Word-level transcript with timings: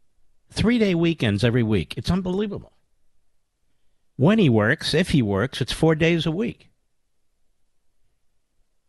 three-day 0.50 0.96
weekends 0.96 1.44
every 1.44 1.64
week. 1.64 1.94
It's 1.98 2.10
unbelievable. 2.10 2.74
When 4.16 4.40
he 4.40 4.50
works, 4.50 4.94
if 4.94 5.10
he 5.10 5.22
works, 5.22 5.62
it's 5.62 5.72
four 5.72 5.96
days 5.96 6.26
a 6.26 6.32
week. 6.32 6.70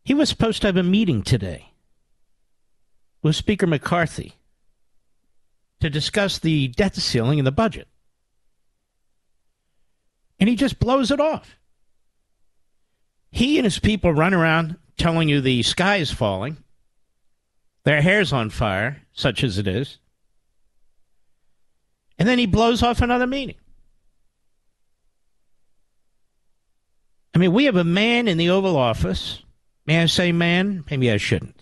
He 0.04 0.14
was 0.14 0.28
supposed 0.28 0.62
to 0.62 0.68
have 0.68 0.76
a 0.76 0.82
meeting 0.82 1.22
today 1.22 1.72
with 3.22 3.36
Speaker 3.36 3.66
McCarthy 3.66 4.34
to 5.82 5.90
discuss 5.90 6.38
the 6.38 6.68
debt 6.68 6.94
ceiling 6.94 7.40
and 7.40 7.46
the 7.46 7.50
budget. 7.50 7.88
And 10.38 10.48
he 10.48 10.54
just 10.54 10.78
blows 10.78 11.10
it 11.10 11.18
off. 11.18 11.56
He 13.32 13.58
and 13.58 13.64
his 13.64 13.80
people 13.80 14.12
run 14.12 14.32
around 14.32 14.76
telling 14.96 15.28
you 15.28 15.40
the 15.40 15.64
sky 15.64 15.96
is 15.96 16.12
falling, 16.12 16.56
their 17.82 18.00
hair's 18.00 18.32
on 18.32 18.50
fire, 18.50 19.02
such 19.12 19.42
as 19.42 19.58
it 19.58 19.66
is. 19.66 19.98
And 22.16 22.28
then 22.28 22.38
he 22.38 22.46
blows 22.46 22.84
off 22.84 23.00
another 23.00 23.26
meeting. 23.26 23.56
I 27.34 27.38
mean, 27.38 27.52
we 27.52 27.64
have 27.64 27.76
a 27.76 27.82
man 27.82 28.28
in 28.28 28.38
the 28.38 28.50
Oval 28.50 28.76
Office. 28.76 29.42
May 29.86 30.00
I 30.00 30.06
say 30.06 30.30
man? 30.30 30.84
Maybe 30.88 31.10
I 31.10 31.16
shouldn't 31.16 31.61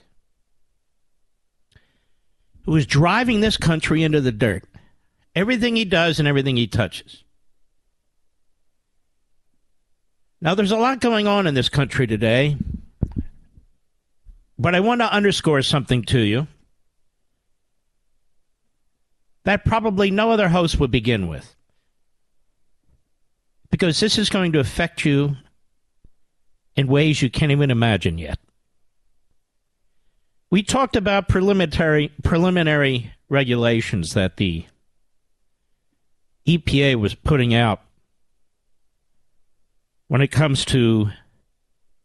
who 2.65 2.77
is 2.77 2.87
driving 2.87 3.41
this 3.41 3.57
country 3.57 4.03
into 4.03 4.21
the 4.21 4.33
dirt. 4.33 4.65
Everything 5.35 5.77
he 5.77 5.85
does 5.85 6.19
and 6.19 6.27
everything 6.27 6.57
he 6.57 6.67
touches. 6.67 7.25
Now, 10.41 10.55
there's 10.55 10.73
a 10.73 10.77
lot 10.77 11.01
going 11.01 11.27
on 11.27 11.47
in 11.47 11.55
this 11.55 11.69
country 11.69 12.07
today, 12.07 12.57
but 14.59 14.75
I 14.75 14.81
want 14.81 15.01
to 15.03 15.13
underscore 15.13 15.63
something 15.63 16.03
to 16.05 16.19
you 16.19 16.47
that 19.45 19.65
probably 19.65 20.11
no 20.11 20.31
other 20.31 20.49
host 20.49 20.79
would 20.79 20.91
begin 20.91 21.29
with. 21.29 21.55
Because 23.71 24.01
this 24.01 24.19
is 24.19 24.29
going 24.29 24.53
to 24.53 24.61
affect 24.61 25.05
you 25.05 25.37
in 26.77 26.89
ways 26.89 27.23
you 27.23 27.31
can't 27.31 27.53
even 27.53 27.71
imagine 27.71 28.19
yet. 28.19 28.39
We 30.51 30.65
talked 30.65 30.97
about 30.97 31.29
preliminary 31.29 32.11
preliminary 32.25 33.13
regulations 33.29 34.15
that 34.15 34.37
the 34.37 34.67
EPA 36.47 36.97
was 36.97 37.15
putting 37.15 37.55
out 37.55 37.81
when 40.09 40.21
it 40.21 40.33
comes 40.33 40.65
to 40.67 41.11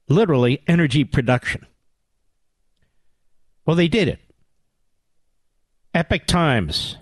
literally 0.08 0.62
energy 0.68 1.04
production. 1.04 1.66
Well, 3.66 3.76
they 3.76 3.88
did 3.88 4.08
it. 4.08 4.20
Epoch 5.96 6.28
Times. 6.28 6.98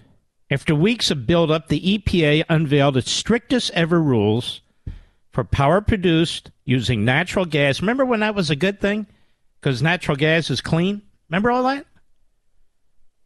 After 0.49 0.73
weeks 0.73 1.11
of 1.11 1.27
buildup, 1.27 1.67
the 1.67 1.97
EPA 1.97 2.45
unveiled 2.47 2.95
its 2.95 3.11
strictest 3.11 3.71
ever 3.71 4.01
rules 4.01 4.61
for 5.31 5.43
power 5.43 5.81
produced 5.81 6.51
using 6.63 7.03
natural 7.03 7.45
gas. 7.45 7.81
Remember 7.81 8.05
when 8.05 8.21
that 8.21 8.35
was 8.35 8.49
a 8.49 8.55
good 8.55 8.79
thing? 8.79 9.07
Because 9.59 9.81
natural 9.81 10.15
gas 10.15 10.49
is 10.49 10.61
clean? 10.61 11.01
Remember 11.33 11.49
all 11.49 11.63
that? 11.63 11.87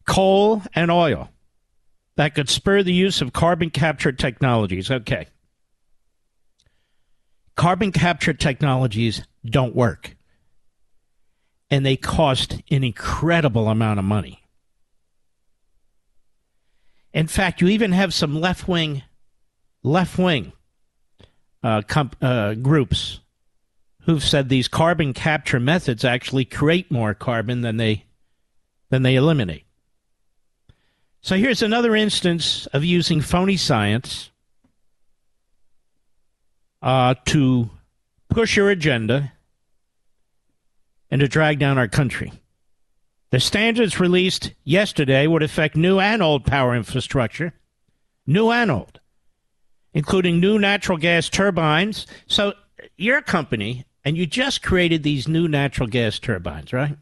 Coal 0.06 0.62
and 0.74 0.90
oil 0.90 1.30
that 2.16 2.36
could 2.36 2.48
spur 2.48 2.82
the 2.82 2.94
use 2.94 3.22
of 3.22 3.34
carbon 3.34 3.70
capture 3.70 4.14
technologies. 4.14 4.90
Okay. 4.90 5.28
Carbon 7.58 7.92
capture 7.92 8.34
technologies 8.34 9.24
don't 9.46 9.76
work. 9.76 10.16
And 11.70 11.86
they 11.86 11.98
cost 11.98 12.62
an 12.72 12.86
incredible 12.86 13.68
amount 13.68 14.00
of 14.00 14.06
money. 14.06 14.42
In 17.14 17.28
fact, 17.28 17.60
you 17.60 17.68
even 17.68 17.92
have 17.92 18.14
some 18.14 18.40
left 18.40 18.70
wing, 18.70 19.04
left 19.84 20.18
wing 20.18 20.54
uh, 21.62 21.82
comp- 21.82 22.16
uh, 22.22 22.54
groups 22.54 23.20
who've 24.08 24.24
said 24.24 24.48
these 24.48 24.70
carbon 24.70 25.14
capture 25.14 25.60
methods 25.60 26.06
actually 26.06 26.46
create 26.46 26.90
more 26.90 27.14
carbon 27.14 27.62
than 27.62 27.76
they 27.76 28.06
than 28.90 29.04
they 29.04 29.16
eliminate. 29.16 29.66
So 31.20 31.36
here's 31.36 31.62
another 31.62 31.94
instance 31.94 32.68
of 32.68 32.86
using 32.86 33.20
phony 33.20 33.58
science 33.58 34.32
uh, 36.82 37.16
to 37.26 37.70
push 38.30 38.56
your 38.56 38.70
agenda 38.70 39.34
and 41.12 41.20
to 41.20 41.28
drag 41.28 41.60
down 41.60 41.78
our 41.78 41.90
country. 41.90 42.32
The 43.32 43.42
standards 43.42 44.00
released 44.00 44.54
yesterday 44.64 45.28
would 45.28 45.44
affect 45.44 45.76
new 45.76 46.00
and 46.00 46.24
old 46.24 46.46
power 46.46 46.74
infrastructure, 46.74 47.52
new 48.26 48.52
and 48.52 48.72
old, 48.72 49.02
including 49.94 50.40
new 50.40 50.58
natural 50.58 50.98
gas 50.98 51.28
turbines. 51.28 52.08
So 52.28 52.54
your 52.96 53.22
company 53.22 53.84
and 54.08 54.16
you 54.16 54.26
just 54.26 54.64
created 54.64 55.04
these 55.04 55.28
new 55.28 55.50
natural 55.50 55.86
gas 55.86 56.18
turbines, 56.18 56.72
right? 56.72 56.98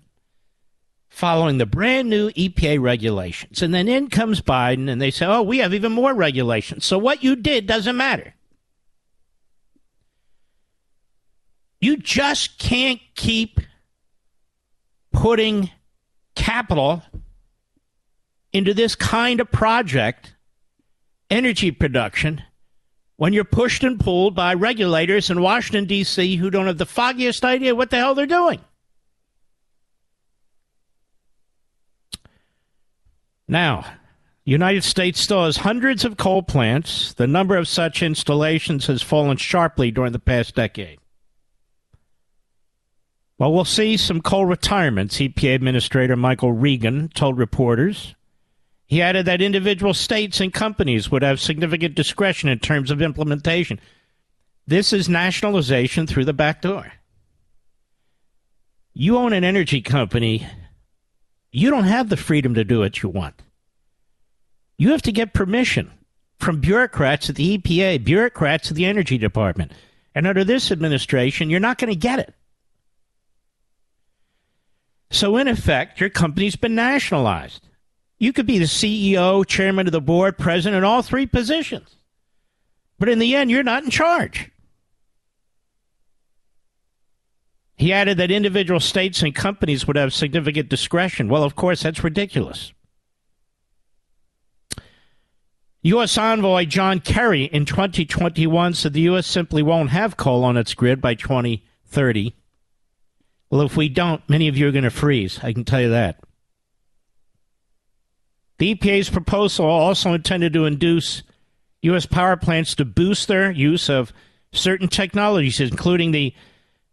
Following 1.08 1.60
the 1.60 1.68
brand 1.68 2.10
new 2.10 2.32
EPA 2.32 2.82
regulations. 2.82 3.62
And 3.62 3.72
then 3.72 3.88
in 3.88 4.10
comes 4.10 4.42
Biden 4.42 4.90
and 4.90 5.00
they 5.00 5.12
say, 5.12 5.28
oh, 5.28 5.44
we 5.44 5.60
have 5.60 5.72
even 5.72 5.92
more 5.92 6.16
regulations. 6.16 6.84
So 6.84 6.98
what 6.98 7.24
you 7.24 7.36
did 7.36 7.68
doesn't 7.68 7.96
matter. 7.96 8.34
You 11.80 11.98
just 11.98 12.58
can't 12.58 13.00
keep 13.14 13.60
putting 15.12 15.70
capital 16.34 17.04
into 18.52 18.74
this 18.74 18.96
kind 18.96 19.40
of 19.40 19.52
project, 19.52 20.34
energy 21.30 21.70
production, 21.70 22.42
when 23.18 23.34
you're 23.34 23.44
pushed 23.44 23.84
and 23.84 24.00
pulled 24.00 24.36
by 24.36 24.54
regulators 24.54 25.30
in 25.30 25.42
Washington, 25.42 25.86
D.C., 25.86 26.36
who 26.36 26.50
don't 26.50 26.68
have 26.68 26.78
the 26.78 26.86
foggiest 26.86 27.46
idea 27.46 27.76
what 27.76 27.90
the 27.90 27.98
hell 27.98 28.16
they're 28.16 28.26
doing. 28.26 28.60
Now, 33.48 33.86
the 34.44 34.52
United 34.52 34.84
States 34.84 35.20
still 35.20 35.46
has 35.46 35.58
hundreds 35.58 36.04
of 36.04 36.18
coal 36.18 36.44
plants. 36.44 37.14
The 37.14 37.28
number 37.28 37.56
of 37.56 37.68
such 37.68 38.04
installations 38.04 38.88
has 38.88 39.02
fallen 39.02 39.38
sharply 39.38 39.92
during 39.92 40.12
the 40.12 40.20
past 40.20 40.56
decade. 40.56 41.00
Well, 43.38 43.54
we'll 43.54 43.66
see 43.66 43.98
some 43.98 44.22
coal 44.22 44.46
retirements, 44.46 45.18
EPA 45.18 45.56
Administrator 45.56 46.16
Michael 46.16 46.54
Regan 46.54 47.10
told 47.10 47.38
reporters. 47.38 48.16
He 48.88 49.02
added 49.02 49.26
that 49.26 49.42
individual 49.42 49.94
states 49.94 50.40
and 50.40 50.54
companies 50.54 51.10
would 51.10 51.24
have 51.24 51.40
significant 51.40 51.96
discretion 51.96 52.50
in 52.50 52.60
terms 52.60 52.92
of 52.92 53.02
implementation. 53.02 53.80
This 54.68 54.94
is 54.94 55.10
nationalization 55.10 56.08
through 56.08 56.26
the 56.26 56.34
back 56.34 56.62
door. 56.62 56.92
You 58.94 59.18
own 59.18 59.34
an 59.34 59.44
energy 59.44 59.82
company, 59.82 60.48
you 61.52 61.70
don't 61.70 61.86
have 61.86 62.10
the 62.10 62.18
freedom 62.18 62.54
to 62.54 62.64
do 62.64 62.80
what 62.80 63.02
you 63.02 63.10
want. 63.10 63.42
You 64.78 64.92
have 64.92 65.02
to 65.04 65.12
get 65.12 65.34
permission 65.34 65.92
from 66.40 66.60
bureaucrats 66.60 67.30
at 67.30 67.36
the 67.36 67.58
EPA, 67.58 68.04
bureaucrats 68.04 68.70
at 68.70 68.76
the 68.76 68.86
Energy 68.86 69.18
Department. 69.18 69.72
And 70.14 70.28
under 70.28 70.44
this 70.44 70.72
administration, 70.72 71.50
you're 71.50 71.60
not 71.60 71.78
going 71.78 71.92
to 71.92 71.96
get 71.96 72.20
it. 72.20 72.34
So, 75.12 75.38
in 75.38 75.48
effect, 75.48 76.00
your 76.00 76.10
company's 76.10 76.56
been 76.56 76.76
nationalized. 76.76 77.68
You 78.26 78.34
could 78.34 78.48
be 78.48 78.58
the 78.58 78.66
CEO, 78.66 79.46
chairman 79.46 79.86
of 79.86 79.92
the 79.92 80.02
board, 80.02 80.40
president, 80.40 80.80
in 80.80 80.84
all 80.84 81.04
three 81.04 81.28
positions. 81.28 81.96
But 82.98 83.08
in 83.08 83.20
the 83.20 83.36
end, 83.36 83.52
you're 83.52 83.62
not 83.62 83.84
in 83.84 83.92
charge. 83.92 84.50
He 87.76 87.94
added 87.94 88.18
that 88.18 88.32
individual 88.32 88.80
states 88.80 89.22
and 89.22 89.36
companies 89.36 89.86
would 89.86 89.96
have 89.96 90.12
significant 90.12 90.70
discretion. 90.70 91.30
Well, 91.30 91.44
of 91.44 91.56
course, 91.56 91.84
that's 91.84 92.04
ridiculous. 92.04 92.74
U.S. 95.84 96.18
envoy 96.18 96.66
John 96.66 97.02
Kerry 97.02 97.44
in 97.44 97.66
2021 97.66 98.74
said 98.74 98.94
the 98.94 99.02
U.S. 99.02 99.28
simply 99.28 99.62
won't 99.62 99.92
have 99.92 100.18
coal 100.18 100.44
on 100.44 100.58
its 100.58 100.74
grid 100.74 101.00
by 101.00 101.14
2030. 101.14 102.34
Well, 103.52 103.62
if 103.62 103.78
we 103.78 103.88
don't, 103.88 104.28
many 104.28 104.48
of 104.48 104.58
you 104.58 104.68
are 104.68 104.72
going 104.72 104.84
to 104.84 104.90
freeze. 104.90 105.40
I 105.44 105.54
can 105.54 105.64
tell 105.64 105.82
you 105.82 105.92
that. 105.92 106.25
The 108.58 108.76
EPA's 108.76 109.10
proposal 109.10 109.66
also 109.66 110.14
intended 110.14 110.54
to 110.54 110.66
induce 110.66 111.24
U.S. 111.82 112.06
power 112.06 112.38
plants 112.38 112.74
to 112.76 112.86
boost 112.86 113.28
their 113.28 113.52
use 113.52 113.90
of 113.90 114.14
certain 114.52 114.88
technologies, 114.88 115.60
including 115.60 116.12
the 116.12 116.34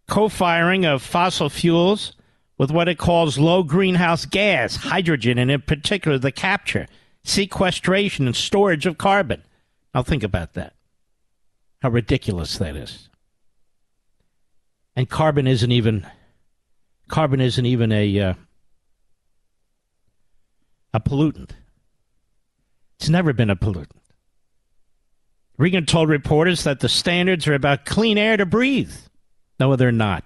co 0.08 0.28
firing 0.28 0.84
of 0.84 1.02
fossil 1.02 1.48
fuels 1.48 2.14
with 2.58 2.70
what 2.70 2.88
it 2.88 2.98
calls 2.98 3.38
low 3.38 3.62
greenhouse 3.62 4.26
gas, 4.26 4.76
hydrogen, 4.76 5.38
and 5.38 5.50
in 5.50 5.62
particular 5.62 6.18
the 6.18 6.32
capture, 6.32 6.86
sequestration, 7.24 8.26
and 8.26 8.36
storage 8.36 8.86
of 8.86 8.98
carbon. 8.98 9.42
Now, 9.94 10.02
think 10.02 10.22
about 10.22 10.54
that. 10.54 10.74
How 11.80 11.90
ridiculous 11.90 12.58
that 12.58 12.76
is. 12.76 13.08
And 14.94 15.08
carbon 15.08 15.46
isn't 15.46 15.72
even 15.72 16.06
carbon 17.08 17.40
isn't 17.40 17.66
even 17.66 17.92
a 17.92 18.20
uh, 18.20 18.34
a 20.92 21.00
pollutant. 21.00 21.50
It's 22.98 23.08
never 23.08 23.32
been 23.32 23.50
a 23.50 23.56
pollutant. 23.56 24.02
Regan 25.58 25.86
told 25.86 26.08
reporters 26.08 26.64
that 26.64 26.80
the 26.80 26.88
standards 26.88 27.46
are 27.46 27.54
about 27.54 27.84
clean 27.84 28.18
air 28.18 28.36
to 28.36 28.46
breathe. 28.46 28.94
No, 29.60 29.76
they're 29.76 29.92
not. 29.92 30.24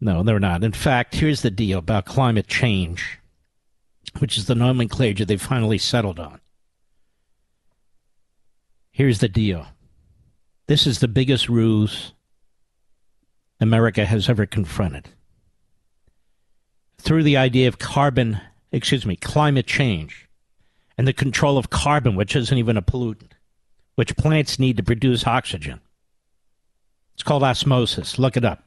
No, 0.00 0.22
they're 0.22 0.38
not. 0.38 0.64
In 0.64 0.72
fact, 0.72 1.16
here's 1.16 1.42
the 1.42 1.50
deal 1.50 1.78
about 1.78 2.06
climate 2.06 2.46
change, 2.46 3.18
which 4.18 4.38
is 4.38 4.46
the 4.46 4.54
nomenclature 4.54 5.24
they 5.24 5.36
finally 5.36 5.78
settled 5.78 6.20
on. 6.20 6.40
Here's 8.92 9.18
the 9.18 9.28
deal 9.28 9.66
this 10.66 10.86
is 10.86 11.00
the 11.00 11.08
biggest 11.08 11.48
ruse 11.48 12.12
America 13.60 14.04
has 14.04 14.28
ever 14.28 14.46
confronted. 14.46 15.08
Through 16.98 17.22
the 17.22 17.36
idea 17.36 17.68
of 17.68 17.78
carbon, 17.78 18.40
excuse 18.72 19.06
me, 19.06 19.16
climate 19.16 19.66
change 19.66 20.28
and 20.96 21.06
the 21.06 21.12
control 21.12 21.56
of 21.56 21.70
carbon, 21.70 22.16
which 22.16 22.34
isn't 22.36 22.58
even 22.58 22.76
a 22.76 22.82
pollutant 22.82 23.32
which 23.98 24.16
plants 24.16 24.60
need 24.60 24.76
to 24.76 24.82
produce 24.84 25.26
oxygen. 25.26 25.80
It's 27.14 27.24
called 27.24 27.42
osmosis. 27.42 28.16
Look 28.16 28.36
it 28.36 28.44
up. 28.44 28.62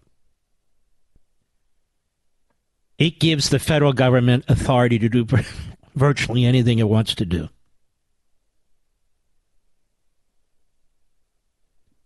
It 2.97 3.17
gives 3.17 3.47
the 3.47 3.57
federal 3.57 3.93
government 3.93 4.43
authority 4.49 4.99
to 4.99 5.07
do 5.07 5.25
virtually 5.95 6.43
anything 6.43 6.79
it 6.79 6.89
wants 6.89 7.15
to 7.15 7.25
do. 7.25 7.47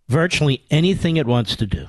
Virtually 0.08 0.64
anything 0.70 1.18
it 1.18 1.26
wants 1.26 1.56
to 1.56 1.66
do. 1.66 1.88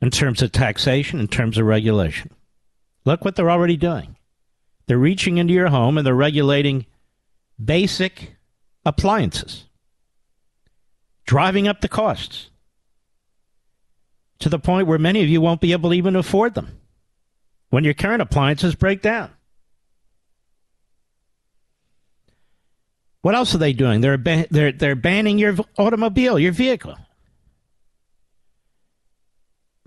In 0.00 0.10
terms 0.10 0.40
of 0.40 0.50
taxation, 0.52 1.20
in 1.20 1.28
terms 1.28 1.58
of 1.58 1.66
regulation. 1.66 2.30
Look 3.04 3.24
what 3.24 3.36
they're 3.36 3.50
already 3.50 3.76
doing. 3.76 4.16
They're 4.86 4.98
reaching 4.98 5.38
into 5.38 5.52
your 5.52 5.68
home 5.68 5.98
and 5.98 6.06
they're 6.06 6.14
regulating 6.14 6.86
basic 7.62 8.36
appliances, 8.84 9.66
driving 11.26 11.68
up 11.68 11.80
the 11.80 11.88
costs 11.88 12.50
to 14.38 14.48
the 14.48 14.58
point 14.58 14.86
where 14.86 14.98
many 14.98 15.22
of 15.22 15.28
you 15.28 15.40
won't 15.40 15.60
be 15.60 15.72
able 15.72 15.90
to 15.90 15.96
even 15.96 16.16
afford 16.16 16.54
them 16.54 16.80
when 17.68 17.84
your 17.84 17.94
current 17.94 18.22
appliances 18.22 18.74
break 18.74 19.02
down. 19.02 19.30
What 23.22 23.34
else 23.34 23.54
are 23.54 23.58
they 23.58 23.74
doing? 23.74 24.00
They're, 24.00 24.16
they're, 24.16 24.72
they're 24.72 24.96
banning 24.96 25.38
your 25.38 25.56
automobile, 25.78 26.38
your 26.38 26.52
vehicle. 26.52 26.96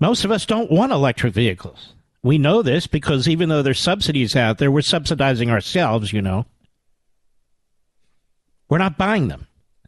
Most 0.00 0.24
of 0.24 0.30
us 0.30 0.46
don't 0.46 0.70
want 0.70 0.92
electric 0.92 1.32
vehicles. 1.34 1.94
We 2.22 2.38
know 2.38 2.62
this 2.62 2.86
because 2.86 3.28
even 3.28 3.48
though 3.48 3.62
there's 3.62 3.80
subsidies 3.80 4.34
out 4.34 4.58
there, 4.58 4.70
we're 4.70 4.82
subsidizing 4.82 5.50
ourselves, 5.50 6.12
you 6.12 6.22
know. 6.22 6.46
We're 8.68 8.78
not 8.78 8.98
buying 8.98 9.28
them. 9.28 9.46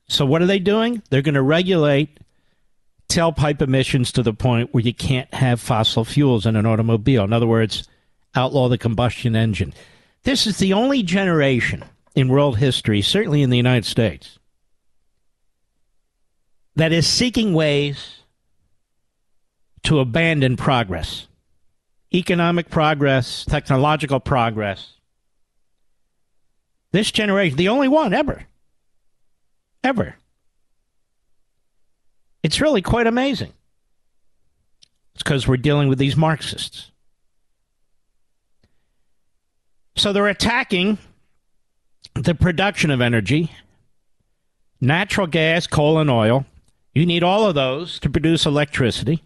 So 0.09 0.25
what 0.25 0.43
are 0.43 0.47
they 0.47 0.59
doing? 0.59 1.03
They're 1.11 1.23
going 1.23 1.35
to 1.35 1.43
regulate 1.43 2.21
tailpipe 3.09 3.63
emissions 3.63 4.13
to 4.13 4.23
the 4.23 4.35
point 4.35 4.73
where 4.73 4.83
you 4.83 4.95
can't 4.95 5.33
have 5.33 5.61
fossil 5.61 6.05
fuels 6.05 6.47
in 6.47 6.57
an 6.57 6.67
automobile. 6.67 7.25
In 7.25 7.33
other 7.33 7.47
words, 7.47 7.89
outlaw 8.35 8.69
the 8.69 8.79
combustion 8.79 9.35
engine. 9.35 9.73
This 10.25 10.47
is 10.47 10.59
the 10.59 10.73
only 10.73 11.03
generation 11.03 11.85
in 12.15 12.29
world 12.29 12.59
history, 12.59 13.01
certainly 13.03 13.43
in 13.43 13.51
the 13.51 13.57
United 13.57 13.85
States, 13.85 14.39
that 16.75 16.93
is 16.93 17.07
seeking 17.07 17.55
ways 17.55 18.16
to 19.87 20.01
abandon 20.01 20.57
progress, 20.57 21.29
economic 22.13 22.69
progress, 22.71 23.45
technological 23.45 24.19
progress. 24.19 24.95
This 26.91 27.13
generation, 27.13 27.57
the 27.57 27.69
only 27.69 27.87
one 27.87 28.13
ever, 28.13 28.47
ever. 29.85 30.17
It's 32.43 32.61
really 32.61 32.83
quite 32.83 33.07
amazing. 33.07 33.53
It's 35.15 35.23
because 35.23 35.47
we're 35.47 35.57
dealing 35.57 35.89
with 35.89 35.99
these 35.99 36.17
Marxists. 36.17 36.91
So 39.95 40.13
they're 40.13 40.27
attacking 40.27 40.99
the 42.15 42.35
production 42.35 42.91
of 42.91 43.01
energy, 43.01 43.53
natural 44.81 45.29
gas, 45.29 45.69
coal, 45.69 46.01
and 46.01 46.11
oil. 46.11 46.45
You 46.93 47.07
need 47.07 47.23
all 47.23 47.47
of 47.47 47.55
those 47.55 48.01
to 48.01 48.11
produce 48.11 48.47
electricity. 48.47 49.23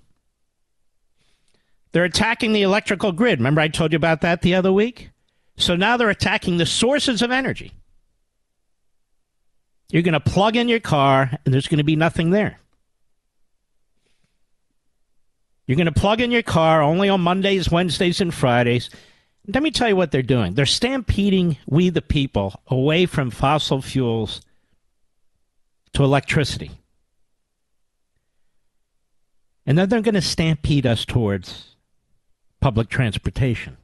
They're 1.93 2.05
attacking 2.05 2.53
the 2.53 2.63
electrical 2.63 3.13
grid. 3.13 3.39
Remember, 3.39 3.61
I 3.61 3.69
told 3.69 3.93
you 3.93 3.97
about 3.97 4.21
that 4.21 4.43
the 4.43 4.55
other 4.55 4.73
week? 4.73 5.11
So 5.57 5.77
now 5.77 5.97
they're 5.97 6.11
attacking 6.11 6.57
the 6.57 6.67
sources 6.67 7.21
of 7.23 7.31
energy. 7.31 7.73
You're 9.91 10.03
going 10.03 10.13
to 10.13 10.21
plug 10.21 10.57
in 10.57 10.69
your 10.69 10.81
car, 10.81 11.31
and 11.45 11.53
there's 11.53 11.67
going 11.67 11.79
to 11.79 11.85
be 11.85 11.97
nothing 11.97 12.31
there. 12.31 12.59
You're 15.67 15.77
going 15.77 15.93
to 15.93 16.01
plug 16.01 16.21
in 16.21 16.31
your 16.31 16.43
car 16.43 16.83
only 16.83 17.09
on 17.09 17.21
Mondays, 17.21 17.71
Wednesdays, 17.71 18.21
and 18.21 18.33
Fridays. 18.33 18.91
Let 19.47 19.63
me 19.63 19.71
tell 19.71 19.89
you 19.89 19.97
what 19.97 20.13
they're 20.13 20.23
doing. 20.23 20.55
They're 20.55 20.67
stampeding 20.67 21.57
we, 21.67 21.91
the 21.91 22.03
people, 22.03 22.61
away 22.69 23.07
from 23.07 23.31
fossil 23.31 23.83
fuels 23.83 24.41
to 25.93 26.05
electricity. 26.05 26.71
And 29.67 29.77
then 29.77 29.89
they're 29.89 30.03
going 30.03 30.15
to 30.15 30.23
stampede 30.23 30.87
us 30.87 31.05
towards 31.05 31.70
public 32.61 32.89
transportation 32.89 33.77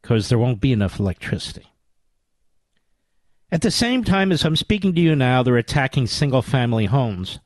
because 0.00 0.28
there 0.28 0.38
won't 0.38 0.60
be 0.60 0.72
enough 0.72 0.98
electricity. 0.98 1.66
At 3.50 3.62
the 3.62 3.70
same 3.70 4.04
time 4.04 4.32
as 4.32 4.44
I'm 4.44 4.56
speaking 4.56 4.94
to 4.94 5.00
you 5.00 5.14
now, 5.14 5.42
they're 5.42 5.56
attacking 5.56 6.06
single 6.06 6.42
family 6.42 6.86
homes 6.86 7.38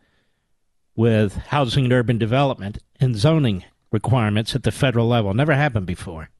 with 0.97 1.37
housing 1.37 1.85
and 1.85 1.93
urban 1.93 2.19
development 2.19 2.79
and 2.99 3.17
zoning 3.17 3.65
requirements 3.93 4.55
at 4.55 4.63
the 4.63 4.73
federal 4.73 5.07
level. 5.07 5.33
Never 5.35 5.55
happened 5.55 5.87
before. 5.87 6.31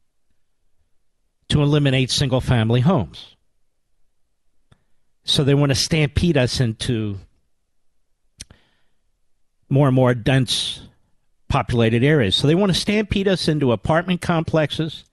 To 1.51 1.63
eliminate 1.63 2.11
single 2.11 2.41
family 2.41 2.81
homes. 2.81 3.37
So 5.25 5.45
they 5.45 5.55
want 5.55 5.71
to 5.71 5.77
stampede 5.77 6.37
us 6.37 6.61
into 6.61 7.19
more 9.69 9.89
and 9.89 9.95
more 9.95 10.15
dense 10.15 10.88
populated 11.49 12.05
areas. 12.05 12.37
So 12.37 12.47
they 12.47 12.55
want 12.55 12.73
to 12.73 12.79
stampede 12.79 13.29
us 13.29 13.49
into 13.49 13.73
apartment 13.73 14.21
complexes 14.21 15.05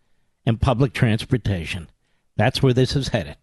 and 0.46 0.62
public 0.62 0.94
transportation. 0.94 1.90
That's 2.36 2.62
where 2.62 2.74
this 2.74 2.96
is 2.96 3.10
headed. 3.10 3.38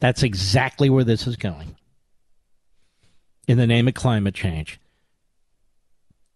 That's 0.00 0.22
exactly 0.22 0.88
where 0.88 1.04
this 1.04 1.26
is 1.26 1.36
going. 1.36 1.76
In 3.48 3.58
the 3.58 3.66
name 3.66 3.88
of 3.88 3.94
climate 3.94 4.34
change. 4.34 4.78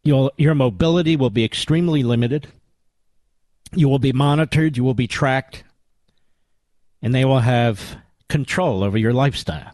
You'll, 0.02 0.32
your 0.36 0.54
mobility 0.54 1.14
will 1.14 1.30
be 1.30 1.44
extremely 1.44 2.02
limited. 2.02 2.48
You 3.74 3.88
will 3.88 4.00
be 4.00 4.12
monitored. 4.12 4.76
You 4.76 4.82
will 4.82 4.94
be 4.94 5.06
tracked. 5.06 5.62
And 7.00 7.14
they 7.14 7.24
will 7.24 7.40
have 7.40 7.98
control 8.28 8.82
over 8.82 8.98
your 8.98 9.12
lifestyle. 9.12 9.72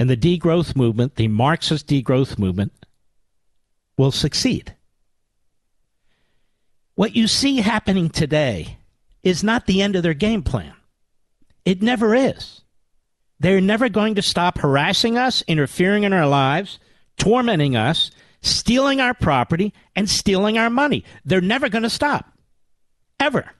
And 0.00 0.08
the 0.08 0.16
degrowth 0.16 0.74
movement, 0.74 1.16
the 1.16 1.28
Marxist 1.28 1.86
degrowth 1.86 2.38
movement, 2.38 2.72
will 3.98 4.10
succeed. 4.10 4.74
What 6.94 7.14
you 7.14 7.26
see 7.26 7.58
happening 7.58 8.08
today 8.08 8.78
is 9.22 9.44
not 9.44 9.66
the 9.66 9.82
end 9.82 9.96
of 9.96 10.02
their 10.02 10.14
game 10.14 10.42
plan. 10.42 10.72
It 11.66 11.82
never 11.82 12.14
is. 12.14 12.62
They're 13.40 13.60
never 13.60 13.90
going 13.90 14.14
to 14.14 14.22
stop 14.22 14.56
harassing 14.56 15.18
us, 15.18 15.42
interfering 15.46 16.04
in 16.04 16.14
our 16.14 16.26
lives, 16.26 16.78
tormenting 17.18 17.76
us, 17.76 18.10
stealing 18.40 19.02
our 19.02 19.12
property, 19.12 19.74
and 19.94 20.08
stealing 20.08 20.56
our 20.56 20.70
money. 20.70 21.04
They're 21.26 21.42
never 21.42 21.68
going 21.68 21.82
to 21.82 21.90
stop. 21.90 22.32
Ever. 23.18 23.52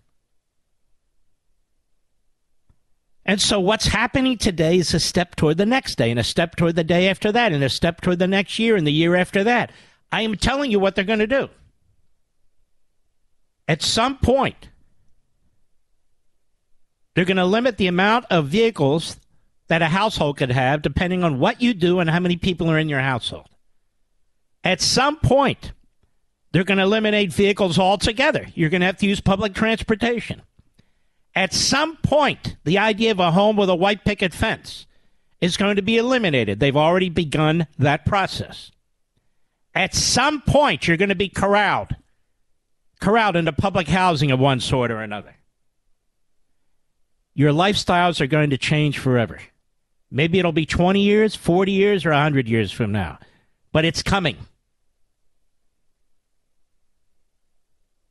And 3.27 3.41
so 3.41 3.61
what's 3.61 3.87
happening 3.87 4.39
today 4.39 4.79
is 4.79 4.95
a 4.95 5.00
step 5.00 5.37
toward 5.37 5.59
the 5.59 5.67
next 5.67 5.97
day, 5.97 6.11
and 6.11 6.19
a 6.19 6.25
step 6.25 6.57
toward 6.57 6.77
the 6.77 6.85
day 6.85 7.09
after 7.09 7.31
that, 7.33 7.53
and 7.53 7.62
a 7.62 7.69
step 7.69 8.00
toward 8.00 8.19
the 8.19 8.27
next 8.27 8.59
year, 8.59 8.77
and 8.77 8.87
the 8.87 8.93
year 8.93 9.15
after 9.15 9.45
that. 9.45 9.73
I 10.11 10.23
am 10.23 10.37
telling 10.37 10.71
you 10.71 10.81
what 10.81 10.95
they're 10.95 11.05
going 11.05 11.19
to 11.21 11.27
do. 11.27 11.49
At 13.69 13.83
some 13.83 14.19
point, 14.19 14.69
they're 17.15 17.25
going 17.25 17.37
to 17.37 17.45
limit 17.45 17.77
the 17.77 17.87
amount 17.87 18.27
of 18.31 18.49
vehicles 18.49 19.17
that 19.69 19.83
a 19.83 19.87
household 19.87 20.37
could 20.37 20.50
have 20.50 20.83
depending 20.83 21.23
on 21.23 21.39
what 21.39 21.62
you 21.62 21.75
do 21.75 22.00
and 22.00 22.11
how 22.11 22.19
many 22.19 22.37
people 22.37 22.69
are 22.69 22.79
in 22.79 22.89
your 22.89 23.00
household. 23.00 23.47
At 24.65 24.81
some 24.81 25.17
point, 25.17 25.73
they're 26.53 26.65
going 26.65 26.79
to 26.79 26.85
eliminate 26.85 27.33
vehicles 27.33 27.79
altogether. 27.79 28.49
You're 28.55 28.71
going 28.71 28.81
to 28.81 28.87
have 28.87 28.97
to 28.99 29.07
use 29.07 29.21
public 29.21 29.55
transportation. 29.55 30.43
At 31.35 31.53
some 31.55 31.97
point, 31.99 32.57
the 32.65 32.79
idea 32.79 33.13
of 33.13 33.21
a 33.21 33.31
home 33.31 33.57
with 33.57 33.71
a 33.71 33.75
white 33.75 34.05
picket 34.05 34.35
fence 34.35 34.87
is 35.41 35.57
going 35.57 35.77
to 35.77 35.83
be 35.83 35.97
eliminated. 35.97 36.61
They've 36.61 36.77
already 36.77 37.09
begun 37.09 37.67
that 37.79 38.05
process. 38.05 38.71
At 39.75 39.95
some 39.95 40.43
point, 40.43 40.87
you're 40.87 40.97
going 40.97 41.11
to 41.11 41.15
be 41.15 41.29
corralled, 41.29 41.95
corralled 43.01 43.37
into 43.37 43.53
public 43.53 43.89
housing 43.89 44.31
of 44.31 44.41
one 44.41 44.61
sort 44.61 44.91
or 44.91 45.01
another. 45.01 45.37
Your 47.35 47.53
lifestyles 47.53 48.21
are 48.21 48.27
going 48.27 48.51
to 48.51 48.59
change 48.59 48.99
forever. 48.99 49.39
Maybe 50.11 50.41
it'll 50.41 50.53
be 50.53 50.67
20 50.67 51.01
years, 51.01 51.37
40 51.37 51.71
years, 51.71 52.05
or 52.05 52.11
100 52.11 52.49
years 52.49 52.73
from 52.73 52.91
now, 52.91 53.19
but 53.73 53.85
it's 53.85 54.03
coming. 54.03 54.37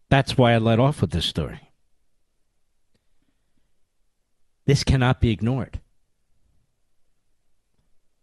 That's 0.10 0.38
why 0.38 0.54
I 0.54 0.58
led 0.58 0.80
off 0.80 1.02
with 1.02 1.12
this 1.12 1.26
story. 1.26 1.69
This 4.70 4.84
cannot 4.84 5.20
be 5.20 5.32
ignored. 5.32 5.80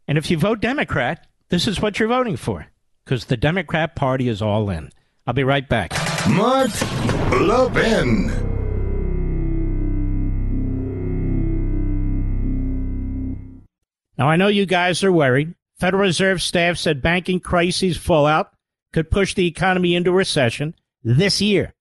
And 0.06 0.16
if 0.16 0.30
you 0.30 0.38
vote 0.38 0.60
Democrat, 0.60 1.26
this 1.48 1.66
is 1.66 1.82
what 1.82 1.98
you're 1.98 2.08
voting 2.08 2.36
for 2.36 2.68
because 3.04 3.24
the 3.24 3.36
Democrat 3.36 3.96
Party 3.96 4.28
is 4.28 4.40
all 4.40 4.70
in. 4.70 4.92
I'll 5.26 5.34
be 5.34 5.42
right 5.42 5.68
back. 5.68 5.90
Mark 6.28 6.70
Levin. 7.32 8.28
Now, 14.16 14.28
I 14.28 14.36
know 14.36 14.46
you 14.46 14.66
guys 14.66 15.02
are 15.02 15.10
worried. 15.10 15.52
Federal 15.80 16.04
Reserve 16.04 16.40
staff 16.40 16.76
said 16.76 17.02
banking 17.02 17.40
crises 17.40 17.96
fallout 17.96 18.52
could 18.92 19.10
push 19.10 19.34
the 19.34 19.48
economy 19.48 19.96
into 19.96 20.12
recession 20.12 20.76
this 21.02 21.42
year. 21.42 21.74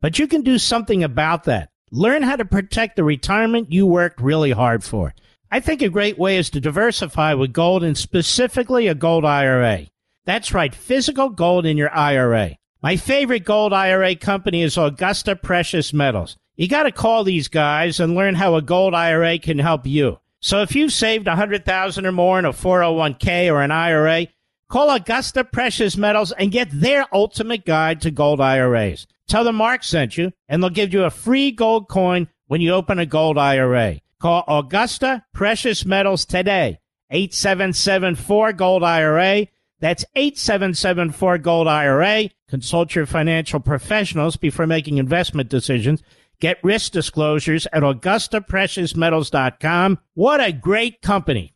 But 0.00 0.18
you 0.18 0.26
can 0.26 0.42
do 0.42 0.58
something 0.58 1.04
about 1.04 1.44
that. 1.44 1.70
Learn 1.90 2.22
how 2.22 2.36
to 2.36 2.44
protect 2.44 2.96
the 2.96 3.04
retirement 3.04 3.72
you 3.72 3.86
worked 3.86 4.20
really 4.20 4.50
hard 4.50 4.84
for. 4.84 5.14
I 5.50 5.60
think 5.60 5.80
a 5.80 5.88
great 5.88 6.18
way 6.18 6.36
is 6.36 6.50
to 6.50 6.60
diversify 6.60 7.34
with 7.34 7.54
gold 7.54 7.82
and 7.82 7.96
specifically 7.96 8.86
a 8.86 8.94
gold 8.94 9.24
IRA. 9.24 9.86
That's 10.26 10.52
right, 10.52 10.74
physical 10.74 11.30
gold 11.30 11.64
in 11.64 11.78
your 11.78 11.90
IRA. 11.94 12.56
My 12.82 12.96
favorite 12.96 13.44
gold 13.44 13.72
IRA 13.72 14.14
company 14.14 14.62
is 14.62 14.76
Augusta 14.76 15.34
Precious 15.34 15.92
Metals. 15.94 16.36
You 16.56 16.68
got 16.68 16.82
to 16.82 16.92
call 16.92 17.24
these 17.24 17.48
guys 17.48 17.98
and 17.98 18.14
learn 18.14 18.34
how 18.34 18.56
a 18.56 18.62
gold 18.62 18.94
IRA 18.94 19.38
can 19.38 19.58
help 19.58 19.86
you. 19.86 20.18
So 20.40 20.60
if 20.60 20.76
you've 20.76 20.92
saved 20.92 21.26
100,000 21.26 22.06
or 22.06 22.12
more 22.12 22.38
in 22.38 22.44
a 22.44 22.52
401k 22.52 23.50
or 23.50 23.62
an 23.62 23.70
IRA, 23.70 24.26
call 24.68 24.90
Augusta 24.90 25.44
Precious 25.44 25.96
Metals 25.96 26.32
and 26.32 26.52
get 26.52 26.68
their 26.70 27.06
ultimate 27.12 27.64
guide 27.64 28.02
to 28.02 28.10
gold 28.10 28.40
IRAs. 28.40 29.06
Tell 29.28 29.44
them 29.44 29.56
Mark 29.56 29.84
sent 29.84 30.16
you, 30.16 30.32
and 30.48 30.62
they'll 30.62 30.70
give 30.70 30.92
you 30.92 31.04
a 31.04 31.10
free 31.10 31.52
gold 31.52 31.88
coin 31.88 32.28
when 32.46 32.60
you 32.60 32.72
open 32.72 32.98
a 32.98 33.06
gold 33.06 33.38
IRA. 33.38 34.00
Call 34.20 34.42
Augusta 34.48 35.24
Precious 35.32 35.84
Metals 35.84 36.24
today. 36.24 36.80
8774 37.10 38.52
Gold 38.54 38.82
IRA. 38.82 39.46
That's 39.80 40.04
8774 40.16 41.38
Gold 41.38 41.68
IRA. 41.68 42.30
Consult 42.48 42.94
your 42.94 43.06
financial 43.06 43.60
professionals 43.60 44.36
before 44.36 44.66
making 44.66 44.98
investment 44.98 45.48
decisions. 45.48 46.02
Get 46.40 46.58
risk 46.62 46.92
disclosures 46.92 47.66
at 47.72 47.82
AugustaPreciousMetals.com. 47.82 49.98
What 50.14 50.40
a 50.40 50.52
great 50.52 51.02
company. 51.02 51.54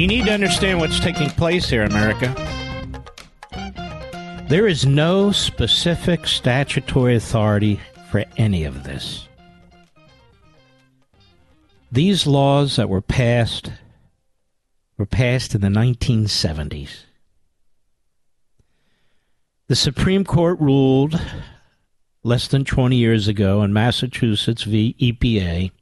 You 0.00 0.06
need 0.06 0.24
to 0.24 0.32
understand 0.32 0.80
what's 0.80 0.98
taking 0.98 1.28
place 1.28 1.68
here, 1.68 1.82
America. 1.82 2.34
There 4.48 4.66
is 4.66 4.86
no 4.86 5.30
specific 5.30 6.26
statutory 6.26 7.16
authority 7.16 7.78
for 8.10 8.24
any 8.38 8.64
of 8.64 8.84
this. 8.84 9.28
These 11.92 12.26
laws 12.26 12.76
that 12.76 12.88
were 12.88 13.02
passed 13.02 13.72
were 14.96 15.04
passed 15.04 15.54
in 15.54 15.60
the 15.60 15.68
1970s. 15.68 17.04
The 19.66 19.76
Supreme 19.76 20.24
Court 20.24 20.58
ruled 20.60 21.20
less 22.22 22.48
than 22.48 22.64
20 22.64 22.96
years 22.96 23.28
ago 23.28 23.62
in 23.62 23.74
Massachusetts 23.74 24.62
v. 24.62 24.96
EPA 24.98 25.72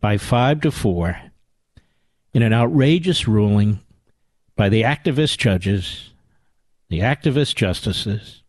by 0.00 0.18
5 0.18 0.62
to 0.62 0.72
4 0.72 1.25
in 2.36 2.42
an 2.42 2.52
outrageous 2.52 3.26
ruling 3.26 3.80
by 4.56 4.68
the 4.68 4.82
activist 4.82 5.38
judges, 5.38 6.10
the 6.90 7.00
activist 7.00 7.54
justices, 7.54 8.42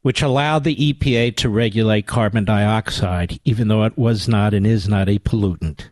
which 0.00 0.22
allowed 0.22 0.64
the 0.64 0.94
EPA 0.94 1.36
to 1.36 1.50
regulate 1.50 2.06
carbon 2.06 2.42
dioxide, 2.42 3.38
even 3.44 3.68
though 3.68 3.84
it 3.84 3.98
was 3.98 4.28
not 4.28 4.54
and 4.54 4.66
is 4.66 4.88
not 4.88 5.10
a 5.10 5.18
pollutant. 5.18 5.90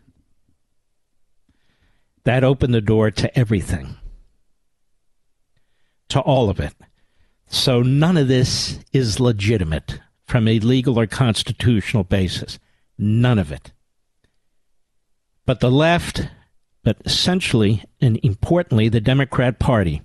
That 2.23 2.43
opened 2.43 2.73
the 2.73 2.81
door 2.81 3.11
to 3.11 3.37
everything, 3.37 3.97
to 6.09 6.21
all 6.21 6.49
of 6.49 6.59
it. 6.59 6.73
So 7.49 7.83
none 7.83 8.17
of 8.17 8.27
this 8.27 8.79
is 8.91 9.19
legitimate 9.19 9.99
from 10.25 10.47
a 10.47 10.57
legal 10.57 10.99
or 10.99 11.05
constitutional 11.05 12.03
basis. 12.03 12.57
None 12.97 13.37
of 13.37 13.51
it. 13.51 13.73
But 15.45 15.59
the 15.59 15.71
left, 15.71 16.27
but 16.83 16.97
essentially 17.05 17.83
and 17.99 18.19
importantly, 18.23 18.89
the 18.89 19.01
Democrat 19.01 19.59
Party 19.59 20.01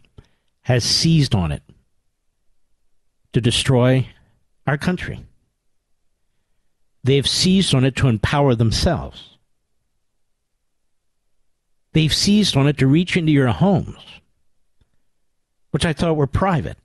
has 0.62 0.84
seized 0.84 1.34
on 1.34 1.52
it 1.52 1.62
to 3.32 3.40
destroy 3.40 4.08
our 4.66 4.78
country. 4.78 5.24
They've 7.04 7.28
seized 7.28 7.74
on 7.74 7.84
it 7.84 7.94
to 7.96 8.08
empower 8.08 8.54
themselves. 8.54 9.36
They've 11.92 12.12
seized 12.12 12.56
on 12.56 12.66
it 12.66 12.78
to 12.78 12.86
reach 12.86 13.16
into 13.16 13.32
your 13.32 13.48
homes, 13.48 14.02
which 15.70 15.86
I 15.86 15.92
thought 15.92 16.16
were 16.16 16.26
private, 16.26 16.78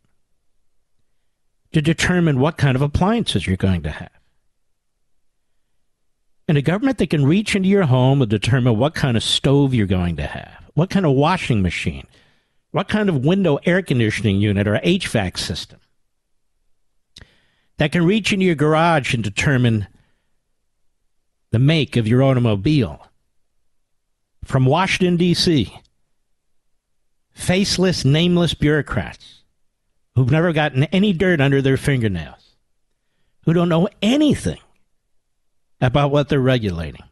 to 1.74 1.82
determine 1.82 2.40
what 2.40 2.58
kind 2.58 2.76
of 2.76 2.82
appliances 2.82 3.48
you're 3.48 3.58
going 3.58 3.82
to 3.82 3.92
have 3.92 4.21
And 6.52 6.58
a 6.58 6.62
government 6.62 6.98
that 6.98 7.10
can 7.10 7.26
reach 7.26 7.56
into 7.56 7.70
your 7.70 7.84
home 7.84 8.22
and 8.22 8.30
determine 8.30 8.78
what 8.78 8.94
kind 8.94 9.16
of 9.16 9.24
stove 9.24 9.74
you're 9.74 9.88
going 9.88 10.18
to 10.18 10.28
have, 10.28 10.70
what 10.74 10.90
kind 10.90 11.06
of 11.06 11.14
washing 11.14 11.62
machine, 11.62 12.06
what 12.72 12.90
kind 12.90 13.08
of 13.08 13.24
window 13.24 13.58
air 13.64 13.82
conditioning 13.82 14.42
unit 14.42 14.68
or 14.68 14.74
HVAC 14.80 15.38
system. 15.38 15.80
That 17.78 17.94
can 17.94 18.06
reach 18.06 18.34
into 18.34 18.46
your 18.46 18.56
garage 18.56 19.14
and 19.14 19.24
determine 19.24 19.88
the 21.52 21.60
make 21.60 21.96
of 21.96 22.06
your 22.06 22.22
automobile. 22.22 23.08
From 24.44 24.66
Washington, 24.66 25.16
D.C., 25.16 25.74
faceless, 27.32 28.04
nameless 28.04 28.54
bureaucrats 28.56 29.44
who've 30.16 30.30
never 30.30 30.52
gotten 30.52 30.84
any 30.84 31.14
dirt 31.14 31.40
under 31.40 31.62
their 31.62 31.78
fingernails, 31.78 32.58
who 33.46 33.54
don't 33.54 33.70
know 33.70 33.88
anything 34.02 34.60
about 35.82 36.12
what 36.12 36.30
they're 36.30 36.40
regulating. 36.40 37.04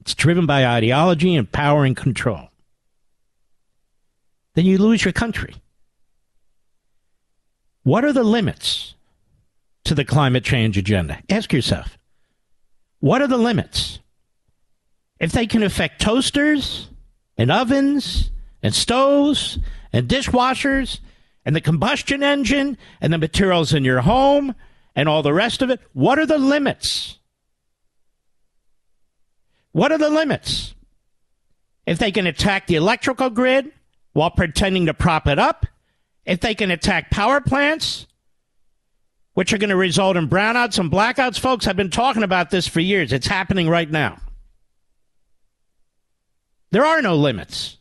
It's 0.00 0.14
driven 0.14 0.44
by 0.44 0.66
ideology 0.66 1.36
and 1.36 1.50
power 1.50 1.84
and 1.84 1.96
control. 1.96 2.48
Then 4.54 4.64
you 4.66 4.78
lose 4.78 5.04
your 5.04 5.12
country. 5.12 5.54
What 7.82 8.04
are 8.04 8.12
the 8.12 8.24
limits 8.24 8.94
to 9.84 9.94
the 9.94 10.04
climate 10.04 10.44
change 10.44 10.76
agenda? 10.76 11.18
Ask 11.30 11.52
yourself. 11.52 11.96
What 12.98 13.22
are 13.22 13.28
the 13.28 13.38
limits? 13.38 14.00
If 15.18 15.32
they 15.32 15.46
can 15.46 15.62
affect 15.62 16.00
toasters 16.00 16.88
and 17.38 17.50
ovens 17.50 18.30
and 18.62 18.74
stoves 18.74 19.58
and 19.92 20.08
dishwashers 20.08 21.00
and 21.44 21.54
the 21.54 21.60
combustion 21.60 22.22
engine 22.22 22.76
and 23.00 23.12
the 23.12 23.18
materials 23.18 23.72
in 23.72 23.84
your 23.84 24.00
home 24.00 24.54
and 24.94 25.08
all 25.08 25.22
the 25.22 25.32
rest 25.32 25.62
of 25.62 25.70
it, 25.70 25.80
what 25.92 26.18
are 26.18 26.26
the 26.26 26.38
limits? 26.38 27.19
What 29.72 29.92
are 29.92 29.98
the 29.98 30.10
limits? 30.10 30.74
If 31.86 31.98
they 31.98 32.12
can 32.12 32.26
attack 32.26 32.66
the 32.66 32.76
electrical 32.76 33.30
grid 33.30 33.72
while 34.12 34.30
pretending 34.30 34.86
to 34.86 34.94
prop 34.94 35.26
it 35.26 35.38
up, 35.38 35.66
if 36.24 36.40
they 36.40 36.54
can 36.54 36.70
attack 36.70 37.10
power 37.10 37.40
plants, 37.40 38.06
which 39.34 39.52
are 39.52 39.58
going 39.58 39.70
to 39.70 39.76
result 39.76 40.16
in 40.16 40.28
brownouts 40.28 40.78
and 40.78 40.90
blackouts, 40.90 41.38
folks, 41.38 41.66
I've 41.66 41.76
been 41.76 41.90
talking 41.90 42.22
about 42.22 42.50
this 42.50 42.66
for 42.66 42.80
years. 42.80 43.12
It's 43.12 43.26
happening 43.26 43.68
right 43.68 43.90
now. 43.90 44.18
There 46.72 46.84
are 46.84 47.02
no 47.02 47.16
limits. 47.16 47.78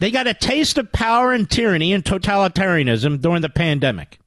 They 0.00 0.10
got 0.10 0.26
a 0.26 0.34
taste 0.34 0.76
of 0.76 0.92
power 0.92 1.32
and 1.32 1.48
tyranny 1.48 1.92
and 1.92 2.04
totalitarianism 2.04 3.20
during 3.20 3.42
the 3.42 3.48
pandemic. 3.48 4.18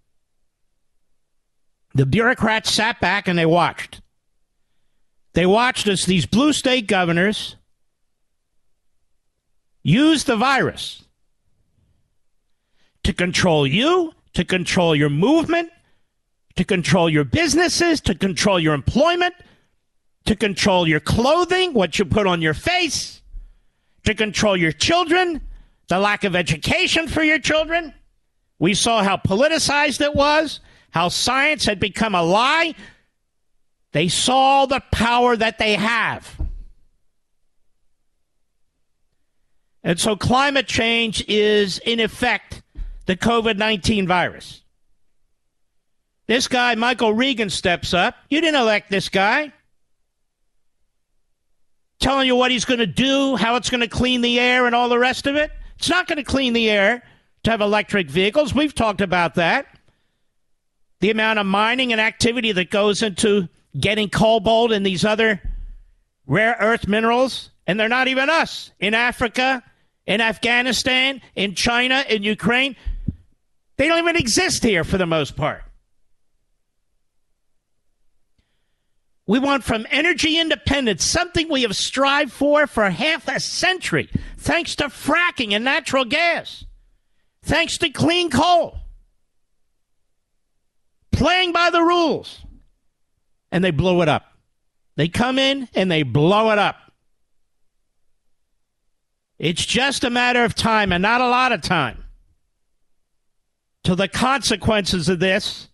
The 1.93 2.05
bureaucrats 2.05 2.71
sat 2.71 2.99
back 2.99 3.27
and 3.27 3.37
they 3.37 3.45
watched. 3.45 4.01
They 5.37 5.45
watched 5.45 5.87
us, 5.87 6.03
these 6.03 6.25
blue 6.25 6.51
state 6.51 6.87
governors 6.87 7.57
use 9.83 10.23
the 10.23 10.35
virus 10.35 11.03
to 13.03 13.13
control 13.13 13.67
you, 13.67 14.15
to 14.33 14.43
control 14.43 14.95
your 14.95 15.11
movement, 15.11 15.69
to 16.55 16.63
control 16.63 17.07
your 17.07 17.23
businesses, 17.23 18.01
to 18.01 18.15
control 18.15 18.59
your 18.59 18.73
employment, 18.73 19.35
to 20.25 20.35
control 20.35 20.87
your 20.87 20.99
clothing, 20.99 21.71
what 21.75 21.99
you 21.99 22.05
put 22.05 22.25
on 22.25 22.41
your 22.41 22.55
face, 22.55 23.21
to 24.05 24.15
control 24.15 24.57
your 24.57 24.71
children, 24.71 25.39
the 25.87 25.99
lack 25.99 26.23
of 26.23 26.35
education 26.35 27.07
for 27.07 27.21
your 27.21 27.37
children. 27.37 27.93
We 28.57 28.73
saw 28.73 29.03
how 29.03 29.17
politicized 29.17 30.01
it 30.01 30.15
was, 30.15 30.61
how 30.89 31.09
science 31.09 31.63
had 31.63 31.79
become 31.79 32.15
a 32.15 32.23
lie 32.23 32.73
they 33.97 34.09
saw 34.09 34.67
the 34.67 34.79
power 34.91 35.35
that 35.35 35.57
they 35.57 35.73
have. 35.73 36.39
And 39.83 39.99
so 39.99 40.15
climate 40.15 40.67
change 40.67 41.25
is, 41.27 41.79
in 41.79 41.99
effect, 41.99 42.61
the 43.07 43.17
COVID 43.17 43.57
19 43.57 44.05
virus. 44.05 44.61
This 46.27 46.47
guy, 46.47 46.75
Michael 46.75 47.11
Regan, 47.11 47.49
steps 47.49 47.91
up. 47.91 48.15
You 48.29 48.39
didn't 48.39 48.61
elect 48.61 48.91
this 48.91 49.09
guy. 49.09 49.51
Telling 51.99 52.27
you 52.27 52.35
what 52.35 52.51
he's 52.51 52.65
going 52.65 52.77
to 52.77 52.85
do, 52.85 53.35
how 53.35 53.55
it's 53.55 53.71
going 53.71 53.81
to 53.81 53.87
clean 53.87 54.21
the 54.21 54.39
air, 54.39 54.67
and 54.67 54.75
all 54.75 54.89
the 54.89 54.99
rest 54.99 55.25
of 55.25 55.35
it. 55.35 55.49
It's 55.77 55.89
not 55.89 56.05
going 56.05 56.17
to 56.17 56.23
clean 56.23 56.53
the 56.53 56.69
air 56.69 57.01
to 57.45 57.49
have 57.49 57.61
electric 57.61 58.11
vehicles. 58.11 58.53
We've 58.53 58.75
talked 58.75 59.01
about 59.01 59.33
that. 59.33 59.65
The 60.99 61.09
amount 61.09 61.39
of 61.39 61.47
mining 61.47 61.93
and 61.93 61.99
activity 61.99 62.51
that 62.51 62.69
goes 62.69 63.01
into 63.01 63.49
getting 63.79 64.09
cobalt 64.09 64.71
and 64.71 64.85
these 64.85 65.05
other 65.05 65.41
rare 66.25 66.57
earth 66.59 66.87
minerals, 66.87 67.51
and 67.65 67.79
they're 67.79 67.89
not 67.89 68.07
even 68.07 68.29
us. 68.29 68.71
In 68.79 68.93
Africa, 68.93 69.63
in 70.05 70.21
Afghanistan, 70.21 71.21
in 71.35 71.55
China, 71.55 72.03
in 72.09 72.23
Ukraine, 72.23 72.75
they 73.77 73.87
don't 73.87 73.99
even 73.99 74.15
exist 74.15 74.63
here 74.63 74.83
for 74.83 74.97
the 74.97 75.05
most 75.05 75.35
part. 75.35 75.63
We 79.27 79.39
want 79.39 79.65
from 79.65 79.85
energy 79.91 80.39
independence 80.39 81.03
something 81.03 81.49
we 81.49 81.63
have 81.63 81.75
strived 81.75 82.31
for 82.31 82.65
for 82.65 82.89
half 82.89 83.27
a 83.27 83.41
century, 83.41 84.09
thanks 84.37 84.75
to 84.77 84.85
fracking 84.85 85.51
and 85.51 85.65
natural 85.65 86.05
gas, 86.05 86.63
thanks 87.43 87.77
to 87.79 87.89
clean 87.89 88.29
coal, 88.29 88.79
playing 91.11 91.51
by 91.51 91.69
the 91.69 91.81
rules 91.81 92.39
and 93.51 93.63
they 93.63 93.71
blow 93.71 94.01
it 94.01 94.09
up. 94.09 94.25
They 94.95 95.07
come 95.07 95.37
in 95.37 95.67
and 95.75 95.91
they 95.91 96.03
blow 96.03 96.51
it 96.51 96.59
up. 96.59 96.75
It's 99.39 99.65
just 99.65 100.03
a 100.03 100.09
matter 100.09 100.43
of 100.43 100.55
time 100.55 100.91
and 100.91 101.01
not 101.01 101.21
a 101.21 101.27
lot 101.27 101.51
of 101.51 101.61
time 101.61 102.03
till 103.83 103.95
the 103.95 104.07
consequences 104.07 105.07
of 105.07 105.19
this 105.19 105.69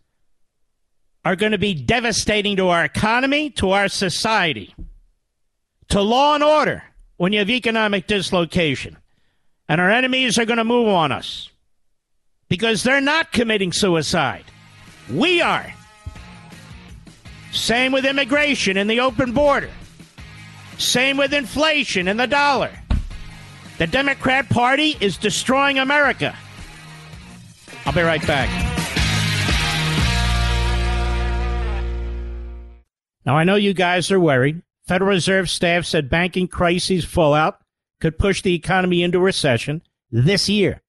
are 1.26 1.36
going 1.36 1.54
to 1.54 1.58
be 1.58 1.74
devastating 1.74 2.58
to 2.58 2.68
our 2.68 2.84
economy, 2.84 3.50
to 3.50 3.72
our 3.72 3.88
society, 3.88 4.76
to 5.88 6.02
law 6.02 6.36
and 6.36 6.44
order 6.44 6.84
when 7.18 7.32
you 7.32 7.40
have 7.40 7.50
economic 7.50 8.06
dislocation. 8.08 8.98
And 9.70 9.80
our 9.80 9.90
enemies 9.90 10.38
are 10.38 10.46
going 10.46 10.58
to 10.58 10.66
move 10.66 10.90
on 10.90 11.12
us 11.12 11.50
because 12.50 12.84
they're 12.84 13.02
not 13.02 13.32
committing 13.32 13.72
suicide. 13.72 14.44
We 15.10 15.42
are. 15.42 15.74
Same 17.54 17.92
with 17.92 18.06
immigration 18.06 18.78
and 18.78 18.89
the 18.89 19.00
open 19.00 19.32
border. 19.32 19.70
Same 20.80 21.18
with 21.18 21.34
inflation 21.34 22.08
and 22.08 22.20
the 22.20 22.28
dollar. 22.28 22.72
The 23.78 23.88
Democrat 23.88 24.50
Party 24.50 24.98
is 25.00 25.18
destroying 25.18 25.78
America. 25.78 26.36
I'll 27.86 27.94
be 27.94 28.02
right 28.02 28.26
back. 28.26 28.50
Now, 33.26 33.38
I 33.38 33.44
know 33.44 33.56
you 33.56 33.74
guys 33.74 34.12
are 34.12 34.20
worried. 34.20 34.62
Federal 34.88 35.12
Reserve 35.12 35.50
staff 35.50 35.86
said 35.86 36.10
banking 36.10 36.48
crises 36.48 37.06
fallout 37.06 37.62
could 38.02 38.18
push 38.18 38.42
the 38.42 38.56
economy 38.56 39.02
into 39.02 39.20
recession 39.20 39.82
this 40.12 40.50
year. 40.50 40.82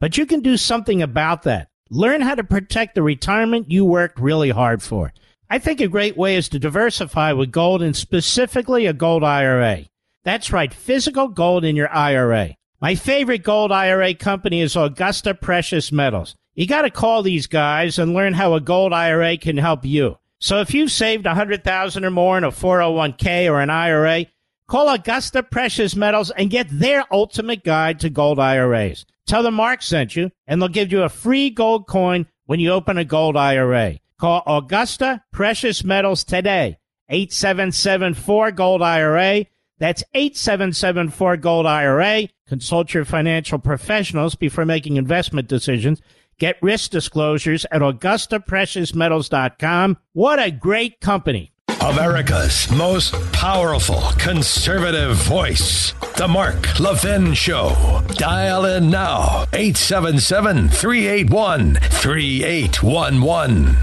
But 0.00 0.18
you 0.18 0.26
can 0.26 0.40
do 0.40 0.56
something 0.56 1.00
about 1.00 1.42
that. 1.44 1.68
Learn 1.90 2.22
how 2.22 2.34
to 2.34 2.42
protect 2.42 2.94
the 2.94 3.02
retirement 3.02 3.70
you 3.70 3.84
worked 3.84 4.18
really 4.18 4.50
hard 4.50 4.82
for. 4.82 5.12
I 5.48 5.58
think 5.60 5.80
a 5.80 5.88
great 5.88 6.16
way 6.16 6.34
is 6.34 6.48
to 6.48 6.58
diversify 6.58 7.32
with 7.32 7.52
gold 7.52 7.80
and 7.80 7.94
specifically 7.94 8.86
a 8.86 8.92
gold 8.92 9.22
IRA. 9.22 9.84
That's 10.24 10.52
right, 10.52 10.74
physical 10.74 11.28
gold 11.28 11.64
in 11.64 11.76
your 11.76 11.92
IRA. 11.92 12.56
My 12.80 12.96
favorite 12.96 13.44
gold 13.44 13.70
IRA 13.70 14.14
company 14.14 14.60
is 14.60 14.74
Augusta 14.74 15.34
Precious 15.34 15.92
Metals. 15.92 16.34
You 16.54 16.66
got 16.66 16.82
to 16.82 16.90
call 16.90 17.22
these 17.22 17.46
guys 17.46 17.98
and 17.98 18.12
learn 18.12 18.34
how 18.34 18.54
a 18.54 18.60
gold 18.60 18.92
IRA 18.92 19.36
can 19.36 19.56
help 19.56 19.84
you. 19.84 20.18
So 20.40 20.60
if 20.60 20.74
you've 20.74 20.90
saved 20.90 21.26
100,000 21.26 22.04
or 22.04 22.10
more 22.10 22.36
in 22.36 22.44
a 22.44 22.50
401k 22.50 23.50
or 23.50 23.60
an 23.60 23.70
IRA, 23.70 24.26
call 24.66 24.88
Augusta 24.88 25.44
Precious 25.44 25.94
Metals 25.94 26.32
and 26.32 26.50
get 26.50 26.66
their 26.70 27.04
ultimate 27.12 27.62
guide 27.62 28.00
to 28.00 28.10
gold 28.10 28.40
IRAs. 28.40 29.06
Tell 29.26 29.44
them 29.44 29.54
Mark 29.54 29.80
sent 29.82 30.16
you 30.16 30.32
and 30.46 30.60
they'll 30.60 30.68
give 30.68 30.90
you 30.90 31.04
a 31.04 31.08
free 31.08 31.50
gold 31.50 31.86
coin 31.86 32.26
when 32.46 32.58
you 32.58 32.72
open 32.72 32.98
a 32.98 33.04
gold 33.04 33.36
IRA. 33.36 33.98
Call 34.18 34.42
Augusta 34.46 35.22
Precious 35.32 35.84
Metals 35.84 36.24
today. 36.24 36.78
8774 37.08 38.50
Gold 38.52 38.82
IRA. 38.82 39.46
That's 39.78 40.02
8774 40.14 41.36
Gold 41.36 41.66
IRA. 41.66 42.28
Consult 42.48 42.94
your 42.94 43.04
financial 43.04 43.58
professionals 43.58 44.34
before 44.34 44.64
making 44.64 44.96
investment 44.96 45.48
decisions. 45.48 46.00
Get 46.38 46.56
risk 46.62 46.90
disclosures 46.90 47.66
at 47.70 47.82
AugustaPreciousMetals.com. 47.82 49.98
What 50.12 50.38
a 50.38 50.50
great 50.50 51.00
company. 51.00 51.52
America's 51.80 52.70
most 52.70 53.14
powerful 53.32 54.00
conservative 54.18 55.16
voice. 55.16 55.92
The 56.16 56.26
Mark 56.26 56.80
Levin 56.80 57.34
Show. 57.34 58.02
Dial 58.14 58.64
in 58.64 58.88
now. 58.90 59.44
877 59.52 60.70
381 60.70 61.74
3811. 61.74 63.76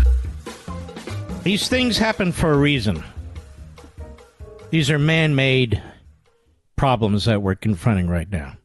These 1.43 1.67
things 1.67 1.97
happen 1.97 2.31
for 2.31 2.53
a 2.53 2.57
reason. 2.57 3.03
These 4.69 4.89
are 4.89 4.97
man 4.97 5.35
made 5.35 5.83
problems 6.77 7.25
that 7.25 7.41
we're 7.41 7.55
confronting 7.55 8.07
right 8.07 8.31
now. 8.31 8.55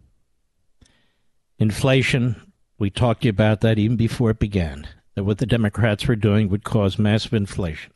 Inflation, 1.58 2.52
we 2.78 2.88
talked 2.88 3.22
to 3.22 3.26
you 3.26 3.30
about 3.30 3.62
that 3.62 3.80
even 3.80 3.96
before 3.96 4.30
it 4.30 4.38
began, 4.38 4.86
that 5.16 5.24
what 5.24 5.38
the 5.38 5.46
Democrats 5.46 6.06
were 6.06 6.14
doing 6.14 6.48
would 6.50 6.62
cause 6.62 7.00
massive 7.00 7.34
inflation. 7.34 7.92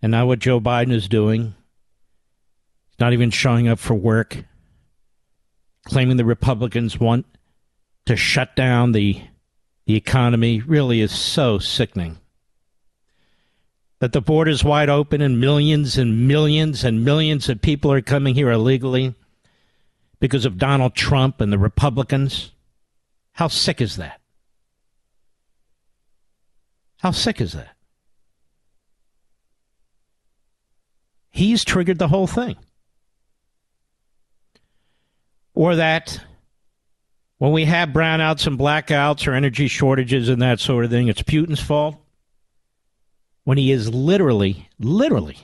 And 0.00 0.12
now 0.12 0.26
what 0.26 0.38
Joe 0.38 0.60
Biden 0.60 0.92
is 0.92 1.08
doing, 1.08 1.54
he's 2.88 3.00
not 3.00 3.12
even 3.12 3.32
showing 3.32 3.66
up 3.66 3.80
for 3.80 3.94
work, 3.94 4.44
claiming 5.86 6.18
the 6.18 6.24
Republicans 6.24 7.00
want 7.00 7.26
to 8.06 8.14
shut 8.14 8.54
down 8.54 8.92
the 8.92 9.20
the 9.86 9.96
economy 9.96 10.60
really 10.60 11.00
is 11.00 11.10
so 11.10 11.58
sickening. 11.58 12.16
That 14.00 14.12
the 14.12 14.20
border's 14.20 14.64
wide 14.64 14.88
open 14.88 15.20
and 15.20 15.40
millions 15.40 15.96
and 15.96 16.26
millions 16.26 16.84
and 16.84 17.04
millions 17.04 17.48
of 17.48 17.62
people 17.62 17.92
are 17.92 18.00
coming 18.00 18.34
here 18.34 18.50
illegally 18.50 19.14
because 20.20 20.44
of 20.44 20.58
Donald 20.58 20.94
Trump 20.94 21.40
and 21.40 21.52
the 21.52 21.58
Republicans. 21.58 22.52
How 23.32 23.48
sick 23.48 23.80
is 23.80 23.96
that? 23.96 24.20
How 26.98 27.10
sick 27.10 27.40
is 27.40 27.52
that? 27.52 27.76
He's 31.30 31.64
triggered 31.64 31.98
the 31.98 32.08
whole 32.08 32.26
thing. 32.26 32.56
Or 35.54 35.76
that 35.76 36.20
when 37.38 37.52
we 37.52 37.64
have 37.64 37.90
brownouts 37.90 38.46
and 38.46 38.58
blackouts 38.58 39.26
or 39.26 39.32
energy 39.32 39.68
shortages 39.68 40.28
and 40.28 40.42
that 40.42 40.60
sort 40.60 40.84
of 40.84 40.90
thing, 40.90 41.08
it's 41.08 41.22
Putin's 41.22 41.60
fault. 41.60 41.96
When 43.44 43.58
he 43.58 43.72
is 43.72 43.92
literally, 43.92 44.68
literally 44.78 45.38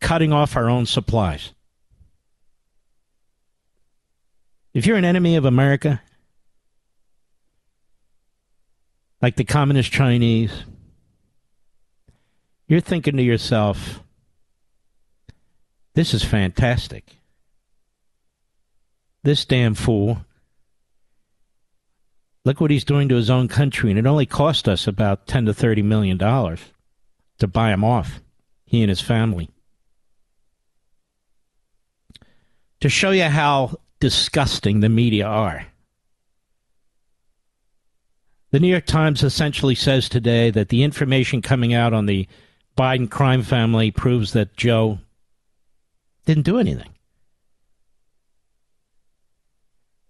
cutting 0.00 0.32
off 0.32 0.56
our 0.56 0.68
own 0.68 0.86
supplies. 0.86 1.52
If 4.74 4.86
you're 4.86 4.96
an 4.96 5.04
enemy 5.04 5.36
of 5.36 5.44
America, 5.44 6.00
like 9.20 9.36
the 9.36 9.44
communist 9.44 9.90
Chinese, 9.90 10.52
you're 12.68 12.80
thinking 12.80 13.16
to 13.16 13.22
yourself, 13.22 14.02
this 15.94 16.14
is 16.14 16.22
fantastic. 16.22 17.16
This 19.24 19.44
damn 19.44 19.74
fool. 19.74 20.18
Look 22.44 22.60
what 22.60 22.70
he's 22.70 22.84
doing 22.84 23.08
to 23.08 23.16
his 23.16 23.30
own 23.30 23.48
country, 23.48 23.90
and 23.90 23.98
it 23.98 24.06
only 24.06 24.26
cost 24.26 24.68
us 24.68 24.86
about 24.86 25.26
ten 25.26 25.44
to 25.46 25.54
thirty 25.54 25.82
million 25.82 26.16
dollars 26.16 26.60
to 27.38 27.46
buy 27.46 27.72
him 27.72 27.84
off, 27.84 28.20
he 28.64 28.82
and 28.82 28.88
his 28.88 29.00
family. 29.00 29.50
To 32.80 32.88
show 32.88 33.10
you 33.10 33.24
how 33.24 33.76
disgusting 34.00 34.80
the 34.80 34.88
media 34.88 35.26
are. 35.26 35.66
The 38.50 38.60
New 38.60 38.68
York 38.68 38.86
Times 38.86 39.22
essentially 39.22 39.74
says 39.74 40.08
today 40.08 40.50
that 40.50 40.68
the 40.68 40.82
information 40.82 41.42
coming 41.42 41.74
out 41.74 41.92
on 41.92 42.06
the 42.06 42.26
Biden 42.76 43.10
crime 43.10 43.42
family 43.42 43.90
proves 43.90 44.32
that 44.32 44.56
Joe 44.56 45.00
didn't 46.24 46.44
do 46.44 46.58
anything. 46.58 46.94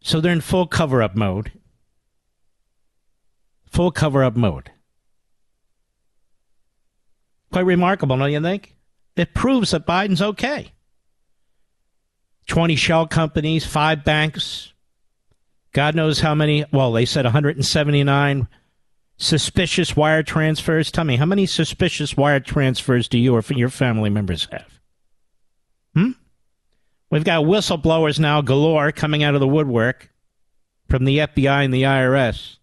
So 0.02 0.20
they're 0.20 0.32
in 0.32 0.40
full 0.40 0.66
cover 0.66 1.02
up 1.02 1.16
mode. 1.16 1.52
Full 3.66 3.90
cover 3.90 4.22
up 4.22 4.36
mode. 4.36 4.70
Quite 7.52 7.66
remarkable, 7.66 8.16
don't 8.16 8.32
you 8.32 8.40
think? 8.40 8.74
It 9.16 9.34
proves 9.34 9.72
that 9.72 9.86
Biden's 9.86 10.22
okay. 10.22 10.72
20 12.46 12.76
shell 12.76 13.06
companies, 13.06 13.66
five 13.66 14.04
banks, 14.04 14.72
God 15.72 15.94
knows 15.94 16.20
how 16.20 16.34
many, 16.34 16.64
well, 16.72 16.92
they 16.92 17.04
said 17.04 17.24
179 17.24 18.48
suspicious 19.16 19.96
wire 19.96 20.22
transfers. 20.22 20.90
Tell 20.90 21.04
me, 21.04 21.16
how 21.16 21.26
many 21.26 21.46
suspicious 21.46 22.16
wire 22.16 22.40
transfers 22.40 23.08
do 23.08 23.18
you 23.18 23.34
or 23.34 23.42
your 23.50 23.68
family 23.68 24.10
members 24.10 24.48
have? 24.50 24.80
Hmm? 25.94 26.10
We've 27.10 27.24
got 27.24 27.44
whistleblowers 27.44 28.18
now 28.18 28.40
galore 28.40 28.92
coming 28.92 29.22
out 29.22 29.34
of 29.34 29.40
the 29.40 29.48
woodwork 29.48 30.10
from 30.88 31.04
the 31.04 31.18
FBI 31.18 31.64
and 31.64 31.72
the 31.72 31.82
IRS, 31.82 32.56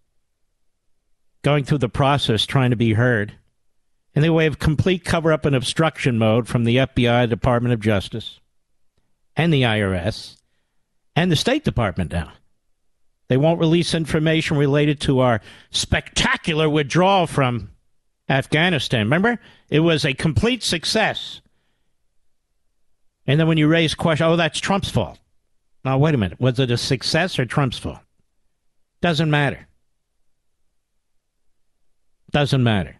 going 1.41 1.63
through 1.63 1.79
the 1.79 1.89
process 1.89 2.45
trying 2.45 2.71
to 2.71 2.75
be 2.75 2.93
heard. 2.93 3.33
And 4.15 4.23
they 4.23 4.47
of 4.47 4.59
complete 4.59 5.03
cover 5.03 5.33
up 5.33 5.45
and 5.45 5.55
obstruction 5.55 6.17
mode 6.17 6.47
from 6.47 6.63
the 6.63 6.77
FBI, 6.77 7.29
Department 7.29 7.73
of 7.73 7.81
Justice, 7.81 8.39
and 9.35 9.53
the 9.53 9.63
IRS, 9.63 10.37
and 11.15 11.29
the 11.29 11.35
State 11.35 11.65
Department 11.65 12.13
now. 12.13 12.31
They 13.27 13.37
won't 13.37 13.59
release 13.59 13.93
information 13.93 14.55
related 14.57 15.01
to 15.01 15.19
our 15.19 15.41
spectacular 15.69 16.69
withdrawal 16.69 17.27
from 17.27 17.71
Afghanistan. 18.29 19.01
Remember? 19.01 19.39
It 19.69 19.81
was 19.81 20.05
a 20.05 20.13
complete 20.13 20.63
success. 20.63 21.41
And 23.27 23.39
then 23.39 23.47
when 23.47 23.57
you 23.57 23.67
raise 23.67 23.95
question, 23.95 24.27
oh, 24.27 24.35
that's 24.35 24.59
Trump's 24.59 24.89
fault. 24.89 25.19
Now, 25.83 25.97
wait 25.97 26.15
a 26.15 26.17
minute. 26.17 26.39
Was 26.39 26.59
it 26.59 26.71
a 26.71 26.77
success 26.77 27.37
or 27.37 27.45
Trump's 27.45 27.77
fault? 27.77 27.99
Doesn't 29.01 29.29
matter. 29.29 29.67
Doesn't 32.31 32.63
matter. 32.63 32.97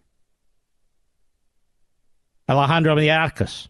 Alejandro 2.47 2.95
Mayorkas. 2.95 3.67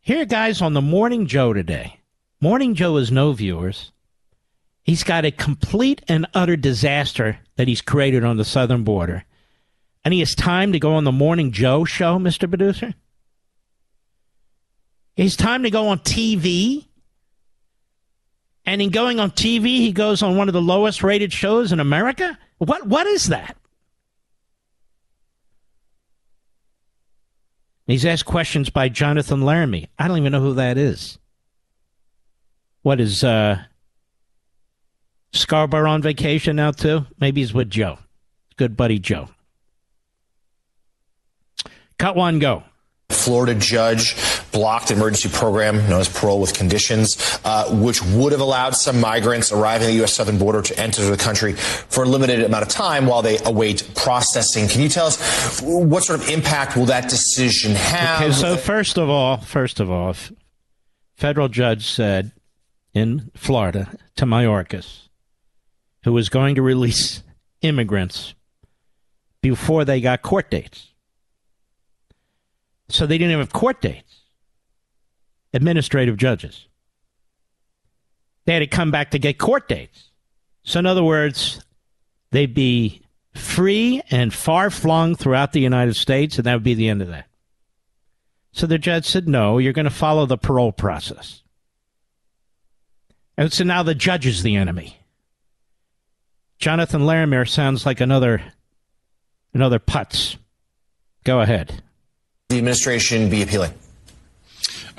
Here, 0.00 0.24
guys, 0.24 0.60
on 0.60 0.74
the 0.74 0.82
Morning 0.82 1.26
Joe 1.26 1.52
today. 1.52 2.00
Morning 2.40 2.74
Joe 2.74 2.96
has 2.96 3.12
no 3.12 3.32
viewers. 3.32 3.92
He's 4.82 5.04
got 5.04 5.24
a 5.24 5.30
complete 5.30 6.02
and 6.08 6.26
utter 6.34 6.56
disaster 6.56 7.38
that 7.54 7.68
he's 7.68 7.80
created 7.80 8.24
on 8.24 8.36
the 8.36 8.44
southern 8.44 8.82
border. 8.82 9.24
And 10.04 10.12
he 10.12 10.18
has 10.18 10.34
time 10.34 10.72
to 10.72 10.80
go 10.80 10.94
on 10.94 11.04
the 11.04 11.12
Morning 11.12 11.52
Joe 11.52 11.84
show, 11.84 12.18
Mr. 12.18 12.48
Producer? 12.48 12.94
It's 15.16 15.36
time 15.36 15.62
to 15.62 15.70
go 15.70 15.88
on 15.88 16.00
TV. 16.00 16.86
And 18.66 18.82
in 18.82 18.90
going 18.90 19.20
on 19.20 19.30
TV, 19.30 19.66
he 19.66 19.92
goes 19.92 20.22
on 20.22 20.36
one 20.36 20.48
of 20.48 20.54
the 20.54 20.62
lowest 20.62 21.04
rated 21.04 21.32
shows 21.32 21.70
in 21.70 21.78
America? 21.78 22.36
What 22.58 22.86
what 22.86 23.06
is 23.06 23.26
that? 23.26 23.56
He's 27.92 28.06
asked 28.06 28.24
questions 28.24 28.70
by 28.70 28.88
Jonathan 28.88 29.40
Lemire. 29.40 29.86
I 29.98 30.08
don't 30.08 30.16
even 30.16 30.32
know 30.32 30.40
who 30.40 30.54
that 30.54 30.78
is. 30.78 31.18
What 32.80 33.02
is 33.02 33.22
uh 33.22 33.62
Scarborough 35.34 35.90
on 35.90 36.00
vacation 36.00 36.56
now 36.56 36.70
too? 36.70 37.04
Maybe 37.20 37.42
he's 37.42 37.52
with 37.52 37.68
Joe. 37.68 37.98
Good 38.56 38.78
buddy 38.78 38.98
Joe. 38.98 39.28
Cut 41.98 42.16
one, 42.16 42.38
go. 42.38 42.62
Florida 43.10 43.54
judge 43.56 44.14
blocked 44.52 44.90
emergency 44.90 45.28
program 45.28 45.76
known 45.88 46.00
as 46.00 46.08
parole 46.08 46.40
with 46.40 46.54
conditions, 46.54 47.40
uh, 47.44 47.68
which 47.74 48.02
would 48.02 48.32
have 48.32 48.40
allowed 48.40 48.76
some 48.76 49.00
migrants 49.00 49.50
arriving 49.50 49.86
at 49.86 49.90
the 49.90 49.96
U.S. 49.96 50.12
southern 50.12 50.38
border 50.38 50.62
to 50.62 50.78
enter 50.78 51.04
the 51.04 51.16
country 51.16 51.54
for 51.54 52.04
a 52.04 52.06
limited 52.06 52.42
amount 52.42 52.62
of 52.62 52.68
time 52.68 53.06
while 53.06 53.22
they 53.22 53.38
await 53.44 53.90
processing. 53.94 54.68
Can 54.68 54.80
you 54.80 54.88
tell 54.88 55.06
us 55.06 55.60
what 55.62 56.04
sort 56.04 56.20
of 56.20 56.28
impact 56.28 56.76
will 56.76 56.86
that 56.86 57.08
decision 57.08 57.72
have? 57.72 58.22
Okay, 58.22 58.32
so 58.32 58.56
first 58.56 58.98
of 58.98 59.08
all, 59.08 59.38
first 59.38 59.80
of 59.80 59.90
all, 59.90 60.14
federal 61.16 61.48
judge 61.48 61.86
said 61.86 62.32
in 62.94 63.30
Florida 63.34 63.96
to 64.16 64.26
Mayorkas 64.26 65.02
who 66.04 66.12
was 66.12 66.28
going 66.28 66.54
to 66.54 66.62
release 66.62 67.22
immigrants 67.62 68.34
before 69.40 69.84
they 69.84 70.00
got 70.00 70.22
court 70.22 70.50
dates. 70.50 70.88
So 72.88 73.06
they 73.06 73.18
didn't 73.18 73.38
have 73.38 73.52
court 73.52 73.80
dates. 73.80 74.11
Administrative 75.52 76.16
judges. 76.16 76.66
They 78.44 78.54
had 78.54 78.60
to 78.60 78.66
come 78.66 78.90
back 78.90 79.10
to 79.10 79.18
get 79.18 79.38
court 79.38 79.68
dates. 79.68 80.10
So, 80.64 80.78
in 80.78 80.86
other 80.86 81.04
words, 81.04 81.60
they'd 82.30 82.54
be 82.54 83.02
free 83.34 84.02
and 84.10 84.32
far 84.32 84.70
flung 84.70 85.14
throughout 85.14 85.52
the 85.52 85.60
United 85.60 85.94
States, 85.94 86.36
and 86.36 86.46
that 86.46 86.54
would 86.54 86.62
be 86.62 86.74
the 86.74 86.88
end 86.88 87.02
of 87.02 87.08
that. 87.08 87.26
So 88.52 88.66
the 88.66 88.78
judge 88.78 89.06
said, 89.06 89.28
no, 89.28 89.58
you're 89.58 89.72
going 89.72 89.86
to 89.86 89.90
follow 89.90 90.26
the 90.26 90.36
parole 90.36 90.72
process. 90.72 91.42
And 93.36 93.52
so 93.52 93.64
now 93.64 93.82
the 93.82 93.94
judge 93.94 94.26
is 94.26 94.42
the 94.42 94.56
enemy. 94.56 94.98
Jonathan 96.58 97.02
Lemire 97.02 97.48
sounds 97.48 97.86
like 97.86 98.00
another 98.00 98.42
another 99.54 99.78
putz. 99.78 100.36
Go 101.24 101.40
ahead. 101.40 101.82
The 102.50 102.58
administration 102.58 103.30
be 103.30 103.42
appealing. 103.42 103.72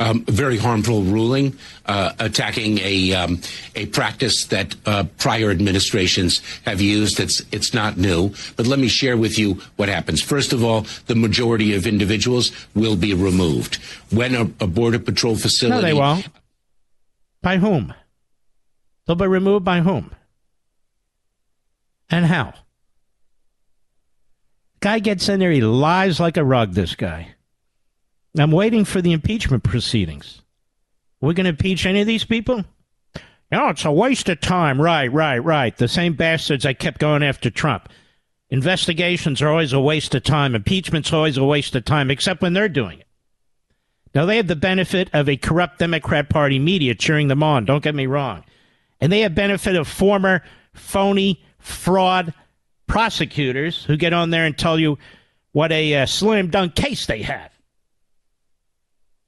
Um, 0.03 0.25
very 0.25 0.57
harmful 0.57 1.01
ruling, 1.03 1.57
uh, 1.85 2.11
attacking 2.19 2.79
a 2.79 3.13
um, 3.13 3.39
a 3.75 3.85
practice 3.87 4.45
that 4.45 4.75
uh, 4.85 5.05
prior 5.17 5.49
administrations 5.49 6.41
have 6.65 6.81
used. 6.81 7.19
It's 7.19 7.41
it's 7.51 7.73
not 7.73 7.97
new, 7.97 8.33
but 8.57 8.67
let 8.67 8.79
me 8.79 8.89
share 8.89 9.15
with 9.15 9.39
you 9.39 9.61
what 9.77 9.87
happens. 9.87 10.21
First 10.21 10.51
of 10.51 10.63
all, 10.63 10.85
the 11.07 11.15
majority 11.15 11.73
of 11.73 11.87
individuals 11.87 12.51
will 12.75 12.97
be 12.97 13.13
removed 13.13 13.75
when 14.11 14.35
a, 14.35 14.41
a 14.59 14.67
border 14.67 14.99
patrol 14.99 15.35
facility. 15.37 15.81
No, 15.81 15.87
they 15.87 15.93
won't. 15.93 16.27
By 17.41 17.57
whom? 17.57 17.93
They'll 19.05 19.15
be 19.15 19.27
removed 19.27 19.65
by 19.65 19.79
whom? 19.81 20.11
And 22.09 22.25
how? 22.25 22.53
Guy 24.81 24.99
gets 24.99 25.29
in 25.29 25.39
there, 25.39 25.51
he 25.51 25.61
lies 25.61 26.19
like 26.19 26.35
a 26.35 26.43
rug, 26.43 26.73
this 26.73 26.95
guy. 26.95 27.32
I'm 28.37 28.51
waiting 28.51 28.85
for 28.85 29.01
the 29.01 29.11
impeachment 29.11 29.63
proceedings. 29.63 30.41
We're 31.21 31.33
going 31.33 31.45
to 31.45 31.51
impeach 31.51 31.85
any 31.85 32.01
of 32.01 32.07
these 32.07 32.25
people? 32.25 32.65
No, 33.51 33.69
it's 33.69 33.85
a 33.85 33.91
waste 33.91 34.27
of 34.29 34.41
time. 34.41 34.81
Right, 34.81 35.11
right, 35.11 35.37
right. 35.37 35.77
The 35.77 35.87
same 35.87 36.13
bastards 36.13 36.63
that 36.63 36.79
kept 36.79 36.99
going 36.99 37.21
after 37.21 37.51
Trump. 37.51 37.89
Investigations 38.49 39.41
are 39.41 39.49
always 39.49 39.73
a 39.73 39.79
waste 39.79 40.15
of 40.15 40.23
time. 40.23 40.55
Impeachment's 40.55 41.13
always 41.13 41.37
a 41.37 41.43
waste 41.43 41.75
of 41.75 41.85
time, 41.85 42.09
except 42.09 42.41
when 42.41 42.53
they're 42.53 42.67
doing 42.67 42.99
it. 42.99 43.07
Now, 44.15 44.25
they 44.25 44.37
have 44.37 44.47
the 44.47 44.55
benefit 44.55 45.09
of 45.13 45.29
a 45.29 45.37
corrupt 45.37 45.79
Democrat 45.79 46.29
Party 46.29 46.59
media 46.59 46.93
cheering 46.95 47.27
them 47.27 47.43
on. 47.43 47.65
Don't 47.65 47.83
get 47.83 47.95
me 47.95 48.05
wrong. 48.05 48.43
And 48.99 49.11
they 49.11 49.21
have 49.21 49.35
benefit 49.35 49.75
of 49.75 49.87
former 49.87 50.43
phony 50.73 51.43
fraud 51.59 52.33
prosecutors 52.87 53.83
who 53.85 53.97
get 53.97 54.13
on 54.13 54.29
there 54.29 54.45
and 54.45 54.57
tell 54.57 54.79
you 54.79 54.97
what 55.51 55.71
a 55.71 55.95
uh, 55.95 56.05
slam 56.05 56.49
dunk 56.49 56.75
case 56.75 57.05
they 57.05 57.21
have. 57.21 57.52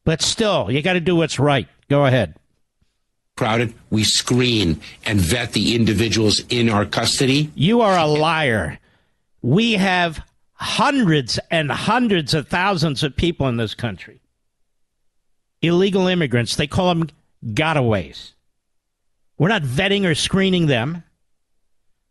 But 0.05 0.21
still, 0.21 0.71
you 0.71 0.81
got 0.81 0.93
to 0.93 1.01
do 1.01 1.15
what's 1.15 1.39
right. 1.39 1.67
Go 1.89 2.05
ahead. 2.05 2.35
Crowded, 3.35 3.73
we 3.89 4.05
screen 4.05 4.79
and 5.03 5.19
vet 5.19 5.51
the 5.51 5.75
individuals 5.75 6.39
in 6.47 6.69
our 6.69 6.85
custody. 6.85 7.51
You 7.53 7.81
are 7.81 7.97
a 7.97 8.05
liar. 8.05 8.79
We 9.41 9.73
have 9.73 10.23
hundreds 10.53 11.37
and 11.51 11.69
hundreds 11.69 12.33
of 12.33 12.47
thousands 12.47 13.03
of 13.03 13.17
people 13.17 13.49
in 13.49 13.57
this 13.57 13.75
country. 13.75 14.21
Illegal 15.61 16.07
immigrants, 16.07 16.55
they 16.55 16.67
call 16.67 16.93
them 16.93 17.09
gotaways. 17.45 18.31
We're 19.37 19.49
not 19.49 19.63
vetting 19.63 20.05
or 20.05 20.15
screening 20.15 20.67
them. 20.67 21.03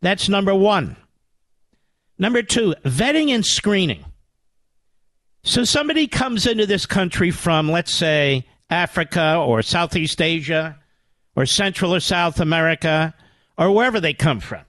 That's 0.02 0.28
number 0.28 0.54
one. 0.54 0.96
Number 2.18 2.42
two, 2.42 2.74
vetting 2.84 3.30
and 3.30 3.46
screening. 3.46 4.04
So 5.46 5.62
somebody 5.64 6.06
comes 6.06 6.46
into 6.46 6.64
this 6.64 6.86
country 6.86 7.30
from, 7.30 7.70
let's 7.70 7.92
say, 7.92 8.46
Africa 8.70 9.36
or 9.36 9.60
Southeast 9.60 10.22
Asia 10.22 10.78
or 11.36 11.44
Central 11.44 11.94
or 11.94 12.00
South 12.00 12.40
America 12.40 13.14
or 13.58 13.70
wherever 13.70 14.00
they 14.00 14.14
come 14.14 14.40
from. 14.40 14.62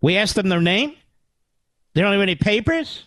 We 0.00 0.16
ask 0.16 0.36
them 0.36 0.48
their 0.48 0.60
name. 0.60 0.94
They 1.92 2.02
don't 2.02 2.12
have 2.12 2.22
any 2.22 2.36
papers. 2.36 3.02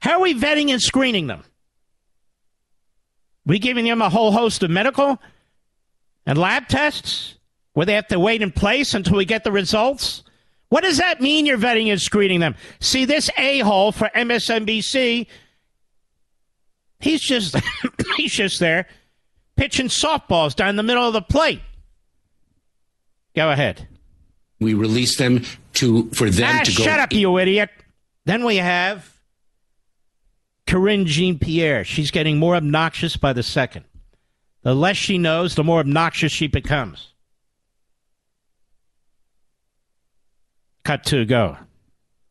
How 0.00 0.14
are 0.14 0.20
we 0.20 0.34
vetting 0.34 0.70
and 0.70 0.82
screening 0.82 1.28
them? 1.28 1.44
We 3.46 3.60
giving 3.60 3.84
them 3.84 4.02
a 4.02 4.10
whole 4.10 4.32
host 4.32 4.64
of 4.64 4.70
medical 4.70 5.22
and 6.26 6.36
lab 6.36 6.66
tests 6.66 7.36
where 7.74 7.86
they 7.86 7.94
have 7.94 8.08
to 8.08 8.18
wait 8.18 8.42
in 8.42 8.50
place 8.50 8.94
until 8.94 9.16
we 9.16 9.26
get 9.26 9.44
the 9.44 9.52
results? 9.52 10.23
What 10.74 10.82
does 10.82 10.96
that 10.96 11.20
mean 11.20 11.46
you're 11.46 11.56
vetting 11.56 11.86
and 11.92 12.02
screening 12.02 12.40
them? 12.40 12.56
See, 12.80 13.04
this 13.04 13.30
a 13.38 13.60
hole 13.60 13.92
for 13.92 14.10
MSNBC, 14.12 15.28
he's 16.98 17.20
just 17.20 17.54
he's 18.16 18.32
just 18.32 18.58
there 18.58 18.88
pitching 19.54 19.86
softballs 19.86 20.56
down 20.56 20.74
the 20.74 20.82
middle 20.82 21.06
of 21.06 21.12
the 21.12 21.22
plate. 21.22 21.60
Go 23.36 23.52
ahead. 23.52 23.86
We 24.58 24.74
release 24.74 25.16
them 25.16 25.44
to 25.74 26.10
for 26.10 26.28
them 26.28 26.56
ah, 26.56 26.64
to 26.64 26.74
go. 26.74 26.82
Shut 26.82 26.98
up, 26.98 27.12
you 27.12 27.38
idiot. 27.38 27.70
Then 28.24 28.44
we 28.44 28.56
have 28.56 29.14
Karine 30.66 31.06
Jean 31.06 31.38
Pierre. 31.38 31.84
She's 31.84 32.10
getting 32.10 32.38
more 32.38 32.56
obnoxious 32.56 33.16
by 33.16 33.32
the 33.32 33.44
second. 33.44 33.84
The 34.62 34.74
less 34.74 34.96
she 34.96 35.18
knows, 35.18 35.54
the 35.54 35.62
more 35.62 35.78
obnoxious 35.78 36.32
she 36.32 36.48
becomes. 36.48 37.13
Cut 40.84 41.02
to 41.04 41.24
go. 41.24 41.56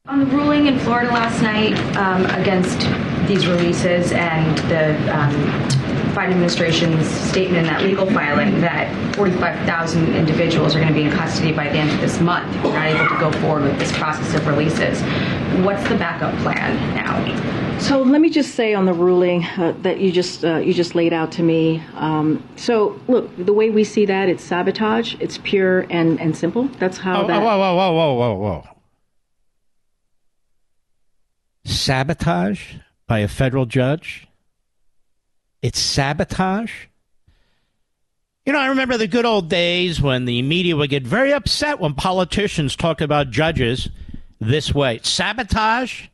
On 0.05 0.19
the 0.19 0.25
ruling 0.27 0.67
in 0.67 0.77
Florida 0.79 1.11
last 1.11 1.41
night 1.41 1.73
um, 1.97 2.25
against 2.39 2.81
these 3.27 3.47
releases 3.47 4.11
and 4.11 4.57
the 4.69 4.93
um, 5.11 5.33
Biden 6.13 6.31
administration's 6.31 7.07
statement 7.07 7.59
in 7.59 7.65
that 7.65 7.81
legal 7.81 8.05
filing 8.05 8.61
that 8.61 9.15
45,000 9.15 10.15
individuals 10.15 10.75
are 10.75 10.79
going 10.79 10.89
to 10.89 10.93
be 10.93 11.03
in 11.03 11.11
custody 11.11 11.51
by 11.51 11.69
the 11.69 11.77
end 11.77 11.89
of 11.89 11.99
this 12.01 12.19
month. 12.19 12.53
We're 12.63 12.73
not 12.73 12.87
able 12.87 13.07
to 13.09 13.19
go 13.19 13.31
forward 13.41 13.63
with 13.63 13.79
this 13.79 13.91
process 13.97 14.35
of 14.35 14.45
releases. 14.45 15.01
What's 15.65 15.87
the 15.89 15.95
backup 15.95 16.37
plan 16.43 16.75
now? 16.93 17.13
So 17.79 18.01
let 18.01 18.21
me 18.21 18.29
just 18.29 18.55
say 18.55 18.73
on 18.73 18.85
the 18.85 18.93
ruling 18.93 19.43
uh, 19.43 19.73
that 19.81 19.99
you 19.99 20.11
just 20.11 20.45
uh, 20.45 20.57
you 20.57 20.73
just 20.73 20.95
laid 20.95 21.11
out 21.11 21.31
to 21.33 21.43
me. 21.43 21.83
Um, 21.95 22.47
so 22.55 22.99
look, 23.07 23.29
the 23.37 23.51
way 23.51 23.71
we 23.71 23.83
see 23.83 24.05
that, 24.05 24.29
it's 24.29 24.43
sabotage. 24.43 25.15
It's 25.19 25.39
pure 25.39 25.81
and 25.89 26.21
and 26.21 26.37
simple. 26.37 26.69
That's 26.79 26.97
how 26.97 27.23
oh, 27.23 27.27
that. 27.27 27.41
Whoa, 27.41 27.57
whoa, 27.57 27.75
whoa, 27.75 27.93
whoa, 27.93 28.13
whoa, 28.13 28.35
whoa! 28.35 28.67
Sabotage 31.65 32.75
by 33.07 33.19
a 33.19 33.27
federal 33.27 33.65
judge. 33.65 34.27
It's 35.63 35.79
sabotage. 35.79 36.71
You 38.45 38.53
know, 38.53 38.59
I 38.59 38.67
remember 38.67 38.97
the 38.97 39.07
good 39.07 39.25
old 39.25 39.49
days 39.49 39.99
when 39.99 40.25
the 40.25 40.43
media 40.43 40.75
would 40.75 40.91
get 40.91 41.01
very 41.01 41.33
upset 41.33 41.79
when 41.79 41.95
politicians 41.95 42.75
talked 42.75 43.01
about 43.01 43.31
judges 43.31 43.89
this 44.39 44.71
way. 44.75 44.99
Sabotage? 45.01 46.09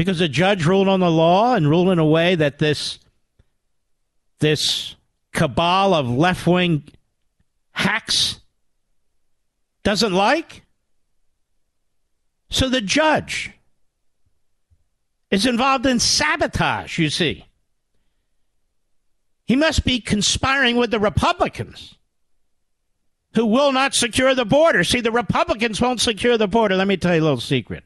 because 0.00 0.22
a 0.22 0.28
judge 0.28 0.64
ruled 0.64 0.88
on 0.88 1.00
the 1.00 1.10
law 1.10 1.54
and 1.54 1.68
ruled 1.68 1.90
in 1.90 1.98
a 1.98 2.06
way 2.06 2.34
that 2.34 2.58
this 2.58 2.98
this 4.38 4.96
cabal 5.32 5.92
of 5.92 6.08
left 6.08 6.46
wing 6.46 6.84
hacks 7.72 8.40
doesn't 9.82 10.14
like. 10.14 10.64
So 12.48 12.70
the 12.70 12.80
judge 12.80 13.52
is 15.30 15.44
involved 15.44 15.84
in 15.84 16.00
sabotage, 16.00 16.98
you 16.98 17.10
see. 17.10 17.44
He 19.50 19.56
must 19.56 19.84
be 19.84 19.98
conspiring 19.98 20.76
with 20.76 20.92
the 20.92 21.00
Republicans 21.00 21.96
who 23.34 23.46
will 23.46 23.72
not 23.72 23.96
secure 23.96 24.32
the 24.32 24.44
border. 24.44 24.84
See, 24.84 25.00
the 25.00 25.10
Republicans 25.10 25.80
won't 25.80 26.00
secure 26.00 26.38
the 26.38 26.46
border. 26.46 26.76
Let 26.76 26.86
me 26.86 26.96
tell 26.96 27.16
you 27.16 27.20
a 27.20 27.24
little 27.24 27.40
secret. 27.40 27.82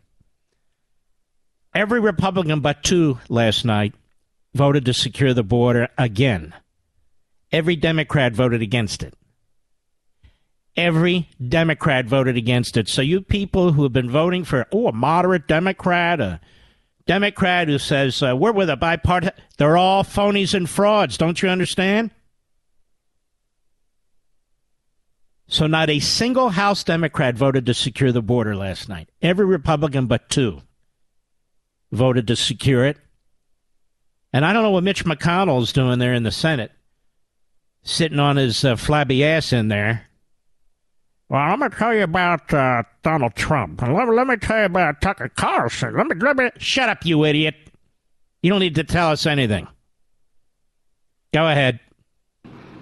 Every 1.75 2.01
Republican 2.01 2.61
but 2.61 2.83
two 2.83 3.19
last 3.31 3.65
night 3.65 3.95
voted 4.53 4.85
to 4.85 4.93
secure 4.93 5.33
the 5.33 5.43
border 5.43 5.89
again. 5.97 6.53
Every 7.51 7.77
Democrat 7.77 8.35
voted 8.35 8.61
against 8.61 9.03
it. 9.03 9.15
Every 10.77 11.31
Democrat 11.49 12.05
voted 12.05 12.37
against 12.37 12.77
it. 12.77 12.91
So 12.91 13.01
you 13.01 13.23
people 13.23 13.73
who 13.73 13.85
have 13.85 13.93
been 13.95 14.11
voting 14.11 14.45
for 14.45 14.67
oh 14.71 14.89
a 14.89 14.93
moderate 14.93 15.49
Democrat, 15.49 16.21
a 16.21 16.41
Democrat 17.07 17.69
who 17.69 17.79
says 17.79 18.23
uh, 18.23 18.35
we're 18.37 18.53
with 18.53 18.71
a 18.71 18.77
bipartisan, 18.77 19.35
they're 19.59 19.77
all 19.77 20.05
phonies 20.05 20.55
and 20.55 20.69
frauds. 20.69 21.19
Don't 21.19 21.43
you 21.43 21.49
understand? 21.49 22.11
So 25.47 25.67
not 25.67 25.91
a 25.91 26.01
single 26.01 26.49
House 26.49 26.83
Democrat 26.83 27.37
voted 27.37 27.67
to 27.67 27.75
secure 27.75 28.13
the 28.13 28.23
border 28.23 28.57
last 28.57 28.89
night. 28.89 29.11
Every 29.21 29.45
Republican 29.45 30.07
but 30.07 30.29
two 30.31 30.63
voted 31.93 32.27
to 32.29 32.37
secure 32.37 32.85
it. 32.87 32.97
And 34.33 34.45
I 34.45 34.53
don't 34.53 34.63
know 34.63 34.71
what 34.71 34.83
Mitch 34.83 35.05
McConnell 35.05 35.63
is 35.63 35.73
doing 35.73 35.99
there 35.99 36.15
in 36.15 36.25
the 36.25 36.33
Senate, 36.33 36.73
sitting 37.83 38.19
on 38.19 38.37
his 38.37 38.65
uh, 38.65 38.75
flabby 38.75 39.25
ass 39.25 39.53
in 39.53 39.69
there. 39.69 40.09
Well, 41.35 41.43
I'm 41.43 41.59
going 41.59 41.73
to 41.73 41.77
tell 41.77 41.93
you 41.93 42.05
about 42.05 42.55
uh, 42.55 42.85
Donald 43.03 43.35
Trump. 43.35 43.83
Let, 43.83 44.09
let, 44.09 44.29
me 44.29 44.37
tell 44.37 44.61
you 44.61 44.67
about 44.67 45.01
Tucker 45.01 45.29
Carlson. 45.29 45.97
Let 45.97 46.07
me, 46.07 46.15
let 46.15 46.37
me. 46.37 46.51
Shut 46.59 46.89
up, 46.89 47.05
you 47.05 47.25
idiot. 47.25 47.57
You 48.41 48.51
don't 48.51 48.61
need 48.61 48.77
to 48.77 48.85
tell 48.85 49.11
us 49.11 49.27
anything. 49.27 49.67
Go 51.33 51.49
ahead 51.49 51.81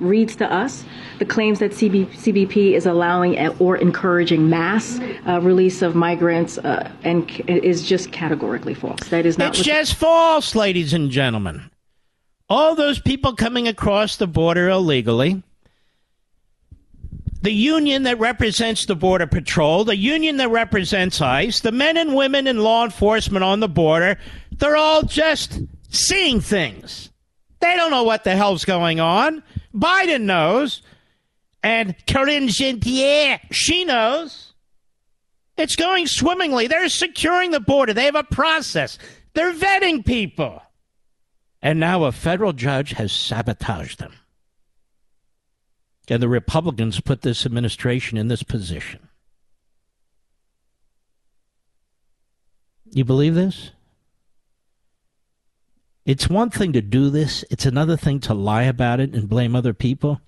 reads 0.01 0.35
to 0.35 0.53
us 0.53 0.85
the 1.21 1.25
claims 1.25 1.61
that 1.61 1.71
CB, 1.71 2.09
CBP 2.09 2.73
is 2.73 2.87
allowing 2.87 3.39
or 3.59 3.77
encouraging 3.77 4.51
mass 4.51 4.99
uh, 5.29 5.41
release 5.41 5.81
of 5.81 5.95
migrants 5.95 6.59
uh, 6.59 6.91
and 7.05 7.31
is 7.47 7.85
just 7.85 8.11
categorically 8.11 8.75
false. 8.75 8.99
That 9.11 9.25
is 9.25 9.39
not. 9.39 9.55
It's 9.55 9.63
just 9.63 9.95
false, 9.95 10.55
ladies 10.55 10.93
and 10.93 11.11
gentlemen. 11.11 11.71
All 12.51 12.75
those 12.75 12.99
people 12.99 13.35
coming 13.35 13.67
across 13.69 14.17
the 14.17 14.27
border 14.27 14.69
illegally. 14.69 15.43
The 17.43 17.53
union 17.53 18.05
that 18.05 18.21
represents 18.21 18.87
the 18.87 18.95
Border 18.95 19.27
Patrol, 19.27 19.85
the 19.85 19.97
union 19.97 20.37
that 20.37 20.49
represents 20.49 21.21
ICE, 21.21 21.59
the 21.61 21.73
men 21.73 21.97
and 21.97 22.15
women 22.15 22.47
in 22.47 22.59
law 22.59 22.85
enforcement 22.85 23.45
on 23.45 23.61
the 23.61 23.69
border, 23.69 24.17
they're 24.53 24.77
all 24.77 25.03
just 25.03 25.61
seeing 25.89 26.41
things. 26.41 27.11
They 27.61 27.77
don't 27.77 27.91
know 27.91 28.05
what 28.05 28.25
the 28.25 28.37
hell's 28.37 28.65
going 28.65 29.01
on. 29.01 29.43
Biden 29.75 30.23
knows. 30.23 30.83
And 31.65 31.97
Karine 32.07 32.49
Jean 32.49 32.81
Pierre, 32.81 33.41
she 33.51 33.85
knows. 33.85 34.53
It's 35.57 35.77
going 35.77 36.07
swimmingly. 36.07 36.67
They're 36.67 36.89
securing 36.89 37.51
the 37.51 37.61
border. 37.61 37.93
They 37.93 38.05
have 38.05 38.17
a 38.17 38.25
process. 38.25 38.99
They're 39.35 39.53
vetting 39.53 40.05
people. 40.05 40.63
And 41.61 41.79
now 41.79 42.05
a 42.05 42.13
federal 42.13 42.53
judge 42.53 42.93
has 42.93 43.13
sabotaged 43.13 44.01
them. 44.01 44.15
And 46.13 46.23
the 46.23 46.29
Republicans 46.29 47.01
put 47.01 47.23
this 47.23 47.47
administration 47.47 48.19
in 48.19 48.29
this 48.29 48.43
position. 48.43 49.09
You 52.91 53.03
believe 53.03 53.35
this? 53.35 53.71
It's 56.05 56.29
one 56.29 56.51
thing 56.51 56.75
to 56.75 56.83
do 56.83 57.09
this, 57.09 57.47
it's 57.51 57.65
another 57.65 57.97
thing 57.97 58.21
to 58.21 58.35
lie 58.35 58.65
about 58.65 59.01
it 59.01 59.15
and 59.15 59.27
blame 59.27 59.57
other 59.57 59.73
people. 59.73 60.21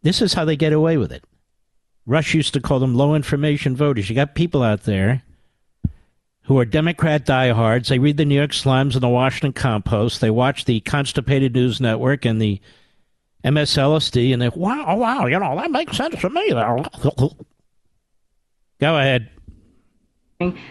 This 0.00 0.22
is 0.22 0.32
how 0.32 0.46
they 0.46 0.56
get 0.56 0.72
away 0.72 0.96
with 0.96 1.12
it. 1.12 1.24
Rush 2.06 2.32
used 2.32 2.54
to 2.54 2.60
call 2.62 2.78
them 2.78 2.94
low 2.94 3.14
information 3.14 3.76
voters. 3.76 4.08
You 4.08 4.16
got 4.16 4.34
people 4.34 4.62
out 4.62 4.84
there 4.84 5.24
who 6.44 6.58
are 6.58 6.64
Democrat 6.64 7.26
diehards. 7.26 7.90
They 7.90 7.98
read 7.98 8.16
the 8.16 8.24
New 8.24 8.36
York 8.36 8.52
Slimes 8.52 8.94
and 8.94 9.02
the 9.02 9.08
Washington 9.10 9.52
Compost. 9.52 10.22
They 10.22 10.30
watch 10.30 10.64
the 10.64 10.80
Constipated 10.80 11.52
News 11.52 11.82
Network 11.82 12.24
and 12.24 12.40
the 12.40 12.62
MSLSD, 13.44 14.32
and 14.32 14.42
they, 14.42 14.48
wow, 14.48 14.84
oh, 14.88 14.96
wow, 14.96 15.26
you 15.26 15.38
know, 15.38 15.54
that 15.56 15.70
makes 15.70 15.96
sense 15.96 16.20
to 16.20 16.30
me. 16.30 16.50
Go 16.50 17.36
ahead. 18.80 19.30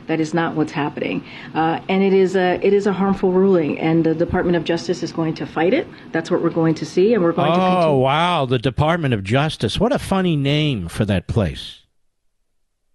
That 0.08 0.21
is 0.21 0.34
not 0.34 0.56
what's 0.56 0.71
happening, 0.71 1.25
uh, 1.53 1.82
and 1.89 2.01
it 2.01 2.13
is 2.13 2.38
a 2.38 2.58
it 2.65 2.71
is 2.71 2.88
a 2.88 2.93
harmful 2.93 3.34
ruling, 3.34 3.77
and 3.77 4.06
the 4.06 4.15
Department 4.15 4.56
of 4.56 4.63
Justice 4.63 5.03
is 5.03 5.12
going 5.12 5.34
to 5.36 5.45
fight 5.45 5.73
it. 5.73 5.86
That's 6.13 6.32
what 6.32 6.41
we're 6.41 6.51
going 6.51 6.73
to 6.75 6.86
see, 6.86 7.13
and 7.13 7.21
we're 7.21 7.34
going 7.34 7.51
oh, 7.51 7.56
to. 7.56 7.88
Oh 7.88 7.97
wow, 7.97 8.45
the 8.45 8.60
Department 8.60 9.13
of 9.13 9.25
Justice! 9.25 9.77
What 9.77 9.91
a 9.91 9.99
funny 9.99 10.38
name 10.38 10.88
for 10.88 11.03
that 11.03 11.27
place. 11.27 11.82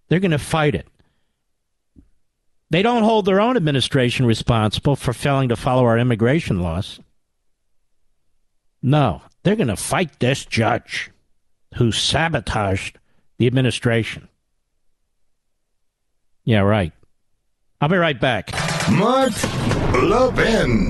They're 0.09 0.19
going 0.19 0.31
to 0.31 0.39
fight 0.39 0.73
it. 0.73 0.87
They 2.71 2.81
don't 2.81 3.03
hold 3.03 3.25
their 3.25 3.39
own 3.39 3.55
administration 3.55 4.25
responsible 4.25 4.95
for 4.95 5.13
failing 5.13 5.49
to 5.49 5.55
follow 5.55 5.85
our 5.85 5.99
immigration 5.99 6.59
laws. 6.59 6.99
No, 8.81 9.21
they're 9.43 9.55
going 9.55 9.67
to 9.67 9.75
fight 9.75 10.19
this 10.19 10.45
judge 10.45 11.11
who 11.75 11.91
sabotaged 11.91 12.97
the 13.37 13.47
administration. 13.47 14.27
Yeah, 16.45 16.59
right. 16.59 16.91
I'll 17.79 17.89
be 17.89 17.97
right 17.97 18.19
back. 18.19 18.51
Mark 18.91 19.33
Levin. 19.93 20.89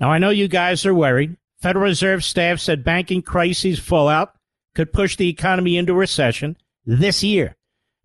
Now, 0.00 0.10
I 0.10 0.18
know 0.18 0.30
you 0.30 0.48
guys 0.48 0.84
are 0.84 0.94
worried. 0.94 1.36
Federal 1.60 1.84
Reserve 1.84 2.24
staff 2.24 2.58
said 2.58 2.82
banking 2.82 3.22
crises 3.22 3.78
fallout 3.78 4.34
could 4.74 4.92
push 4.92 5.16
the 5.16 5.28
economy 5.28 5.76
into 5.76 5.94
recession 5.94 6.56
this 6.84 7.22
year. 7.22 7.56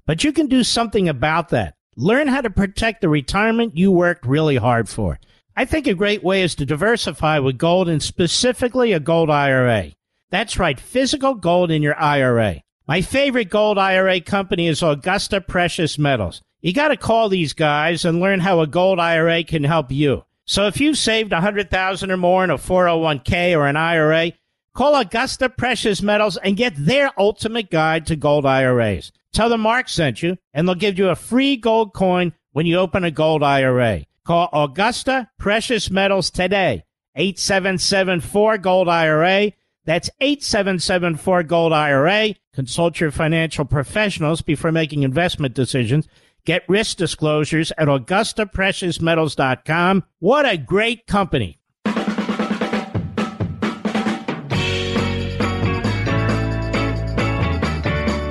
But 0.05 0.23
you 0.23 0.31
can 0.31 0.47
do 0.47 0.63
something 0.63 1.09
about 1.09 1.49
that. 1.49 1.76
Learn 1.99 2.27
how 2.27 2.41
to 2.41 2.51
protect 2.51 3.01
the 3.01 3.09
retirement 3.09 3.75
you 3.75 3.91
worked 3.91 4.23
really 4.23 4.57
hard 4.57 4.87
for. 4.87 5.19
I 5.55 5.65
think 5.65 5.87
a 5.87 5.95
great 5.95 6.23
way 6.23 6.43
is 6.43 6.53
to 6.55 6.65
diversify 6.65 7.39
with 7.39 7.57
gold 7.57 7.89
and 7.89 8.03
specifically 8.03 8.93
a 8.93 8.99
gold 8.99 9.31
IRA. 9.31 9.93
That's 10.29 10.59
right, 10.59 10.79
physical 10.79 11.33
gold 11.33 11.71
in 11.71 11.81
your 11.81 11.99
IRA. 11.99 12.61
My 12.87 13.01
favorite 13.01 13.49
gold 13.49 13.79
IRA 13.79 14.21
company 14.21 14.67
is 14.67 14.83
Augusta 14.83 15.41
Precious 15.41 15.97
Metals. 15.97 16.43
You 16.61 16.71
got 16.71 16.89
to 16.89 16.97
call 16.97 17.29
these 17.29 17.53
guys 17.53 18.05
and 18.05 18.19
learn 18.19 18.41
how 18.41 18.59
a 18.59 18.67
gold 18.67 18.99
IRA 18.99 19.43
can 19.43 19.63
help 19.63 19.91
you. 19.91 20.23
So 20.45 20.67
if 20.67 20.79
you've 20.79 20.99
saved 20.99 21.31
100,000 21.31 22.11
or 22.11 22.17
more 22.17 22.43
in 22.43 22.51
a 22.51 22.59
401k 22.59 23.57
or 23.57 23.65
an 23.65 23.75
IRA, 23.75 24.33
call 24.75 24.95
Augusta 24.95 25.49
Precious 25.49 26.03
Metals 26.03 26.37
and 26.37 26.55
get 26.57 26.73
their 26.77 27.09
ultimate 27.19 27.71
guide 27.71 28.05
to 28.05 28.15
gold 28.15 28.45
IRAs. 28.45 29.11
Tell 29.37 29.49
them 29.49 29.61
Mark 29.61 29.87
sent 29.87 30.21
you 30.23 30.39
and 30.51 30.67
they'll 30.67 30.73
give 30.73 30.97
you 30.97 31.09
a 31.09 31.15
free 31.15 31.57
gold 31.57 31.93
coin 31.93 32.33
when 32.53 32.65
you 32.65 32.79
open 32.79 33.03
a 33.03 33.11
gold 33.11 33.43
IRA. 33.43 34.05
Call 34.25 34.49
Augusta 34.51 35.29
Precious 35.37 35.91
Metals 35.91 36.31
today. 36.31 36.85
8774 37.15 38.57
Gold 38.57 38.89
IRA. 38.89 39.51
That's 39.85 40.09
8774 40.19 41.43
Gold 41.43 41.71
IRA. 41.71 42.33
Consult 42.51 42.99
your 42.99 43.11
financial 43.11 43.63
professionals 43.63 44.41
before 44.41 44.71
making 44.71 45.03
investment 45.03 45.53
decisions. 45.53 46.07
Get 46.43 46.67
risk 46.67 46.97
disclosures 46.97 47.71
at 47.77 47.89
AugustaPreciousMetals.com. 47.89 50.03
What 50.17 50.51
a 50.51 50.57
great 50.57 51.05
company. 51.05 51.59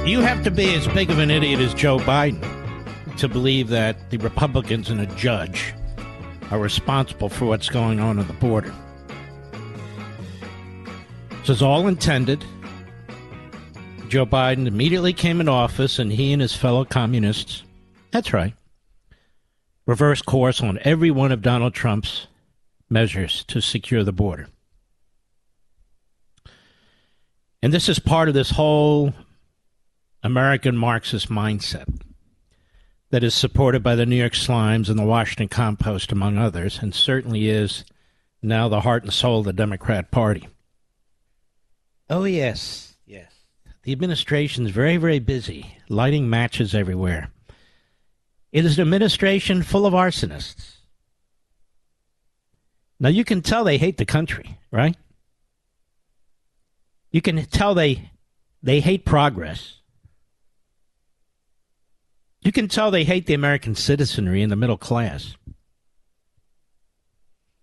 You 0.06 0.20
have 0.20 0.44
to 0.44 0.52
be 0.52 0.72
as 0.72 0.86
big 0.86 1.10
of 1.10 1.18
an 1.18 1.32
idiot 1.32 1.58
as 1.58 1.74
Joe 1.74 1.98
Biden 1.98 2.40
to 3.16 3.26
believe 3.26 3.66
that 3.70 4.08
the 4.10 4.18
Republicans 4.18 4.88
and 4.88 5.00
a 5.00 5.06
judge 5.16 5.74
are 6.52 6.60
responsible 6.60 7.28
for 7.28 7.46
what's 7.46 7.68
going 7.68 7.98
on 7.98 8.20
at 8.20 8.28
the 8.28 8.32
border. 8.34 8.72
This 11.40 11.48
is 11.48 11.60
all 11.60 11.88
intended. 11.88 12.44
Joe 14.06 14.24
Biden 14.24 14.68
immediately 14.68 15.12
came 15.12 15.40
in 15.40 15.48
office, 15.48 15.98
and 15.98 16.12
he 16.12 16.32
and 16.32 16.40
his 16.40 16.54
fellow 16.54 16.84
communists, 16.84 17.64
that's 18.12 18.32
right, 18.32 18.54
reversed 19.86 20.24
course 20.24 20.60
on 20.60 20.78
every 20.82 21.10
one 21.10 21.32
of 21.32 21.42
Donald 21.42 21.74
Trump's 21.74 22.28
measures 22.88 23.42
to 23.48 23.60
secure 23.60 24.04
the 24.04 24.12
border. 24.12 24.46
And 27.60 27.72
this 27.72 27.88
is 27.88 27.98
part 27.98 28.28
of 28.28 28.34
this 28.34 28.50
whole 28.50 29.12
American 30.26 30.76
Marxist 30.76 31.28
mindset 31.28 32.00
that 33.10 33.22
is 33.22 33.32
supported 33.32 33.80
by 33.80 33.94
the 33.94 34.04
New 34.04 34.16
York 34.16 34.32
Slimes 34.32 34.88
and 34.88 34.98
the 34.98 35.04
Washington 35.04 35.46
Compost, 35.46 36.10
among 36.10 36.36
others, 36.36 36.80
and 36.82 36.92
certainly 36.92 37.48
is 37.48 37.84
now 38.42 38.68
the 38.68 38.80
heart 38.80 39.04
and 39.04 39.12
soul 39.12 39.38
of 39.38 39.44
the 39.44 39.52
Democrat 39.52 40.10
Party. 40.10 40.48
Oh, 42.10 42.24
yes, 42.24 42.96
yes. 43.06 43.32
The 43.84 43.92
administration 43.92 44.66
is 44.66 44.72
very, 44.72 44.96
very 44.96 45.20
busy, 45.20 45.78
lighting 45.88 46.28
matches 46.28 46.74
everywhere. 46.74 47.30
It 48.50 48.64
is 48.64 48.78
an 48.78 48.82
administration 48.82 49.62
full 49.62 49.86
of 49.86 49.94
arsonists. 49.94 50.72
Now, 52.98 53.10
you 53.10 53.24
can 53.24 53.42
tell 53.42 53.62
they 53.62 53.78
hate 53.78 53.96
the 53.96 54.04
country, 54.04 54.58
right? 54.72 54.96
You 57.12 57.22
can 57.22 57.44
tell 57.46 57.74
they 57.74 58.10
they 58.60 58.80
hate 58.80 59.04
progress. 59.04 59.74
You 62.46 62.52
can 62.52 62.68
tell 62.68 62.92
they 62.92 63.02
hate 63.02 63.26
the 63.26 63.34
American 63.34 63.74
citizenry 63.74 64.40
and 64.40 64.52
the 64.52 64.56
middle 64.56 64.76
class. 64.76 65.36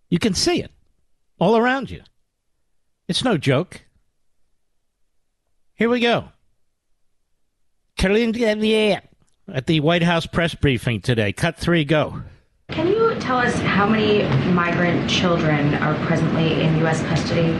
You 0.09 0.19
can 0.19 0.33
see 0.33 0.61
it 0.61 0.71
all 1.39 1.55
around 1.55 1.89
you. 1.89 2.01
It's 3.07 3.23
no 3.23 3.37
joke. 3.37 3.85
Here 5.75 5.87
we 5.87 6.01
go. 6.01 6.25
Karine 7.97 8.99
at 9.47 9.67
the 9.67 9.79
White 9.79 10.03
House 10.03 10.25
press 10.25 10.53
briefing 10.53 10.99
today. 10.99 11.31
Cut 11.31 11.55
three, 11.55 11.85
go. 11.85 12.21
Can 12.67 12.89
you 12.89 13.15
tell 13.21 13.37
us 13.37 13.53
how 13.59 13.87
many 13.87 14.23
migrant 14.51 15.09
children 15.09 15.75
are 15.75 15.95
presently 16.05 16.61
in 16.61 16.77
U.S. 16.79 17.01
custody? 17.03 17.57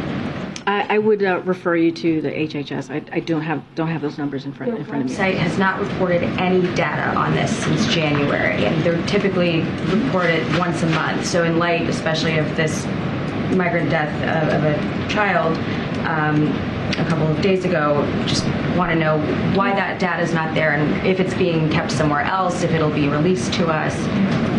I, 0.66 0.96
I 0.96 0.98
would 0.98 1.24
uh, 1.24 1.42
refer 1.42 1.76
you 1.76 1.92
to 1.92 2.22
the 2.22 2.30
HHS. 2.30 2.90
I, 2.90 3.04
I, 3.16 3.20
don't 3.20 3.42
have 3.42 3.64
don't 3.76 3.88
have 3.88 4.02
those 4.02 4.18
numbers 4.18 4.46
in 4.46 4.54
front 4.54 4.78
in 4.78 4.86
front 4.86 5.04
of 5.04 5.10
me. 5.10 5.16
The 5.16 5.22
website 5.22 5.36
has 5.36 5.58
not 5.58 5.80
reported 5.80 6.24
any 6.40 6.62
data 6.76 7.18
on 7.18 7.34
this 7.34 7.56
since 7.64 7.94
January, 7.94 8.66
and 8.66 8.82
they're 8.84 9.02
typically 9.06 9.62
reported 9.88 10.46
once 10.58 10.84
a 10.84 10.88
month. 10.88 11.26
So, 11.26 11.44
in 11.44 11.60
light, 11.60 11.90
especially 11.90 12.38
of 12.38 12.56
this 12.56 12.86
migrant 13.56 13.90
death 13.90 14.14
of, 14.44 14.54
of 14.54 14.64
a 14.64 15.08
child 15.10 15.58
um, 16.08 16.48
a 16.98 17.06
couple 17.08 17.28
of 17.28 17.42
days 17.42 17.66
ago, 17.66 18.06
just 18.26 18.46
want 18.78 18.92
to 18.92 18.96
know 18.96 19.20
why 19.56 19.74
that 19.74 20.00
data 20.00 20.22
is 20.22 20.34
not 20.34 20.54
there, 20.56 20.74
and 20.74 21.06
if 21.06 21.20
it's 21.20 21.34
being 21.34 21.70
kept 21.70 21.92
somewhere 21.92 22.22
else, 22.22 22.64
if 22.64 22.72
it'll 22.72 22.90
be 22.90 23.08
released 23.10 23.54
to 23.54 23.68
us. 23.68 23.96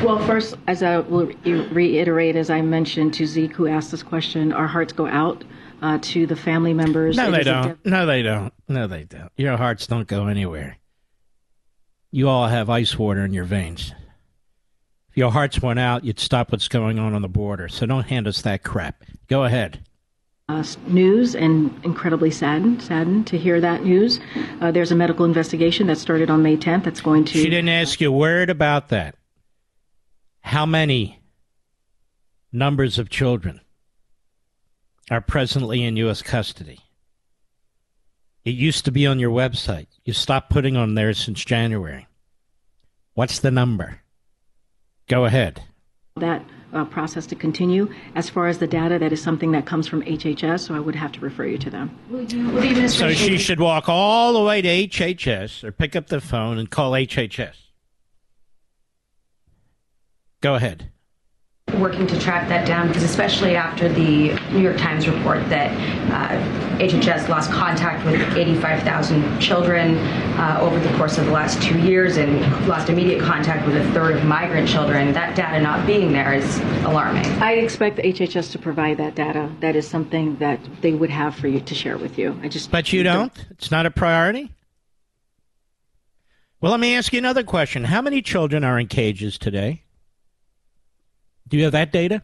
Well, 0.05 0.19
first, 0.27 0.57
as 0.67 0.83
I 0.83 0.99
will 0.99 1.31
reiterate, 1.45 2.37
as 2.37 2.51
I 2.51 2.61
mentioned 2.61 3.15
to 3.15 3.27
Zeke, 3.27 3.55
who 3.55 3.67
asked 3.67 3.91
this 3.91 4.03
question, 4.03 4.53
our 4.53 4.67
hearts 4.67 4.93
go 4.93 5.07
out 5.07 5.45
uh, 5.85 5.99
to 6.01 6.27
the 6.27 6.35
family 6.35 6.73
members. 6.73 7.15
No, 7.15 7.31
they 7.31 7.43
don't. 7.43 7.85
no, 7.85 8.07
they 8.07 8.23
don't. 8.23 8.55
No, 8.69 8.87
they 8.87 9.05
don't. 9.05 9.31
Your 9.37 9.59
hearts 9.59 9.87
don't 9.87 10.09
go 10.09 10.29
anywhere. 10.29 10.79
You 12.11 12.29
all 12.31 12.47
have 12.47 12.71
ice 12.71 12.99
water 12.99 13.23
in 13.23 13.35
your 13.35 13.45
veins. 13.45 13.93
If 15.11 15.19
your 15.19 15.31
hearts 15.31 15.61
went 15.61 15.79
out, 15.79 16.03
you'd 16.03 16.19
stop 16.19 16.53
what's 16.53 16.69
going 16.69 16.99
on 16.99 17.13
on 17.13 17.21
the 17.21 17.29
border. 17.29 17.69
So 17.69 17.85
don't 17.85 18.07
hand 18.07 18.27
us 18.27 18.41
that 18.43 18.63
crap. 18.63 19.05
Go 19.29 19.45
ahead. 19.45 19.85
uh, 20.49 20.65
news 20.87 21.37
and 21.37 21.79
incredibly 21.85 22.31
saddened 22.31 22.83
saddened 22.83 23.27
to 23.27 23.37
hear 23.37 23.61
that 23.61 23.85
news. 23.85 24.21
Uh, 24.63 24.71
there's 24.71 24.91
a 24.91 24.97
medical 24.97 25.27
investigation 25.27 25.87
that 25.89 25.99
started 25.99 26.31
on 26.31 26.43
May 26.43 26.57
10th 26.57 26.85
that's 26.85 27.03
going 27.03 27.27
to. 27.27 27.39
She 27.39 27.51
didn't 27.51 27.69
ask 27.69 28.01
you 28.01 28.09
a 28.09 28.17
word 28.17 28.49
about 28.49 28.89
that. 28.89 29.17
How 30.41 30.65
many 30.65 31.21
numbers 32.53 32.99
of 32.99 33.11
children 33.11 33.61
are 35.11 35.21
presently 35.21 35.83
in 35.83 35.97
U.S. 35.97 36.23
custody? 36.23 36.81
It 38.45 38.55
used 38.55 38.85
to 38.85 38.93
be 38.93 39.07
on 39.07 39.19
your 39.19 39.31
website. 39.31 39.87
You 40.05 40.13
stopped 40.13 40.51
putting 40.51 40.77
on 40.77 40.95
there 40.95 41.15
since 41.15 41.45
January. 41.45 42.07
What's 43.15 43.39
the 43.39 43.51
number? 43.51 44.01
Go 45.09 45.25
ahead. 45.25 45.63
That 46.17 46.45
uh, 46.73 46.85
process 46.85 47.27
to 47.27 47.35
continue. 47.35 47.93
As 48.15 48.29
far 48.29 48.49
as 48.49 48.59
the 48.59 48.67
data, 48.67 48.99
that 48.99 49.13
is 49.13 49.23
something 49.23 49.53
that 49.53 49.67
comes 49.67 49.89
from 49.89 50.03
HHS, 50.03 50.61
so 50.61 50.75
I 50.75 50.81
would 50.81 50.95
have 50.95 51.13
to 51.13 51.21
refer 51.21 51.47
you 51.47 51.59
to 51.59 51.71
them. 51.71 52.89
So 52.89 53.13
she 53.13 53.39
should 53.39 53.61
walk 53.61 53.89
all 53.89 54.33
the 54.33 54.43
way 54.43 54.61
to 54.63 54.69
HHS 54.69 55.65
or 55.65 55.73
pick 55.73 55.97
up 55.97 56.09
the 56.09 56.21
phone 56.21 56.59
and 56.59 56.71
call 56.71 56.93
HHS. 56.93 57.57
Go 60.41 60.55
ahead 60.55 60.91
working 61.79 62.07
to 62.07 62.19
track 62.19 62.49
that 62.49 62.67
down 62.67 62.89
because 62.89 63.03
especially 63.03 63.57
after 63.57 63.89
the 63.89 64.35
New 64.51 64.61
York 64.61 64.77
Times 64.77 65.09
report 65.09 65.49
that 65.49 65.71
uh, 66.11 66.79
HHS 66.79 67.29
lost 67.29 67.51
contact 67.51 68.05
with 68.05 68.21
85,000 68.37 69.39
children 69.41 69.97
uh, 70.37 70.59
over 70.61 70.79
the 70.81 70.97
course 70.97 71.19
of 71.19 71.27
the 71.27 71.33
last 71.33 71.63
two 71.63 71.79
years 71.81 72.17
and 72.17 72.41
lost 72.67 72.89
immediate 72.89 73.23
contact 73.23 73.67
with 73.67 73.77
a 73.77 73.93
third 73.93 74.17
of 74.17 74.25
migrant 74.25 74.69
children, 74.69 75.13
that 75.13 75.37
data 75.37 75.61
not 75.61 75.87
being 75.87 76.13
there 76.13 76.35
is 76.35 76.59
alarming. 76.85 77.25
I 77.43 77.55
expect 77.55 77.99
HHS 77.99 78.51
to 78.53 78.59
provide 78.59 78.97
that 78.99 79.15
data. 79.15 79.51
That 79.61 79.77
is 79.77 79.87
something 79.87 80.37
that 80.37 80.59
they 80.81 80.93
would 80.95 81.11
have 81.11 81.35
for 81.37 81.49
you 81.49 81.61
to 81.61 81.75
share 81.75 81.97
with 81.97 82.19
you. 82.19 82.39
I 82.43 82.49
just 82.49 82.71
But 82.71 82.93
you 82.93 83.03
don't? 83.03 83.33
don't. 83.35 83.47
It's 83.53 83.71
not 83.71 83.87
a 83.87 83.91
priority? 83.91 84.51
Well, 86.61 86.71
let 86.71 86.81
me 86.81 86.97
ask 86.97 87.13
you 87.13 87.19
another 87.19 87.43
question. 87.45 87.85
How 87.85 88.01
many 88.01 88.23
children 88.23 88.65
are 88.65 88.79
in 88.79 88.87
cages 88.87 89.37
today? 89.39 89.84
Do 91.49 91.57
you 91.57 91.65
have 91.65 91.73
that 91.73 91.93
data? 91.93 92.23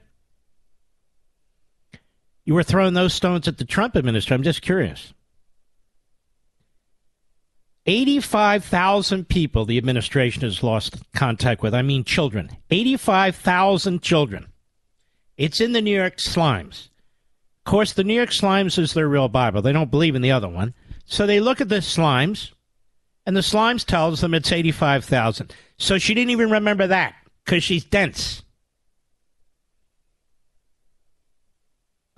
You 2.45 2.55
were 2.55 2.63
throwing 2.63 2.95
those 2.95 3.15
stones 3.15 3.47
at 3.47 3.59
the 3.59 3.65
Trump 3.65 3.97
administration. 3.97 4.35
I'm 4.35 4.43
just 4.43 4.63
curious. 4.63 5.13
85,000 7.87 9.29
people 9.29 9.65
the 9.65 9.79
administration 9.79 10.43
has 10.43 10.63
lost 10.63 10.97
contact 11.13 11.63
with. 11.63 11.75
I 11.75 11.83
mean, 11.83 12.05
children. 12.05 12.51
85,000 12.71 14.03
children. 14.03 14.47
It's 15.37 15.61
in 15.61 15.73
the 15.73 15.81
New 15.81 15.97
York 15.97 16.17
Slimes. 16.17 16.89
Of 17.65 17.71
course, 17.71 17.93
the 17.93 18.05
New 18.05 18.15
York 18.15 18.31
Slimes 18.31 18.79
is 18.79 18.95
their 18.95 19.09
real 19.09 19.29
Bible. 19.29 19.63
They 19.63 19.73
don't 19.73 19.91
believe 19.91 20.15
in 20.15 20.23
the 20.23 20.33
other 20.33 20.49
one. 20.49 20.75
So 21.05 21.27
they 21.27 21.41
look 21.41 21.61
at 21.61 21.69
the 21.69 21.77
Slimes, 21.77 22.53
and 23.27 23.37
the 23.37 23.41
Slimes 23.41 23.85
tells 23.85 24.21
them 24.21 24.35
it's 24.35 24.53
85,000. 24.53 25.55
So 25.79 25.99
she 25.99 26.15
didn't 26.15 26.31
even 26.31 26.51
remember 26.51 26.87
that 26.87 27.15
because 27.45 27.65
she's 27.65 27.85
dense. 27.85 28.43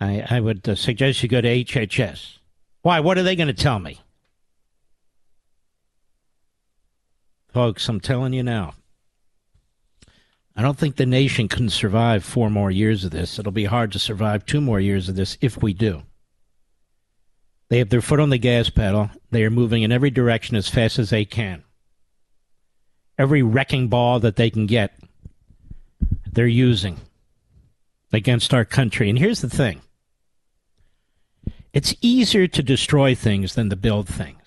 I, 0.03 0.27
I 0.29 0.41
would 0.41 0.69
uh, 0.69 0.75
suggest 0.75 1.23
you 1.23 1.29
go 1.29 1.41
to 1.41 1.65
HHS. 1.65 2.39
Why? 2.83 2.99
What 2.99 3.19
are 3.19 3.23
they 3.23 3.37
going 3.37 3.47
to 3.47 3.55
tell 3.55 3.79
me? 3.79 4.01
Folks, 7.53 7.89
I'm 7.89 8.01
telling 8.01 8.33
you 8.33 8.43
now. 8.43 8.75
I 10.57 10.63
don't 10.63 10.77
think 10.77 10.97
the 10.97 11.07
nation 11.07 11.47
can 11.47 11.69
survive 11.69 12.25
four 12.25 12.51
more 12.51 12.71
years 12.71 13.05
of 13.05 13.13
this. 13.13 13.39
It'll 13.39 13.53
be 13.53 13.67
hard 13.67 13.93
to 13.93 14.01
survive 14.01 14.45
two 14.45 14.61
more 14.61 14.81
years 14.81 15.09
of 15.09 15.15
this 15.15 15.39
if 15.41 15.63
we 15.63 15.73
do. 15.73 16.03
They 17.69 17.79
have 17.79 17.91
their 17.91 18.03
foot 18.03 18.21
on 18.21 18.31
the 18.31 18.39
gas 18.39 18.71
pedal. 18.71 19.09
They 19.31 19.45
are 19.45 19.51
moving 19.51 19.83
in 19.83 19.93
every 19.93 20.11
direction 20.11 20.57
as 20.57 20.69
fast 20.69 20.99
as 20.99 21.11
they 21.11 21.25
can. 21.25 21.63
Every 23.17 23.43
wrecking 23.43 23.87
ball 23.87 24.19
that 24.19 24.35
they 24.35 24.51
can 24.51 24.67
get, 24.67 24.99
they're 26.31 26.47
using 26.47 26.99
against 28.13 28.53
our 28.53 28.65
country. 28.65 29.09
And 29.09 29.19
here's 29.19 29.43
the 29.43 29.49
thing 29.49 29.81
it's 31.73 31.95
easier 32.01 32.47
to 32.47 32.63
destroy 32.63 33.15
things 33.15 33.55
than 33.55 33.71
to 33.71 33.77
build 33.77 34.09
things. 34.09 34.39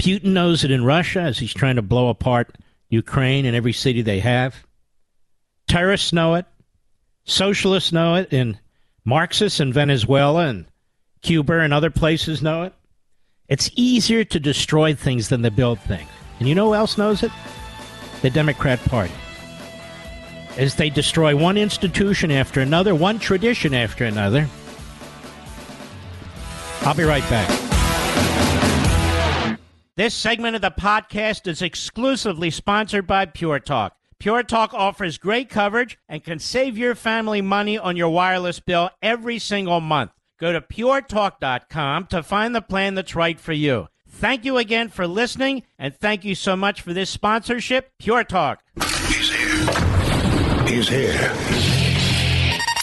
Putin 0.00 0.26
knows 0.26 0.62
it 0.62 0.70
in 0.70 0.84
Russia 0.84 1.20
as 1.20 1.38
he's 1.38 1.52
trying 1.52 1.76
to 1.76 1.82
blow 1.82 2.08
apart 2.08 2.56
Ukraine 2.88 3.44
and 3.44 3.56
every 3.56 3.72
city 3.72 4.02
they 4.02 4.20
have. 4.20 4.64
Terrorists 5.66 6.12
know 6.12 6.36
it. 6.36 6.46
Socialists 7.24 7.92
know 7.92 8.14
it. 8.14 8.32
And 8.32 8.58
Marxists 9.04 9.58
in 9.58 9.72
Venezuela 9.72 10.46
and 10.46 10.66
Cuba 11.22 11.60
and 11.60 11.74
other 11.74 11.90
places 11.90 12.42
know 12.42 12.62
it. 12.62 12.72
It's 13.48 13.70
easier 13.74 14.24
to 14.24 14.38
destroy 14.38 14.94
things 14.94 15.28
than 15.28 15.42
to 15.42 15.50
build 15.50 15.80
things. 15.80 16.08
And 16.38 16.48
you 16.48 16.54
know 16.54 16.68
who 16.68 16.74
else 16.74 16.96
knows 16.96 17.22
it? 17.22 17.32
The 18.22 18.30
Democrat 18.30 18.78
Party. 18.84 19.14
As 20.56 20.76
they 20.76 20.90
destroy 20.90 21.34
one 21.34 21.56
institution 21.56 22.30
after 22.30 22.60
another, 22.60 22.94
one 22.94 23.18
tradition 23.18 23.74
after 23.74 24.04
another, 24.04 24.46
I'll 26.82 26.94
be 26.94 27.04
right 27.04 27.28
back. 27.28 27.48
This 29.96 30.14
segment 30.14 30.54
of 30.54 30.62
the 30.62 30.70
podcast 30.70 31.48
is 31.48 31.60
exclusively 31.60 32.50
sponsored 32.50 33.06
by 33.06 33.26
Pure 33.26 33.60
Talk. 33.60 33.96
Pure 34.20 34.44
Talk 34.44 34.72
offers 34.72 35.18
great 35.18 35.48
coverage 35.48 35.98
and 36.08 36.22
can 36.22 36.38
save 36.38 36.78
your 36.78 36.94
family 36.94 37.40
money 37.40 37.76
on 37.76 37.96
your 37.96 38.08
wireless 38.08 38.60
bill 38.60 38.90
every 39.02 39.38
single 39.38 39.80
month. 39.80 40.12
Go 40.38 40.52
to 40.52 40.60
puretalk.com 40.60 42.06
to 42.06 42.22
find 42.22 42.54
the 42.54 42.62
plan 42.62 42.94
that's 42.94 43.16
right 43.16 43.40
for 43.40 43.52
you. 43.52 43.88
Thank 44.08 44.44
you 44.44 44.56
again 44.56 44.88
for 44.88 45.06
listening, 45.06 45.64
and 45.78 45.94
thank 45.94 46.24
you 46.24 46.34
so 46.34 46.56
much 46.56 46.80
for 46.80 46.92
this 46.92 47.10
sponsorship, 47.10 47.90
Pure 47.98 48.24
Talk. 48.24 48.62
He's 49.08 49.30
here. 49.30 50.66
He's 50.66 50.88
here 50.88 51.87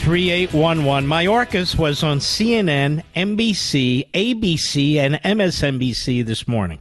3811. 0.00 1.08
Mayorkas 1.08 1.76
was 1.78 2.02
on 2.02 2.18
CNN, 2.18 3.02
NBC, 3.14 4.10
ABC, 4.12 4.96
and 4.96 5.14
MSNBC 5.16 6.24
this 6.24 6.46
morning. 6.48 6.80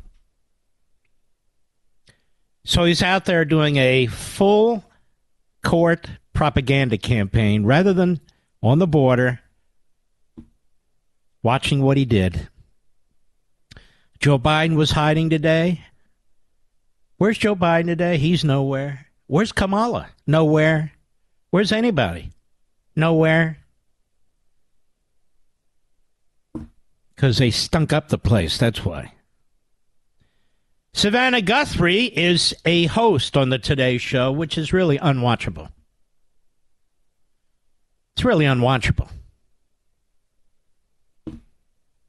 So 2.66 2.86
he's 2.86 3.03
out 3.03 3.26
there 3.26 3.45
doing 3.45 3.78
a 3.78 4.07
full 4.07 4.84
court 5.64 6.09
propaganda 6.34 6.97
campaign 6.97 7.66
rather 7.66 7.93
than 7.93 8.20
on 8.61 8.80
the 8.80 8.88
border 8.88 9.39
watching 11.41 11.82
what 11.82 11.97
he 11.97 12.05
did. 12.05 12.47
Joe 14.20 14.39
Biden 14.39 14.76
was 14.76 14.91
hiding 14.91 15.30
today. 15.30 15.82
Where's 17.18 17.38
Joe 17.38 17.55
Biden 17.55 17.88
today? 17.88 18.18
He's 18.18 18.43
nowhere. 18.43 19.07
Where's 19.28 19.51
Kamala? 19.51 20.09
Nowhere. 20.26 20.93
Where's 21.49 21.72
anybody? 21.72 22.32
Nowhere. 22.96 23.58
Because 27.16 27.38
they 27.38 27.52
stunk 27.52 27.94
up 27.94 28.10
the 28.10 28.18
place, 28.18 28.58
that's 28.58 28.84
why. 28.84 29.14
Savannah 30.94 31.41
Guthrie 31.41 32.06
is 32.06 32.54
a 32.66 32.86
host 32.86 33.36
on 33.36 33.50
the 33.50 33.58
Today 33.58 33.98
Show, 33.98 34.32
which 34.32 34.58
is 34.58 34.74
really 34.74 35.00
unwatchable. 35.00 35.70
It's 38.16 38.24
really 38.24 38.46
unwatchable. 38.46 39.10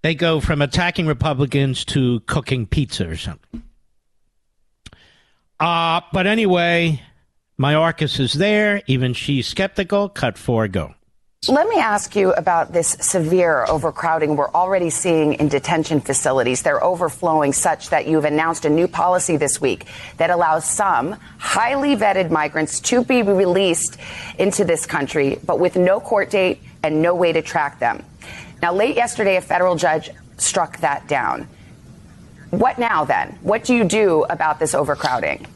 They 0.02 0.14
go 0.14 0.38
from 0.40 0.60
attacking 0.60 1.06
Republicans 1.06 1.82
to 1.86 2.20
cooking 2.20 2.66
pizza 2.66 3.08
or 3.08 3.16
something. 3.16 3.62
Uh, 5.58 6.02
but 6.12 6.26
anyway, 6.26 7.00
Mayorkas 7.58 8.18
is 8.18 8.32
there. 8.32 8.82
Even 8.86 9.14
she's 9.14 9.46
skeptical. 9.46 10.08
Cut 10.08 10.36
four, 10.36 10.66
go. 10.66 10.94
Let 11.46 11.68
me 11.68 11.76
ask 11.76 12.16
you 12.16 12.32
about 12.32 12.72
this 12.72 12.96
severe 13.00 13.66
overcrowding 13.68 14.34
we're 14.34 14.50
already 14.50 14.88
seeing 14.88 15.34
in 15.34 15.48
detention 15.48 16.00
facilities. 16.00 16.62
They're 16.62 16.82
overflowing 16.82 17.52
such 17.52 17.90
that 17.90 18.06
you've 18.06 18.24
announced 18.24 18.64
a 18.64 18.70
new 18.70 18.88
policy 18.88 19.36
this 19.36 19.60
week 19.60 19.86
that 20.16 20.30
allows 20.30 20.64
some 20.64 21.12
highly 21.38 21.96
vetted 21.96 22.30
migrants 22.30 22.80
to 22.80 23.04
be 23.04 23.22
released 23.22 23.98
into 24.38 24.64
this 24.64 24.86
country, 24.86 25.38
but 25.44 25.60
with 25.60 25.76
no 25.76 26.00
court 26.00 26.30
date 26.30 26.62
and 26.82 27.02
no 27.02 27.14
way 27.14 27.32
to 27.32 27.42
track 27.42 27.78
them. 27.78 28.02
Now, 28.62 28.72
late 28.72 28.96
yesterday, 28.96 29.36
a 29.36 29.42
federal 29.42 29.76
judge 29.76 30.10
struck 30.38 30.78
that 30.78 31.06
down. 31.08 31.46
What 32.50 32.78
now 32.78 33.04
then? 33.04 33.38
What 33.42 33.64
do 33.64 33.74
you 33.74 33.84
do 33.84 34.24
about 34.24 34.58
this 34.58 34.74
overcrowding? 34.74 35.46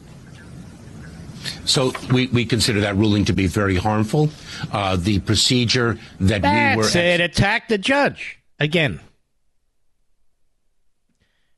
So 1.65 1.93
we, 2.11 2.27
we 2.27 2.45
consider 2.45 2.81
that 2.81 2.95
ruling 2.95 3.25
to 3.25 3.33
be 3.33 3.47
very 3.47 3.75
harmful. 3.75 4.29
Uh, 4.71 4.95
the 4.95 5.19
procedure 5.19 5.97
that 6.19 6.41
That's 6.41 6.75
we 6.93 6.99
were 6.99 7.05
it. 7.05 7.21
attacked 7.21 7.69
the 7.69 7.77
judge 7.77 8.39
again. 8.59 8.99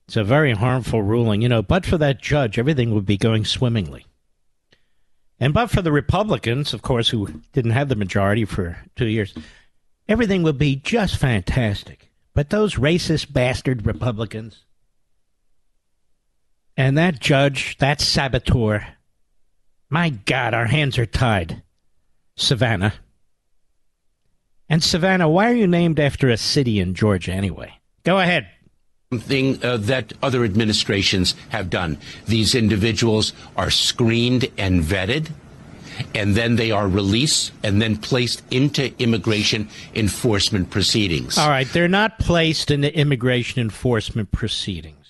It's 0.07 0.17
a 0.17 0.23
very 0.23 0.53
harmful 0.53 1.01
ruling, 1.01 1.41
you 1.41 1.49
know. 1.49 1.61
But 1.61 1.85
for 1.85 1.97
that 1.97 2.21
judge, 2.21 2.59
everything 2.59 2.93
would 2.93 3.05
be 3.05 3.17
going 3.17 3.45
swimmingly. 3.45 4.05
And 5.39 5.53
but 5.53 5.71
for 5.71 5.81
the 5.81 5.91
Republicans, 5.91 6.73
of 6.73 6.81
course, 6.81 7.09
who 7.09 7.41
didn't 7.53 7.71
have 7.71 7.89
the 7.89 7.95
majority 7.95 8.45
for 8.45 8.77
two 8.95 9.07
years, 9.07 9.33
everything 10.07 10.43
would 10.43 10.57
be 10.57 10.75
just 10.75 11.17
fantastic. 11.17 12.11
But 12.33 12.49
those 12.49 12.75
racist 12.75 13.31
bastard 13.33 13.85
Republicans 13.85 14.65
and 16.77 16.97
that 16.97 17.19
judge, 17.19 17.77
that 17.77 18.01
saboteur, 18.01 18.85
my 19.91 20.09
God, 20.09 20.53
our 20.53 20.65
hands 20.65 20.97
are 20.97 21.05
tied. 21.05 21.61
Savannah. 22.37 22.93
And 24.69 24.81
Savannah, 24.81 25.29
why 25.29 25.51
are 25.51 25.55
you 25.55 25.67
named 25.67 25.99
after 25.99 26.29
a 26.29 26.37
city 26.37 26.79
in 26.79 26.95
Georgia 26.95 27.33
anyway? 27.33 27.73
Go 28.05 28.17
ahead. 28.17 28.47
Something 29.11 29.63
uh, 29.63 29.75
that 29.77 30.13
other 30.23 30.45
administrations 30.45 31.35
have 31.49 31.69
done. 31.69 31.97
These 32.25 32.55
individuals 32.55 33.33
are 33.57 33.69
screened 33.69 34.49
and 34.57 34.81
vetted, 34.81 35.31
and 36.15 36.35
then 36.35 36.55
they 36.55 36.71
are 36.71 36.87
released 36.87 37.51
and 37.61 37.81
then 37.81 37.97
placed 37.97 38.43
into 38.49 38.97
immigration 38.97 39.67
enforcement 39.93 40.69
proceedings. 40.69 41.37
All 41.37 41.49
right, 41.49 41.67
they're 41.67 41.89
not 41.89 42.17
placed 42.17 42.71
into 42.71 42.97
immigration 42.97 43.59
enforcement 43.59 44.31
proceedings. 44.31 45.00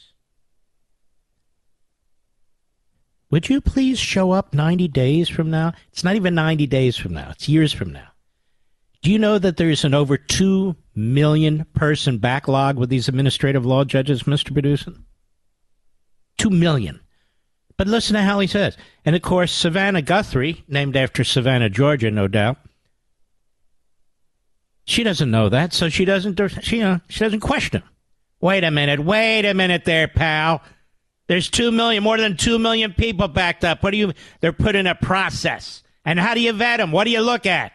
Would 3.32 3.48
you 3.50 3.62
please 3.62 3.98
show 3.98 4.32
up 4.32 4.54
90 4.54 4.90
days 4.90 5.30
from 5.30 5.50
now? 5.50 5.74
It's 5.92 6.04
not 6.04 6.16
even 6.16 6.36
90 6.36 6.68
days 6.68 6.98
from 6.98 7.14
now, 7.14 7.30
it's 7.32 7.50
years 7.50 7.74
from 7.74 7.92
now. 7.92 8.10
Do 9.02 9.10
you 9.10 9.18
know 9.18 9.40
that 9.40 9.58
there's 9.58 9.84
an 9.84 9.96
over 9.96 10.16
2 10.16 10.76
million 10.94 11.66
person 11.74 12.20
backlog 12.20 12.78
with 12.78 12.90
these 12.90 13.08
administrative 13.08 13.66
law 13.66 13.84
judges, 13.84 14.24
Mr. 14.24 14.54
Producer? 14.54 14.94
2 16.38 16.50
million. 16.52 17.00
But 17.78 17.88
listen 17.88 18.14
to 18.16 18.22
how 18.22 18.40
he 18.40 18.48
says. 18.48 18.78
And 19.06 19.16
of 19.16 19.24
course, 19.24 19.52
Savannah 19.52 20.04
Guthrie, 20.04 20.64
named 20.68 20.96
after 20.96 21.24
Savannah, 21.24 21.70
Georgia, 21.70 22.12
no 22.12 22.28
doubt. 22.28 22.58
She 24.86 25.04
doesn't 25.04 25.32
know 25.32 25.50
that, 25.50 25.74
so 25.74 25.90
she 25.90 26.06
doesn't. 26.06 26.40
She, 26.64 26.80
know, 26.80 27.00
she 27.08 27.22
doesn't 27.22 27.40
question. 27.40 27.82
Him. 27.82 27.90
Wait 28.40 28.64
a 28.64 28.72
minute. 28.72 29.00
Wait 29.00 29.46
a 29.46 29.54
minute, 29.54 29.86
there, 29.86 30.08
pal. 30.08 30.62
There's 31.32 31.50
two 31.50 31.72
million, 31.72 32.04
more 32.04 32.18
than 32.18 32.36
two 32.36 32.60
million 32.60 32.92
people 32.92 33.30
backed 33.30 33.64
up. 33.64 33.84
What 33.84 33.92
do 33.92 33.98
you? 33.98 34.12
They're 34.42 34.52
put 34.52 34.76
in 34.76 34.86
a 34.86 34.96
process. 34.96 35.82
And 36.04 36.20
how 36.20 36.34
do 36.34 36.42
you 36.42 36.52
vet 36.52 36.80
them? 36.80 36.92
What 36.92 37.06
do 37.06 37.12
you 37.12 37.22
look 37.22 37.46
at? 37.46 37.72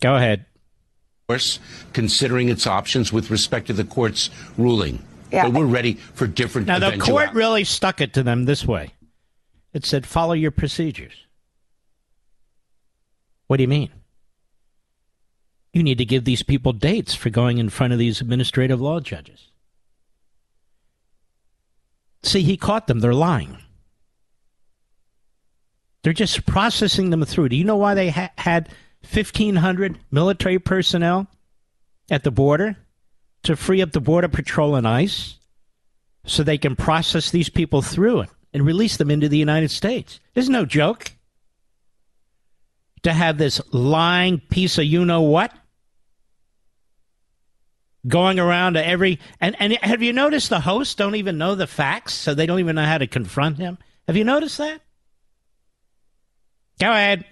Go 0.00 0.16
ahead. 0.16 0.46
Of 0.48 1.26
course, 1.28 1.58
considering 1.92 2.48
its 2.48 2.66
options 2.66 3.12
with 3.12 3.30
respect 3.30 3.66
to 3.66 3.74
the 3.74 3.84
court's 3.84 4.30
ruling. 4.56 5.04
Yeah. 5.30 5.42
But 5.42 5.52
we're 5.52 5.66
ready 5.66 5.96
for 6.14 6.26
different. 6.26 6.68
Now 6.68 6.78
the 6.78 6.96
court 6.96 7.34
really 7.34 7.64
stuck 7.64 8.00
it 8.00 8.14
to 8.14 8.22
them 8.22 8.46
this 8.46 8.64
way. 8.64 8.94
It 9.74 9.84
said, 9.84 10.06
"Follow 10.06 10.32
your 10.32 10.52
procedures." 10.52 11.26
What 13.46 13.58
do 13.58 13.62
you 13.62 13.68
mean? 13.68 13.90
You 15.74 15.82
need 15.82 15.98
to 15.98 16.06
give 16.06 16.24
these 16.24 16.42
people 16.42 16.72
dates 16.72 17.14
for 17.14 17.28
going 17.28 17.58
in 17.58 17.68
front 17.68 17.92
of 17.92 17.98
these 17.98 18.22
administrative 18.22 18.80
law 18.80 19.00
judges. 19.00 19.45
See, 22.26 22.42
he 22.42 22.56
caught 22.56 22.88
them. 22.88 22.98
They're 22.98 23.14
lying. 23.14 23.58
They're 26.02 26.12
just 26.12 26.44
processing 26.44 27.10
them 27.10 27.24
through. 27.24 27.50
Do 27.50 27.56
you 27.56 27.64
know 27.64 27.76
why 27.76 27.94
they 27.94 28.10
ha- 28.10 28.32
had 28.36 28.68
1,500 29.12 29.98
military 30.10 30.58
personnel 30.58 31.28
at 32.10 32.24
the 32.24 32.30
border 32.32 32.76
to 33.44 33.56
free 33.56 33.80
up 33.80 33.92
the 33.92 34.00
Border 34.00 34.28
Patrol 34.28 34.74
and 34.74 34.88
ICE 34.88 35.38
so 36.24 36.42
they 36.42 36.58
can 36.58 36.74
process 36.74 37.30
these 37.30 37.48
people 37.48 37.80
through 37.80 38.24
and 38.52 38.66
release 38.66 38.96
them 38.96 39.10
into 39.10 39.28
the 39.28 39.38
United 39.38 39.70
States? 39.70 40.18
There's 40.34 40.48
no 40.48 40.64
joke. 40.64 41.12
To 43.02 43.12
have 43.12 43.38
this 43.38 43.60
lying 43.72 44.40
piece 44.50 44.78
of 44.78 44.84
you 44.84 45.04
know 45.04 45.22
what 45.22 45.52
going 48.06 48.38
around 48.38 48.74
to 48.74 48.86
every 48.86 49.18
and, 49.40 49.56
and 49.58 49.72
have 49.82 50.02
you 50.02 50.12
noticed 50.12 50.50
the 50.50 50.60
hosts 50.60 50.94
don't 50.94 51.16
even 51.16 51.38
know 51.38 51.54
the 51.54 51.66
facts 51.66 52.14
so 52.14 52.34
they 52.34 52.46
don't 52.46 52.60
even 52.60 52.76
know 52.76 52.84
how 52.84 52.98
to 52.98 53.06
confront 53.06 53.58
him 53.58 53.78
have 54.06 54.16
you 54.16 54.24
noticed 54.24 54.58
that 54.58 54.80
go 56.80 56.90
ahead 56.90 57.24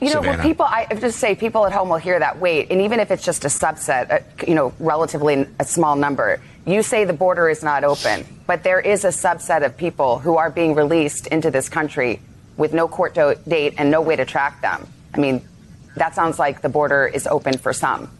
You 0.00 0.12
know, 0.12 0.20
when 0.20 0.30
Savannah. 0.32 0.42
people, 0.42 0.66
I 0.66 0.86
just 1.00 1.18
say 1.18 1.34
people 1.34 1.64
at 1.64 1.72
home 1.72 1.88
will 1.88 1.96
hear 1.96 2.18
that 2.18 2.38
weight, 2.38 2.70
and 2.70 2.80
even 2.80 3.00
if 3.00 3.10
it's 3.10 3.24
just 3.24 3.44
a 3.44 3.48
subset, 3.48 4.10
uh, 4.10 4.18
you 4.46 4.54
know, 4.54 4.72
relatively 4.80 5.46
a 5.60 5.64
small 5.64 5.96
number, 5.96 6.40
you 6.66 6.82
say 6.82 7.04
the 7.04 7.12
border 7.12 7.48
is 7.48 7.62
not 7.62 7.84
open, 7.84 8.26
but 8.46 8.64
there 8.64 8.80
is 8.80 9.04
a 9.04 9.08
subset 9.08 9.64
of 9.64 9.76
people 9.76 10.18
who 10.18 10.36
are 10.36 10.50
being 10.50 10.74
released 10.74 11.28
into 11.28 11.50
this 11.50 11.68
country 11.68 12.20
with 12.56 12.74
no 12.74 12.88
court 12.88 13.14
date 13.46 13.74
and 13.78 13.90
no 13.90 14.00
way 14.00 14.16
to 14.16 14.24
track 14.24 14.60
them. 14.60 14.86
I 15.14 15.18
mean, 15.18 15.46
that 15.96 16.14
sounds 16.14 16.38
like 16.38 16.62
the 16.62 16.68
border 16.68 17.06
is 17.06 17.26
open 17.26 17.56
for 17.56 17.72
some. 17.72 18.10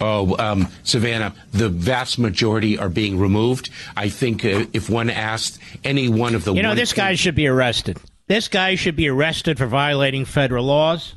Oh, 0.00 0.36
um, 0.38 0.68
Savannah, 0.84 1.34
the 1.52 1.68
vast 1.68 2.18
majority 2.18 2.78
are 2.78 2.88
being 2.88 3.18
removed. 3.18 3.70
I 3.96 4.08
think 4.08 4.44
uh, 4.44 4.66
if 4.72 4.88
one 4.88 5.10
asked 5.10 5.58
any 5.82 6.08
one 6.08 6.34
of 6.34 6.44
the 6.44 6.54
you 6.54 6.62
know 6.62 6.74
this 6.74 6.92
guy 6.92 7.14
should 7.14 7.34
be 7.34 7.46
arrested. 7.46 7.98
This 8.26 8.48
guy 8.48 8.74
should 8.74 8.94
be 8.94 9.08
arrested 9.08 9.58
for 9.58 9.66
violating 9.66 10.24
federal 10.24 10.64
laws. 10.64 11.14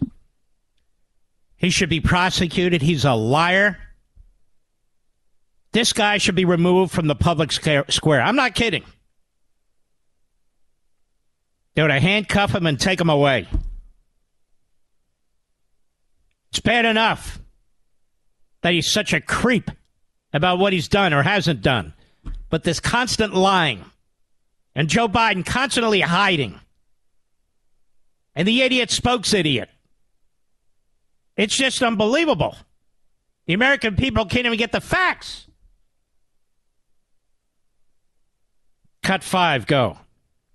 He 1.58 1.70
should 1.70 1.90
be 1.90 2.00
prosecuted. 2.00 2.82
He's 2.82 3.06
a 3.06 3.14
liar. 3.14 3.78
This 5.74 5.94
guy 5.94 6.18
should 6.18 6.36
be 6.36 6.46
removed 6.46 6.92
from 6.92 7.08
the 7.08 7.16
public 7.16 7.52
square. 7.52 8.22
I'm 8.22 8.36
not 8.36 8.56
kidding. 8.56 8.84
They 11.76 11.82
would 11.82 11.92
handcuff 11.92 12.54
him 12.56 12.66
and 12.66 12.80
take 12.80 13.00
him 13.00 13.10
away. 13.10 13.48
It's 16.50 16.60
bad 16.60 16.86
enough 16.86 17.40
that 18.62 18.74
he's 18.74 18.92
such 18.92 19.14
a 19.14 19.22
creep 19.22 19.72
about 20.34 20.60
what 20.60 20.74
he's 20.74 20.88
done 20.88 21.14
or 21.14 21.24
hasn't 21.24 21.62
done. 21.62 21.94
But 22.50 22.64
this 22.64 22.80
constant 22.80 23.34
lying 23.34 23.86
and 24.76 24.88
Joe 24.88 25.08
Biden 25.08 25.46
constantly 25.46 26.02
hiding 26.02 26.60
and 28.36 28.48
the 28.48 28.62
idiot 28.62 28.92
spokes 28.92 29.34
idiot. 29.34 29.70
It's 31.36 31.56
just 31.56 31.82
unbelievable. 31.82 32.56
The 33.46 33.54
American 33.54 33.96
people 33.96 34.26
can't 34.26 34.46
even 34.46 34.58
get 34.58 34.72
the 34.72 34.82
facts. 34.82 35.48
Cut 39.04 39.24
five, 39.24 39.66
go. 39.66 39.98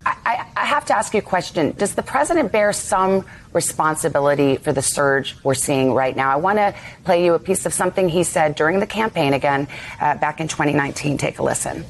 I, 0.06 0.46
I 0.56 0.64
have 0.64 0.84
to 0.86 0.96
ask 0.96 1.14
you 1.14 1.18
a 1.18 1.22
question. 1.22 1.72
Does 1.72 1.94
the 1.94 2.02
president 2.02 2.52
bear 2.52 2.72
some 2.72 3.24
responsibility 3.52 4.56
for 4.56 4.72
the 4.72 4.82
surge 4.82 5.36
we're 5.42 5.54
seeing 5.54 5.92
right 5.92 6.14
now? 6.14 6.30
I 6.30 6.36
want 6.36 6.58
to 6.58 6.74
play 7.04 7.24
you 7.24 7.34
a 7.34 7.38
piece 7.40 7.66
of 7.66 7.74
something 7.74 8.08
he 8.08 8.22
said 8.22 8.54
during 8.54 8.78
the 8.78 8.86
campaign 8.86 9.32
again 9.32 9.66
uh, 10.00 10.16
back 10.16 10.40
in 10.40 10.46
2019. 10.46 11.18
Take 11.18 11.40
a 11.40 11.42
listen. 11.42 11.84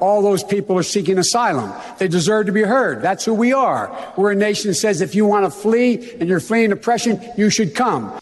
All 0.00 0.22
those 0.22 0.42
people 0.44 0.78
are 0.78 0.82
seeking 0.82 1.18
asylum. 1.18 1.72
They 1.98 2.08
deserve 2.08 2.46
to 2.46 2.52
be 2.52 2.62
heard. 2.62 3.02
That's 3.02 3.24
who 3.24 3.34
we 3.34 3.52
are. 3.52 4.14
We're 4.16 4.32
a 4.32 4.36
nation 4.36 4.70
that 4.70 4.76
says 4.76 5.00
if 5.00 5.14
you 5.14 5.26
want 5.26 5.44
to 5.44 5.50
flee 5.50 6.12
and 6.20 6.28
you're 6.28 6.40
fleeing 6.40 6.72
oppression, 6.72 7.20
you 7.36 7.50
should 7.50 7.74
come. 7.74 8.18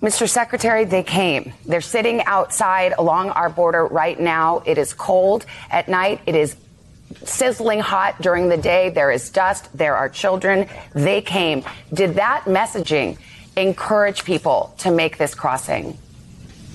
Mr. 0.00 0.28
Secretary, 0.28 0.84
they 0.84 1.02
came. 1.02 1.52
They're 1.66 1.80
sitting 1.80 2.22
outside 2.22 2.94
along 2.96 3.30
our 3.30 3.50
border 3.50 3.84
right 3.84 4.18
now. 4.18 4.62
It 4.64 4.78
is 4.78 4.94
cold 4.94 5.44
at 5.70 5.88
night. 5.88 6.20
It 6.24 6.36
is 6.36 6.56
sizzling 7.24 7.80
hot 7.80 8.20
during 8.20 8.48
the 8.48 8.56
day. 8.56 8.90
There 8.90 9.10
is 9.10 9.30
dust. 9.30 9.68
There 9.76 9.96
are 9.96 10.08
children. 10.08 10.68
They 10.94 11.20
came. 11.20 11.64
Did 11.92 12.14
that 12.14 12.44
messaging 12.44 13.18
encourage 13.56 14.24
people 14.24 14.74
to 14.78 14.90
make 14.90 15.18
this 15.18 15.34
crossing? 15.34 15.98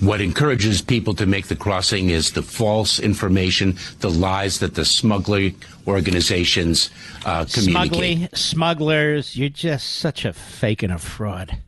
What 0.00 0.20
encourages 0.20 0.82
people 0.82 1.14
to 1.14 1.24
make 1.24 1.46
the 1.46 1.56
crossing 1.56 2.10
is 2.10 2.32
the 2.32 2.42
false 2.42 2.98
information, 2.98 3.78
the 4.00 4.10
lies 4.10 4.58
that 4.58 4.74
the 4.74 4.84
smuggling 4.84 5.56
organizations 5.86 6.90
uh, 7.24 7.44
communicate. 7.44 7.72
Smuggling, 7.72 8.28
smugglers, 8.34 9.36
you're 9.36 9.48
just 9.48 9.96
such 9.96 10.24
a 10.24 10.32
fake 10.32 10.82
and 10.82 10.92
a 10.92 10.98
fraud. 10.98 11.58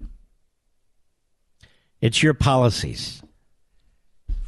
It's 2.01 2.23
your 2.23 2.35
policies. 2.35 3.23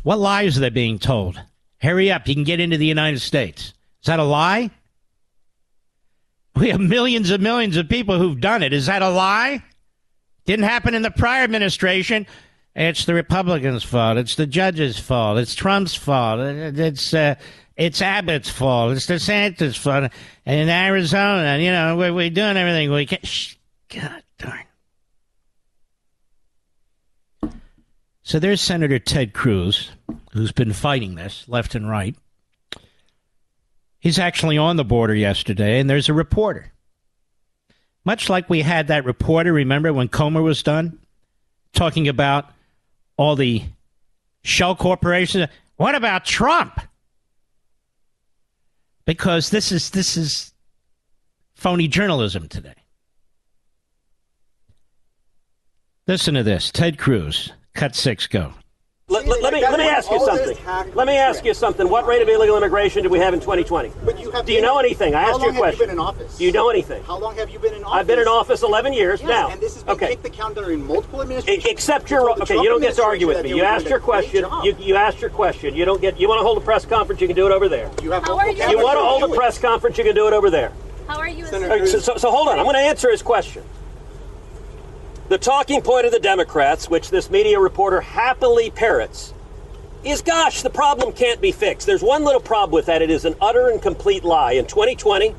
What 0.03 0.19
lies 0.19 0.59
are 0.59 0.61
they 0.61 0.71
being 0.71 0.99
told? 0.99 1.41
Hurry 1.81 2.11
up, 2.11 2.27
you 2.29 2.35
can 2.35 2.45
get 2.45 2.61
into 2.61 2.77
the 2.77 2.87
United 2.87 3.21
States. 3.21 3.73
Is 4.03 4.07
that 4.07 4.19
a 4.19 4.25
lie? 4.25 4.71
We 6.57 6.71
have 6.71 6.81
millions 6.81 7.31
and 7.31 7.43
millions 7.43 7.77
of 7.77 7.89
people 7.89 8.19
who've 8.19 8.41
done 8.41 8.63
it. 8.63 8.73
Is 8.73 8.87
that 8.87 9.03
a 9.03 9.11
lie? 9.11 9.63
Didn't 10.45 10.65
happen 10.65 10.95
in 10.95 11.03
the 11.03 11.11
prior 11.11 11.45
administration. 11.45 12.27
It's 12.75 13.05
the 13.05 13.15
Republicans' 13.15 13.85
fault. 13.85 14.19
It's 14.19 14.35
the 14.35 14.47
judge's 14.47 14.99
fault. 14.99 15.39
It's 15.39 15.55
Trump's 15.55 15.95
fault. 15.95 16.41
It's 16.41 17.13
uh, 17.13 17.35
it's 17.77 18.03
Abbott's 18.03 18.51
fault. 18.51 18.93
It's 18.93 19.07
DeSantis' 19.07 19.77
fault. 19.79 20.11
And 20.47 20.61
in 20.61 20.69
Arizona, 20.69 21.59
you 21.59 21.71
know, 21.71 21.97
we're, 21.97 22.13
we're 22.13 22.31
doing 22.31 22.57
everything 22.57 22.91
we 22.91 23.07
can. 23.07 23.21
Shh, 23.23 23.55
God 23.89 24.23
darn. 24.39 24.65
So 28.23 28.39
there's 28.39 28.61
Senator 28.61 28.99
Ted 28.99 29.33
Cruz, 29.33 29.91
who's 30.33 30.53
been 30.53 30.73
fighting 30.73 31.15
this 31.15 31.49
left 31.49 31.75
and 31.75 31.89
right. 31.89 32.15
He's 34.01 34.19
actually 34.19 34.59
on 34.59 34.77
the 34.77 34.85
border 34.85 35.15
yesterday, 35.15 35.81
and 35.81 35.91
there's 35.91 36.09
a 36.09 36.15
reporter. 36.15 36.73
Much 38.05 38.31
like 38.31 38.49
we 38.49 38.63
had 38.63 38.89
that 38.89 39.05
reporter, 39.05 39.53
remember 39.53 39.93
when 39.93 40.09
Comer 40.09 40.41
was 40.41 40.63
done, 40.63 40.99
talking 41.73 42.09
about 42.09 42.51
all 43.17 43.37
the 43.37 43.63
shell 44.43 44.77
corporations. 44.77 45.49
What 45.77 45.95
about 45.95 46.25
Trump? 46.25 46.81
Because 49.05 49.51
this 49.51 49.73
is 49.73 49.91
this 49.91 50.17
is 50.17 50.53
phony 51.55 51.89
journalism 51.89 52.49
today. 52.49 52.75
Listen 56.07 56.35
to 56.35 56.43
this. 56.43 56.71
Ted 56.71 56.99
Cruz, 56.99 57.53
cut 57.75 57.95
six, 57.95 58.27
go. 58.27 58.55
Let, 59.11 59.27
let, 59.27 59.43
let, 59.43 59.55
me 59.55 59.63
let 59.63 59.79
me 59.79 59.89
ask 59.89 60.11
you 60.11 60.21
something. 60.21 60.95
Let 60.95 61.07
me 61.07 61.17
ask 61.17 61.43
you 61.43 61.55
something. 61.55 61.89
What 61.89 62.07
rate 62.07 62.21
of 62.21 62.29
illegal 62.29 62.59
immigration 62.59 63.03
do 63.03 63.09
we 63.09 63.19
have 63.21 63.33
in 63.33 63.41
2020? 63.41 63.91
But 64.05 64.21
you 64.21 64.31
have 64.33 64.45
do 64.45 64.53
you 64.53 64.61
know 64.61 64.79
anything? 64.79 65.15
I 65.15 65.23
asked 65.23 65.41
you 65.41 65.49
a 65.49 65.55
question. 65.55 65.57
How 65.57 65.57
long 65.57 65.65
have 65.65 65.73
you 65.73 65.87
been 65.87 65.91
in 65.91 65.99
office? 65.99 66.37
Do 66.37 66.45
you 66.45 66.53
know 66.53 66.69
anything? 66.69 67.03
How 67.05 67.19
long 67.19 67.37
have 67.37 67.49
you 67.49 67.59
been 67.59 67.73
in 67.73 67.85
office? 67.85 68.01
I've 68.01 68.07
been 68.07 68.19
in 68.19 68.29
office 68.29 68.63
11 68.63 68.93
years 68.93 69.23
yes, 69.23 69.31
now. 69.31 69.49
And 69.49 69.63
this 69.63 69.73
has 69.75 69.83
been 69.83 69.95
okay. 69.95 70.09
kicked 70.09 70.25
the 70.25 70.31
count 70.31 70.57
during 70.57 70.87
multiple 70.87 71.23
administrations. 71.23 71.65
Except 71.65 72.11
you're 72.11 72.33
okay. 72.33 72.57
You 72.57 72.65
don't 72.65 72.83
get 72.83 72.97
to 72.97 73.03
argue 73.03 73.27
with 73.27 73.43
me. 73.43 73.49
You 73.49 73.63
asked 73.63 73.89
your 73.89 73.99
question. 73.99 74.45
You, 74.63 74.77
you 74.79 74.95
asked 74.95 75.23
your 75.23 75.31
question. 75.31 75.75
You 75.75 75.87
don't 75.87 76.03
get. 76.03 76.21
You 76.21 76.29
want 76.29 76.41
to 76.41 76.45
hold 76.45 76.59
a 76.59 76.61
press 76.61 76.85
conference? 76.85 77.23
You 77.23 77.29
can 77.29 77.37
do 77.37 77.47
it 77.47 77.53
over 77.53 77.71
there. 77.71 77.91
You 78.03 78.11
have. 78.11 78.25
How 78.25 78.37
are 78.37 78.51
you? 78.51 78.63
You 78.69 78.77
want 78.77 78.99
to 78.99 79.05
hold 79.05 79.23
a 79.23 79.35
press 79.35 79.59
conference? 79.59 79.97
You 79.97 80.05
can 80.05 80.15
do 80.15 80.27
it 80.27 80.35
over 80.35 80.51
there. 80.51 80.71
How 81.07 81.19
are 81.19 81.29
you? 81.29 81.47
So, 81.47 81.99
so, 81.99 82.17
so 82.19 82.31
hold 82.31 82.49
on. 82.49 82.59
I'm 82.59 82.67
going 82.67 82.77
to 82.77 82.83
answer 82.83 83.11
his 83.11 83.23
question. 83.23 83.63
The 85.29 85.37
talking 85.37 85.83
point 85.83 86.07
of 86.07 86.13
the 86.13 86.21
Democrats, 86.21 86.89
which 86.89 87.11
this 87.11 87.29
media 87.29 87.61
reporter 87.61 88.01
happily 88.01 88.71
parrots, 88.71 89.35
is 90.03 90.23
gosh, 90.23 90.63
the 90.63 90.71
problem 90.71 91.13
can't 91.13 91.39
be 91.39 91.53
fixed. 91.53 91.87
There's 91.87 92.03
one 92.03 92.25
little 92.25 92.41
problem 92.41 92.75
with 92.75 92.87
that. 92.87 93.03
It 93.03 93.11
is 93.11 93.27
an 93.27 93.35
utter 93.39 93.69
and 93.69 93.83
complete 93.83 94.25
lie. 94.25 94.53
In 94.53 94.65
2020, 94.65 95.35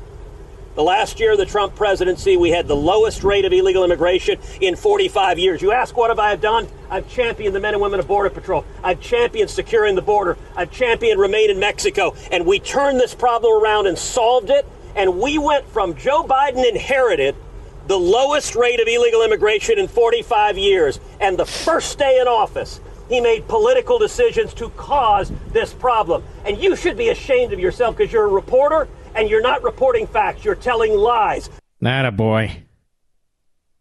the 0.76 0.82
last 0.84 1.18
year 1.18 1.32
of 1.32 1.38
the 1.38 1.44
Trump 1.44 1.74
presidency, 1.74 2.36
we 2.36 2.50
had 2.50 2.68
the 2.68 2.76
lowest 2.76 3.24
rate 3.24 3.44
of 3.44 3.52
illegal 3.52 3.82
immigration 3.82 4.38
in 4.60 4.76
45 4.76 5.40
years. 5.40 5.60
You 5.60 5.72
ask, 5.72 5.96
what 5.96 6.10
have 6.10 6.20
I 6.20 6.36
done? 6.36 6.68
I've 6.88 7.08
championed 7.08 7.56
the 7.56 7.60
men 7.60 7.74
and 7.74 7.82
women 7.82 7.98
of 7.98 8.06
Border 8.06 8.30
Patrol. 8.30 8.64
I've 8.84 9.00
championed 9.00 9.50
securing 9.50 9.96
the 9.96 10.02
border. 10.02 10.38
I've 10.54 10.70
championed 10.70 11.18
remain 11.18 11.50
in 11.50 11.58
Mexico. 11.58 12.14
And 12.30 12.46
we 12.46 12.60
turned 12.60 13.00
this 13.00 13.12
problem 13.12 13.60
around 13.60 13.88
and 13.88 13.98
solved 13.98 14.50
it. 14.50 14.64
And 14.94 15.18
we 15.18 15.36
went 15.38 15.66
from 15.66 15.96
Joe 15.96 16.22
Biden 16.22 16.64
inherited 16.68 17.34
the 17.90 17.98
lowest 17.98 18.54
rate 18.54 18.78
of 18.78 18.86
illegal 18.86 19.24
immigration 19.24 19.76
in 19.76 19.88
45 19.88 20.56
years. 20.56 21.00
And 21.20 21.36
the 21.36 21.44
first 21.44 21.98
day 21.98 22.20
in 22.20 22.28
office, 22.28 22.80
he 23.08 23.20
made 23.20 23.48
political 23.48 23.98
decisions 23.98 24.54
to 24.54 24.68
cause 24.70 25.32
this 25.48 25.72
problem. 25.72 26.22
And 26.44 26.56
you 26.56 26.76
should 26.76 26.96
be 26.96 27.08
ashamed 27.08 27.52
of 27.52 27.58
yourself 27.58 27.96
because 27.96 28.12
you're 28.12 28.26
a 28.26 28.28
reporter 28.28 28.86
and 29.16 29.28
you're 29.28 29.42
not 29.42 29.64
reporting 29.64 30.06
facts. 30.06 30.44
You're 30.44 30.54
telling 30.54 30.94
lies. 30.94 31.50
Not 31.80 32.06
a 32.06 32.12
boy. 32.12 32.62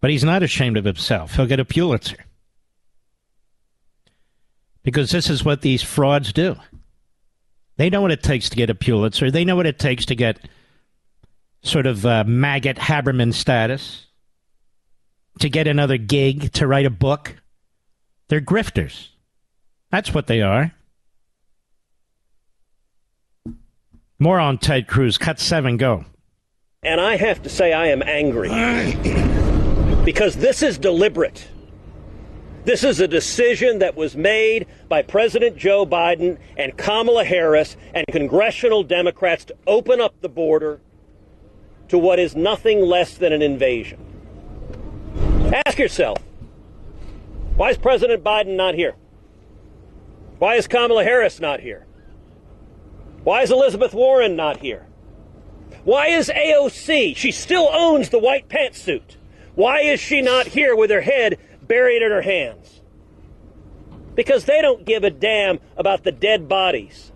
But 0.02 0.10
he's 0.10 0.24
not 0.24 0.42
ashamed 0.42 0.78
of 0.78 0.86
himself. 0.86 1.36
He'll 1.36 1.46
get 1.46 1.60
a 1.60 1.66
Pulitzer. 1.66 2.26
Because 4.82 5.12
this 5.12 5.30
is 5.30 5.46
what 5.46 5.62
these 5.62 5.84
frauds 5.84 6.34
do. 6.34 6.56
They 7.78 7.92
know 7.92 8.02
what 8.02 8.12
it 8.12 8.24
takes 8.24 8.50
to 8.50 8.56
get 8.56 8.72
a 8.72 8.76
Pulitzer. 8.76 9.30
They 9.30 9.46
know 9.46 9.56
what 9.56 9.68
it 9.68 9.78
takes 9.78 10.04
to 10.08 10.16
get 10.16 10.40
sort 11.62 11.86
of 11.86 12.06
uh, 12.06 12.24
maggot 12.26 12.78
Haberman 12.78 13.34
status, 13.34 14.08
to 15.40 15.50
get 15.50 15.68
another 15.68 15.98
gig, 15.98 16.52
to 16.54 16.68
write 16.68 16.86
a 16.86 16.90
book. 16.90 17.36
They're 18.28 18.42
grifters. 18.42 19.10
That's 19.92 20.14
what 20.14 20.28
they 20.28 20.42
are. 20.42 20.74
More 24.20 24.40
on 24.40 24.58
Ted 24.58 24.88
Cruz. 24.88 25.18
Cut 25.18 25.40
seven, 25.40 25.78
go. 25.78 26.06
And 26.84 27.00
I 27.00 27.16
have 27.16 27.42
to 27.44 27.50
say, 27.50 27.74
I 27.74 27.88
am 27.88 28.04
angry 28.04 28.50
because 30.04 30.36
this 30.36 30.62
is 30.62 30.78
deliberate. 30.78 31.48
This 32.66 32.84
is 32.84 33.00
a 33.00 33.08
decision 33.08 33.80
that 33.80 33.96
was 33.96 34.16
made 34.16 34.68
by 34.90 35.02
President 35.02 35.58
Joe 35.58 35.86
Biden 35.86 36.38
and 36.58 36.78
Kamala 36.78 37.24
Harris 37.24 37.78
and 37.94 38.06
congressional 38.12 38.84
Democrats 38.84 39.46
to 39.46 39.56
open 39.66 40.02
up 40.02 40.20
the 40.22 40.30
border 40.30 40.82
to 41.90 41.98
what 41.98 42.20
is 42.20 42.36
nothing 42.36 42.82
less 42.82 43.16
than 43.16 43.34
an 43.34 43.42
invasion. 43.42 44.00
Ask 45.66 45.78
yourself 45.78 46.18
why 47.56 47.72
is 47.72 47.78
President 47.78 48.24
Biden 48.24 48.56
not 48.56 48.76
here? 48.76 48.96
Why 50.38 50.56
is 50.56 50.68
Kamala 50.68 51.04
Harris 51.04 51.42
not 51.42 51.60
here? 51.60 51.86
Why 53.24 53.42
is 53.42 53.52
Elizabeth 53.52 53.94
Warren 53.94 54.38
not 54.38 54.58
here? 54.58 54.88
Why 55.84 56.08
is 56.08 56.30
AOC? 56.30 57.16
She 57.18 57.32
still 57.32 57.68
owns 57.72 58.10
the 58.10 58.20
white 58.20 58.48
pantsuit. 58.48 59.18
Why 59.56 59.82
is 59.82 60.00
she 60.00 60.22
not 60.22 60.48
here 60.48 60.76
with 60.76 60.90
her 60.90 61.02
head 61.02 61.38
buried 61.62 62.02
in 62.02 62.12
her 62.12 62.22
hands? 62.22 62.82
Because 64.16 64.46
they 64.46 64.62
don't 64.62 64.86
give 64.86 65.04
a 65.04 65.10
damn 65.10 65.60
about 65.76 66.04
the 66.04 66.12
dead 66.12 66.48
bodies. 66.48 67.12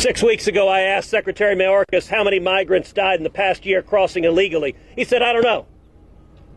Six 0.00 0.22
weeks 0.22 0.46
ago, 0.46 0.66
I 0.66 0.80
asked 0.80 1.10
Secretary 1.10 1.54
Mayorkas 1.54 2.08
how 2.08 2.24
many 2.24 2.40
migrants 2.40 2.90
died 2.90 3.18
in 3.18 3.22
the 3.22 3.28
past 3.28 3.66
year 3.66 3.82
crossing 3.82 4.24
illegally. 4.24 4.74
He 4.96 5.04
said, 5.04 5.20
I 5.20 5.34
don't 5.34 5.42
know. 5.42 5.66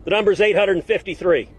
The 0.04 0.12
number's 0.12 0.40
853. 0.40 1.50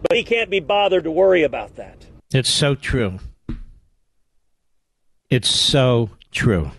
But 0.00 0.16
he 0.16 0.24
can't 0.24 0.48
be 0.48 0.60
bothered 0.60 1.04
to 1.04 1.10
worry 1.10 1.42
about 1.42 1.76
that. 1.76 2.06
It's 2.32 2.48
so 2.48 2.74
true. 2.74 3.18
It's 5.28 5.50
so 5.50 6.08
true. 6.32 6.70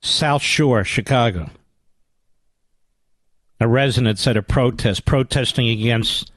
South 0.00 0.42
Shore, 0.42 0.84
Chicago. 0.84 1.50
A 3.58 3.66
resident 3.66 4.24
at 4.24 4.36
a 4.36 4.42
protest 4.42 5.04
protesting 5.04 5.68
against 5.68 6.30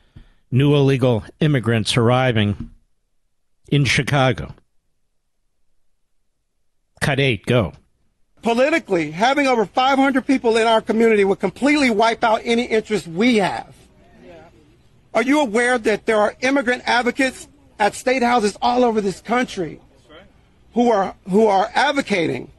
new 0.50 0.74
illegal 0.74 1.24
immigrants 1.40 1.96
arriving 1.96 2.72
in 3.74 3.86
Chicago. 3.86 4.54
Cut 7.02 7.20
eight, 7.20 7.48
go. 7.48 7.74
Politically, 8.44 9.10
having 9.10 9.48
over 9.48 9.66
500 9.66 10.28
people 10.28 10.58
in 10.58 10.68
our 10.68 10.80
community 10.80 11.24
would 11.26 11.40
completely 11.40 11.90
wipe 11.90 12.24
out 12.24 12.42
any 12.44 12.66
interest 12.66 13.08
we 13.08 13.38
have. 13.38 13.74
Are 15.16 15.24
you 15.24 15.40
aware 15.40 15.80
that 15.80 16.06
there 16.06 16.20
are 16.20 16.36
immigrant 16.42 16.84
advocates 16.86 17.48
at 17.80 17.96
state 17.96 18.22
houses 18.22 18.56
all 18.62 18.84
over 18.84 19.02
this 19.02 19.22
country 19.22 19.82
who 20.76 20.92
are 20.92 21.16
who 21.28 21.48
are 21.48 21.72
advocating 21.74 22.52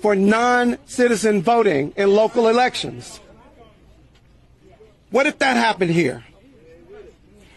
for 0.00 0.14
non-citizen 0.14 1.42
voting 1.42 1.92
in 1.96 2.14
local 2.14 2.46
elections? 2.46 3.18
What 5.10 5.26
if 5.26 5.38
that 5.40 5.56
happened 5.56 5.90
here? 5.90 6.24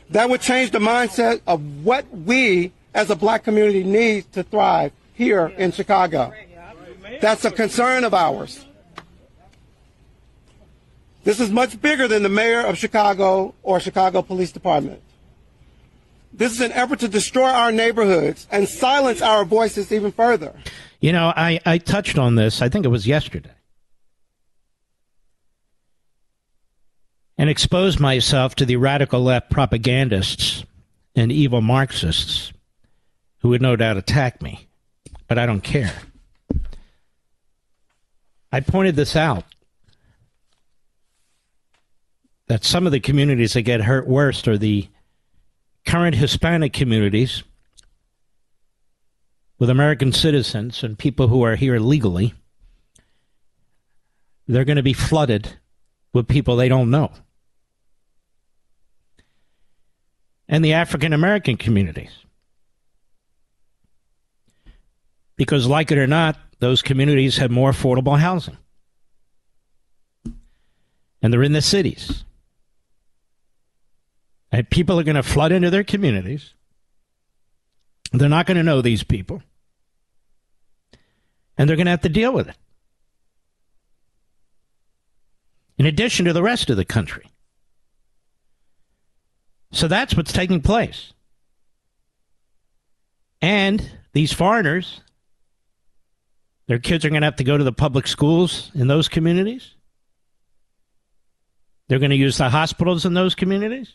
That 0.10 0.30
would 0.30 0.42
change 0.42 0.72
the 0.72 0.80
mindset 0.80 1.42
of 1.46 1.84
what 1.84 2.06
we 2.12 2.72
as 2.96 3.10
a 3.10 3.16
black 3.16 3.44
community 3.44 3.84
needs 3.84 4.26
to 4.28 4.42
thrive 4.42 4.92
here 5.14 5.48
in 5.58 5.72
Chicago. 5.72 6.34
That's 7.22 7.46
a 7.46 7.52
concern 7.52 8.06
of 8.06 8.14
ours. 8.14 8.66
This 11.26 11.40
is 11.40 11.52
much 11.52 11.80
bigger 11.82 12.08
than 12.08 12.24
the 12.24 12.30
mayor 12.30 12.62
of 12.62 12.78
Chicago 12.78 13.54
or 13.64 13.80
Chicago 13.80 14.22
Police 14.22 14.52
Department. 14.52 15.02
This 16.32 16.54
is 16.54 16.62
an 16.62 16.72
effort 16.72 17.00
to 17.00 17.08
destroy 17.08 17.50
our 17.50 17.72
neighborhoods 17.72 18.48
and 18.52 18.68
silence 18.68 19.22
our 19.22 19.44
voices 19.44 19.92
even 19.92 20.12
further. 20.12 20.54
You 21.02 21.12
know, 21.12 21.34
I, 21.36 21.60
I 21.66 21.78
touched 21.78 22.18
on 22.18 22.36
this, 22.36 22.62
I 22.62 22.70
think 22.70 22.86
it 22.86 22.90
was 22.90 23.08
yesterday, 23.08 23.52
and 27.38 27.50
exposed 27.50 28.00
myself 28.00 28.56
to 28.56 28.66
the 28.66 28.78
radical 28.78 29.22
left 29.22 29.50
propagandists 29.50 30.64
and 31.16 31.32
evil 31.32 31.62
Marxists 31.62 32.54
who 33.46 33.50
would 33.50 33.62
no 33.62 33.76
doubt 33.76 33.96
attack 33.96 34.42
me, 34.42 34.68
but 35.28 35.38
I 35.38 35.46
don't 35.46 35.62
care. 35.62 35.94
I 38.52 38.60
pointed 38.60 38.96
this 38.96 39.16
out 39.16 39.44
that 42.48 42.64
some 42.64 42.88
of 42.88 42.92
the 42.92 43.00
communities 43.00 43.54
that 43.54 43.62
get 43.62 43.82
hurt 43.82 44.08
worst 44.08 44.48
are 44.48 44.58
the 44.58 44.88
current 45.86 46.16
Hispanic 46.16 46.74
communities 46.74 47.44
with 49.60 49.70
American 49.70 50.12
citizens 50.12 50.82
and 50.82 50.98
people 50.98 51.28
who 51.28 51.44
are 51.44 51.56
here 51.56 51.78
legally. 51.78 52.34
They're 54.48 54.66
going 54.66 54.78
to 54.78 54.82
be 54.82 54.94
flooded 54.94 55.56
with 56.14 56.28
people 56.28 56.56
they 56.56 56.68
don't 56.68 56.90
know. 56.90 57.12
And 60.48 60.66
the 60.66 60.74
African 60.74 61.14
American 61.14 61.58
communities. 61.58 62.25
Because, 65.38 65.68
like 65.68 65.92
it 65.92 65.98
or 65.98 66.08
not, 66.08 66.38
those 66.60 66.82
communities 66.82 67.38
have 67.38 67.52
more 67.52 67.72
affordable 67.72 68.18
housing. 68.18 68.58
And 71.22 71.34
they're 71.34 71.44
in 71.44 71.54
the 71.54 71.62
cities. 71.62 72.24
And 74.52 74.70
people 74.70 75.00
are 75.00 75.04
going 75.04 75.16
to 75.16 75.24
flood 75.24 75.52
into 75.52 75.70
their 75.70 75.84
communities. 75.84 76.54
They're 78.14 78.30
not 78.30 78.46
going 78.46 78.58
to 78.58 78.64
know 78.64 78.82
these 78.82 79.04
people. 79.04 79.44
And 81.58 81.68
they're 81.68 81.76
going 81.76 81.88
to 81.88 81.92
have 81.92 82.02
to 82.02 82.10
deal 82.10 82.32
with 82.32 82.48
it. 82.48 82.56
In 85.78 85.86
addition 85.86 86.26
to 86.26 86.34
the 86.34 86.44
rest 86.44 86.70
of 86.70 86.78
the 86.78 86.86
country. 86.86 87.26
So 89.72 89.90
that's 89.90 90.16
what's 90.16 90.32
taking 90.32 90.62
place. 90.62 91.12
And 93.42 93.92
these 94.14 94.32
foreigners, 94.32 95.02
their 96.68 96.80
kids 96.80 97.06
are 97.06 97.10
going 97.10 97.22
to 97.22 97.28
have 97.28 97.36
to 97.38 97.44
go 97.44 97.58
to 97.58 97.64
the 97.64 97.72
public 97.72 98.08
schools 98.08 98.72
in 98.74 98.88
those 98.88 99.08
communities. 99.08 99.76
They're 101.88 102.00
going 102.00 102.12
to 102.12 102.16
use 102.16 102.38
the 102.38 102.50
hospitals 102.50 103.06
in 103.06 103.14
those 103.14 103.36
communities. 103.36 103.94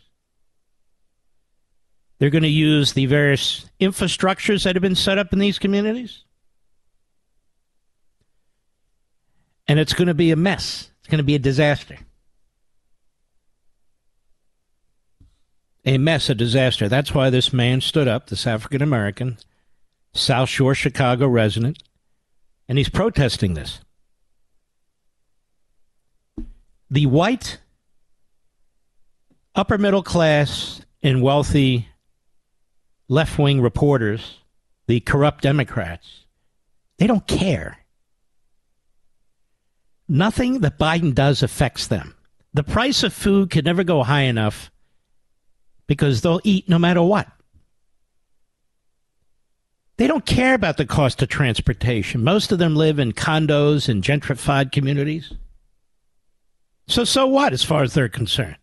They're 2.18 2.30
going 2.30 2.42
to 2.42 2.48
use 2.48 2.92
the 2.92 3.06
various 3.06 3.66
infrastructures 3.80 4.64
that 4.64 4.76
have 4.76 4.82
been 4.82 4.94
set 4.94 5.18
up 5.18 5.32
in 5.32 5.38
these 5.38 5.58
communities. 5.58 6.22
And 9.66 9.78
it's 9.78 9.94
going 9.94 10.08
to 10.08 10.14
be 10.14 10.30
a 10.30 10.36
mess. 10.36 10.90
It's 11.00 11.08
going 11.08 11.18
to 11.18 11.24
be 11.24 11.34
a 11.34 11.40
disaster. 11.40 11.96
A 15.84 15.96
mess, 15.96 16.28
a 16.28 16.34
disaster. 16.34 16.88
That's 16.88 17.14
why 17.14 17.30
this 17.30 17.52
man 17.52 17.80
stood 17.80 18.06
up, 18.06 18.26
this 18.26 18.46
African 18.46 18.82
American, 18.82 19.38
South 20.12 20.48
Shore 20.50 20.74
Chicago 20.74 21.26
resident, 21.26 21.82
and 22.70 22.78
he's 22.78 22.88
protesting 22.88 23.54
this. 23.54 23.80
The 26.88 27.06
white, 27.06 27.58
upper 29.56 29.76
middle 29.76 30.04
class, 30.04 30.80
and 31.02 31.20
wealthy 31.20 31.88
left 33.08 33.36
wing 33.40 33.60
reporters, 33.60 34.38
the 34.86 35.00
corrupt 35.00 35.42
Democrats, 35.42 36.26
they 36.98 37.08
don't 37.08 37.26
care. 37.26 37.78
Nothing 40.08 40.60
that 40.60 40.78
Biden 40.78 41.12
does 41.12 41.42
affects 41.42 41.88
them. 41.88 42.14
The 42.54 42.62
price 42.62 43.02
of 43.02 43.12
food 43.12 43.50
can 43.50 43.64
never 43.64 43.82
go 43.82 44.04
high 44.04 44.22
enough 44.22 44.70
because 45.88 46.20
they'll 46.20 46.40
eat 46.44 46.68
no 46.68 46.78
matter 46.78 47.02
what. 47.02 47.26
They 50.00 50.06
don't 50.06 50.24
care 50.24 50.54
about 50.54 50.78
the 50.78 50.86
cost 50.86 51.20
of 51.20 51.28
transportation. 51.28 52.24
Most 52.24 52.52
of 52.52 52.58
them 52.58 52.74
live 52.74 52.98
in 52.98 53.12
condos 53.12 53.86
and 53.86 54.02
gentrified 54.02 54.72
communities. 54.72 55.30
So, 56.88 57.04
so 57.04 57.26
what 57.26 57.52
as 57.52 57.62
far 57.62 57.82
as 57.82 57.92
they're 57.92 58.08
concerned? 58.08 58.56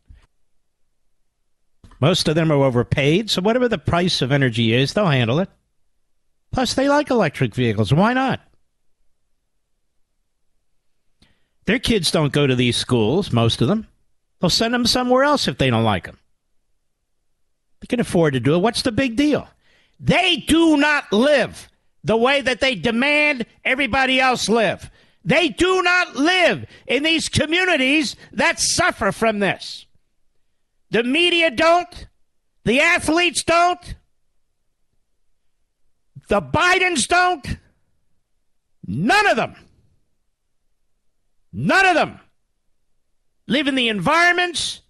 Most 1.99 2.27
of 2.27 2.33
them 2.33 2.51
are 2.51 2.63
overpaid, 2.63 3.29
so 3.29 3.43
whatever 3.43 3.69
the 3.69 3.77
price 3.77 4.23
of 4.23 4.31
energy 4.31 4.73
is, 4.73 4.93
they'll 4.93 5.05
handle 5.05 5.37
it. 5.37 5.47
Plus, 6.51 6.73
they 6.73 6.89
like 6.89 7.11
electric 7.11 7.53
vehicles. 7.53 7.93
Why 7.93 8.13
not? 8.13 8.41
Their 11.65 11.77
kids 11.77 12.09
don't 12.09 12.33
go 12.33 12.47
to 12.47 12.55
these 12.55 12.77
schools, 12.77 13.31
most 13.31 13.61
of 13.61 13.67
them. 13.67 13.85
They'll 14.41 14.49
send 14.49 14.73
them 14.73 14.87
somewhere 14.87 15.23
else 15.23 15.47
if 15.47 15.59
they 15.59 15.69
don't 15.69 15.83
like 15.83 16.05
them. 16.05 16.17
They 17.81 17.85
can 17.85 17.99
afford 17.99 18.33
to 18.33 18.39
do 18.39 18.55
it. 18.55 18.61
What's 18.63 18.81
the 18.81 18.91
big 18.91 19.15
deal? 19.15 19.47
They 19.99 20.37
do 20.37 20.77
not 20.77 21.11
live 21.11 21.69
the 22.03 22.17
way 22.17 22.41
that 22.41 22.59
they 22.59 22.75
demand 22.75 23.45
everybody 23.65 24.19
else 24.19 24.47
live. 24.47 24.89
They 25.25 25.49
do 25.49 25.81
not 25.81 26.15
live 26.15 26.65
in 26.85 27.03
these 27.03 27.27
communities 27.27 28.15
that 28.31 28.59
suffer 28.59 29.11
from 29.11 29.39
this. 29.39 29.85
The 30.89 31.03
media 31.03 31.51
don't. 31.51 32.07
The 32.63 32.79
athletes 32.79 33.43
don't. 33.43 33.95
The 36.29 36.41
Bidens 36.41 37.07
don't. 37.07 37.57
None 38.85 39.27
of 39.27 39.35
them. 39.35 39.55
None 41.51 41.85
of 41.85 41.95
them 41.95 42.19
live 43.47 43.67
in 43.67 43.75
the 43.75 43.89
environments 43.89 44.81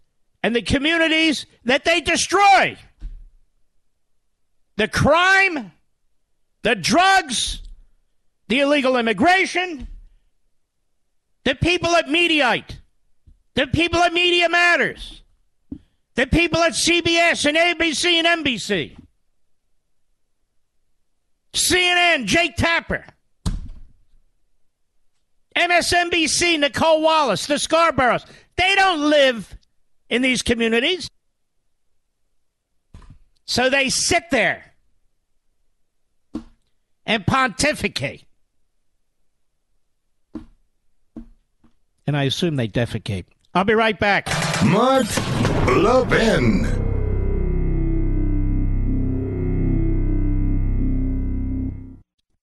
and 0.43 0.55
the 0.55 0.61
communities 0.61 1.45
that 1.65 1.85
they 1.85 2.01
destroy. 2.01 2.77
The 4.77 4.87
crime, 4.87 5.71
the 6.61 6.75
drugs, 6.75 7.61
the 8.47 8.59
illegal 8.59 8.95
immigration, 8.95 9.87
the 11.43 11.55
people 11.55 11.95
at 11.95 12.05
Mediaite, 12.05 12.77
the 13.55 13.67
people 13.67 13.99
at 13.99 14.13
Media 14.13 14.47
Matters, 14.49 15.23
the 16.13 16.27
people 16.27 16.61
at 16.61 16.73
CBS 16.73 17.45
and 17.45 17.57
ABC 17.57 18.23
and 18.23 18.45
NBC, 18.45 18.95
CNN, 21.53 22.25
Jake 22.25 22.55
Tapper, 22.55 23.03
MSNBC, 25.55 26.59
Nicolle 26.59 27.01
Wallace, 27.01 27.47
the 27.47 27.55
Scarboroughs. 27.55 28.25
They 28.57 28.75
don't 28.75 29.09
live 29.09 29.57
in 30.09 30.21
these 30.21 30.43
communities. 30.43 31.09
So 33.45 33.69
they 33.69 33.89
sit 33.89 34.29
there 34.29 34.66
and 37.07 37.25
pontificate. 37.25 38.25
And 42.05 42.15
I 42.15 42.23
assume 42.23 42.57
they 42.57 42.67
defecate. 42.67 43.25
I'll 43.55 43.63
be 43.63 43.73
right 43.73 43.99
back. 43.99 44.27
Mark 44.63 45.07
Levin. 45.67 46.86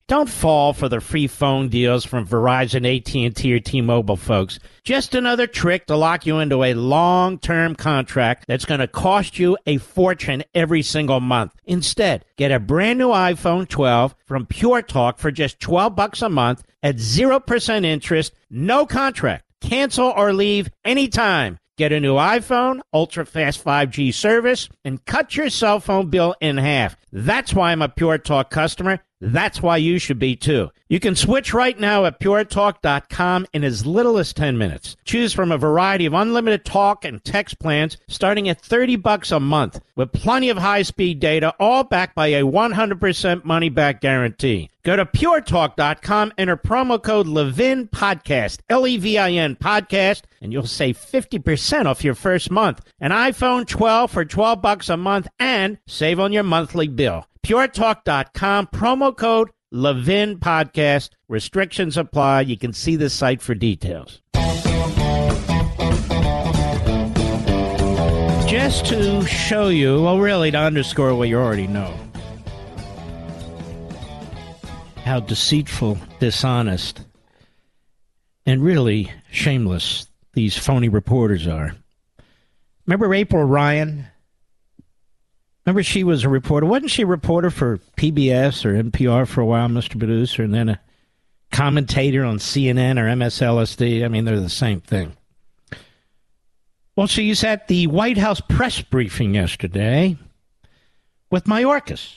Don't 0.07 0.29
fall 0.29 0.75
for 0.75 0.91
the 0.91 1.01
free 1.01 1.27
phone 1.27 1.71
deals 1.71 2.05
from 2.05 2.27
Verizon, 2.27 2.85
AT&T, 2.85 3.55
or 3.55 3.59
T-Mobile, 3.59 4.17
folks. 4.17 4.59
Just 4.83 5.15
another 5.15 5.47
trick 5.47 5.87
to 5.87 5.97
lock 5.97 6.27
you 6.27 6.41
into 6.41 6.63
a 6.63 6.75
long-term 6.75 7.75
contract 7.75 8.45
that's 8.47 8.67
going 8.67 8.81
to 8.81 8.87
cost 8.87 9.39
you 9.39 9.57
a 9.65 9.79
fortune 9.79 10.45
every 10.55 10.83
single 10.83 11.21
month. 11.21 11.55
Instead, 11.65 12.27
get 12.37 12.53
a 12.53 12.61
brand 12.61 12.99
new 12.99 13.09
iPhone 13.09 13.67
12 13.67 14.15
from 14.27 14.45
Pure 14.45 14.83
Talk 14.83 15.17
for 15.17 15.31
just 15.31 15.59
12 15.61 15.97
bucks 15.97 16.21
a 16.21 16.29
month 16.29 16.63
at 16.83 16.97
0% 16.97 17.87
interest, 17.87 18.35
no 18.51 18.85
contract. 18.85 19.47
Cancel 19.63 20.13
or 20.15 20.35
leave 20.35 20.69
anytime. 20.85 21.57
Get 21.79 21.93
a 21.93 21.99
new 21.99 22.15
iPhone, 22.15 22.83
ultra 22.93 23.25
fast 23.25 23.65
5G 23.65 24.13
service, 24.13 24.69
and 24.85 25.05
cut 25.07 25.35
your 25.35 25.49
cell 25.49 25.81
phone 25.81 26.11
bill 26.11 26.37
in 26.43 26.59
half. 26.59 26.95
That's 27.11 27.55
why 27.55 27.73
I'm 27.73 27.83
a 27.83 27.89
Pure 27.89 28.19
Talk 28.19 28.51
customer. 28.51 29.01
That's 29.27 29.63
why 29.63 29.79
you 29.79 29.99
should 29.99 30.19
be 30.19 30.37
too. 30.37 30.71
You 30.87 31.01
can 31.01 31.17
switch 31.17 31.55
right 31.55 31.81
now 31.81 32.05
at 32.05 32.21
puretalk.com 32.21 33.47
in 33.55 33.65
as 33.65 33.87
little 33.87 34.19
as 34.19 34.35
10 34.35 34.59
minutes. 34.59 34.99
Choose 35.07 35.33
from 35.33 35.51
a 35.51 35.57
variety 35.57 36.05
of 36.05 36.13
unlimited 36.13 36.67
talk 36.67 37.07
and 37.07 37.25
text 37.25 37.59
plans 37.59 37.97
starting 38.07 38.51
at 38.51 38.61
30 38.61 38.97
bucks 38.97 39.33
a 39.33 39.41
month 39.41 39.81
with 39.97 40.13
plenty 40.13 40.51
of 40.51 40.59
high-speed 40.59 41.21
data 41.21 41.55
all 41.59 41.85
backed 41.85 42.15
by 42.15 42.27
a 42.29 42.43
100% 42.43 43.45
money 43.47 43.71
back 43.71 44.03
guarantee. 44.03 44.69
Go 44.83 44.95
to 44.95 45.07
puretalk.com, 45.07 46.35
enter 46.37 46.59
promo 46.59 47.03
code 47.03 47.27
Levin 47.27 47.89
Podcast, 47.89 48.59
L 48.69 48.87
E 48.87 48.99
V 48.99 49.17
I 49.17 49.31
N 49.31 49.57
Podcast, 49.57 50.25
and 50.43 50.53
you'll 50.53 50.67
save 50.67 50.99
50% 50.99 51.87
off 51.87 52.05
your 52.05 52.15
first 52.15 52.51
month. 52.51 52.83
An 53.01 53.11
iPhone 53.11 53.67
12 53.67 54.11
for 54.11 54.27
12 54.27 54.61
bucks 54.61 54.91
a 54.91 54.99
month 54.99 55.29
and 55.39 55.79
save 55.87 56.21
on 56.21 56.35
your 56.35 56.43
monthly 56.43 56.89
bill. 56.89 57.27
PureTalk.com, 57.45 58.69
promo 58.69 59.15
code 59.15 59.51
Levin 59.71 60.39
Podcast. 60.39 61.11
Restrictions 61.29 61.99
apply. 61.99 62.41
You 62.41 62.57
can 62.57 62.73
see 62.73 62.97
the 62.97 63.11
site 63.11 63.43
for 63.43 63.55
details. 63.55 64.23
Just 68.49 68.87
to 68.87 69.27
show 69.27 69.69
you, 69.69 70.01
well, 70.01 70.21
really 70.21 70.53
to 70.53 70.57
underscore 70.59 71.15
what 71.15 71.29
you 71.29 71.37
already 71.37 71.67
know, 71.67 71.95
how 75.05 75.21
deceitful, 75.21 75.99
dishonest, 76.21 77.03
and 78.47 78.63
really 78.63 79.13
shameless 79.31 80.07
these 80.33 80.57
phony 80.57 80.89
reporters 80.89 81.47
are. 81.47 81.75
Remember 82.87 83.13
April 83.13 83.45
Ryan? 83.45 84.07
Remember 85.65 85.83
she 85.83 86.05
was 86.05 86.25
a 86.25 86.29
reporter. 86.29 86.67
Wasn't 86.67 86.91
she 86.91 87.03
a 87.03 87.07
reporter 87.07 87.51
for 87.51 87.79
PBS 87.97 88.65
or 88.65 88.75
NPR 88.75 89.27
for 89.27 89.41
a 89.41 89.47
while, 89.47 89.69
Mr. 89.69 89.99
Producer, 89.99 90.43
and 90.43 90.53
then 90.53 90.69
a 90.69 90.81
commentator 91.53 92.25
on 92.25 92.37
CNN 92.37 92.99
or 92.99 93.07
MSLSD? 93.07 94.05
I 94.05 94.09
mean, 94.09 94.25
they're 94.25 94.41
the 94.41 94.51
same 94.51 94.81
thing. 94.81 95.17
Well, 96.97 97.07
she's 97.07 97.43
at 97.43 97.69
the 97.69 97.87
White 97.87 98.19
House 98.19 98.41
press 98.41 98.81
briefing 98.81 99.35
yesterday, 99.35 100.17
with 101.31 101.45
Mayorkas. 101.45 102.15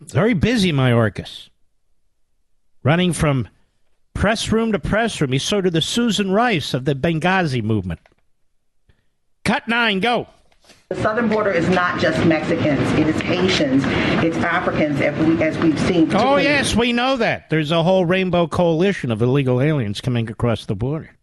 Very 0.00 0.34
busy 0.34 0.72
Mayorkas. 0.72 1.48
Running 2.82 3.12
from 3.12 3.48
press 4.12 4.52
room 4.52 4.72
to 4.72 4.78
press 4.78 5.20
room. 5.20 5.32
He's 5.32 5.44
sort 5.44 5.66
of 5.66 5.72
the 5.72 5.80
Susan 5.80 6.30
Rice 6.32 6.74
of 6.74 6.84
the 6.84 6.94
Benghazi 6.94 7.62
movement. 7.62 8.00
Cut 9.44 9.68
nine, 9.68 10.00
go. 10.00 10.26
The 10.92 11.00
southern 11.00 11.30
border 11.30 11.50
is 11.50 11.70
not 11.70 11.98
just 11.98 12.22
Mexicans, 12.26 12.86
it 12.98 13.06
is 13.06 13.18
Haitians, 13.22 13.82
it's 14.22 14.36
Africans, 14.36 15.00
as, 15.00 15.26
we, 15.26 15.42
as 15.42 15.56
we've 15.56 15.80
seen. 15.80 16.14
Oh, 16.14 16.36
yes, 16.36 16.76
we 16.76 16.92
know 16.92 17.16
that. 17.16 17.48
There's 17.48 17.70
a 17.70 17.82
whole 17.82 18.04
rainbow 18.04 18.46
coalition 18.46 19.10
of 19.10 19.22
illegal 19.22 19.62
aliens 19.62 20.02
coming 20.02 20.28
across 20.28 20.66
the 20.66 20.74
border. 20.74 21.16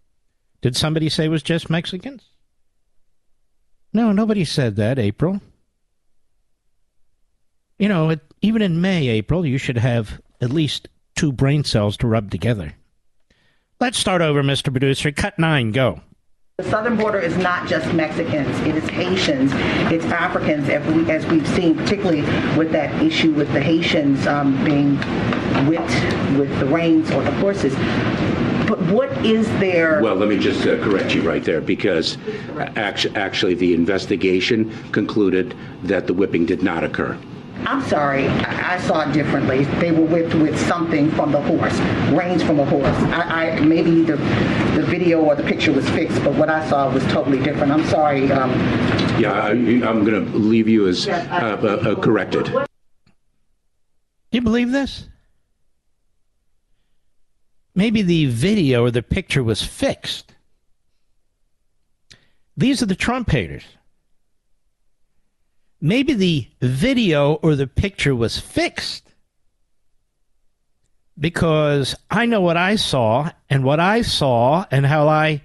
Did 0.62 0.76
somebody 0.76 1.08
say 1.08 1.26
it 1.26 1.30
was 1.30 1.44
just 1.44 1.70
Mexicans? 1.70 2.24
No, 3.94 4.12
nobody 4.12 4.44
said 4.44 4.76
that, 4.78 4.98
April. 4.98 5.40
You 7.78 7.90
know, 7.90 8.10
it, 8.10 8.22
even 8.42 8.64
in 8.64 8.82
May, 8.82 9.08
April, 9.10 9.46
you 9.46 9.60
should 9.60 9.78
have 9.78 10.20
at 10.42 10.50
least 10.50 10.88
two 11.16 11.32
brain 11.32 11.64
cells 11.64 11.96
to 11.98 12.08
rub 12.08 12.32
together. 12.32 12.74
Let's 13.80 14.00
start 14.00 14.24
over, 14.24 14.42
Mr. 14.42 14.72
Producer. 14.72 15.12
Cut 15.12 15.38
nine, 15.38 15.72
go. 15.72 16.02
The 16.60 16.70
southern 16.70 16.98
border 16.98 17.20
is 17.20 17.38
not 17.38 17.70
just 17.70 17.94
Mexicans, 17.94 18.60
it 18.68 18.76
is 18.76 18.84
Haitians, 18.90 19.54
it's 19.94 20.04
Africans, 20.08 20.68
as, 20.68 20.86
we, 20.94 21.10
as 21.10 21.26
we've 21.28 21.48
seen, 21.48 21.78
particularly 21.78 22.20
with 22.58 22.74
that 22.74 23.02
issue 23.02 23.32
with 23.32 23.50
the 23.54 23.62
Haitians 23.62 24.28
um, 24.28 24.62
being 24.66 24.98
whipped 25.70 25.90
with 26.38 26.60
the 26.60 26.66
reins 26.66 27.12
or 27.12 27.24
the 27.24 27.32
horses. 27.36 27.74
But 28.68 28.78
what 28.92 29.10
is 29.26 29.48
there? 29.62 30.02
Well, 30.04 30.16
let 30.16 30.28
me 30.28 30.38
just 30.38 30.68
uh, 30.68 30.84
correct 30.84 31.16
you 31.16 31.22
right 31.22 31.46
there 31.46 31.62
because 31.62 32.18
actually, 32.76 33.16
actually 33.16 33.54
the 33.54 33.74
investigation 33.74 34.70
concluded 34.92 35.56
that 35.84 36.08
the 36.08 36.14
whipping 36.14 36.46
did 36.46 36.62
not 36.62 36.84
occur. 36.84 37.18
I'm 37.66 37.82
sorry, 37.84 38.28
I, 38.28 38.76
I 38.76 38.80
saw 38.80 39.08
it 39.08 39.14
differently. 39.14 39.66
They 39.80 39.92
were 39.92 40.06
whipped 40.06 40.34
with 40.36 40.60
something 40.68 41.12
from 41.12 41.32
the 41.32 41.42
horse, 41.42 41.78
reins 42.12 42.42
from 42.42 42.60
a 42.60 42.66
horse. 42.66 42.86
I, 43.12 43.52
I 43.56 43.60
maybe 43.60 44.04
the 44.04 44.18
the 44.76 44.84
video 44.86 45.22
or 45.22 45.36
the 45.36 45.44
picture 45.44 45.72
was 45.72 45.88
fixed, 45.90 46.24
but 46.24 46.34
what 46.36 46.50
I 46.50 46.68
saw 46.70 46.92
was 46.92 47.04
totally 47.06 47.40
different. 47.40 47.72
I'm 47.72 47.86
sorry. 47.86 48.32
Um, 48.32 48.52
Yeah, 49.20 49.34
I, 49.34 49.50
I'm 49.52 50.04
going 50.06 50.26
to 50.26 50.38
leave 50.38 50.68
you 50.70 50.88
as 50.88 51.08
uh, 51.08 51.12
uh, 51.12 51.90
uh, 51.90 51.96
corrected. 51.96 52.52
You 54.32 54.42
believe 54.42 54.72
this? 54.72 55.08
Maybe 57.76 58.02
the 58.02 58.26
video 58.28 58.84
or 58.84 58.92
the 58.92 59.02
picture 59.04 59.44
was 59.44 59.62
fixed. 59.64 60.34
These 62.56 62.82
are 62.82 62.86
the 62.86 62.96
Trump 62.96 63.30
haters. 63.30 63.64
Maybe 65.82 66.14
the 66.14 66.48
video 66.62 67.36
or 67.36 67.56
the 67.56 67.68
picture 67.68 68.16
was 68.16 68.38
fixed 68.38 69.14
because 71.18 71.96
I 72.10 72.26
know 72.26 72.42
what 72.42 72.58
I 72.58 72.76
saw 72.76 73.32
and 73.50 73.64
what 73.64 73.80
I 73.80 74.02
saw 74.02 74.66
and 74.72 74.86
how 74.86 75.08
I 75.08 75.42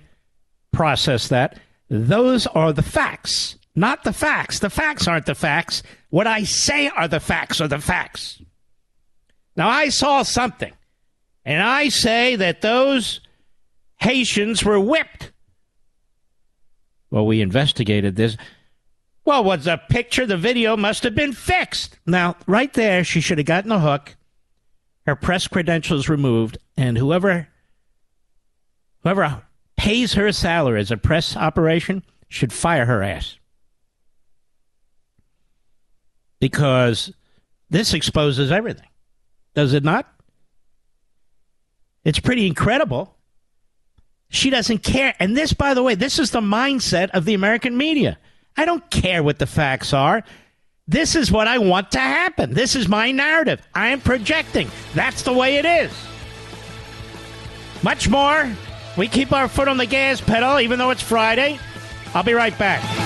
process 0.72 1.28
that. 1.28 1.58
Those 1.88 2.46
are 2.48 2.72
the 2.72 2.82
facts, 2.82 3.56
not 3.74 4.04
the 4.04 4.12
facts. 4.12 4.58
The 4.58 4.70
facts 4.70 5.06
aren't 5.06 5.26
the 5.26 5.34
facts. 5.34 5.82
What 6.10 6.26
I 6.26 6.44
say 6.44 6.88
are 6.88 7.08
the 7.08 7.20
facts 7.20 7.60
are 7.60 7.68
the 7.68 7.78
facts. 7.78 8.40
Now, 9.56 9.68
I 9.68 9.88
saw 9.88 10.22
something, 10.22 10.72
and 11.44 11.62
I 11.62 11.88
say 11.88 12.34
that 12.36 12.60
those 12.60 13.20
Haitians 14.00 14.64
were 14.64 14.80
whipped. 14.80 15.30
Well, 17.10 17.26
we 17.26 17.40
investigated 17.40 18.16
this. 18.16 18.36
Well, 19.24 19.42
was 19.42 19.64
the 19.64 19.80
picture, 19.88 20.26
the 20.26 20.36
video 20.36 20.76
must 20.76 21.02
have 21.02 21.14
been 21.14 21.32
fixed. 21.32 21.98
Now, 22.06 22.36
right 22.46 22.72
there, 22.74 23.02
she 23.04 23.20
should 23.20 23.38
have 23.38 23.46
gotten 23.46 23.72
a 23.72 23.80
hook, 23.80 24.16
her 25.06 25.16
press 25.16 25.48
credentials 25.48 26.08
removed, 26.08 26.58
and 26.76 26.98
whoever 26.98 27.48
whoever 29.02 29.42
pays 29.76 30.14
her 30.14 30.32
salary 30.32 30.80
as 30.80 30.90
a 30.90 30.96
press 30.96 31.36
operation 31.36 32.02
should 32.28 32.52
fire 32.52 32.86
her 32.86 33.02
ass. 33.02 33.38
Because 36.38 37.12
this 37.70 37.94
exposes 37.94 38.50
everything. 38.50 38.88
Does 39.54 39.72
it 39.72 39.84
not? 39.84 40.06
It's 42.04 42.20
pretty 42.20 42.46
incredible. 42.46 43.16
She 44.28 44.50
doesn't 44.50 44.82
care. 44.82 45.14
And 45.18 45.36
this, 45.36 45.54
by 45.54 45.74
the 45.74 45.82
way, 45.82 45.94
this 45.94 46.18
is 46.18 46.30
the 46.30 46.40
mindset 46.40 47.10
of 47.10 47.24
the 47.24 47.34
American 47.34 47.76
media. 47.76 48.18
I 48.56 48.64
don't 48.64 48.88
care 48.90 49.22
what 49.22 49.38
the 49.38 49.46
facts 49.46 49.92
are. 49.92 50.22
This 50.86 51.16
is 51.16 51.32
what 51.32 51.48
I 51.48 51.58
want 51.58 51.92
to 51.92 51.98
happen. 51.98 52.52
This 52.52 52.76
is 52.76 52.88
my 52.88 53.10
narrative. 53.10 53.66
I 53.74 53.88
am 53.88 54.00
projecting. 54.00 54.70
That's 54.94 55.22
the 55.22 55.32
way 55.32 55.56
it 55.56 55.64
is. 55.64 55.92
Much 57.82 58.08
more. 58.08 58.50
We 58.96 59.08
keep 59.08 59.32
our 59.32 59.48
foot 59.48 59.66
on 59.66 59.76
the 59.76 59.86
gas 59.86 60.20
pedal, 60.20 60.60
even 60.60 60.78
though 60.78 60.90
it's 60.90 61.02
Friday. 61.02 61.58
I'll 62.14 62.22
be 62.22 62.34
right 62.34 62.56
back. 62.58 63.03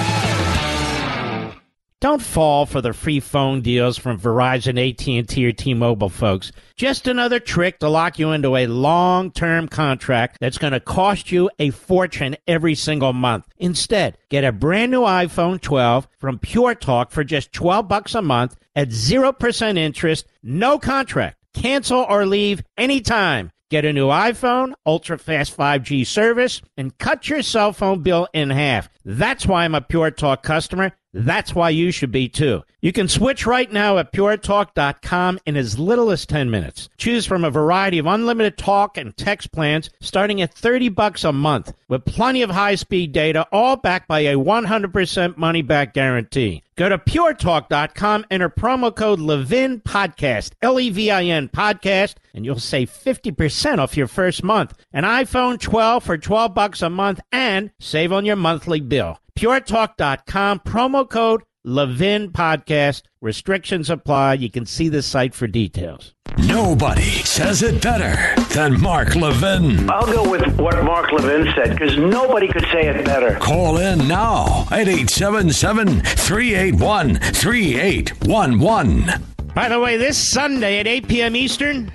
Don't 2.00 2.22
fall 2.22 2.64
for 2.64 2.80
the 2.80 2.92
free 2.92 3.18
phone 3.18 3.60
deals 3.60 3.98
from 3.98 4.20
Verizon, 4.20 4.78
AT&T, 4.78 5.44
or 5.44 5.50
T-Mobile, 5.50 6.10
folks. 6.10 6.52
Just 6.76 7.08
another 7.08 7.40
trick 7.40 7.80
to 7.80 7.88
lock 7.88 8.20
you 8.20 8.30
into 8.30 8.54
a 8.54 8.68
long-term 8.68 9.66
contract 9.66 10.36
that's 10.40 10.58
going 10.58 10.74
to 10.74 10.78
cost 10.78 11.32
you 11.32 11.50
a 11.58 11.70
fortune 11.70 12.36
every 12.46 12.76
single 12.76 13.12
month. 13.12 13.46
Instead, 13.56 14.16
get 14.28 14.44
a 14.44 14.52
brand 14.52 14.92
new 14.92 15.00
iPhone 15.00 15.60
12 15.60 16.06
from 16.18 16.38
Pure 16.38 16.76
Talk 16.76 17.10
for 17.10 17.24
just 17.24 17.52
12 17.52 17.88
bucks 17.88 18.14
a 18.14 18.22
month 18.22 18.54
at 18.76 18.90
0% 18.90 19.76
interest, 19.76 20.24
no 20.40 20.78
contract. 20.78 21.36
Cancel 21.52 22.06
or 22.08 22.26
leave 22.26 22.62
anytime. 22.76 23.50
Get 23.70 23.84
a 23.84 23.92
new 23.92 24.06
iPhone, 24.06 24.72
ultra 24.86 25.18
fast 25.18 25.54
5G 25.56 26.06
service, 26.06 26.62
and 26.76 26.96
cut 26.96 27.28
your 27.28 27.42
cell 27.42 27.72
phone 27.72 28.02
bill 28.02 28.28
in 28.32 28.50
half. 28.50 28.88
That's 29.04 29.46
why 29.46 29.64
I'm 29.64 29.74
a 29.74 29.80
Pure 29.80 30.12
Talk 30.12 30.44
customer. 30.44 30.92
That's 31.12 31.54
why 31.54 31.70
you 31.70 31.90
should 31.90 32.12
be 32.12 32.28
too. 32.28 32.62
You 32.80 32.92
can 32.92 33.08
switch 33.08 33.44
right 33.44 33.72
now 33.72 33.98
at 33.98 34.12
puretalk.com 34.12 35.40
in 35.44 35.56
as 35.56 35.80
little 35.80 36.12
as 36.12 36.24
10 36.24 36.48
minutes. 36.48 36.88
Choose 36.96 37.26
from 37.26 37.44
a 37.44 37.50
variety 37.50 37.98
of 37.98 38.06
unlimited 38.06 38.56
talk 38.56 38.96
and 38.96 39.16
text 39.16 39.50
plans 39.50 39.90
starting 40.00 40.40
at 40.40 40.54
30 40.54 40.90
bucks 40.90 41.24
a 41.24 41.32
month 41.32 41.72
with 41.88 42.04
plenty 42.04 42.42
of 42.42 42.50
high-speed 42.50 43.10
data 43.10 43.48
all 43.50 43.74
backed 43.74 44.06
by 44.06 44.20
a 44.20 44.36
100% 44.36 45.36
money 45.36 45.62
back 45.62 45.92
guarantee. 45.92 46.62
Go 46.76 46.88
to 46.88 46.98
puretalk.com, 46.98 48.26
enter 48.30 48.48
promo 48.48 48.94
code 48.94 49.18
Levin 49.18 49.80
Podcast, 49.80 50.52
L 50.62 50.78
E 50.78 50.90
V 50.90 51.10
I 51.10 51.24
N 51.24 51.48
Podcast, 51.48 52.14
and 52.32 52.44
you'll 52.44 52.60
save 52.60 52.90
50% 52.90 53.78
off 53.78 53.96
your 53.96 54.06
first 54.06 54.44
month. 54.44 54.74
An 54.92 55.02
iPhone 55.02 55.58
12 55.58 56.04
for 56.04 56.16
12 56.16 56.54
bucks 56.54 56.82
a 56.82 56.90
month 56.90 57.18
and 57.32 57.72
save 57.80 58.12
on 58.12 58.24
your 58.24 58.36
monthly 58.36 58.80
bill. 58.80 59.18
PureTalk.com, 59.36 60.60
promo 60.60 61.08
code 61.08 61.42
Levin 61.64 62.30
Podcast. 62.30 63.02
Restrictions 63.20 63.90
apply. 63.90 64.34
You 64.34 64.50
can 64.50 64.66
see 64.66 64.88
the 64.88 65.02
site 65.02 65.34
for 65.34 65.46
details. 65.46 66.14
Nobody 66.36 67.02
says 67.24 67.62
it 67.62 67.82
better 67.82 68.16
than 68.54 68.80
Mark 68.80 69.16
Levin. 69.16 69.90
I'll 69.90 70.06
go 70.06 70.30
with 70.30 70.46
what 70.58 70.82
Mark 70.84 71.10
Levin 71.10 71.52
said 71.54 71.72
because 71.72 71.96
nobody 71.96 72.46
could 72.46 72.64
say 72.72 72.86
it 72.86 73.04
better. 73.04 73.34
Call 73.40 73.78
in 73.78 74.06
now 74.06 74.62
at 74.70 74.86
877 74.88 76.00
381 76.00 77.16
3811. 77.16 79.24
By 79.54 79.68
the 79.68 79.80
way, 79.80 79.96
this 79.96 80.16
Sunday 80.16 80.78
at 80.78 80.86
8 80.86 81.08
p.m. 81.08 81.34
Eastern. 81.34 81.90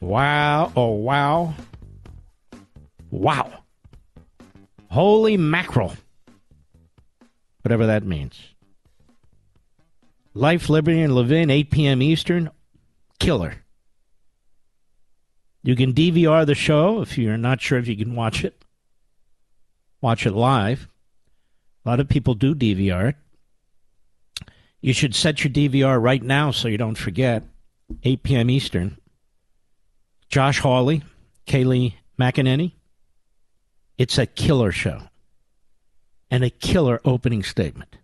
Wow. 0.00 0.72
Oh, 0.74 0.92
wow. 0.92 1.54
Wow. 3.10 3.52
Holy 4.88 5.36
mackerel. 5.36 5.94
Whatever 7.62 7.86
that 7.86 8.04
means. 8.04 8.38
Life, 10.34 10.68
Liberty, 10.68 11.00
and 11.00 11.14
Levin, 11.14 11.50
8 11.50 11.70
p.m. 11.70 12.02
Eastern. 12.02 12.50
Killer. 13.18 13.56
You 15.62 15.76
can 15.76 15.92
DVR 15.92 16.44
the 16.44 16.54
show 16.54 17.02
if 17.02 17.16
you're 17.16 17.36
not 17.36 17.60
sure 17.60 17.78
if 17.78 17.86
you 17.86 17.96
can 17.96 18.16
watch 18.16 18.44
it. 18.44 18.64
Watch 20.00 20.26
it 20.26 20.32
live. 20.32 20.88
A 21.84 21.88
lot 21.88 22.00
of 22.00 22.08
people 22.08 22.34
do 22.34 22.54
DVR 22.54 23.10
it. 23.10 23.16
You 24.80 24.92
should 24.92 25.14
set 25.14 25.44
your 25.44 25.52
DVR 25.52 26.02
right 26.02 26.22
now 26.22 26.50
so 26.50 26.66
you 26.66 26.78
don't 26.78 26.96
forget. 26.96 27.44
8 28.02 28.22
p.m. 28.24 28.50
Eastern. 28.50 28.98
Josh 30.28 30.58
Hawley, 30.58 31.04
Kayleigh 31.46 31.94
McEnany. 32.18 32.72
It's 33.98 34.18
a 34.18 34.26
killer 34.26 34.72
show 34.72 35.02
and 36.32 36.42
a 36.42 36.50
killer 36.50 37.00
opening 37.04 37.44
statement. 37.44 37.96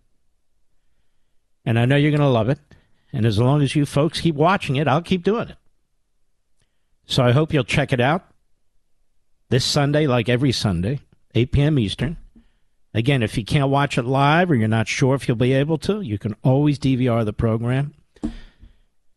And 1.65 1.77
I 1.79 1.85
know 1.85 1.97
you're 1.97 2.13
going 2.13 2.21
to 2.21 2.29
love 2.29 2.49
it. 2.49 2.61
And 3.13 3.27
as 3.27 3.39
long 3.39 3.63
as 3.63 3.75
you 3.75 3.85
folks 3.85 4.21
keep 4.21 4.37
watching 4.37 4.77
it, 4.77 4.87
I'll 4.87 5.03
keep 5.03 5.25
doing 5.25 5.49
it. 5.49 5.57
So 7.07 7.25
I 7.25 7.33
hope 7.33 7.53
you'll 7.53 7.65
check 7.65 7.93
it 7.93 8.01
out 8.01 8.25
this 9.49 9.65
Sunday, 9.65 10.07
like 10.07 10.29
every 10.29 10.53
Sunday, 10.53 11.01
8 11.35 11.51
p.m. 11.51 11.79
Eastern, 11.79 12.19
Again, 12.95 13.23
if 13.23 13.37
you 13.37 13.45
can't 13.45 13.71
watch 13.71 13.99
it 13.99 14.05
live 14.05 14.51
or 14.51 14.55
you're 14.55 14.67
not 14.67 14.89
sure 14.89 15.15
if 15.15 15.29
you'll 15.29 15.37
be 15.37 15.53
able 15.53 15.79
to, 15.79 16.01
you 16.01 16.19
can 16.19 16.35
always 16.43 16.79
DVR 16.79 17.25
the 17.25 17.33
program. 17.33 17.95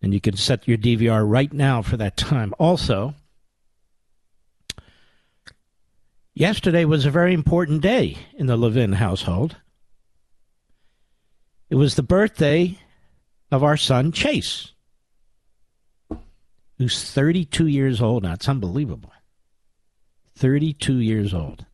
And 0.03 0.13
you 0.13 0.19
can 0.19 0.35
set 0.35 0.67
your 0.67 0.77
DVR 0.77 1.27
right 1.27 1.51
now 1.53 1.81
for 1.81 1.95
that 1.97 2.17
time. 2.17 2.53
Also, 2.59 3.15
yesterday 6.33 6.85
was 6.85 7.05
a 7.05 7.11
very 7.11 7.33
important 7.33 7.81
day 7.81 8.17
in 8.35 8.47
the 8.47 8.57
Levin 8.57 8.93
household. 8.93 9.57
It 11.69 11.75
was 11.75 11.95
the 11.95 12.03
birthday 12.03 12.77
of 13.51 13.63
our 13.63 13.77
son, 13.77 14.11
Chase, 14.11 14.73
who's 16.77 17.11
32 17.11 17.67
years 17.67 18.01
old 18.01 18.23
now. 18.23 18.33
It's 18.33 18.49
unbelievable. 18.49 19.11
32 20.35 20.97
years 20.97 21.33
old. 21.33 21.65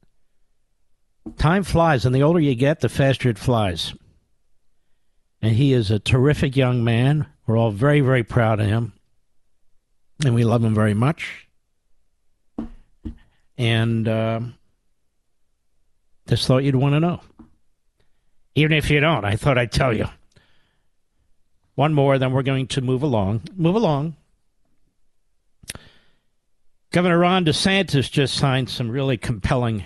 Time 1.37 1.63
flies, 1.63 2.05
and 2.05 2.13
the 2.13 2.23
older 2.23 2.39
you 2.39 2.55
get, 2.55 2.79
the 2.79 2.89
faster 2.89 3.29
it 3.29 3.37
flies. 3.37 3.93
And 5.41 5.55
he 5.55 5.73
is 5.73 5.91
a 5.91 5.99
terrific 5.99 6.55
young 6.55 6.83
man. 6.83 7.27
We're 7.45 7.57
all 7.57 7.71
very, 7.71 8.01
very 8.01 8.23
proud 8.23 8.59
of 8.59 8.67
him. 8.67 8.93
And 10.25 10.33
we 10.33 10.43
love 10.43 10.63
him 10.63 10.73
very 10.73 10.93
much. 10.93 11.46
And 13.57 14.07
uh, 14.07 14.41
just 16.27 16.45
thought 16.45 16.63
you'd 16.63 16.75
want 16.75 16.93
to 16.93 16.99
know. 16.99 17.21
Even 18.55 18.73
if 18.73 18.89
you 18.89 18.99
don't, 18.99 19.25
I 19.25 19.35
thought 19.35 19.57
I'd 19.57 19.71
tell 19.71 19.95
you. 19.95 20.07
One 21.75 21.93
more, 21.93 22.17
then 22.17 22.31
we're 22.31 22.43
going 22.43 22.67
to 22.67 22.81
move 22.81 23.03
along. 23.03 23.41
Move 23.55 23.75
along. 23.75 24.15
Governor 26.91 27.19
Ron 27.19 27.45
DeSantis 27.45 28.09
just 28.09 28.35
signed 28.35 28.69
some 28.69 28.89
really 28.89 29.17
compelling 29.17 29.83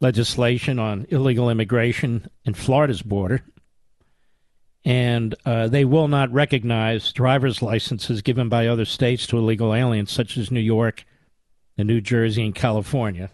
legislation 0.00 0.78
on 0.78 1.06
illegal 1.08 1.48
immigration 1.48 2.28
in 2.44 2.54
Florida's 2.54 3.02
border. 3.02 3.42
And 4.84 5.34
uh, 5.46 5.68
they 5.68 5.84
will 5.84 6.08
not 6.08 6.32
recognize 6.32 7.12
driver's 7.12 7.62
licenses 7.62 8.20
given 8.20 8.48
by 8.48 8.66
other 8.66 8.84
states 8.84 9.26
to 9.28 9.38
illegal 9.38 9.72
aliens, 9.72 10.10
such 10.10 10.36
as 10.36 10.50
New 10.50 10.60
York 10.60 11.04
and 11.82 11.88
New 11.88 12.00
Jersey 12.00 12.44
and 12.44 12.54
California. 12.54 13.28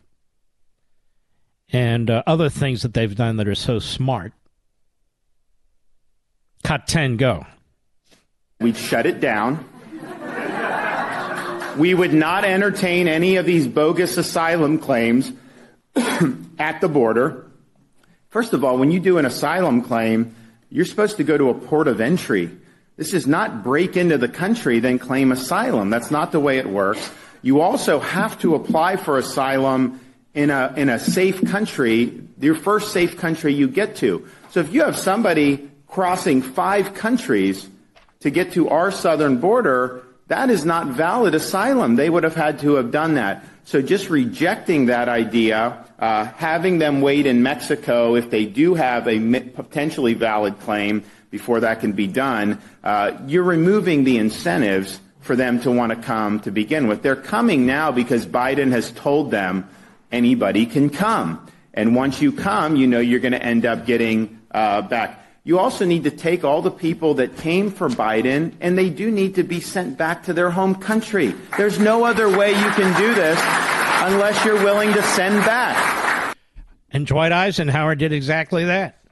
And 1.70 2.10
uh, 2.10 2.22
other 2.26 2.48
things 2.48 2.80
that 2.82 2.94
they've 2.94 3.14
done 3.14 3.36
that 3.36 3.46
are 3.46 3.54
so 3.54 3.78
smart. 3.78 4.32
Cut 6.64 6.86
10, 6.86 7.18
go. 7.18 7.44
We'd 8.58 8.76
shut 8.76 9.04
it 9.04 9.20
down. 9.20 9.68
We 11.76 11.92
would 11.92 12.14
not 12.14 12.44
entertain 12.44 13.06
any 13.06 13.36
of 13.36 13.44
these 13.44 13.68
bogus 13.68 14.16
asylum 14.16 14.78
claims 14.78 15.30
at 16.58 16.80
the 16.80 16.88
border. 16.88 17.46
First 18.30 18.54
of 18.54 18.64
all, 18.64 18.78
when 18.78 18.90
you 18.90 18.98
do 18.98 19.18
an 19.18 19.26
asylum 19.26 19.82
claim, 19.82 20.34
you're 20.70 20.86
supposed 20.86 21.18
to 21.18 21.24
go 21.24 21.36
to 21.36 21.50
a 21.50 21.54
port 21.54 21.86
of 21.86 22.00
entry. 22.00 22.50
This 22.96 23.12
is 23.12 23.26
not 23.26 23.62
break 23.62 23.96
into 23.96 24.16
the 24.16 24.28
country, 24.28 24.80
then 24.80 24.98
claim 24.98 25.32
asylum. 25.32 25.90
That's 25.90 26.10
not 26.10 26.32
the 26.32 26.40
way 26.40 26.56
it 26.56 26.66
works. 26.66 27.10
You 27.42 27.60
also 27.60 28.00
have 28.00 28.38
to 28.40 28.54
apply 28.54 28.96
for 28.96 29.18
asylum 29.18 30.00
in 30.34 30.50
a, 30.50 30.72
in 30.76 30.88
a 30.88 30.98
safe 30.98 31.44
country, 31.46 32.22
your 32.40 32.54
first 32.54 32.92
safe 32.92 33.16
country 33.16 33.54
you 33.54 33.68
get 33.68 33.96
to. 33.96 34.26
So 34.50 34.60
if 34.60 34.72
you 34.72 34.82
have 34.82 34.96
somebody 34.96 35.68
crossing 35.86 36.42
five 36.42 36.94
countries 36.94 37.68
to 38.20 38.30
get 38.30 38.52
to 38.52 38.68
our 38.68 38.90
southern 38.90 39.38
border, 39.38 40.04
that 40.28 40.50
is 40.50 40.64
not 40.64 40.88
valid 40.88 41.34
asylum. 41.34 41.96
They 41.96 42.10
would 42.10 42.24
have 42.24 42.34
had 42.34 42.60
to 42.60 42.74
have 42.74 42.90
done 42.90 43.14
that. 43.14 43.44
So 43.64 43.82
just 43.82 44.10
rejecting 44.10 44.86
that 44.86 45.08
idea, 45.08 45.84
uh, 45.98 46.24
having 46.24 46.78
them 46.78 47.00
wait 47.00 47.26
in 47.26 47.42
Mexico 47.42 48.14
if 48.14 48.30
they 48.30 48.44
do 48.44 48.74
have 48.74 49.08
a 49.08 49.18
potentially 49.40 50.14
valid 50.14 50.58
claim 50.60 51.02
before 51.30 51.60
that 51.60 51.80
can 51.80 51.92
be 51.92 52.06
done, 52.06 52.60
uh, 52.84 53.12
you're 53.26 53.42
removing 53.42 54.04
the 54.04 54.18
incentives 54.18 55.00
for 55.28 55.36
them 55.36 55.60
to 55.60 55.70
want 55.70 55.90
to 55.90 55.96
come 55.96 56.40
to 56.40 56.50
begin 56.50 56.88
with. 56.88 57.02
They're 57.02 57.14
coming 57.14 57.66
now 57.66 57.92
because 57.92 58.24
Biden 58.24 58.72
has 58.72 58.90
told 58.92 59.30
them 59.30 59.68
anybody 60.10 60.64
can 60.64 60.88
come. 60.88 61.46
And 61.74 61.94
once 61.94 62.22
you 62.22 62.32
come, 62.32 62.76
you 62.76 62.86
know 62.86 62.98
you're 62.98 63.20
going 63.20 63.32
to 63.32 63.42
end 63.42 63.66
up 63.66 63.84
getting 63.84 64.40
uh, 64.50 64.80
back. 64.80 65.22
You 65.44 65.58
also 65.58 65.84
need 65.84 66.04
to 66.04 66.10
take 66.10 66.44
all 66.44 66.62
the 66.62 66.70
people 66.70 67.12
that 67.14 67.36
came 67.36 67.70
for 67.70 67.90
Biden, 67.90 68.54
and 68.62 68.78
they 68.78 68.88
do 68.88 69.10
need 69.10 69.34
to 69.34 69.42
be 69.42 69.60
sent 69.60 69.98
back 69.98 70.24
to 70.24 70.32
their 70.32 70.48
home 70.48 70.74
country. 70.74 71.34
There's 71.58 71.78
no 71.78 72.04
other 72.04 72.34
way 72.34 72.48
you 72.48 72.70
can 72.70 72.98
do 72.98 73.14
this 73.14 73.38
unless 74.00 74.42
you're 74.46 74.64
willing 74.64 74.94
to 74.94 75.02
send 75.02 75.44
back. 75.44 76.34
And 76.90 77.06
Dwight 77.06 77.32
Eisenhower 77.32 77.94
did 77.96 78.14
exactly 78.14 78.64
that. 78.64 79.04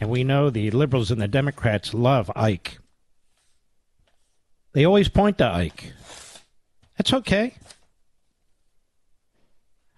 And 0.00 0.10
we 0.10 0.24
know 0.24 0.50
the 0.50 0.72
liberals 0.72 1.12
and 1.12 1.20
the 1.20 1.28
Democrats 1.28 1.94
love 1.94 2.28
Ike. 2.34 2.78
They 4.76 4.84
always 4.84 5.08
point 5.08 5.38
to 5.38 5.46
Ike. 5.46 5.94
That's 6.98 7.14
okay. 7.14 7.54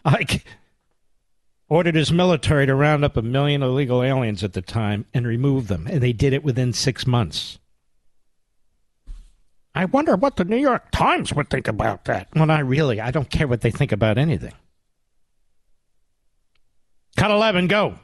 Ike 0.05 0.45
ordered 1.69 1.97
his 1.97 2.13
military 2.13 2.65
to 2.65 2.77
round 2.77 3.05
up 3.05 3.17
a 3.17 3.23
million 3.23 3.65
illegal 3.65 4.05
aliens 4.05 4.45
at 4.45 4.53
the 4.53 4.63
time 4.63 5.05
and 5.13 5.27
remove 5.27 5.67
them, 5.67 5.89
and 5.91 6.01
they 6.01 6.13
did 6.13 6.33
it 6.33 6.45
within 6.45 6.73
six 6.73 7.09
months. 7.09 7.59
I 9.75 9.87
wonder 9.87 10.15
what 10.15 10.37
the 10.37 10.45
New 10.45 10.57
York 10.57 10.93
Times 10.93 11.35
would 11.35 11.51
think 11.51 11.67
about 11.67 12.05
that. 12.05 12.29
Well, 12.37 12.47
not 12.47 12.65
really. 12.65 13.01
I 13.01 13.11
don't 13.11 13.31
care 13.31 13.49
what 13.49 13.63
they 13.63 13.73
think 13.73 13.91
about 13.91 14.17
anything. 14.17 14.55
Cut 17.17 17.33
11, 17.33 17.67
go. 17.67 17.99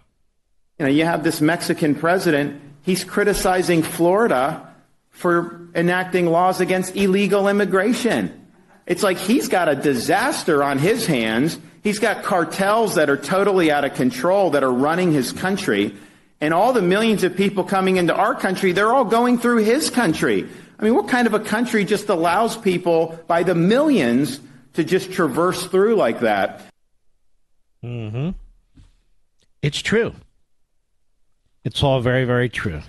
You 0.80 0.86
know, 0.86 0.90
you 0.90 1.04
have 1.04 1.22
this 1.22 1.40
Mexican 1.40 1.94
president, 1.94 2.60
he's 2.82 3.04
criticizing 3.04 3.84
Florida 3.84 4.73
for 5.14 5.68
enacting 5.74 6.26
laws 6.26 6.60
against 6.60 6.94
illegal 6.94 7.48
immigration. 7.48 8.46
It's 8.86 9.02
like 9.02 9.16
he's 9.16 9.48
got 9.48 9.70
a 9.70 9.74
disaster 9.74 10.62
on 10.62 10.78
his 10.78 11.06
hands 11.06 11.58
He's 11.84 11.98
got 11.98 12.22
cartels 12.22 12.94
that 12.94 13.10
are 13.10 13.16
totally 13.18 13.70
out 13.70 13.84
of 13.84 13.92
control 13.92 14.50
that 14.50 14.64
are 14.64 14.72
running 14.72 15.12
his 15.12 15.32
country. 15.32 15.94
And 16.40 16.54
all 16.54 16.72
the 16.72 16.80
millions 16.80 17.24
of 17.24 17.36
people 17.36 17.62
coming 17.62 17.98
into 17.98 18.14
our 18.14 18.34
country, 18.34 18.72
they're 18.72 18.92
all 18.92 19.04
going 19.04 19.38
through 19.38 19.64
his 19.64 19.90
country. 19.90 20.48
I 20.78 20.82
mean, 20.82 20.94
what 20.94 21.08
kind 21.08 21.26
of 21.26 21.34
a 21.34 21.40
country 21.40 21.84
just 21.84 22.08
allows 22.08 22.56
people 22.56 23.22
by 23.26 23.42
the 23.42 23.54
millions 23.54 24.40
to 24.72 24.82
just 24.82 25.12
traverse 25.12 25.66
through 25.66 25.96
like 25.96 26.20
that? 26.20 26.62
Mm-hmm. 27.84 28.30
It's 29.60 29.82
true. 29.82 30.14
It's 31.64 31.82
all 31.82 32.00
very, 32.00 32.24
very 32.24 32.48
true. 32.48 32.80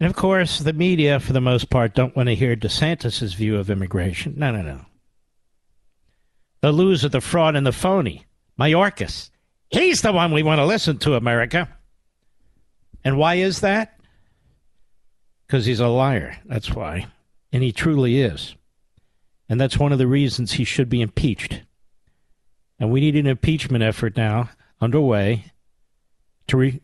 And 0.00 0.08
of 0.08 0.16
course, 0.16 0.58
the 0.58 0.72
media, 0.72 1.20
for 1.20 1.32
the 1.32 1.40
most 1.40 1.68
part, 1.70 1.94
don't 1.94 2.16
want 2.16 2.28
to 2.30 2.34
hear 2.34 2.56
DeSantis' 2.56 3.34
view 3.34 3.58
of 3.58 3.70
immigration. 3.70 4.34
No, 4.36 4.50
no, 4.50 4.62
no 4.62 4.80
the 6.60 6.72
loser, 6.72 7.08
the 7.08 7.20
fraud, 7.20 7.56
and 7.56 7.66
the 7.66 7.72
phony. 7.72 8.26
Mayorkas. 8.58 9.30
He's 9.70 10.02
the 10.02 10.12
one 10.12 10.32
we 10.32 10.42
want 10.42 10.58
to 10.58 10.66
listen 10.66 10.98
to, 10.98 11.14
America. 11.14 11.68
And 13.04 13.16
why 13.16 13.36
is 13.36 13.60
that? 13.60 13.98
Because 15.46 15.64
he's 15.64 15.80
a 15.80 15.88
liar. 15.88 16.36
That's 16.44 16.70
why. 16.70 17.06
And 17.52 17.62
he 17.62 17.72
truly 17.72 18.20
is. 18.20 18.54
And 19.48 19.60
that's 19.60 19.78
one 19.78 19.92
of 19.92 19.98
the 19.98 20.06
reasons 20.06 20.52
he 20.52 20.64
should 20.64 20.88
be 20.88 21.00
impeached. 21.00 21.62
And 22.78 22.90
we 22.90 23.00
need 23.00 23.16
an 23.16 23.26
impeachment 23.26 23.82
effort 23.82 24.16
now 24.16 24.50
underway 24.80 25.46
to 26.48 26.56
re. 26.56 26.80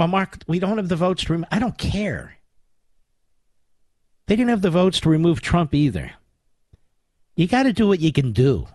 Well, 0.00 0.08
Mark, 0.08 0.38
we 0.46 0.58
don't 0.58 0.78
have 0.78 0.88
the 0.88 0.96
votes 0.96 1.24
to 1.24 1.32
remove. 1.34 1.48
I 1.52 1.58
don't 1.58 1.76
care. 1.76 2.38
They 4.26 4.34
didn't 4.34 4.48
have 4.48 4.62
the 4.62 4.70
votes 4.70 4.98
to 5.00 5.10
remove 5.10 5.42
Trump 5.42 5.74
either. 5.74 6.12
You 7.36 7.46
got 7.46 7.64
to 7.64 7.74
do 7.74 7.86
what 7.86 8.00
you 8.00 8.10
can 8.10 8.32
do. 8.32 8.66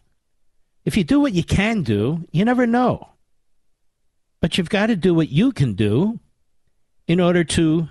If 0.85 0.95
you 0.95 1.03
do 1.03 1.19
what 1.19 1.33
you 1.33 1.43
can 1.43 1.81
do, 1.81 2.27
you 2.31 2.45
never 2.45 2.67
know. 2.67 3.09
But 4.39 4.59
you've 4.59 4.69
got 4.69 4.87
to 4.87 4.95
do 4.95 5.15
what 5.15 5.29
you 5.29 5.51
can 5.51 5.73
do 5.73 6.19
in 7.07 7.19
order 7.19 7.43
to 7.43 7.89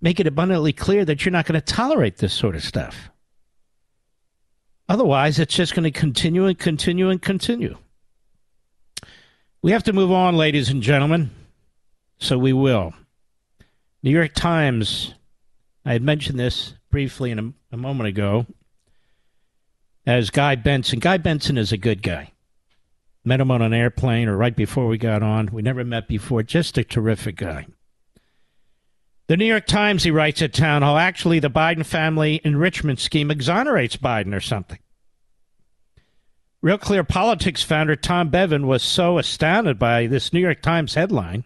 make 0.00 0.20
it 0.20 0.28
abundantly 0.28 0.72
clear 0.72 1.04
that 1.04 1.24
you're 1.24 1.32
not 1.32 1.46
going 1.46 1.60
to 1.60 1.74
tolerate 1.74 2.18
this 2.18 2.32
sort 2.32 2.54
of 2.54 2.62
stuff. 2.62 3.10
Otherwise, 4.88 5.40
it's 5.40 5.56
just 5.56 5.74
going 5.74 5.82
to 5.82 5.90
continue 5.90 6.46
and 6.46 6.56
continue 6.56 7.10
and 7.10 7.20
continue. 7.20 7.76
We 9.60 9.72
have 9.72 9.82
to 9.82 9.92
move 9.92 10.12
on, 10.12 10.36
ladies 10.36 10.68
and 10.68 10.80
gentlemen. 10.80 11.32
So 12.18 12.38
we 12.38 12.52
will. 12.52 12.94
New 14.02 14.10
York 14.10 14.34
Times, 14.34 15.14
I 15.84 15.92
had 15.92 16.02
mentioned 16.02 16.38
this 16.38 16.74
briefly 16.90 17.30
in 17.30 17.38
a, 17.38 17.74
a 17.74 17.76
moment 17.76 18.08
ago 18.08 18.46
as 20.06 20.30
Guy 20.30 20.56
Benson. 20.56 20.98
Guy 20.98 21.16
Benson 21.16 21.58
is 21.58 21.72
a 21.72 21.78
good 21.78 22.02
guy. 22.02 22.32
Met 23.24 23.40
him 23.40 23.50
on 23.50 23.62
an 23.62 23.72
airplane 23.72 24.28
or 24.28 24.36
right 24.36 24.54
before 24.54 24.86
we 24.86 24.98
got 24.98 25.22
on. 25.22 25.48
We 25.52 25.62
never 25.62 25.84
met 25.84 26.08
before. 26.08 26.42
Just 26.42 26.76
a 26.76 26.84
terrific 26.84 27.36
guy. 27.36 27.66
The 29.26 29.38
New 29.38 29.46
York 29.46 29.66
Times, 29.66 30.04
he 30.04 30.10
writes 30.10 30.42
at 30.42 30.52
Town 30.52 30.82
Hall, 30.82 30.98
actually, 30.98 31.38
the 31.38 31.48
Biden 31.48 31.86
family 31.86 32.42
enrichment 32.44 33.00
scheme 33.00 33.30
exonerates 33.30 33.96
Biden 33.96 34.36
or 34.36 34.40
something. 34.40 34.78
Real 36.60 36.76
Clear 36.76 37.04
Politics 37.04 37.62
founder 37.62 37.96
Tom 37.96 38.28
Bevan 38.28 38.66
was 38.66 38.82
so 38.82 39.16
astounded 39.16 39.78
by 39.78 40.06
this 40.06 40.32
New 40.32 40.40
York 40.40 40.60
Times 40.60 40.94
headline 40.94 41.44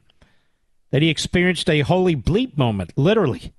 that 0.90 1.02
he 1.02 1.08
experienced 1.08 1.68
a 1.68 1.80
holy 1.80 2.16
bleep 2.16 2.56
moment, 2.56 2.92
literally. 2.96 3.52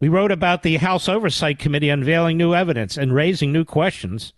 We 0.00 0.08
wrote 0.08 0.32
about 0.32 0.62
the 0.62 0.76
House 0.76 1.08
Oversight 1.08 1.58
Committee 1.58 1.90
unveiling 1.90 2.36
new 2.36 2.54
evidence 2.54 2.96
and 2.96 3.14
raising 3.14 3.52
new 3.52 3.64
questions 3.64 4.32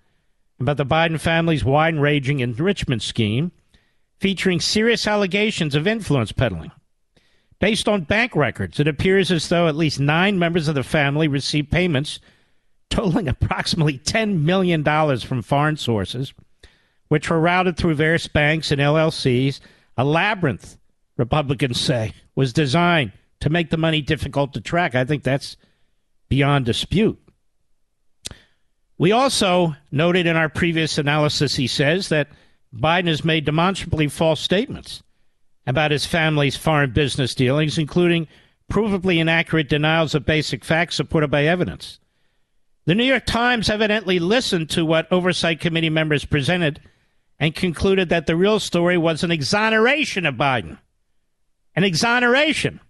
about 0.60 0.76
the 0.76 0.86
Biden 0.86 1.20
family's 1.20 1.64
wide 1.64 1.96
ranging 1.96 2.40
enrichment 2.40 3.02
scheme, 3.02 3.52
featuring 4.18 4.60
serious 4.60 5.06
allegations 5.06 5.74
of 5.74 5.86
influence 5.86 6.32
peddling. 6.32 6.72
Based 7.60 7.88
on 7.88 8.02
bank 8.02 8.34
records, 8.34 8.80
it 8.80 8.88
appears 8.88 9.30
as 9.30 9.48
though 9.48 9.68
at 9.68 9.76
least 9.76 10.00
nine 10.00 10.38
members 10.38 10.66
of 10.66 10.74
the 10.74 10.82
family 10.82 11.28
received 11.28 11.70
payments 11.70 12.18
totaling 12.90 13.28
approximately 13.28 13.98
$10 13.98 14.40
million 14.40 14.82
from 15.18 15.42
foreign 15.42 15.76
sources, 15.76 16.34
which 17.06 17.30
were 17.30 17.40
routed 17.40 17.76
through 17.76 17.94
various 17.94 18.26
banks 18.26 18.72
and 18.72 18.80
LLCs. 18.80 19.60
A 19.96 20.04
labyrinth, 20.04 20.76
Republicans 21.16 21.80
say, 21.80 22.12
was 22.34 22.52
designed 22.52 23.12
to 23.40 23.50
make 23.50 23.70
the 23.70 23.76
money 23.76 24.00
difficult 24.00 24.54
to 24.54 24.60
track. 24.60 24.94
I 24.94 25.04
think 25.04 25.22
that's 25.22 25.56
beyond 26.28 26.64
dispute. 26.64 27.18
We 28.98 29.12
also 29.12 29.74
noted 29.90 30.26
in 30.26 30.36
our 30.36 30.48
previous 30.48 30.96
analysis, 30.96 31.56
he 31.56 31.66
says, 31.66 32.08
that 32.08 32.28
Biden 32.74 33.08
has 33.08 33.24
made 33.24 33.44
demonstrably 33.44 34.08
false 34.08 34.40
statements 34.40 35.02
about 35.66 35.90
his 35.90 36.06
family's 36.06 36.56
foreign 36.56 36.92
business 36.92 37.34
dealings, 37.34 37.78
including 37.78 38.28
provably 38.70 39.18
inaccurate 39.18 39.68
denials 39.68 40.14
of 40.14 40.24
basic 40.24 40.64
facts 40.64 40.94
supported 40.94 41.30
by 41.30 41.44
evidence. 41.44 41.98
The 42.84 42.94
New 42.94 43.04
York 43.04 43.26
Times 43.26 43.68
evidently 43.68 44.18
listened 44.18 44.70
to 44.70 44.84
what 44.84 45.10
Oversight 45.12 45.60
Committee 45.60 45.90
members 45.90 46.24
presented 46.24 46.80
and 47.38 47.54
concluded 47.54 48.08
that 48.08 48.26
the 48.26 48.36
real 48.36 48.58
story 48.58 48.96
was 48.96 49.22
an 49.22 49.30
exoneration 49.30 50.26
of 50.26 50.36
Biden. 50.36 50.78
An 51.74 51.84
exoneration. 51.84 52.80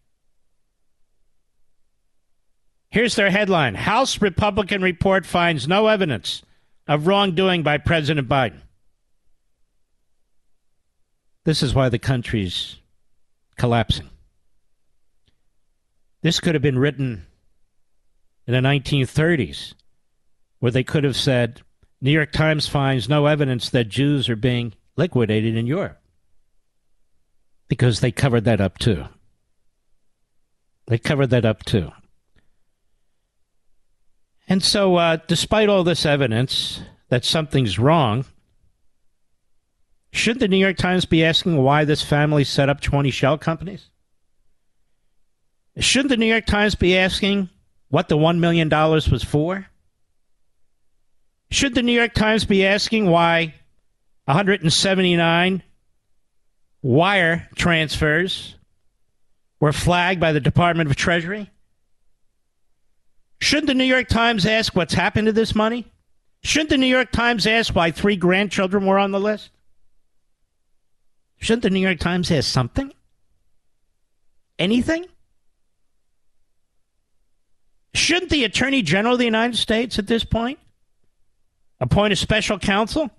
Here's 2.90 3.14
their 3.14 3.30
headline 3.30 3.74
House 3.74 4.20
Republican 4.20 4.82
report 4.82 5.24
finds 5.24 5.66
no 5.66 5.86
evidence 5.86 6.42
of 6.86 7.06
wrongdoing 7.06 7.62
by 7.62 7.78
President 7.78 8.28
Biden. 8.28 8.60
This 11.44 11.62
is 11.62 11.74
why 11.74 11.88
the 11.88 11.98
country's 11.98 12.76
collapsing. 13.56 14.10
This 16.20 16.38
could 16.38 16.54
have 16.54 16.62
been 16.62 16.78
written 16.78 17.26
in 18.46 18.52
the 18.52 18.60
1930s 18.60 19.74
where 20.58 20.70
they 20.70 20.84
could 20.84 21.04
have 21.04 21.16
said, 21.16 21.62
New 22.00 22.10
York 22.10 22.32
Times 22.32 22.68
finds 22.68 23.08
no 23.08 23.26
evidence 23.26 23.70
that 23.70 23.88
Jews 23.88 24.28
are 24.28 24.36
being 24.36 24.74
liquidated 24.96 25.56
in 25.56 25.66
Europe. 25.66 26.01
Because 27.72 28.00
they 28.00 28.12
covered 28.12 28.44
that 28.44 28.60
up 28.60 28.76
too. 28.76 29.06
They 30.88 30.98
covered 30.98 31.28
that 31.28 31.46
up 31.46 31.64
too. 31.64 31.90
And 34.46 34.62
so, 34.62 34.96
uh, 34.96 35.16
despite 35.26 35.70
all 35.70 35.82
this 35.82 36.04
evidence 36.04 36.82
that 37.08 37.24
something's 37.24 37.78
wrong, 37.78 38.26
shouldn't 40.12 40.40
the 40.40 40.48
New 40.48 40.58
York 40.58 40.76
Times 40.76 41.06
be 41.06 41.24
asking 41.24 41.62
why 41.62 41.86
this 41.86 42.02
family 42.02 42.44
set 42.44 42.68
up 42.68 42.82
20 42.82 43.10
shell 43.10 43.38
companies? 43.38 43.88
Shouldn't 45.78 46.10
the 46.10 46.18
New 46.18 46.26
York 46.26 46.44
Times 46.44 46.74
be 46.74 46.98
asking 46.98 47.48
what 47.88 48.10
the 48.10 48.18
$1 48.18 48.38
million 48.38 48.68
was 48.68 49.24
for? 49.24 49.66
Should 51.50 51.74
the 51.74 51.82
New 51.82 51.98
York 51.98 52.12
Times 52.12 52.44
be 52.44 52.66
asking 52.66 53.08
why 53.08 53.54
179 54.26 55.62
wire 56.82 57.48
transfers 57.54 58.56
were 59.60 59.72
flagged 59.72 60.20
by 60.20 60.32
the 60.32 60.40
Department 60.40 60.90
of 60.90 60.96
Treasury? 60.96 61.50
Shouldn't 63.40 63.68
the 63.68 63.74
New 63.74 63.84
York 63.84 64.08
Times 64.08 64.46
ask 64.46 64.74
what's 64.74 64.94
happened 64.94 65.26
to 65.26 65.32
this 65.32 65.54
money? 65.54 65.86
Shouldn't 66.42 66.70
the 66.70 66.78
New 66.78 66.86
York 66.86 67.12
Times 67.12 67.46
ask 67.46 67.74
why 67.74 67.90
three 67.90 68.16
grandchildren 68.16 68.86
were 68.86 68.98
on 68.98 69.12
the 69.12 69.20
list? 69.20 69.50
Shouldn't 71.38 71.62
the 71.62 71.70
New 71.70 71.80
York 71.80 71.98
Times 71.98 72.30
ask 72.30 72.48
something? 72.48 72.92
Anything? 74.58 75.06
Shouldn't 77.94 78.30
the 78.30 78.44
Attorney 78.44 78.82
General 78.82 79.14
of 79.14 79.18
the 79.18 79.24
United 79.24 79.56
States 79.56 79.98
at 79.98 80.06
this 80.06 80.24
point 80.24 80.58
appoint 81.80 82.12
a 82.12 82.16
special 82.16 82.58
counsel? 82.58 83.10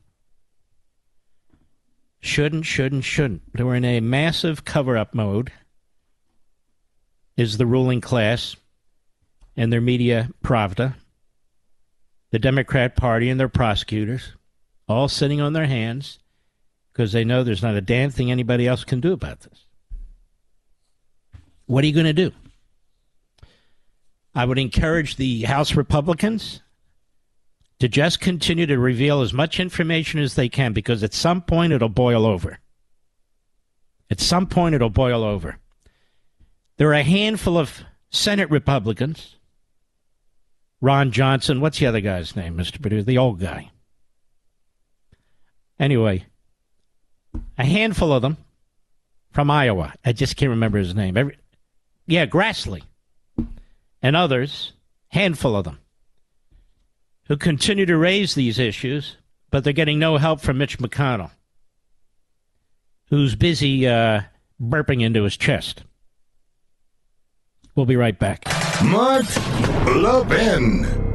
Shouldn't, 2.23 2.65
shouldn't, 2.65 3.03
shouldn't. 3.03 3.41
They 3.53 3.63
were 3.63 3.75
in 3.75 3.83
a 3.83 3.99
massive 3.99 4.63
cover 4.63 4.97
up 4.97 5.13
mode, 5.13 5.51
is 7.35 7.57
the 7.57 7.65
ruling 7.65 7.99
class 7.99 8.55
and 9.57 9.73
their 9.73 9.81
media 9.81 10.29
pravda, 10.41 10.95
the 12.31 12.39
Democrat 12.39 12.95
Party 12.95 13.29
and 13.29 13.37
their 13.37 13.49
prosecutors, 13.49 14.31
all 14.87 15.09
sitting 15.09 15.41
on 15.41 15.51
their 15.51 15.65
hands 15.65 16.19
because 16.93 17.11
they 17.11 17.25
know 17.25 17.43
there's 17.43 17.61
not 17.61 17.75
a 17.75 17.81
damn 17.81 18.09
thing 18.09 18.31
anybody 18.31 18.67
else 18.67 18.85
can 18.85 19.01
do 19.01 19.11
about 19.11 19.41
this. 19.41 19.65
What 21.65 21.83
are 21.83 21.87
you 21.87 21.93
going 21.93 22.05
to 22.05 22.13
do? 22.13 22.31
I 24.33 24.45
would 24.45 24.57
encourage 24.57 25.17
the 25.17 25.41
House 25.41 25.75
Republicans 25.75 26.61
to 27.83 27.89
just 27.89 28.21
continue 28.21 28.65
to 28.65 28.79
reveal 28.79 29.19
as 29.19 29.33
much 29.33 29.59
information 29.59 30.21
as 30.21 30.35
they 30.35 30.47
can 30.47 30.71
because 30.71 31.03
at 31.03 31.13
some 31.13 31.41
point 31.41 31.73
it'll 31.73 31.89
boil 31.89 32.25
over. 32.25 32.59
At 34.09 34.21
some 34.21 34.47
point 34.47 34.73
it'll 34.73 34.89
boil 34.89 35.21
over. 35.21 35.57
There 36.77 36.87
are 36.87 36.93
a 36.93 37.03
handful 37.03 37.57
of 37.57 37.83
Senate 38.09 38.49
Republicans. 38.49 39.35
Ron 40.79 41.11
Johnson, 41.11 41.59
what's 41.59 41.77
the 41.77 41.85
other 41.85 41.99
guy's 41.99 42.37
name, 42.37 42.55
Mr. 42.55 42.81
Producer? 42.81 43.03
The 43.03 43.17
old 43.17 43.41
guy. 43.41 43.69
Anyway, 45.77 46.23
a 47.57 47.65
handful 47.65 48.13
of 48.13 48.21
them 48.21 48.37
from 49.29 49.51
Iowa. 49.51 49.93
I 50.05 50.13
just 50.13 50.37
can't 50.37 50.51
remember 50.51 50.77
his 50.77 50.95
name. 50.95 51.17
Every, 51.17 51.37
yeah, 52.07 52.27
Grassley. 52.27 52.83
And 54.01 54.15
others, 54.15 54.71
handful 55.09 55.57
of 55.57 55.65
them 55.65 55.79
who 57.27 57.37
continue 57.37 57.85
to 57.85 57.97
raise 57.97 58.35
these 58.35 58.59
issues, 58.59 59.17
but 59.49 59.63
they're 59.63 59.73
getting 59.73 59.99
no 59.99 60.17
help 60.17 60.41
from 60.41 60.57
Mitch 60.57 60.77
McConnell, 60.79 61.31
who's 63.09 63.35
busy 63.35 63.87
uh, 63.87 64.21
burping 64.61 65.01
into 65.01 65.23
his 65.23 65.37
chest. 65.37 65.83
We'll 67.75 67.85
be 67.85 67.95
right 67.95 68.17
back. 68.17 68.43
Mark 68.83 69.25
Levin. 69.87 71.12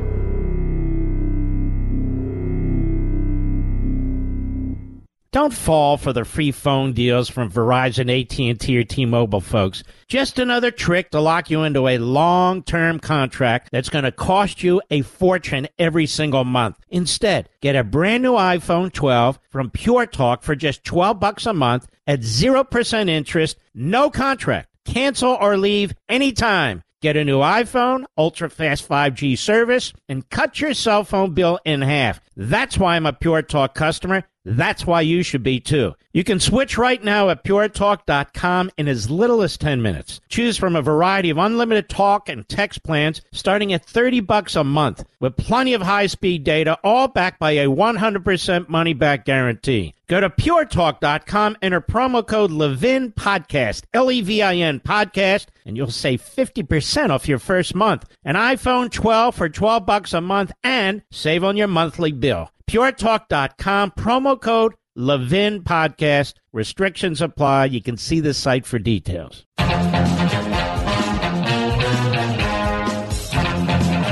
Don't 5.30 5.52
fall 5.52 5.98
for 5.98 6.14
the 6.14 6.24
free 6.24 6.52
phone 6.52 6.94
deals 6.94 7.28
from 7.28 7.52
Verizon, 7.52 8.08
AT&T, 8.08 8.78
or 8.78 8.84
T-Mobile, 8.84 9.42
folks. 9.42 9.82
Just 10.06 10.38
another 10.38 10.70
trick 10.70 11.10
to 11.10 11.20
lock 11.20 11.50
you 11.50 11.64
into 11.64 11.86
a 11.86 11.98
long-term 11.98 12.98
contract 13.00 13.68
that's 13.70 13.90
going 13.90 14.04
to 14.04 14.12
cost 14.12 14.62
you 14.62 14.80
a 14.88 15.02
fortune 15.02 15.68
every 15.78 16.06
single 16.06 16.44
month. 16.44 16.78
Instead, 16.88 17.50
get 17.60 17.76
a 17.76 17.84
brand 17.84 18.22
new 18.22 18.32
iPhone 18.32 18.90
12 18.90 19.38
from 19.50 19.68
Pure 19.68 20.06
Talk 20.06 20.42
for 20.42 20.56
just 20.56 20.82
12 20.84 21.20
bucks 21.20 21.44
a 21.44 21.52
month 21.52 21.86
at 22.06 22.20
0% 22.20 23.10
interest, 23.10 23.58
no 23.74 24.08
contract. 24.08 24.70
Cancel 24.86 25.36
or 25.38 25.58
leave 25.58 25.92
anytime. 26.08 26.82
Get 27.02 27.16
a 27.16 27.24
new 27.24 27.38
iPhone, 27.38 28.06
ultra 28.16 28.48
fast 28.48 28.88
5G 28.88 29.38
service, 29.38 29.92
and 30.08 30.28
cut 30.30 30.58
your 30.60 30.74
cell 30.74 31.04
phone 31.04 31.34
bill 31.34 31.60
in 31.64 31.82
half. 31.82 32.20
That's 32.34 32.78
why 32.78 32.96
I'm 32.96 33.06
a 33.06 33.12
Pure 33.12 33.42
Talk 33.42 33.74
customer. 33.74 34.24
That's 34.50 34.86
why 34.86 35.02
you 35.02 35.22
should 35.22 35.42
be 35.42 35.60
too. 35.60 35.94
You 36.14 36.24
can 36.24 36.40
switch 36.40 36.78
right 36.78 37.04
now 37.04 37.28
at 37.28 37.44
puretalk.com 37.44 38.70
in 38.78 38.88
as 38.88 39.10
little 39.10 39.42
as 39.42 39.58
10 39.58 39.82
minutes. 39.82 40.22
Choose 40.30 40.56
from 40.56 40.74
a 40.74 40.80
variety 40.80 41.28
of 41.28 41.36
unlimited 41.36 41.90
talk 41.90 42.30
and 42.30 42.48
text 42.48 42.82
plans 42.82 43.20
starting 43.30 43.74
at 43.74 43.84
30 43.84 44.20
bucks 44.20 44.56
a 44.56 44.64
month 44.64 45.04
with 45.20 45.36
plenty 45.36 45.74
of 45.74 45.82
high-speed 45.82 46.44
data 46.44 46.78
all 46.82 47.08
backed 47.08 47.38
by 47.38 47.52
a 47.52 47.66
100% 47.66 48.68
money 48.70 48.94
back 48.94 49.26
guarantee. 49.26 49.92
Go 50.06 50.18
to 50.18 50.30
puretalk.com, 50.30 51.58
enter 51.60 51.82
promo 51.82 52.26
code 52.26 52.50
Levin 52.50 53.12
Podcast, 53.12 53.82
L 53.92 54.10
E 54.10 54.22
V 54.22 54.40
I 54.40 54.54
N 54.56 54.80
Podcast, 54.80 55.48
and 55.66 55.76
you'll 55.76 55.90
save 55.90 56.22
50% 56.22 57.10
off 57.10 57.28
your 57.28 57.38
first 57.38 57.74
month. 57.74 58.06
An 58.24 58.34
iPhone 58.34 58.90
12 58.90 59.34
for 59.34 59.50
12 59.50 59.84
bucks 59.84 60.14
a 60.14 60.22
month 60.22 60.52
and 60.64 61.02
save 61.10 61.44
on 61.44 61.58
your 61.58 61.68
monthly 61.68 62.12
bill. 62.12 62.50
PureTalk.com, 62.68 63.92
promo 63.92 64.40
code 64.40 64.74
Levin 64.94 65.62
Podcast. 65.62 66.34
Restrictions 66.52 67.22
apply. 67.22 67.66
You 67.66 67.80
can 67.80 67.96
see 67.96 68.20
the 68.20 68.34
site 68.34 68.66
for 68.66 68.78
details. 68.78 69.46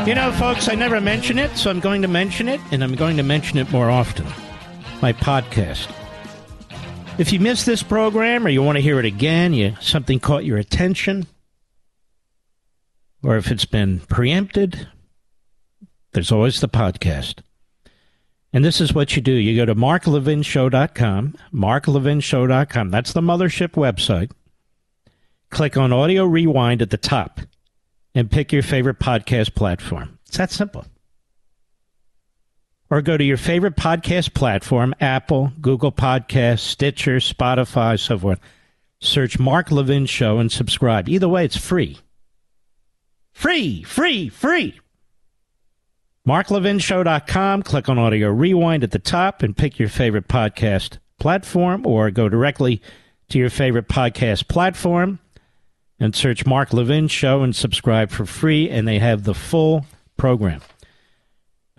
You 0.07 0.15
know, 0.15 0.31
folks, 0.39 0.69
I 0.69 0.75
never 0.77 1.01
mention 1.01 1.37
it, 1.39 1.57
so 1.57 1.69
I'm 1.69 1.81
going 1.81 2.01
to 2.03 2.09
mention 2.09 2.49
it, 2.49 2.61
and 2.71 2.85
I'm 2.85 2.95
going 2.95 3.17
to 3.17 3.25
mention 3.25 3.59
it 3.59 3.71
more 3.73 3.91
often. 3.91 4.25
my 5.03 5.13
podcast. 5.13 5.93
If 7.19 7.33
you 7.33 7.41
missed 7.41 7.67
this 7.67 7.83
program 7.83 8.47
or 8.47 8.49
you 8.49 8.63
want 8.63 8.77
to 8.77 8.83
hear 8.83 8.99
it 8.99 9.05
again, 9.05 9.53
you 9.53 9.75
something 9.81 10.21
caught 10.21 10.45
your 10.45 10.59
attention, 10.59 11.27
or 13.23 13.37
if 13.37 13.51
it's 13.51 13.65
been 13.65 14.01
preempted, 14.01 14.89
there's 16.13 16.31
always 16.31 16.61
the 16.61 16.69
podcast. 16.69 17.41
And 18.57 18.65
this 18.65 18.81
is 18.81 18.95
what 18.95 19.15
you 19.15 19.21
do. 19.21 19.33
You 19.33 19.55
go 19.55 19.67
to 19.67 19.75
marklevinshow.com, 19.75 21.35
marklevinshow.com. 21.53 22.91
That's 22.91 23.13
the 23.13 23.21
mothership 23.21 23.73
website. 23.73 24.31
Click 25.51 25.77
on 25.77 25.93
audio 25.93 26.25
rewind 26.25 26.81
at 26.81 26.89
the 26.89 26.97
top 26.97 27.41
and 28.15 28.31
pick 28.31 28.55
your 28.55 28.63
favorite 28.63 28.99
podcast 28.99 29.55
platform. 29.55 30.19
It's 30.27 30.39
that 30.39 30.51
simple. 30.51 30.87
Or 32.89 33.03
go 33.03 33.19
to 33.19 33.25
your 33.25 33.37
favorite 33.37 33.77
podcast 33.77 34.33
platform 34.33 34.95
Apple, 35.03 35.53
Google 35.61 35.93
Podcasts, 35.93 36.61
Stitcher, 36.61 37.17
Spotify, 37.17 38.01
so 38.01 38.19
forth. 38.19 38.41
Search 39.03 39.39
Mark 39.39 39.71
Levin 39.71 40.07
Show 40.07 40.39
and 40.39 40.51
subscribe. 40.51 41.11
Either 41.11 41.29
way, 41.29 41.45
it's 41.45 41.59
free. 41.59 41.99
Free, 43.35 43.83
free, 43.83 44.31
free. 44.31 44.81
MarkLevinShow.com. 46.27 47.63
Click 47.63 47.89
on 47.89 47.99
Audio 47.99 48.31
Rewind 48.31 48.83
at 48.83 48.91
the 48.91 48.99
top 48.99 49.43
and 49.43 49.57
pick 49.57 49.79
your 49.79 49.89
favorite 49.89 50.27
podcast 50.27 50.99
platform, 51.21 51.87
or 51.87 52.11
go 52.11 52.29
directly 52.29 52.83
to 53.29 53.39
your 53.39 53.51
favorite 53.51 53.89
podcast 53.89 54.49
platform 54.49 55.19
and 55.99 56.15
search 56.15 56.45
Mark 56.45 56.73
Levin 56.73 57.09
Show 57.09 57.43
and 57.43 57.55
subscribe 57.55 58.11
for 58.11 58.27
free, 58.27 58.69
and 58.69 58.87
they 58.87 58.99
have 58.99 59.25
the 59.25 59.35
full 59.35 59.87
program. 60.17 60.61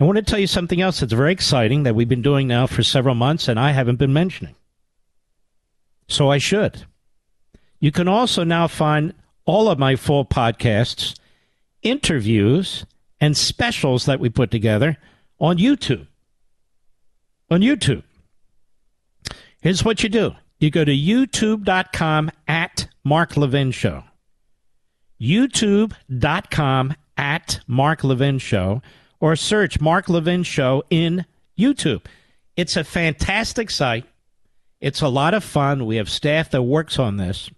I 0.00 0.04
want 0.04 0.16
to 0.16 0.22
tell 0.22 0.38
you 0.38 0.46
something 0.46 0.80
else 0.80 1.00
that's 1.00 1.12
very 1.12 1.32
exciting 1.32 1.82
that 1.82 1.94
we've 1.94 2.08
been 2.08 2.22
doing 2.22 2.48
now 2.48 2.66
for 2.66 2.82
several 2.82 3.14
months, 3.14 3.48
and 3.48 3.60
I 3.60 3.72
haven't 3.72 3.96
been 3.96 4.12
mentioning. 4.12 4.54
So 6.08 6.30
I 6.30 6.38
should. 6.38 6.84
You 7.80 7.92
can 7.92 8.08
also 8.08 8.44
now 8.44 8.66
find 8.66 9.12
all 9.44 9.68
of 9.68 9.78
my 9.78 9.94
full 9.94 10.24
podcasts, 10.24 11.18
interviews, 11.82 12.86
and 13.20 13.36
specials 13.36 14.06
that 14.06 14.20
we 14.20 14.28
put 14.28 14.50
together 14.50 14.96
on 15.40 15.58
YouTube. 15.58 16.06
On 17.50 17.60
YouTube. 17.60 18.02
Here's 19.60 19.84
what 19.84 20.02
you 20.02 20.08
do 20.08 20.34
you 20.60 20.70
go 20.70 20.84
to 20.84 20.92
youtube.com 20.92 22.30
at 22.46 22.88
Mark 23.04 23.36
Levin 23.36 23.70
Show. 23.70 24.04
YouTube.com 25.20 26.94
at 27.16 27.60
Mark 27.66 28.04
Levin 28.04 28.38
Show, 28.38 28.82
or 29.20 29.34
search 29.34 29.80
Mark 29.80 30.08
Levin 30.08 30.42
Show 30.42 30.84
in 30.90 31.26
YouTube. 31.58 32.04
It's 32.56 32.76
a 32.76 32.84
fantastic 32.84 33.70
site. 33.70 34.04
It's 34.80 35.00
a 35.00 35.08
lot 35.08 35.34
of 35.34 35.42
fun. 35.42 35.86
We 35.86 35.96
have 35.96 36.08
staff 36.08 36.50
that 36.50 36.62
works 36.62 36.98
on 36.98 37.16
this. 37.16 37.50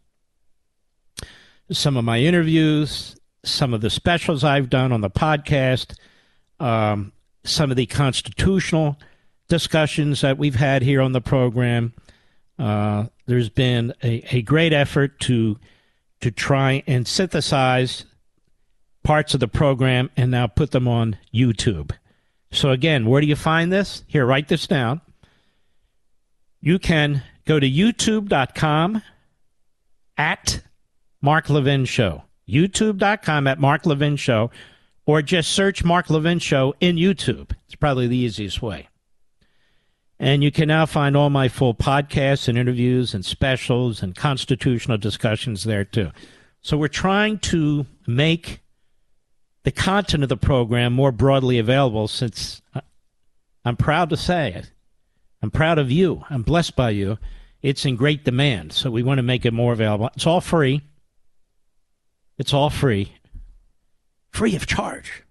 Some 1.70 1.96
of 1.96 2.04
my 2.04 2.18
interviews, 2.20 3.16
some 3.44 3.74
of 3.74 3.80
the 3.80 3.90
specials 3.90 4.44
I've 4.44 4.70
done 4.70 4.92
on 4.92 5.00
the 5.00 5.10
podcast, 5.10 5.94
um, 6.58 7.12
some 7.44 7.70
of 7.70 7.76
the 7.76 7.86
constitutional 7.86 8.98
discussions 9.48 10.20
that 10.20 10.38
we've 10.38 10.54
had 10.54 10.82
here 10.82 11.00
on 11.00 11.12
the 11.12 11.20
program. 11.20 11.92
Uh, 12.58 13.06
there's 13.26 13.48
been 13.48 13.94
a, 14.02 14.22
a 14.36 14.42
great 14.42 14.72
effort 14.72 15.18
to 15.20 15.58
to 16.20 16.30
try 16.30 16.82
and 16.86 17.08
synthesize 17.08 18.04
parts 19.02 19.32
of 19.32 19.40
the 19.40 19.48
program 19.48 20.10
and 20.18 20.30
now 20.30 20.46
put 20.46 20.70
them 20.70 20.86
on 20.86 21.16
YouTube. 21.32 21.92
So 22.52 22.70
again, 22.70 23.06
where 23.06 23.22
do 23.22 23.26
you 23.26 23.36
find 23.36 23.72
this? 23.72 24.04
Here, 24.06 24.26
write 24.26 24.48
this 24.48 24.66
down. 24.66 25.00
You 26.60 26.78
can 26.78 27.22
go 27.46 27.58
to 27.58 27.68
youtube.com 27.68 29.02
at 30.18 30.60
Mark 31.22 31.48
Levin 31.48 31.86
Show 31.86 32.24
youtube.com 32.50 33.46
at 33.46 33.60
Mark 33.60 33.86
Levin 33.86 34.16
Show, 34.16 34.50
or 35.06 35.22
just 35.22 35.50
search 35.50 35.84
Mark 35.84 36.10
Levin 36.10 36.38
Show 36.38 36.74
in 36.80 36.96
YouTube. 36.96 37.52
It's 37.66 37.74
probably 37.74 38.06
the 38.06 38.16
easiest 38.16 38.62
way. 38.62 38.88
And 40.18 40.44
you 40.44 40.50
can 40.50 40.68
now 40.68 40.84
find 40.84 41.16
all 41.16 41.30
my 41.30 41.48
full 41.48 41.74
podcasts 41.74 42.46
and 42.46 42.58
interviews 42.58 43.14
and 43.14 43.24
specials 43.24 44.02
and 44.02 44.14
constitutional 44.14 44.98
discussions 44.98 45.64
there 45.64 45.84
too. 45.84 46.10
So 46.60 46.76
we're 46.76 46.88
trying 46.88 47.38
to 47.38 47.86
make 48.06 48.60
the 49.62 49.72
content 49.72 50.22
of 50.22 50.28
the 50.28 50.36
program 50.36 50.92
more 50.92 51.12
broadly 51.12 51.58
available 51.58 52.06
since 52.06 52.60
uh, 52.74 52.82
I'm 53.64 53.76
proud 53.76 54.10
to 54.10 54.16
say 54.16 54.52
it. 54.52 54.70
I'm 55.42 55.50
proud 55.50 55.78
of 55.78 55.90
you. 55.90 56.24
I'm 56.28 56.42
blessed 56.42 56.76
by 56.76 56.90
you. 56.90 57.18
It's 57.62 57.84
in 57.84 57.96
great 57.96 58.24
demand. 58.24 58.72
So 58.72 58.90
we 58.90 59.02
want 59.02 59.18
to 59.18 59.22
make 59.22 59.46
it 59.46 59.52
more 59.52 59.72
available. 59.72 60.10
It's 60.14 60.26
all 60.26 60.40
free. 60.40 60.82
It's 62.40 62.54
all 62.54 62.70
free. 62.70 63.12
Free 64.30 64.56
of 64.56 64.66
charge. 64.66 65.24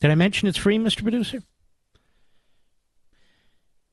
Did 0.00 0.10
I 0.10 0.16
mention 0.16 0.46
it's 0.46 0.58
free, 0.58 0.76
Mr. 0.76 1.02
Producer? 1.02 1.42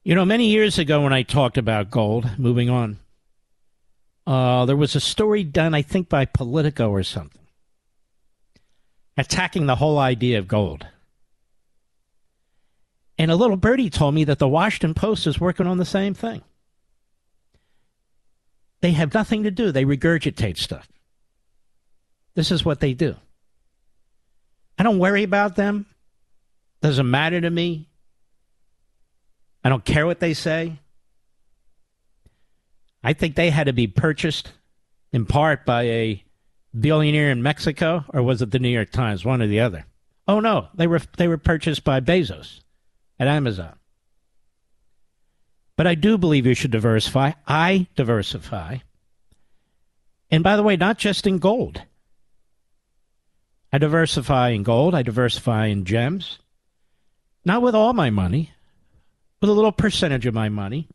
You 0.03 0.13
know, 0.13 0.25
many 0.25 0.49
years 0.49 0.77
ago 0.77 1.01
when 1.01 1.13
I 1.13 1.23
talked 1.23 1.57
about 1.57 1.91
gold, 1.91 2.37
moving 2.37 2.69
on, 2.69 2.99
uh, 4.27 4.65
there 4.65 4.75
was 4.75 4.97
a 4.97 4.99
story 4.99 5.45
done, 5.45 5.73
I 5.73 5.83
think, 5.83 6.09
by 6.09 6.25
Politico 6.25 6.89
or 6.89 7.01
something, 7.01 7.47
attacking 9.15 9.65
the 9.65 9.77
whole 9.77 9.97
idea 9.97 10.37
of 10.37 10.49
gold. 10.49 10.85
And 13.17 13.31
a 13.31 13.37
little 13.37 13.55
birdie 13.55 13.89
told 13.89 14.15
me 14.15 14.25
that 14.25 14.39
the 14.39 14.49
Washington 14.49 14.95
Post 14.95 15.27
is 15.27 15.39
working 15.39 15.65
on 15.65 15.77
the 15.77 15.85
same 15.85 16.13
thing. 16.13 16.41
They 18.81 18.91
have 18.91 19.13
nothing 19.13 19.43
to 19.43 19.49
do, 19.49 19.71
they 19.71 19.85
regurgitate 19.85 20.57
stuff. 20.57 20.89
This 22.35 22.51
is 22.51 22.65
what 22.65 22.79
they 22.79 22.93
do. 22.93 23.15
I 24.77 24.83
don't 24.83 24.99
worry 24.99 25.23
about 25.23 25.55
them. 25.55 25.85
Doesn't 26.81 27.09
matter 27.09 27.39
to 27.41 27.49
me. 27.49 27.87
I 29.63 29.69
don't 29.69 29.85
care 29.85 30.05
what 30.05 30.19
they 30.19 30.33
say. 30.33 30.77
I 33.03 33.13
think 33.13 33.35
they 33.35 33.49
had 33.49 33.67
to 33.67 33.73
be 33.73 33.87
purchased 33.87 34.51
in 35.11 35.25
part 35.25 35.65
by 35.65 35.83
a 35.83 36.23
billionaire 36.77 37.31
in 37.31 37.41
Mexico, 37.41 38.03
or 38.09 38.21
was 38.21 38.41
it 38.41 38.51
the 38.51 38.59
New 38.59 38.69
York 38.69 38.91
Times? 38.91 39.23
One 39.23 39.41
or 39.41 39.47
the 39.47 39.61
other. 39.61 39.85
Oh 40.27 40.39
no, 40.39 40.67
they 40.73 40.87
were 40.87 41.01
they 41.17 41.27
were 41.27 41.37
purchased 41.37 41.83
by 41.83 41.99
Bezos 41.99 42.61
at 43.19 43.27
Amazon. 43.27 43.75
But 45.77 45.87
I 45.87 45.95
do 45.95 46.17
believe 46.17 46.45
you 46.45 46.53
should 46.53 46.71
diversify. 46.71 47.33
I 47.47 47.87
diversify. 47.95 48.77
And 50.31 50.43
by 50.43 50.55
the 50.55 50.63
way, 50.63 50.75
not 50.75 50.97
just 50.97 51.27
in 51.27 51.37
gold. 51.37 51.81
I 53.75 53.77
diversify 53.77 54.51
in 54.51 54.63
gold, 54.63 54.95
I 54.95 55.01
diversify 55.01 55.65
in 55.65 55.83
gems. 55.83 56.39
Not 57.43 57.61
with 57.61 57.75
all 57.75 57.91
my 57.91 58.09
money, 58.09 58.53
with 59.41 59.49
a 59.49 59.53
little 59.53 59.73
percentage 59.73 60.25
of 60.25 60.33
my 60.33 60.47
money. 60.47 60.87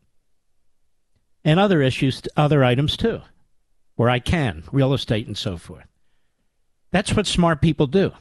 And 1.45 1.59
other 1.59 1.83
issues, 1.83 2.23
other 2.35 2.63
items 2.63 2.97
too, 2.97 3.21
where 3.97 4.09
I 4.09 4.17
can, 4.17 4.63
real 4.71 4.95
estate 4.95 5.27
and 5.27 5.37
so 5.37 5.57
forth. 5.57 5.85
That's 6.89 7.15
what 7.15 7.27
smart 7.27 7.61
people 7.61 7.85
do. 7.85 8.13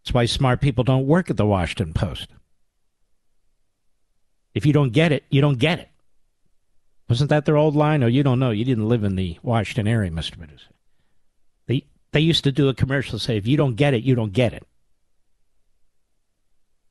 That's 0.00 0.14
why 0.14 0.24
smart 0.24 0.62
people 0.62 0.82
don't 0.82 1.06
work 1.06 1.28
at 1.28 1.36
the 1.36 1.44
Washington 1.44 1.92
Post. 1.92 2.28
If 4.54 4.64
you 4.64 4.72
don't 4.72 4.94
get 4.94 5.12
it, 5.12 5.24
you 5.28 5.42
don't 5.42 5.58
get 5.58 5.78
it. 5.78 5.90
Wasn't 7.10 7.28
that 7.28 7.44
their 7.44 7.58
old 7.58 7.76
line? 7.76 8.02
Oh, 8.02 8.06
you 8.06 8.22
don't 8.22 8.40
know. 8.40 8.50
You 8.50 8.64
didn't 8.64 8.88
live 8.88 9.04
in 9.04 9.16
the 9.16 9.38
Washington 9.42 9.86
area, 9.86 10.10
Mr. 10.10 10.38
Producer. 10.38 10.70
They, 12.12 12.20
used 12.20 12.44
to 12.44 12.52
do 12.52 12.68
a 12.68 12.74
commercial 12.74 13.18
say, 13.18 13.36
if 13.36 13.46
you 13.46 13.56
don't 13.56 13.74
get 13.74 13.94
it, 13.94 14.02
you 14.02 14.14
don't 14.14 14.32
get 14.32 14.52
it. 14.52 14.66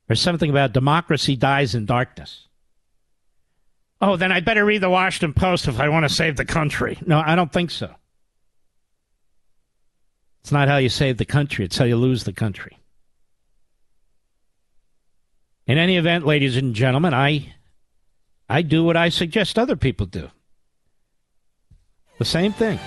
There's 0.08 0.22
something 0.22 0.50
about 0.50 0.74
democracy 0.74 1.36
dies 1.36 1.76
in 1.76 1.86
darkness. 1.86 2.48
Oh, 4.00 4.16
then 4.16 4.32
I 4.32 4.40
better 4.42 4.64
read 4.64 4.82
the 4.82 4.90
Washington 4.90 5.34
Post 5.34 5.68
if 5.68 5.80
I 5.80 5.90
want 5.90 6.08
to 6.08 6.14
save 6.14 6.38
the 6.38 6.46
country. 6.46 6.98
No, 7.06 7.20
I 7.20 7.36
don't 7.36 7.52
think 7.52 7.72
so. 7.72 7.94
It's 10.42 10.52
not 10.52 10.68
how 10.68 10.78
you 10.78 10.90
save 10.90 11.18
the 11.18 11.26
country, 11.26 11.66
it's 11.66 11.78
how 11.78 11.86
you 11.86 11.98
lose 11.98 12.24
the 12.24 12.32
country. 12.32 12.78
In 15.66 15.78
any 15.78 15.98
event, 15.98 16.26
ladies 16.26 16.56
and 16.56 16.74
gentlemen, 16.74 17.14
I 17.14 17.54
I 18.50 18.62
do 18.62 18.84
what 18.84 18.96
I 18.96 19.10
suggest 19.10 19.60
other 19.60 19.76
people 19.76 20.06
do. 20.06 20.30
The 22.18 22.26
same 22.26 22.54
thing. 22.54 22.80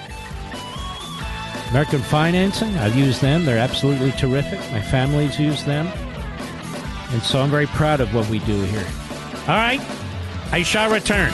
American 1.71 2.03
Financing, 2.03 2.77
I've 2.79 2.97
used 2.97 3.21
them. 3.21 3.45
They're 3.45 3.57
absolutely 3.57 4.11
terrific. 4.13 4.59
My 4.73 4.81
family's 4.81 5.39
used 5.39 5.67
them. 5.67 5.87
And 7.13 7.23
so 7.23 7.41
I'm 7.41 7.51
very 7.51 7.67
proud 7.67 8.01
of 8.01 8.13
what 8.13 8.29
we 8.29 8.41
do 8.41 8.61
here. 8.63 8.87
All 9.43 9.55
right, 9.55 9.81
I 10.51 10.65
shall 10.65 10.91
return. 10.91 11.33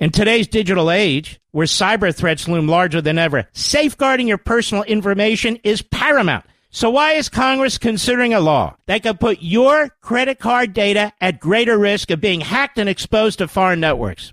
In 0.00 0.10
today's 0.10 0.48
digital 0.48 0.90
age, 0.90 1.40
where 1.52 1.66
cyber 1.66 2.12
threats 2.12 2.48
loom 2.48 2.66
larger 2.66 3.00
than 3.00 3.18
ever, 3.18 3.48
safeguarding 3.52 4.26
your 4.26 4.38
personal 4.38 4.82
information 4.82 5.58
is 5.62 5.80
paramount. 5.80 6.44
So 6.70 6.90
why 6.90 7.12
is 7.12 7.28
Congress 7.28 7.78
considering 7.78 8.34
a 8.34 8.40
law 8.40 8.74
that 8.86 9.04
could 9.04 9.20
put 9.20 9.38
your 9.40 9.90
credit 10.00 10.40
card 10.40 10.72
data 10.72 11.12
at 11.20 11.38
greater 11.38 11.78
risk 11.78 12.10
of 12.10 12.20
being 12.20 12.40
hacked 12.40 12.78
and 12.78 12.88
exposed 12.88 13.38
to 13.38 13.46
foreign 13.46 13.78
networks? 13.78 14.32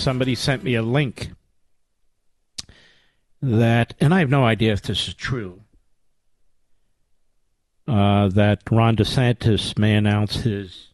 somebody 0.00 0.34
sent 0.34 0.64
me 0.64 0.74
a 0.74 0.82
link 0.82 1.30
that, 3.42 3.94
and 4.00 4.14
I 4.14 4.20
have 4.20 4.30
no 4.30 4.44
idea 4.44 4.72
if 4.72 4.82
this 4.82 5.08
is 5.08 5.14
true, 5.14 5.62
uh, 7.86 8.28
that 8.28 8.62
Ron 8.70 8.96
DeSantis 8.96 9.78
may 9.78 9.94
announce 9.94 10.36
his 10.36 10.86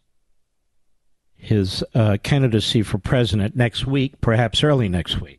his 1.39 1.85
uh, 1.95 2.17
candidacy 2.25 2.83
for 2.83 2.99
president 2.99 3.55
next 3.55 3.87
week, 3.87 4.21
perhaps 4.21 4.65
early 4.65 4.89
next 4.89 5.21
week. 5.21 5.39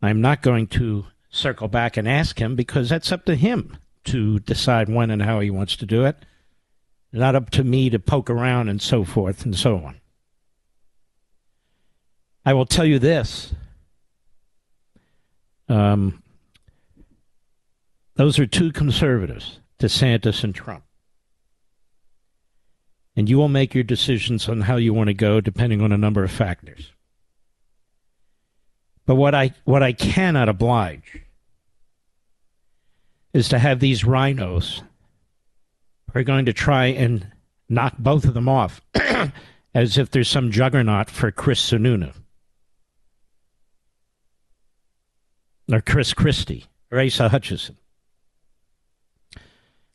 I'm 0.00 0.22
not 0.22 0.40
going 0.40 0.66
to 0.68 1.06
circle 1.28 1.68
back 1.68 1.98
and 1.98 2.08
ask 2.08 2.40
him 2.40 2.56
because 2.56 2.88
that's 2.88 3.12
up 3.12 3.26
to 3.26 3.34
him 3.34 3.76
to 4.04 4.38
decide 4.38 4.88
when 4.88 5.10
and 5.10 5.22
how 5.22 5.40
he 5.40 5.50
wants 5.50 5.76
to 5.76 5.86
do 5.86 6.06
it. 6.06 6.16
Not 7.12 7.34
up 7.34 7.50
to 7.50 7.64
me 7.64 7.90
to 7.90 7.98
poke 7.98 8.30
around 8.30 8.68
and 8.68 8.80
so 8.80 9.04
forth 9.04 9.44
and 9.44 9.54
so 9.54 9.76
on. 9.76 10.00
I 12.44 12.54
will 12.54 12.66
tell 12.66 12.84
you 12.84 12.98
this. 12.98 13.54
Um, 15.68 16.22
those 18.14 18.38
are 18.38 18.46
two 18.46 18.72
conservatives, 18.72 19.60
DeSantis 19.78 20.44
and 20.44 20.54
Trump. 20.54 20.84
And 23.16 23.28
you 23.28 23.36
will 23.36 23.48
make 23.48 23.74
your 23.74 23.84
decisions 23.84 24.48
on 24.48 24.62
how 24.62 24.76
you 24.76 24.92
want 24.94 25.08
to 25.08 25.14
go 25.14 25.40
depending 25.40 25.80
on 25.82 25.92
a 25.92 25.98
number 25.98 26.24
of 26.24 26.30
factors. 26.30 26.92
But 29.04 29.16
what 29.16 29.34
I 29.34 29.52
what 29.64 29.82
I 29.82 29.92
cannot 29.92 30.48
oblige 30.48 31.22
is 33.34 33.48
to 33.48 33.58
have 33.58 33.80
these 33.80 34.04
rhinos 34.04 34.82
who 36.12 36.20
are 36.20 36.24
going 36.24 36.46
to 36.46 36.52
try 36.52 36.86
and 36.86 37.26
knock 37.68 37.96
both 37.98 38.24
of 38.24 38.34
them 38.34 38.48
off 38.48 38.80
as 39.74 39.98
if 39.98 40.10
there's 40.10 40.28
some 40.28 40.50
juggernaut 40.50 41.10
for 41.10 41.30
Chris 41.30 41.60
Sununu. 41.60 42.14
Or 45.70 45.80
Chris 45.80 46.14
Christie 46.14 46.66
or 46.90 47.00
Asa 47.00 47.28
Hutchinson. 47.28 47.76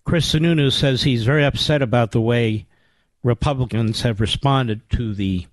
Chris 0.06 0.34
Sununu 0.34 0.72
says 0.72 1.04
he's 1.04 1.26
very 1.26 1.44
upset 1.44 1.82
about 1.82 2.12
the 2.12 2.22
way 2.22 2.66
Republicans 3.24 4.04
have 4.04 4.22
responded 4.22 4.90
to 4.92 5.14
the 5.14 5.48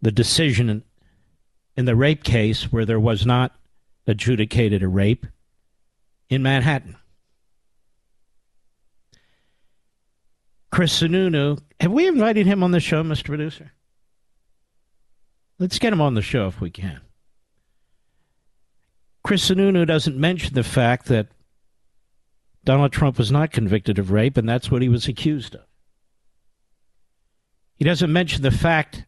the 0.00 0.12
decision 0.12 0.82
in 1.76 1.84
the 1.84 1.96
rape 1.96 2.22
case 2.22 2.72
where 2.72 2.86
there 2.86 3.00
was 3.00 3.26
not 3.26 3.54
adjudicated 4.06 4.82
a 4.82 4.88
rape 4.88 5.26
in 6.30 6.42
Manhattan. 6.42 6.96
Chris 10.70 11.02
Sununu, 11.02 11.60
have 11.80 11.92
we 11.92 12.06
invited 12.06 12.46
him 12.46 12.62
on 12.62 12.70
the 12.70 12.80
show, 12.80 13.02
Mr. 13.02 13.24
Producer? 13.24 13.72
Let's 15.58 15.78
get 15.78 15.92
him 15.92 16.00
on 16.00 16.14
the 16.14 16.22
show 16.22 16.46
if 16.46 16.60
we 16.60 16.70
can. 16.70 17.00
Chris 19.28 19.50
Sununu 19.50 19.86
doesn't 19.86 20.16
mention 20.16 20.54
the 20.54 20.62
fact 20.62 21.04
that 21.08 21.28
Donald 22.64 22.92
Trump 22.92 23.18
was 23.18 23.30
not 23.30 23.52
convicted 23.52 23.98
of 23.98 24.10
rape, 24.10 24.38
and 24.38 24.48
that's 24.48 24.70
what 24.70 24.80
he 24.80 24.88
was 24.88 25.06
accused 25.06 25.54
of. 25.54 25.66
He 27.76 27.84
doesn't 27.84 28.10
mention 28.10 28.40
the 28.40 28.50
fact 28.50 29.04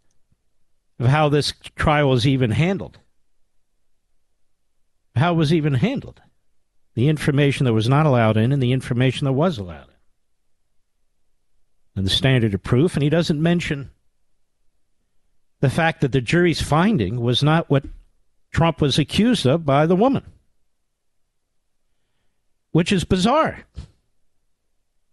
of 0.98 1.06
how 1.06 1.30
this 1.30 1.54
trial 1.74 2.10
was 2.10 2.26
even 2.26 2.50
handled. 2.50 2.98
How 5.16 5.32
it 5.32 5.36
was 5.36 5.54
even 5.54 5.72
handled. 5.72 6.20
The 6.92 7.08
information 7.08 7.64
that 7.64 7.72
was 7.72 7.88
not 7.88 8.04
allowed 8.04 8.36
in 8.36 8.52
and 8.52 8.62
the 8.62 8.72
information 8.72 9.24
that 9.24 9.32
was 9.32 9.56
allowed 9.56 9.88
in. 9.88 9.94
And 11.96 12.04
the 12.04 12.10
standard 12.10 12.52
of 12.52 12.62
proof, 12.62 12.92
and 12.92 13.02
he 13.02 13.08
doesn't 13.08 13.40
mention 13.40 13.90
the 15.60 15.70
fact 15.70 16.02
that 16.02 16.12
the 16.12 16.20
jury's 16.20 16.60
finding 16.60 17.22
was 17.22 17.42
not 17.42 17.70
what 17.70 17.84
Trump 18.52 18.80
was 18.80 18.98
accused 18.98 19.46
of 19.46 19.64
by 19.64 19.86
the 19.86 19.96
woman, 19.96 20.24
which 22.72 22.92
is 22.92 23.04
bizarre. 23.04 23.60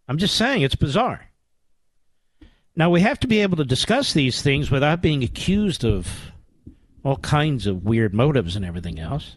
I'm 0.07 0.17
just 0.17 0.35
saying 0.35 0.61
it's 0.61 0.75
bizarre. 0.75 1.29
Now, 2.75 2.89
we 2.89 3.01
have 3.01 3.19
to 3.21 3.27
be 3.27 3.41
able 3.41 3.57
to 3.57 3.65
discuss 3.65 4.13
these 4.13 4.41
things 4.41 4.69
without 4.69 5.01
being 5.01 5.23
accused 5.23 5.83
of 5.83 6.31
all 7.03 7.17
kinds 7.17 7.65
of 7.67 7.83
weird 7.83 8.13
motives 8.13 8.55
and 8.55 8.63
everything 8.63 8.99
else. 8.99 9.35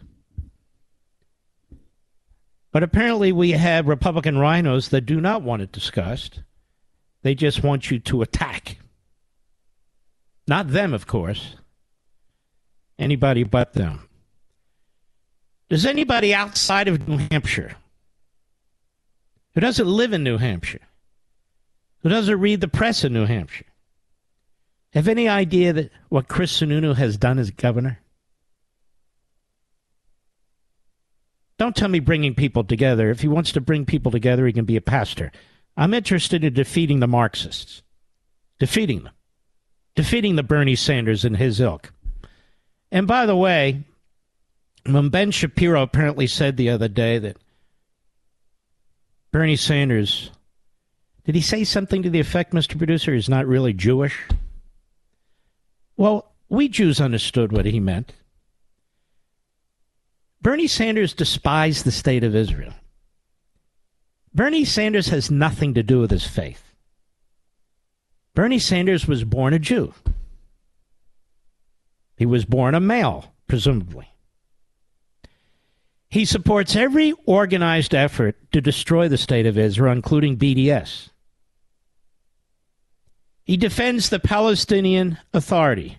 But 2.71 2.83
apparently, 2.83 3.31
we 3.31 3.51
have 3.51 3.87
Republican 3.87 4.37
rhinos 4.37 4.89
that 4.89 5.01
do 5.01 5.19
not 5.19 5.41
want 5.41 5.61
it 5.61 5.71
discussed. 5.71 6.41
They 7.23 7.35
just 7.35 7.63
want 7.63 7.91
you 7.91 7.99
to 7.99 8.21
attack. 8.21 8.77
Not 10.47 10.69
them, 10.69 10.93
of 10.93 11.07
course 11.07 11.55
anybody 13.01 13.43
but 13.43 13.73
them. 13.73 14.07
Does 15.69 15.85
anybody 15.85 16.33
outside 16.33 16.87
of 16.87 17.07
New 17.07 17.17
Hampshire 17.31 17.75
who 19.53 19.61
doesn't 19.61 19.87
live 19.87 20.13
in 20.13 20.23
New 20.23 20.37
Hampshire, 20.37 20.87
who 21.99 22.09
doesn't 22.09 22.39
read 22.39 22.61
the 22.61 22.67
press 22.67 23.03
in 23.03 23.13
New 23.13 23.25
Hampshire, 23.25 23.65
have 24.93 25.07
any 25.07 25.27
idea 25.27 25.73
that 25.73 25.91
what 26.09 26.27
Chris 26.27 26.61
Sununu 26.61 26.95
has 26.95 27.17
done 27.17 27.39
as 27.39 27.51
governor? 27.51 27.99
Don't 31.57 31.75
tell 31.75 31.89
me 31.89 31.99
bringing 31.99 32.33
people 32.35 32.63
together. 32.63 33.09
If 33.09 33.21
he 33.21 33.27
wants 33.27 33.51
to 33.53 33.61
bring 33.61 33.85
people 33.85 34.11
together, 34.11 34.45
he 34.45 34.53
can 34.53 34.65
be 34.65 34.77
a 34.77 34.81
pastor. 34.81 35.31
I'm 35.77 35.93
interested 35.93 36.43
in 36.43 36.53
defeating 36.53 36.99
the 36.99 37.07
Marxists, 37.07 37.83
defeating 38.59 39.03
them, 39.03 39.13
defeating 39.95 40.35
the 40.35 40.43
Bernie 40.43 40.75
Sanders 40.75 41.23
and 41.23 41.37
his 41.37 41.61
ilk. 41.61 41.93
And 42.91 43.07
by 43.07 43.25
the 43.25 43.35
way, 43.35 43.83
when 44.85 45.09
Ben 45.09 45.31
Shapiro 45.31 45.81
apparently 45.81 46.27
said 46.27 46.57
the 46.57 46.69
other 46.69 46.87
day 46.87 47.17
that 47.19 47.37
Bernie 49.31 49.55
Sanders, 49.55 50.31
did 51.23 51.35
he 51.35 51.41
say 51.41 51.63
something 51.63 52.03
to 52.03 52.09
the 52.09 52.19
effect, 52.19 52.53
Mr. 52.53 52.77
Producer, 52.77 53.13
is 53.13 53.29
not 53.29 53.47
really 53.47 53.73
Jewish? 53.73 54.19
Well, 55.95 56.31
we 56.49 56.67
Jews 56.67 56.99
understood 56.99 57.51
what 57.51 57.65
he 57.65 57.79
meant. 57.79 58.13
Bernie 60.41 60.67
Sanders 60.67 61.13
despised 61.13 61.85
the 61.85 61.91
state 61.91 62.23
of 62.23 62.35
Israel. 62.35 62.73
Bernie 64.33 64.65
Sanders 64.65 65.09
has 65.09 65.29
nothing 65.29 65.75
to 65.75 65.83
do 65.83 65.99
with 65.99 66.11
his 66.11 66.25
faith. 66.25 66.63
Bernie 68.33 68.59
Sanders 68.59 69.07
was 69.07 69.23
born 69.23 69.53
a 69.53 69.59
Jew. 69.59 69.93
He 72.21 72.27
was 72.27 72.45
born 72.45 72.75
a 72.75 72.79
male, 72.79 73.33
presumably. 73.47 74.07
He 76.07 76.23
supports 76.23 76.75
every 76.75 77.15
organized 77.25 77.95
effort 77.95 78.35
to 78.51 78.61
destroy 78.61 79.07
the 79.07 79.17
state 79.17 79.47
of 79.47 79.57
Israel, 79.57 79.91
including 79.91 80.37
BDS. 80.37 81.09
He 83.43 83.57
defends 83.57 84.09
the 84.09 84.19
Palestinian 84.19 85.17
Authority, 85.33 85.97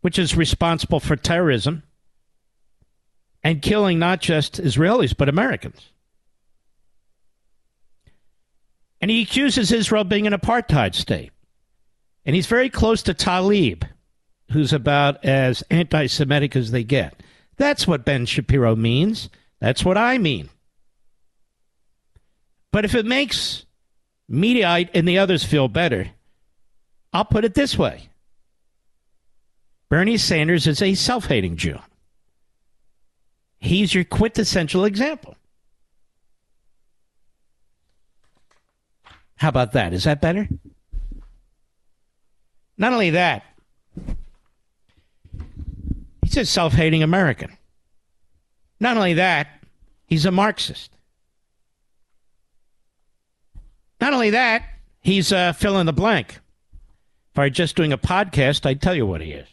which 0.00 0.18
is 0.18 0.36
responsible 0.36 0.98
for 0.98 1.14
terrorism 1.14 1.84
and 3.44 3.62
killing 3.62 4.00
not 4.00 4.20
just 4.20 4.60
Israelis, 4.60 5.16
but 5.16 5.28
Americans. 5.28 5.92
And 9.00 9.12
he 9.12 9.22
accuses 9.22 9.70
Israel 9.70 10.02
of 10.02 10.08
being 10.08 10.26
an 10.26 10.32
apartheid 10.32 10.96
state. 10.96 11.30
And 12.26 12.34
he's 12.34 12.48
very 12.48 12.68
close 12.68 13.04
to 13.04 13.14
Tlaib, 13.14 13.84
who's 14.50 14.72
about 14.72 15.24
as 15.24 15.62
anti 15.70 16.06
Semitic 16.06 16.56
as 16.56 16.70
they 16.70 16.84
get. 16.84 17.22
That's 17.56 17.86
what 17.86 18.04
Ben 18.04 18.26
Shapiro 18.26 18.74
means. 18.76 19.28
That's 19.60 19.84
what 19.84 19.98
I 19.98 20.18
mean. 20.18 20.48
But 22.72 22.84
if 22.84 22.94
it 22.94 23.04
makes 23.06 23.66
Mediaite 24.30 24.90
and 24.94 25.06
the 25.06 25.18
others 25.18 25.44
feel 25.44 25.68
better, 25.68 26.10
I'll 27.12 27.24
put 27.24 27.44
it 27.44 27.54
this 27.54 27.76
way 27.76 28.08
Bernie 29.88 30.16
Sanders 30.16 30.66
is 30.66 30.80
a 30.80 30.94
self 30.94 31.26
hating 31.26 31.56
Jew. 31.56 31.78
He's 33.58 33.94
your 33.94 34.04
quintessential 34.04 34.84
example. 34.84 35.36
How 39.36 39.48
about 39.48 39.72
that? 39.72 39.92
Is 39.92 40.04
that 40.04 40.20
better? 40.20 40.48
Not 42.78 42.92
only 42.92 43.10
that, 43.10 43.42
he's 46.30 46.36
a 46.36 46.46
self 46.46 46.72
hating 46.72 47.02
American. 47.02 47.56
Not 48.78 48.96
only 48.96 49.14
that, 49.14 49.48
he's 50.06 50.24
a 50.24 50.30
Marxist. 50.30 50.90
Not 54.00 54.14
only 54.14 54.30
that, 54.30 54.62
he's 55.00 55.32
uh, 55.32 55.52
fill 55.52 55.78
in 55.78 55.86
the 55.86 55.92
blank. 55.92 56.38
If 57.32 57.38
I 57.38 57.42
were 57.42 57.50
just 57.50 57.76
doing 57.76 57.92
a 57.92 57.98
podcast, 57.98 58.64
I'd 58.64 58.80
tell 58.80 58.94
you 58.94 59.06
what 59.06 59.20
he 59.20 59.32
is. 59.32 59.48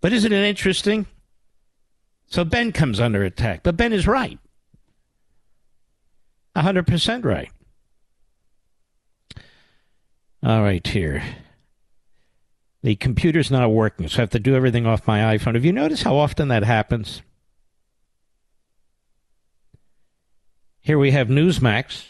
But 0.00 0.12
isn't 0.12 0.32
it 0.32 0.44
interesting? 0.44 1.06
So 2.26 2.44
Ben 2.44 2.72
comes 2.72 3.00
under 3.00 3.24
attack, 3.24 3.62
but 3.62 3.76
Ben 3.76 3.92
is 3.92 4.06
right. 4.06 4.38
100% 6.56 7.24
right. 7.24 7.50
All 10.42 10.62
right, 10.62 10.86
here. 10.86 11.22
The 12.82 12.96
computer's 12.96 13.50
not 13.50 13.70
working, 13.70 14.08
so 14.08 14.18
I 14.18 14.20
have 14.22 14.30
to 14.30 14.38
do 14.38 14.54
everything 14.54 14.86
off 14.86 15.06
my 15.06 15.36
iPhone. 15.36 15.54
Have 15.54 15.64
you 15.64 15.72
noticed 15.72 16.02
how 16.02 16.16
often 16.16 16.48
that 16.48 16.64
happens? 16.64 17.22
Here 20.80 20.98
we 20.98 21.10
have 21.10 21.28
Newsmax. 21.28 22.06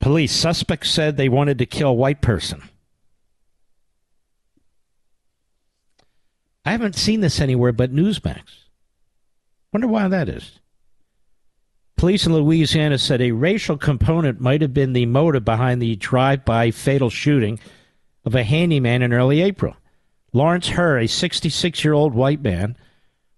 Police 0.00 0.32
suspects 0.32 0.90
said 0.90 1.16
they 1.16 1.28
wanted 1.28 1.58
to 1.58 1.66
kill 1.66 1.96
white 1.96 2.22
person. 2.22 2.62
I 6.64 6.72
haven't 6.72 6.96
seen 6.96 7.20
this 7.20 7.40
anywhere 7.40 7.72
but 7.72 7.94
Newsmax. 7.94 8.42
Wonder 9.72 9.88
why 9.88 10.08
that 10.08 10.28
is. 10.28 10.60
Police 11.96 12.26
in 12.26 12.32
Louisiana 12.32 12.96
said 12.96 13.20
a 13.20 13.32
racial 13.32 13.76
component 13.76 14.40
might 14.40 14.62
have 14.62 14.72
been 14.72 14.92
the 14.92 15.04
motive 15.06 15.44
behind 15.44 15.82
the 15.82 15.96
drive 15.96 16.44
by 16.44 16.70
fatal 16.70 17.10
shooting 17.10 17.58
of 18.24 18.34
a 18.34 18.44
handyman 18.44 19.02
in 19.02 19.12
early 19.12 19.40
April. 19.40 19.76
Lawrence 20.32 20.68
Hurr, 20.68 20.98
a 20.98 21.06
66 21.06 21.84
year 21.84 21.94
old 21.94 22.14
white 22.14 22.42
man, 22.42 22.76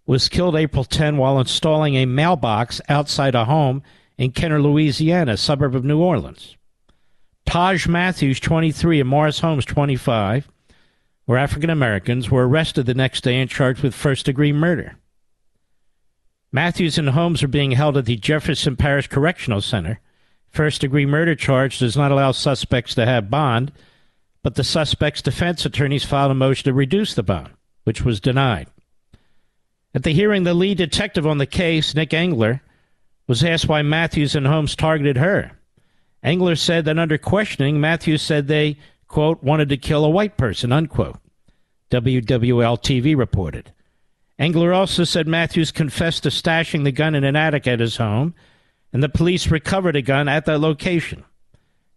was 0.07 0.29
killed 0.29 0.57
April 0.57 0.85
10 0.85 1.17
while 1.17 1.39
installing 1.39 1.95
a 1.95 2.07
mailbox 2.07 2.81
outside 2.89 3.35
a 3.35 3.45
home 3.45 3.83
in 4.19 4.33
Kenner, 4.33 4.61
Louisiana, 4.61 5.33
a 5.33 5.37
suburb 5.37 5.75
of 5.75 5.85
New 5.85 6.01
Orleans. 6.01 6.57
Taj 7.47 7.87
Matthews, 7.87 8.41
23, 8.41 9.01
and 9.01 9.09
Morris 9.09 9.41
Holmes, 9.41 9.65
25, 9.65 10.49
were 11.27 11.39
African 11.39 11.71
Americans, 11.71 12.31
were 12.31 12.49
arrested 12.49 12.87
the 12.87 12.95
next 12.95 13.23
day 13.23 13.41
and 13.41 13.49
charged 13.49 13.83
with 13.83 13.95
first 13.95 14.27
degree 14.27 14.53
murder. 14.53 14.97
Matthews 16.53 16.99
and 16.99 17.11
Holmes 17.11 17.43
are 17.43 17.49
being 17.49 17.73
held 17.73 17.97
at 17.97 18.07
the 18.07 18.17
Jefferson 18.17 18.77
Parish 18.77 19.07
Correctional 19.07 19.61
Center. 19.61 20.01
First 20.49 20.81
degree 20.81 21.07
murder 21.07 21.37
charge 21.37 21.79
does 21.79 21.97
not 21.97 22.11
allow 22.11 22.33
suspects 22.33 22.95
to 22.97 23.07
have 23.07 23.31
bond, 23.31 23.71
but 24.43 24.55
the 24.55 24.65
suspect's 24.65 25.23
defense 25.23 25.65
attorneys 25.65 26.05
filed 26.05 26.31
a 26.31 26.35
motion 26.35 26.65
to 26.65 26.73
reduce 26.73 27.15
the 27.15 27.23
bond, 27.23 27.51
which 27.85 28.03
was 28.03 28.21
denied. 28.21 28.69
At 29.95 30.05
the 30.05 30.13
hearing, 30.13 30.45
the 30.45 30.55
lead 30.55 30.79
detective 30.79 31.27
on 31.27 31.39
the 31.39 31.47
case, 31.47 31.95
Nick 31.95 32.15
Engler, 32.15 32.63
was 33.27 33.45
asked 33.45 33.69
why 33.69 33.83
Matthews 33.83 34.35
and 34.35 34.47
Holmes 34.47 34.75
targeted 34.75 35.17
Hurr. 35.17 35.53
Engler 36.23 36.57
said 36.57 36.85
that 36.85 36.99
under 36.99 37.19
questioning, 37.19 37.81
Matthews 37.81 38.23
said 38.23 38.47
they, 38.47 38.77
quote, 39.09 39.43
wanted 39.43 39.69
to 39.71 39.77
kill 39.77 40.05
a 40.05 40.11
white 40.11 40.37
person, 40.37 40.73
unquote. 40.73 41.19
WWL 41.91 42.81
TV 42.81 43.17
reported. 43.17 43.73
Engler 44.39 44.73
also 44.73 45.05
said 45.05 45.27
Matthews 45.27 45.71
confessed 45.71 46.23
to 46.23 46.29
stashing 46.31 46.85
the 46.85 46.93
gun 46.93 47.15
in 47.15 47.25
an 47.25 47.37
attic 47.37 47.67
at 47.67 47.81
his 47.81 47.97
home, 47.97 48.35
and 48.93 49.03
the 49.03 49.09
police 49.09 49.49
recovered 49.49 49.97
a 49.97 50.03
gun 50.03 50.29
at 50.29 50.47
that 50.47 50.61
location. 50.61 51.25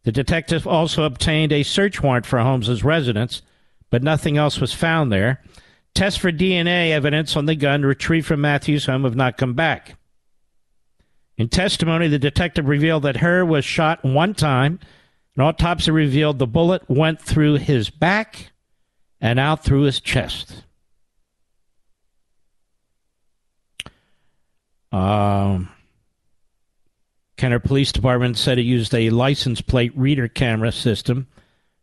The 0.04 0.12
detective 0.12 0.68
also 0.68 1.04
obtained 1.04 1.52
a 1.52 1.64
search 1.64 2.02
warrant 2.02 2.26
for 2.26 2.40
Holmes's 2.40 2.84
residence, 2.84 3.42
but 3.90 4.04
nothing 4.04 4.38
else 4.38 4.60
was 4.60 4.74
found 4.74 5.12
there. 5.12 5.42
Tests 5.94 6.20
for 6.20 6.32
DNA 6.32 6.92
evidence 6.92 7.38
on 7.38 7.46
the 7.46 7.56
gun 7.56 7.84
retrieved 7.84 8.28
from 8.28 8.42
Matthews' 8.42 8.86
home 8.86 9.04
have 9.04 9.16
not 9.16 9.38
come 9.38 9.54
back. 9.54 9.96
In 11.38 11.50
testimony, 11.50 12.08
the 12.08 12.20
detective 12.20 12.68
revealed 12.68 13.04
that 13.04 13.18
Hurr 13.18 13.46
was 13.46 13.64
shot 13.66 14.04
one 14.04 14.34
time. 14.34 14.80
An 15.36 15.44
autopsy 15.44 15.92
revealed 15.92 16.38
the 16.38 16.48
bullet 16.48 16.88
went 16.90 17.22
through 17.22 17.56
his 17.56 17.90
back 17.90 18.52
and 19.22 19.40
out 19.40 19.64
through 19.64 19.84
his 19.84 20.00
chest. 20.00 20.64
Um, 24.92 25.70
Kenner 27.44 27.60
Police 27.60 27.91
Department 27.91 28.38
said 28.38 28.57
it 28.57 28.61
used 28.61 28.95
a 28.95 29.10
license 29.10 29.60
plate 29.60 29.91
reader 29.98 30.30
camera 30.30 30.72
system 30.72 31.28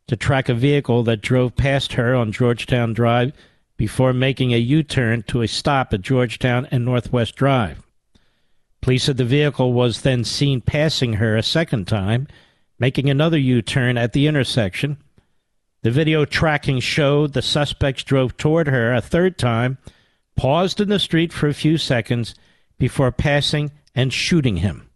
to 0.07 0.16
track 0.16 0.49
a 0.49 0.55
vehicle 0.55 1.03
that 1.03 1.20
drove 1.20 1.55
past 1.55 1.93
Hurr 1.93 2.15
on 2.15 2.32
Georgetown 2.32 2.95
Drive 2.95 3.35
before 3.77 4.15
making 4.15 4.55
a 4.55 4.57
U 4.57 4.82
turn 4.82 5.23
to 5.24 5.43
a 5.43 5.47
stop 5.47 5.93
at 5.93 6.01
Georgetown 6.01 6.66
and 6.70 6.87
Northwest 6.87 7.37
Drive. 7.37 7.87
Police 8.81 9.05
said 9.05 9.19
the 9.19 9.24
vehicle 9.27 9.74
was 9.74 10.01
then 10.01 10.24
seen 10.24 10.62
passing 10.62 11.12
Hurr 11.12 11.37
a 11.37 11.43
second 11.43 11.87
time, 11.87 12.27
making 12.78 13.11
another 13.11 13.37
U 13.37 13.61
turn 13.61 13.99
at 13.99 14.15
the 14.15 14.27
intersection. 14.27 14.97
The 15.82 15.91
video 15.91 16.24
tracking 16.24 16.81
showed 16.81 17.35
the 17.35 17.43
suspects 17.43 18.03
drove 18.03 18.35
toward 18.39 18.66
Hurr 18.66 18.95
a 18.95 19.03
third 19.03 19.37
time, 19.37 19.77
paused 20.37 20.81
in 20.81 20.89
the 20.89 20.99
street 20.99 21.35
for 21.35 21.49
a 21.49 21.53
few 21.53 21.77
seconds 21.77 22.35
before 22.78 23.12
passing 23.12 23.73
and 23.95 24.11
shooting 24.11 24.57
him. 24.57 24.87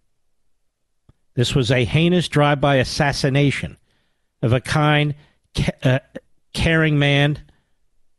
This 1.35 1.55
was 1.55 1.71
a 1.71 1.85
heinous 1.85 2.29
drive 2.29 2.61
by 2.61 2.77
assassination 2.77 3.77
of 4.43 4.53
a 4.53 4.61
kind, 4.61 5.15
uh, 5.83 5.99
caring 6.53 6.99
man 6.99 7.43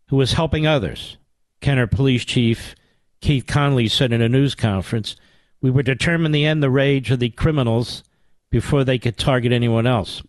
who 0.07 0.17
was 0.17 0.33
helping 0.33 0.67
others. 0.67 1.17
Kenner 1.61 1.87
Police 1.87 2.25
Chief 2.25 2.75
Keith 3.21 3.47
Conley 3.47 3.87
said 3.87 4.11
in 4.11 4.21
a 4.21 4.29
news 4.29 4.53
conference 4.53 5.15
we 5.61 5.71
were 5.71 5.83
determined 5.83 6.33
to 6.35 6.43
end 6.43 6.61
the 6.61 6.69
rage 6.69 7.09
of 7.09 7.19
the 7.19 7.29
criminals 7.29 8.03
before 8.51 8.83
they 8.83 8.99
could 8.99 9.17
target 9.17 9.51
anyone 9.51 9.87
else. 9.87 10.21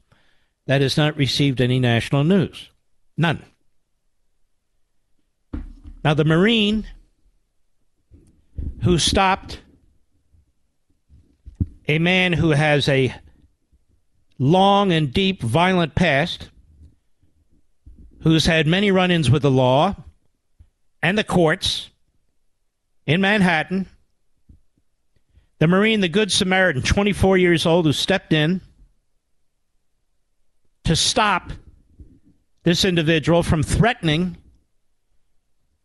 That 0.66 0.80
has 0.80 0.96
not 0.96 1.16
received 1.16 1.60
any 1.60 1.78
national 1.78 2.24
news. 2.24 2.70
None. 3.16 3.44
Now, 6.02 6.14
the 6.14 6.24
Marine 6.24 6.86
who 8.82 8.98
stopped 8.98 9.60
a 11.88 11.98
man 11.98 12.32
who 12.32 12.50
has 12.50 12.88
a 12.88 13.14
long 14.38 14.92
and 14.92 15.12
deep 15.12 15.42
violent 15.42 15.94
past, 15.94 16.50
who's 18.22 18.46
had 18.46 18.66
many 18.66 18.90
run 18.90 19.10
ins 19.10 19.30
with 19.30 19.42
the 19.42 19.50
law 19.50 19.94
and 21.02 21.16
the 21.16 21.24
courts 21.24 21.90
in 23.06 23.20
Manhattan, 23.20 23.86
the 25.58 25.68
Marine, 25.68 26.00
the 26.00 26.08
Good 26.08 26.32
Samaritan, 26.32 26.82
24 26.82 27.38
years 27.38 27.64
old, 27.64 27.86
who 27.86 27.92
stepped 27.92 28.32
in 28.32 28.60
to 30.84 30.96
stop 30.96 31.52
this 32.64 32.84
individual 32.84 33.42
from 33.42 33.62
threatening 33.62 34.36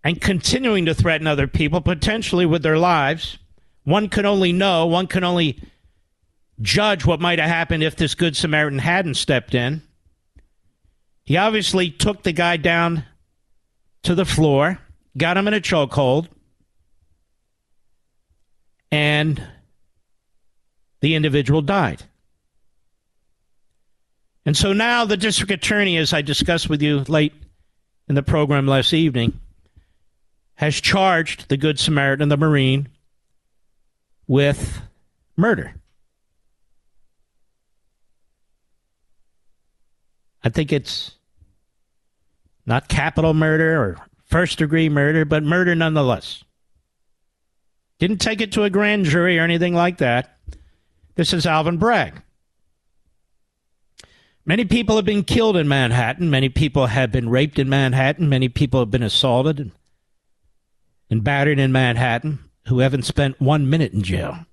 and 0.04 0.20
continuing 0.20 0.86
to 0.86 0.96
threaten 0.96 1.28
other 1.28 1.48
people, 1.48 1.80
potentially 1.80 2.46
with 2.46 2.64
their 2.64 2.78
lives. 2.78 3.38
One 3.84 4.10
can 4.10 4.26
only 4.26 4.52
know, 4.52 4.88
one 4.88 5.08
can 5.08 5.24
only 5.24 5.62
judge 6.62 7.06
what 7.06 7.20
might 7.20 7.40
have 7.40 7.50
happened 7.50 7.84
if 7.84 7.96
this 7.96 8.16
Good 8.16 8.36
Samaritan 8.36 8.80
hadn't 8.80 9.16
stepped 9.16 9.56
in. 9.56 9.82
He 11.24 11.38
obviously 11.38 11.90
took 11.90 12.24
the 12.24 12.32
guy 12.32 12.58
down 12.58 13.06
to 14.04 14.16
the 14.16 14.26
floor, 14.26 14.80
got 15.18 15.38
him 15.38 15.48
in 15.48 15.54
a 15.54 15.62
chokehold, 15.62 16.28
and 18.92 19.42
the 21.02 21.16
individual 21.16 21.62
died. 21.62 22.04
And 24.46 24.58
so 24.58 24.74
now 24.74 25.06
the 25.06 25.18
district 25.18 25.52
attorney, 25.52 25.98
as 25.98 26.14
I 26.14 26.22
discussed 26.22 26.70
with 26.70 26.82
you 26.82 27.00
late 27.08 27.34
in 28.08 28.16
the 28.16 28.24
program 28.24 28.68
last 28.68 28.92
evening, 28.92 29.40
has 30.56 30.82
charged 30.82 31.48
the 31.50 31.58
Good 31.58 31.80
Samaritan, 31.80 32.30
the 32.30 32.38
Marine, 32.38 32.90
with 34.28 34.82
murder. 35.38 35.76
I 40.44 40.50
think 40.50 40.72
it's 40.72 41.16
not 42.66 42.88
capital 42.88 43.34
murder 43.34 43.82
or 43.82 43.98
first 44.26 44.58
degree 44.58 44.90
murder, 44.90 45.26
but 45.26 45.44
murder 45.44 45.76
nonetheless. 45.76 46.44
Didn't 48.00 48.22
take 48.22 48.42
it 48.42 48.52
to 48.54 48.64
a 48.64 48.70
grand 48.70 49.06
jury 49.06 49.38
or 49.38 49.44
anything 49.44 49.76
like 49.76 50.00
that. 50.00 50.38
This 51.16 51.34
is 51.34 51.46
Alvin 51.46 51.78
Bragg. 51.78 52.22
Many 54.44 54.66
people 54.66 54.96
have 54.96 55.06
been 55.06 55.24
killed 55.24 55.56
in 55.56 55.68
Manhattan. 55.68 56.32
Many 56.32 56.50
people 56.50 56.88
have 56.88 57.12
been 57.12 57.30
raped 57.30 57.60
in 57.60 57.70
Manhattan. 57.70 58.28
Many 58.28 58.50
people 58.50 58.80
have 58.80 58.90
been 58.90 59.04
assaulted 59.04 59.60
and, 59.60 59.72
and 61.12 61.24
battered 61.24 61.60
in 61.60 61.72
Manhattan 61.72 62.40
who 62.68 62.80
haven't 62.80 63.04
spent 63.04 63.40
one 63.40 63.70
minute 63.70 63.94
in 63.94 64.02
jail. 64.02 64.46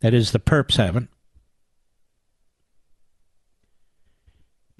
That 0.00 0.14
is, 0.14 0.32
the 0.32 0.38
perps 0.38 0.76
haven't. 0.76 1.10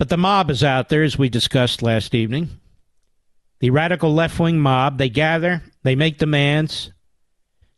But 0.01 0.09
the 0.09 0.17
mob 0.17 0.51
is 0.51 0.65
out 0.65 0.89
there, 0.89 1.03
as 1.03 1.19
we 1.19 1.29
discussed 1.29 1.83
last 1.83 2.15
evening. 2.15 2.49
The 3.59 3.69
radical 3.69 4.15
left 4.15 4.41
wing 4.41 4.59
mob, 4.59 4.97
they 4.97 5.11
gather, 5.11 5.63
they 5.83 5.95
make 5.95 6.17
demands. 6.17 6.91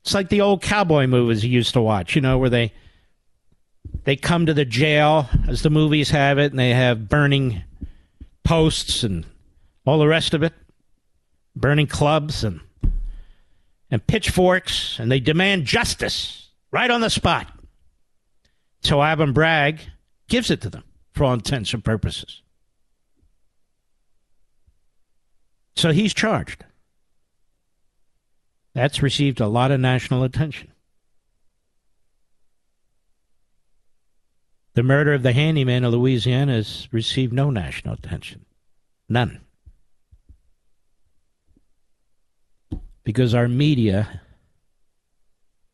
It's 0.03 0.15
like 0.15 0.28
the 0.28 0.40
old 0.40 0.62
cowboy 0.62 1.09
movies 1.09 1.44
you 1.44 1.51
used 1.51 1.73
to 1.73 1.81
watch, 1.81 2.15
you 2.15 2.23
know, 2.23 2.39
where 2.39 2.49
they 2.49 2.73
they 4.05 4.15
come 4.15 4.47
to 4.47 4.55
the 4.55 4.65
jail, 4.65 5.28
as 5.49 5.62
the 5.62 5.70
movies 5.70 6.11
have 6.11 6.39
it, 6.39 6.53
and 6.53 6.61
they 6.61 6.70
have 6.70 7.09
burning 7.09 7.65
posts 8.44 9.03
and 9.03 9.27
all 9.85 9.99
the 9.99 10.07
rest 10.07 10.32
of 10.32 10.44
it, 10.44 10.53
burning 11.57 11.89
clubs 11.89 12.44
and 12.44 12.61
and 13.90 14.07
pitchforks, 14.07 14.97
and 15.01 15.11
they 15.11 15.19
demand 15.19 15.65
justice 15.65 16.51
right 16.70 16.89
on 16.89 17.01
the 17.01 17.11
spot. 17.11 17.49
So 18.82 19.03
Alvin 19.03 19.32
Bragg 19.32 19.81
gives 20.28 20.53
it 20.53 20.61
to 20.61 20.70
them 20.70 20.85
for 21.12 21.24
all 21.24 21.34
intents 21.34 21.72
and 21.74 21.84
purposes. 21.84 22.43
So 25.76 25.93
he's 25.93 26.14
charged. 26.14 26.64
That's 28.74 29.02
received 29.02 29.40
a 29.40 29.47
lot 29.47 29.70
of 29.70 29.80
national 29.80 30.22
attention. 30.22 30.72
The 34.74 34.82
murder 34.82 35.12
of 35.12 35.22
the 35.22 35.32
handyman 35.32 35.84
of 35.84 35.93
Louisiana 35.93 36.55
has 36.55 36.89
received 36.93 37.32
no 37.32 37.51
national 37.51 37.94
attention. 37.94 38.47
None. 39.09 39.40
Because 43.05 43.34
our 43.34 43.48
media 43.48 44.22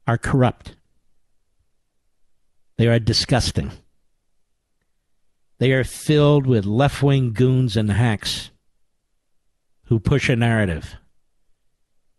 are 0.09 0.19
corrupt. 0.19 0.75
They 2.77 2.89
are 2.89 2.99
disgusting. 2.99 3.71
They 5.59 5.73
are 5.73 5.83
filled 5.83 6.47
with 6.47 6.65
left 6.65 7.03
wing 7.03 7.33
goons 7.33 7.77
and 7.77 7.91
hacks 7.91 8.51
who 9.87 9.99
push 9.99 10.29
a 10.29 10.37
narrative. 10.37 10.95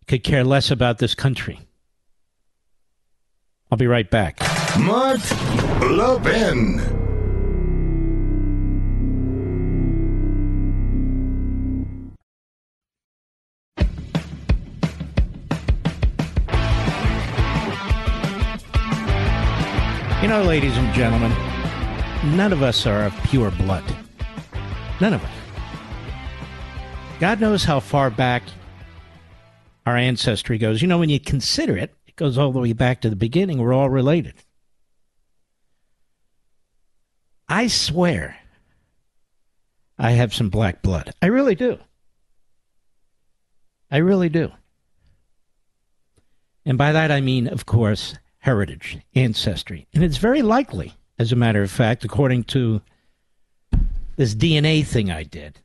Could 0.08 0.26
care 0.26 0.44
less 0.44 0.70
about 0.70 0.98
this 0.98 1.16
country. 1.16 1.62
I'll 3.72 3.78
be 3.78 3.88
right 3.88 4.10
back. 4.10 4.40
Mark 4.78 5.22
Levin. 5.82 6.80
You 20.22 20.28
know, 20.28 20.44
ladies 20.44 20.76
and 20.76 20.94
gentlemen, 20.94 21.32
none 22.26 22.54
of 22.54 22.62
us 22.62 22.86
are 22.86 23.06
of 23.06 23.14
pure 23.24 23.52
blood. 23.52 23.84
None 25.02 25.14
of 25.14 25.24
us. 25.24 25.32
God 27.20 27.42
knows 27.42 27.64
how 27.64 27.80
far 27.80 28.10
back 28.10 28.44
our 29.86 29.98
ancestry 29.98 30.58
goes. 30.58 30.82
You 30.82 30.88
know, 30.88 31.00
when 31.00 31.10
you 31.10 31.20
consider 31.20 31.78
it, 31.78 31.94
it 32.08 32.16
goes 32.16 32.38
all 32.38 32.52
the 32.52 32.60
way 32.60 32.74
back 32.74 33.02
to 33.02 33.10
the 33.10 33.16
beginning. 33.16 33.58
We're 33.58 33.74
all 33.74 33.90
related. 33.90 34.36
I 37.48 37.68
swear 37.68 38.38
I 39.98 40.12
have 40.12 40.34
some 40.34 40.50
black 40.50 40.82
blood. 40.82 41.14
I 41.22 41.28
really 41.28 41.56
do. 41.56 41.80
I 43.92 43.98
really 43.98 44.30
do. 44.30 44.52
And 46.66 46.78
by 46.78 46.92
that 46.92 47.12
I 47.12 47.22
mean, 47.22 47.48
of 47.48 47.66
course, 47.66 48.16
heritage, 48.38 49.00
ancestry. 49.16 49.88
And 49.94 50.04
it's 50.04 50.18
very 50.18 50.44
likely, 50.44 50.94
as 51.20 51.32
a 51.32 51.36
matter 51.36 51.62
of 51.62 51.70
fact, 51.70 52.04
according 52.04 52.46
to 52.46 52.82
this 54.16 54.34
DNA 54.34 54.86
thing 54.86 55.12
I 55.12 55.24
did. 55.24 55.60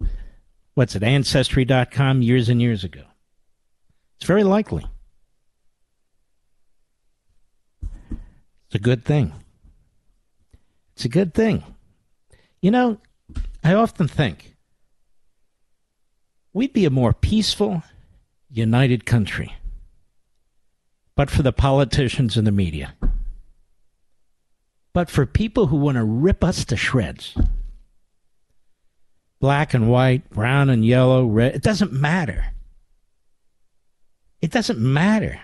What's 0.75 0.95
it, 0.97 1.03
Ancestry.com 1.03 2.21
years 2.21 2.49
and 2.49 2.61
years 2.61 2.85
ago? 2.85 3.05
It's 4.17 4.27
very 4.27 4.45
likely. 4.45 4.85
It's 7.81 8.75
a 8.75 8.79
good 8.79 9.05
thing. 9.05 9.33
It's 10.95 11.05
a 11.05 11.09
good 11.09 11.33
thing. 11.33 11.63
You 12.61 12.71
know, 12.71 12.99
I 13.63 13.75
often 13.75 14.09
think 14.09 14.57
we'd 16.53 16.73
be 16.73 16.85
a 16.85 16.91
more 16.91 17.13
peaceful, 17.13 17.83
united 18.51 19.07
country 19.07 19.55
but 21.17 21.31
for 21.31 21.43
the 21.43 21.53
politicians 21.53 22.37
and 22.37 22.47
the 22.47 22.53
media. 22.53 22.95
But 24.95 25.11
for 25.11 25.27
people 25.27 25.67
who 25.67 25.77
want 25.77 25.97
to 25.97 26.05
rip 26.05 26.43
us 26.43 26.65
to 26.67 26.77
shreds, 26.77 27.37
black 29.41 29.75
and 29.75 29.91
white, 29.91 30.31
brown 30.31 30.71
and 30.71 30.85
yellow, 30.85 31.27
red, 31.27 31.55
it 31.55 31.63
doesn't 31.63 31.93
matter. 31.93 32.47
It 34.41 34.51
doesn't 34.51 34.79
matter. 34.79 35.41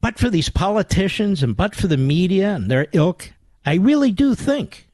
But 0.00 0.18
for 0.18 0.30
these 0.30 0.50
politicians 0.50 1.42
and 1.42 1.56
but 1.56 1.74
for 1.74 1.88
the 1.88 1.96
media 1.96 2.54
and 2.54 2.70
their 2.70 2.86
ilk, 2.92 3.32
I 3.66 3.74
really 3.74 4.12
do 4.12 4.36
think 4.36 4.86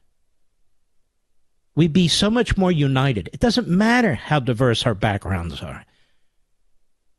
we'd 1.74 1.92
be 1.92 2.08
so 2.08 2.30
much 2.30 2.56
more 2.56 2.72
united. 2.72 3.28
It 3.32 3.40
doesn't 3.40 3.68
matter 3.68 4.14
how 4.14 4.40
diverse 4.40 4.86
our 4.86 4.94
backgrounds 4.94 5.60
are 5.60 5.84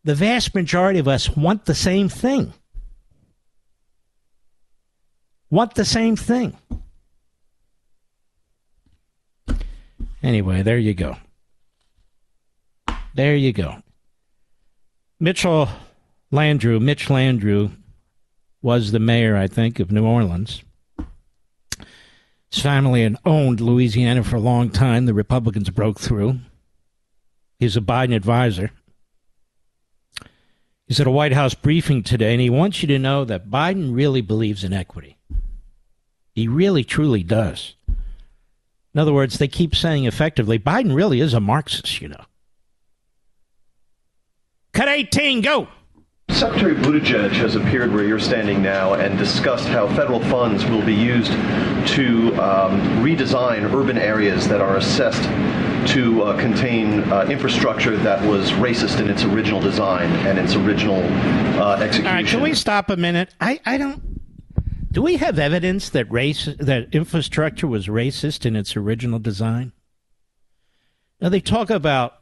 the 0.03 0.15
vast 0.15 0.55
majority 0.55 0.99
of 0.99 1.07
us 1.07 1.29
want 1.29 1.65
the 1.65 1.75
same 1.75 2.09
thing. 2.09 2.53
Want 5.51 5.75
the 5.75 5.85
same 5.85 6.15
thing. 6.15 6.57
Anyway, 10.23 10.61
there 10.61 10.77
you 10.77 10.93
go. 10.93 11.17
There 13.13 13.35
you 13.35 13.51
go. 13.51 13.83
Mitchell 15.19 15.67
Landrieu, 16.31 16.81
Mitch 16.81 17.07
Landrieu, 17.07 17.71
was 18.61 18.91
the 18.91 18.99
mayor, 18.99 19.35
I 19.35 19.47
think, 19.47 19.79
of 19.81 19.91
New 19.91 20.05
Orleans. 20.05 20.63
His 22.49 22.63
family 22.63 23.03
had 23.03 23.17
owned 23.25 23.59
Louisiana 23.59 24.23
for 24.23 24.37
a 24.37 24.41
long 24.41 24.69
time. 24.69 25.05
The 25.05 25.13
Republicans 25.13 25.69
broke 25.69 25.99
through. 25.99 26.39
He's 27.59 27.75
a 27.75 27.81
Biden 27.81 28.15
advisor. 28.15 28.71
He's 30.87 30.99
at 30.99 31.07
a 31.07 31.11
White 31.11 31.33
House 31.33 31.53
briefing 31.53 32.03
today, 32.03 32.33
and 32.33 32.41
he 32.41 32.49
wants 32.49 32.81
you 32.81 32.87
to 32.87 32.99
know 32.99 33.25
that 33.25 33.49
Biden 33.49 33.93
really 33.93 34.21
believes 34.21 34.63
in 34.63 34.73
equity. 34.73 35.17
He 36.33 36.47
really, 36.47 36.83
truly 36.83 37.23
does. 37.23 37.75
In 38.93 38.99
other 38.99 39.13
words, 39.13 39.37
they 39.37 39.47
keep 39.47 39.75
saying 39.75 40.05
effectively, 40.05 40.59
Biden 40.59 40.95
really 40.95 41.21
is 41.21 41.33
a 41.33 41.39
Marxist, 41.39 42.01
you 42.01 42.09
know. 42.09 42.25
Cut 44.73 44.87
18, 44.87 45.41
go! 45.41 45.67
Secretary 46.29 46.75
Buttigieg 46.75 47.31
has 47.31 47.55
appeared 47.55 47.93
where 47.93 48.05
you're 48.05 48.19
standing 48.19 48.61
now 48.61 48.93
and 48.93 49.17
discussed 49.17 49.67
how 49.67 49.87
federal 49.95 50.21
funds 50.21 50.65
will 50.65 50.83
be 50.83 50.93
used 50.93 51.31
to 51.93 52.33
um, 52.41 52.79
redesign 53.03 53.71
urban 53.73 53.97
areas 53.97 54.47
that 54.47 54.61
are 54.61 54.77
assessed 54.77 55.23
to 55.93 56.23
uh, 56.23 56.39
contain 56.39 57.01
uh, 57.11 57.25
infrastructure 57.29 57.97
that 57.97 58.25
was 58.27 58.51
racist 58.51 58.99
in 58.99 59.09
its 59.09 59.23
original 59.23 59.59
design 59.59 60.09
and 60.27 60.39
its 60.39 60.55
original 60.55 61.03
uh, 61.61 61.75
execution. 61.75 62.07
All 62.07 62.13
right, 62.13 62.25
can 62.25 62.41
we 62.41 62.53
stop 62.53 62.89
a 62.89 62.97
minute? 62.97 63.33
I, 63.41 63.59
I 63.65 63.77
don't. 63.77 64.01
Do 64.91 65.01
we 65.01 65.17
have 65.17 65.39
evidence 65.39 65.89
that 65.89 66.11
race 66.11 66.49
that 66.59 66.93
infrastructure 66.93 67.67
was 67.67 67.87
racist 67.87 68.45
in 68.45 68.57
its 68.57 68.75
original 68.75 69.19
design? 69.19 69.71
Now 71.21 71.29
they 71.29 71.39
talk 71.39 71.69
about 71.69 72.15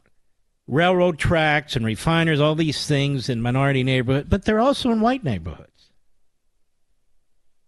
railroad 0.67 1.17
tracks 1.17 1.75
and 1.75 1.83
refiners, 1.83 2.39
all 2.39 2.53
these 2.53 2.85
things 2.85 3.27
in 3.27 3.41
minority 3.41 3.83
neighborhoods, 3.83 4.29
but 4.29 4.45
they're 4.45 4.59
also 4.59 4.91
in 4.91 5.01
white 5.01 5.23
neighborhoods. 5.23 5.89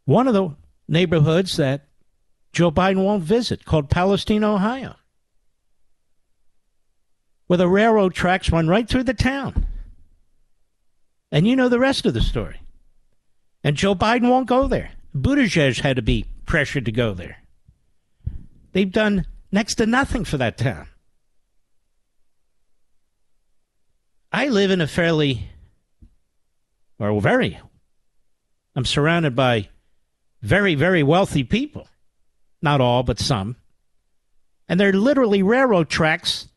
One 0.05 0.27
of 0.27 0.35
the 0.35 0.55
neighborhoods 0.87 1.57
that 1.57 1.87
Joe 2.53 2.69
Biden 2.69 3.03
won't 3.03 3.23
visit, 3.23 3.65
called 3.65 3.89
Palestine, 3.89 4.43
Ohio, 4.43 4.95
where 7.47 7.57
the 7.57 7.67
railroad 7.67 8.13
tracks 8.13 8.51
run 8.51 8.67
right 8.67 8.87
through 8.87 9.03
the 9.03 9.13
town. 9.13 9.65
And 11.31 11.47
you 11.47 11.55
know 11.55 11.69
the 11.69 11.79
rest 11.79 12.05
of 12.05 12.13
the 12.13 12.21
story. 12.21 12.60
And 13.63 13.75
Joe 13.75 13.95
Biden 13.95 14.29
won't 14.29 14.47
go 14.47 14.67
there. 14.67 14.91
Buttigieg 15.15 15.81
had 15.81 15.97
to 15.97 16.01
be 16.01 16.25
pressured 16.45 16.85
to 16.85 16.91
go 16.91 17.13
there. 17.13 17.37
They've 18.71 18.91
done 18.91 19.25
next 19.51 19.75
to 19.75 19.85
nothing 19.85 20.25
for 20.25 20.37
that 20.37 20.57
town. 20.57 20.87
I 24.31 24.47
live 24.47 24.71
in 24.71 24.79
a 24.79 24.87
fairly, 24.87 25.49
or 26.97 27.19
very, 27.19 27.59
I'm 28.75 28.85
surrounded 28.85 29.35
by 29.35 29.67
very, 30.41 30.75
very 30.75 31.03
wealthy 31.03 31.43
people. 31.43 31.87
Not 32.61 32.79
all, 32.79 33.03
but 33.03 33.19
some. 33.19 33.57
And 34.69 34.79
they're 34.79 34.93
literally 34.93 35.43
railroad 35.43 35.89
tracks 35.89 36.47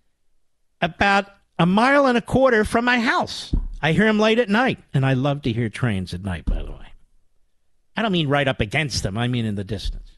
about 0.81 1.27
a 1.59 1.67
mile 1.67 2.07
and 2.07 2.17
a 2.17 2.23
quarter 2.23 2.65
from 2.65 2.85
my 2.85 3.01
house. 3.01 3.55
I 3.83 3.93
hear 3.93 4.05
them 4.05 4.21
late 4.21 4.39
at 4.39 4.49
night, 4.49 4.79
and 4.93 5.05
I 5.05 5.15
love 5.15 5.43
to 5.43 5.53
hear 5.53 5.69
trains 5.69 6.15
at 6.15 6.23
night, 6.23 6.45
by 6.45 6.63
the 6.63 6.73
way. 6.73 6.84
I 7.97 8.03
don't 8.03 8.13
mean 8.13 8.29
right 8.29 8.49
up 8.49 8.61
against 8.61 9.03
them, 9.03 9.17
I 9.17 9.29
mean 9.29 9.45
in 9.45 9.55
the 9.55 9.65
distance. 9.65 10.11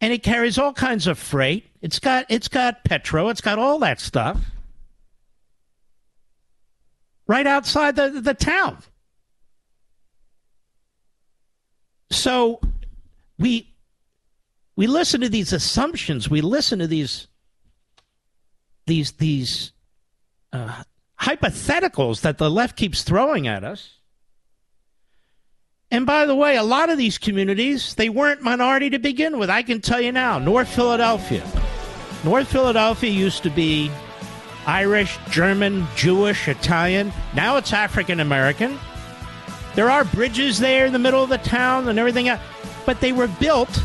And 0.00 0.12
it 0.12 0.22
carries 0.22 0.58
all 0.58 0.72
kinds 0.72 1.06
of 1.06 1.18
freight. 1.18 1.66
It's 1.82 1.98
got 1.98 2.26
it's 2.28 2.48
got 2.48 2.84
petro, 2.84 3.28
it's 3.28 3.40
got 3.40 3.58
all 3.58 3.78
that 3.80 4.00
stuff 4.00 4.38
right 7.30 7.46
outside 7.46 7.94
the, 7.94 8.10
the 8.10 8.34
town. 8.34 8.76
So 12.10 12.60
we 13.38 13.72
we 14.74 14.88
listen 14.88 15.20
to 15.20 15.28
these 15.28 15.52
assumptions, 15.52 16.28
we 16.28 16.40
listen 16.40 16.80
to 16.80 16.88
these 16.88 17.28
these 18.86 19.12
these 19.12 19.70
uh, 20.52 20.82
hypotheticals 21.20 22.22
that 22.22 22.38
the 22.38 22.50
left 22.50 22.76
keeps 22.76 23.04
throwing 23.04 23.46
at 23.46 23.62
us. 23.62 23.99
And 25.92 26.06
by 26.06 26.24
the 26.24 26.36
way, 26.36 26.56
a 26.56 26.62
lot 26.62 26.88
of 26.88 26.98
these 26.98 27.18
communities, 27.18 27.94
they 27.94 28.08
weren't 28.08 28.42
minority 28.42 28.90
to 28.90 28.98
begin 28.98 29.38
with. 29.38 29.50
I 29.50 29.62
can 29.62 29.80
tell 29.80 30.00
you 30.00 30.12
now, 30.12 30.38
North 30.38 30.68
Philadelphia. 30.68 31.44
North 32.22 32.48
Philadelphia 32.48 33.10
used 33.10 33.42
to 33.42 33.50
be 33.50 33.90
Irish, 34.66 35.18
German, 35.30 35.86
Jewish, 35.96 36.46
Italian. 36.46 37.12
Now 37.34 37.56
it's 37.56 37.72
African 37.72 38.20
American. 38.20 38.78
There 39.74 39.90
are 39.90 40.04
bridges 40.04 40.58
there 40.58 40.86
in 40.86 40.92
the 40.92 40.98
middle 40.98 41.24
of 41.24 41.28
the 41.28 41.38
town 41.38 41.88
and 41.88 41.98
everything 41.98 42.28
else, 42.28 42.40
but 42.86 43.00
they 43.00 43.12
were 43.12 43.28
built 43.28 43.82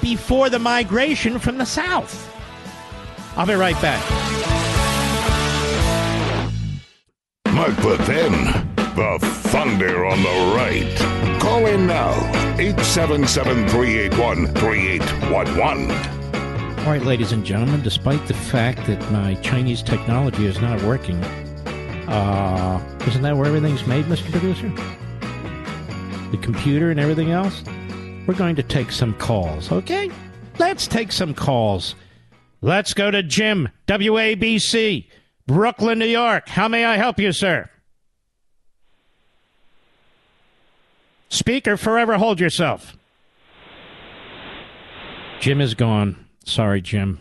before 0.00 0.50
the 0.50 0.58
migration 0.58 1.38
from 1.38 1.58
the 1.58 1.66
south. 1.66 2.26
I'll 3.36 3.46
be 3.46 3.54
right 3.54 3.80
back. 3.80 4.04
Mark 7.52 7.82
Levin, 7.82 8.67
the 8.98 9.18
thunder 9.20 10.04
on 10.04 10.20
the 10.24 10.54
right. 10.56 11.40
Call 11.40 11.66
in 11.66 11.86
now, 11.86 12.10
877 12.58 13.68
381 13.68 14.52
3811. 14.54 15.90
All 16.80 16.92
right, 16.92 17.02
ladies 17.02 17.30
and 17.30 17.44
gentlemen, 17.44 17.80
despite 17.82 18.26
the 18.26 18.34
fact 18.34 18.88
that 18.88 19.00
my 19.12 19.34
Chinese 19.36 19.84
technology 19.84 20.46
is 20.46 20.60
not 20.60 20.82
working, 20.82 21.22
uh, 22.08 22.82
isn't 23.06 23.22
that 23.22 23.36
where 23.36 23.46
everything's 23.46 23.86
made, 23.86 24.04
Mr. 24.06 24.32
Producer? 24.32 24.68
The 26.32 26.38
computer 26.38 26.90
and 26.90 26.98
everything 26.98 27.30
else? 27.30 27.62
We're 28.26 28.34
going 28.34 28.56
to 28.56 28.64
take 28.64 28.90
some 28.90 29.14
calls, 29.14 29.70
okay? 29.70 30.10
Let's 30.58 30.88
take 30.88 31.12
some 31.12 31.34
calls. 31.34 31.94
Let's 32.62 32.94
go 32.94 33.12
to 33.12 33.22
Jim, 33.22 33.68
WABC, 33.86 35.06
Brooklyn, 35.46 36.00
New 36.00 36.06
York. 36.06 36.48
How 36.48 36.66
may 36.66 36.84
I 36.84 36.96
help 36.96 37.20
you, 37.20 37.30
sir? 37.30 37.70
Speaker, 41.28 41.76
forever 41.76 42.16
hold 42.18 42.40
yourself. 42.40 42.96
Jim 45.40 45.60
is 45.60 45.74
gone. 45.74 46.26
Sorry, 46.44 46.80
Jim. 46.80 47.18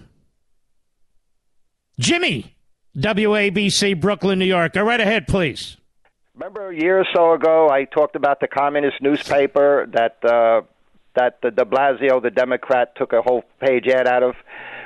Jimmy, 1.99 2.55
WABC, 2.97 3.99
Brooklyn, 3.99 4.39
New 4.39 4.45
York. 4.45 4.73
Go 4.73 4.83
right 4.83 4.99
ahead, 4.99 5.27
please. 5.27 5.77
Remember 6.35 6.69
a 6.69 6.75
year 6.75 6.99
or 6.99 7.05
so 7.15 7.33
ago, 7.33 7.69
I 7.69 7.85
talked 7.85 8.15
about 8.15 8.39
the 8.39 8.47
communist 8.47 9.01
newspaper 9.01 9.87
that 9.91 10.17
uh, 10.23 10.61
that 11.15 11.39
the 11.41 11.49
De 11.49 11.65
Blasio, 11.65 12.21
the 12.21 12.29
Democrat, 12.29 12.95
took 12.95 13.11
a 13.11 13.21
whole 13.23 13.43
page 13.59 13.87
ad 13.87 14.07
out 14.07 14.21
of. 14.23 14.35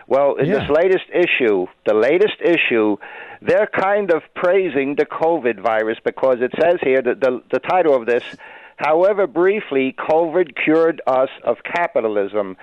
Well, 0.07 0.35
in 0.35 0.45
Yeah. 0.48 0.60
this 0.60 0.69
latest 0.69 1.06
issue, 1.14 1.68
the 1.85 1.93
latest 1.93 2.35
issue, 2.41 2.98
they're 3.41 3.68
kind 3.68 4.11
of 4.11 4.23
praising 4.35 4.95
the 4.95 5.06
COVID 5.06 5.61
virus 5.61 5.98
because 6.03 6.38
it 6.41 6.52
says 6.60 6.77
here 6.81 7.02
that 7.02 7.19
the 7.19 7.41
the 7.52 7.60
title 7.60 7.95
of 7.95 8.06
this, 8.06 8.23
however 8.82 9.28
briefly, 9.28 9.95
COVID 9.98 10.56
cured 10.64 11.02
us 11.08 11.30
of 11.44 11.58
capitalism. 11.64 12.58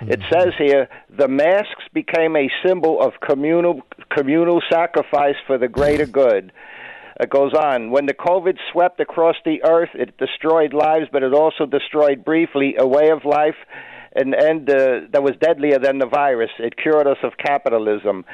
It 0.00 0.20
says 0.30 0.52
here 0.58 0.88
the 1.08 1.28
masks 1.28 1.84
became 1.92 2.36
a 2.36 2.50
symbol 2.66 3.00
of 3.00 3.12
communal 3.26 3.82
communal 4.10 4.60
sacrifice 4.70 5.36
for 5.46 5.56
the 5.56 5.68
greater 5.68 6.06
good. 6.06 6.52
It 7.20 7.30
goes 7.30 7.54
on. 7.54 7.90
When 7.90 8.06
the 8.06 8.14
COVID 8.14 8.58
swept 8.72 8.98
across 9.00 9.36
the 9.44 9.62
earth, 9.64 9.90
it 9.94 10.18
destroyed 10.18 10.74
lives, 10.74 11.06
but 11.12 11.22
it 11.22 11.32
also 11.32 11.64
destroyed 11.64 12.24
briefly 12.24 12.74
a 12.78 12.86
way 12.86 13.10
of 13.10 13.24
life 13.24 13.54
and 14.14 14.34
and 14.34 14.68
uh, 14.68 15.00
that 15.12 15.22
was 15.22 15.34
deadlier 15.40 15.78
than 15.78 15.98
the 15.98 16.06
virus. 16.06 16.50
It 16.58 16.76
cured 16.76 17.06
us 17.06 17.18
of 17.22 17.32
capitalism. 17.36 18.24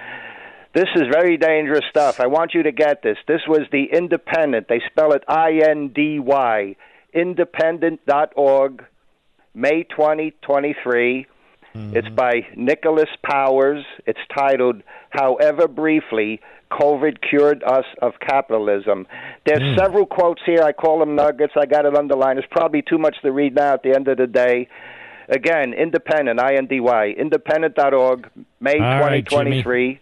This 0.75 0.89
is 0.95 1.03
very 1.11 1.37
dangerous 1.37 1.85
stuff. 1.91 2.21
I 2.21 2.29
want 2.29 2.55
you 2.55 2.63
to 2.63 2.73
get 2.73 3.03
this. 3.03 3.19
This 3.27 3.41
was 3.49 3.63
the 3.73 3.89
Indypendent. 3.93 4.69
They 4.69 4.81
spell 4.91 5.13
it 5.13 5.25
I 5.27 5.61
N 5.69 5.93
D 5.95 6.19
Y. 6.21 6.77
Indypendent.org, 7.15 8.85
May 9.55 9.83
2023. 9.85 11.27
Mm-hmm. 11.75 11.97
It's 11.97 12.09
by 12.09 12.47
Nicholas 12.57 13.09
Powers. 13.25 13.85
It's 14.07 14.19
titled, 14.37 14.83
However 15.11 15.69
Briefly, 15.69 16.41
COVID 16.73 17.19
Cured 17.29 17.63
Us 17.65 17.85
of 18.03 18.15
Capitalism. 18.21 19.07
There's 19.45 19.61
mm. 19.61 19.77
several 19.77 20.07
quotes 20.07 20.41
here. 20.45 20.63
I 20.63 20.73
call 20.73 20.99
them 20.99 21.15
nuggets. 21.15 21.53
I 21.57 21.67
got 21.67 21.87
it 21.87 21.97
underlined. 21.97 22.39
It's 22.39 22.49
probably 22.51 22.83
too 22.83 22.99
much 22.99 23.17
to 23.23 23.33
read 23.33 23.55
now 23.55 23.75
at 23.75 23.83
the 23.83 23.95
end 23.95 24.09
of 24.09 24.19
the 24.19 24.27
day. 24.27 24.69
Again, 25.29 25.73
Indypendent, 25.73 26.41
I 26.41 26.57
N 26.57 26.67
D 26.67 26.81
Y, 26.81 27.15
indypendent.org, 27.19 28.29
May 28.59 28.75
All 28.75 29.01
right, 29.01 29.25
2023. 29.25 30.01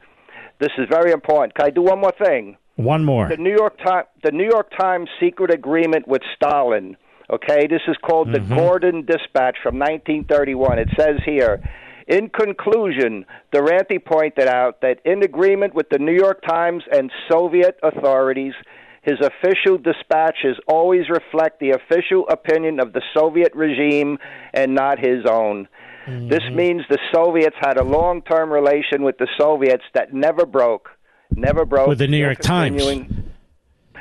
this 0.58 0.70
is 0.78 0.86
very 0.90 1.12
important. 1.12 1.54
Can 1.54 1.66
I 1.66 1.70
do 1.70 1.82
one 1.82 2.00
more 2.00 2.14
thing? 2.18 2.56
One 2.78 3.04
more. 3.04 3.28
The 3.28 3.36
New 3.36 3.50
York 3.50 3.76
Times, 3.84 4.06
the 4.22 4.30
New 4.30 4.48
York 4.48 4.70
Times 4.78 5.08
secret 5.18 5.52
agreement 5.52 6.06
with 6.06 6.22
Stalin. 6.36 6.96
Okay, 7.28 7.66
this 7.66 7.82
is 7.88 7.96
called 8.06 8.28
the 8.28 8.38
mm-hmm. 8.38 8.54
Gordon 8.54 9.04
Dispatch 9.04 9.56
from 9.64 9.80
1931. 9.80 10.78
It 10.78 10.88
says 10.96 11.16
here, 11.26 11.60
in 12.06 12.28
conclusion, 12.30 13.26
Duranty 13.52 13.98
pointed 13.98 14.46
out 14.46 14.80
that 14.82 15.00
in 15.04 15.24
agreement 15.24 15.74
with 15.74 15.88
the 15.90 15.98
New 15.98 16.14
York 16.14 16.40
Times 16.46 16.84
and 16.92 17.10
Soviet 17.28 17.80
authorities, 17.82 18.54
his 19.02 19.18
official 19.20 19.76
dispatches 19.76 20.56
always 20.68 21.10
reflect 21.10 21.58
the 21.58 21.70
official 21.70 22.28
opinion 22.28 22.78
of 22.78 22.92
the 22.92 23.02
Soviet 23.12 23.52
regime 23.56 24.18
and 24.54 24.76
not 24.76 25.00
his 25.00 25.26
own. 25.28 25.66
This 26.06 26.44
mm-hmm. 26.44 26.56
means 26.56 26.82
the 26.88 26.98
Soviets 27.12 27.56
had 27.60 27.76
a 27.76 27.84
long-term 27.84 28.50
relation 28.50 29.02
with 29.02 29.18
the 29.18 29.28
Soviets 29.36 29.84
that 29.94 30.14
never 30.14 30.46
broke, 30.46 30.88
never 31.34 31.64
broke. 31.64 31.88
With 31.88 31.98
the 31.98 32.08
New 32.08 32.16
York 32.18 32.38
Times. 32.40 32.82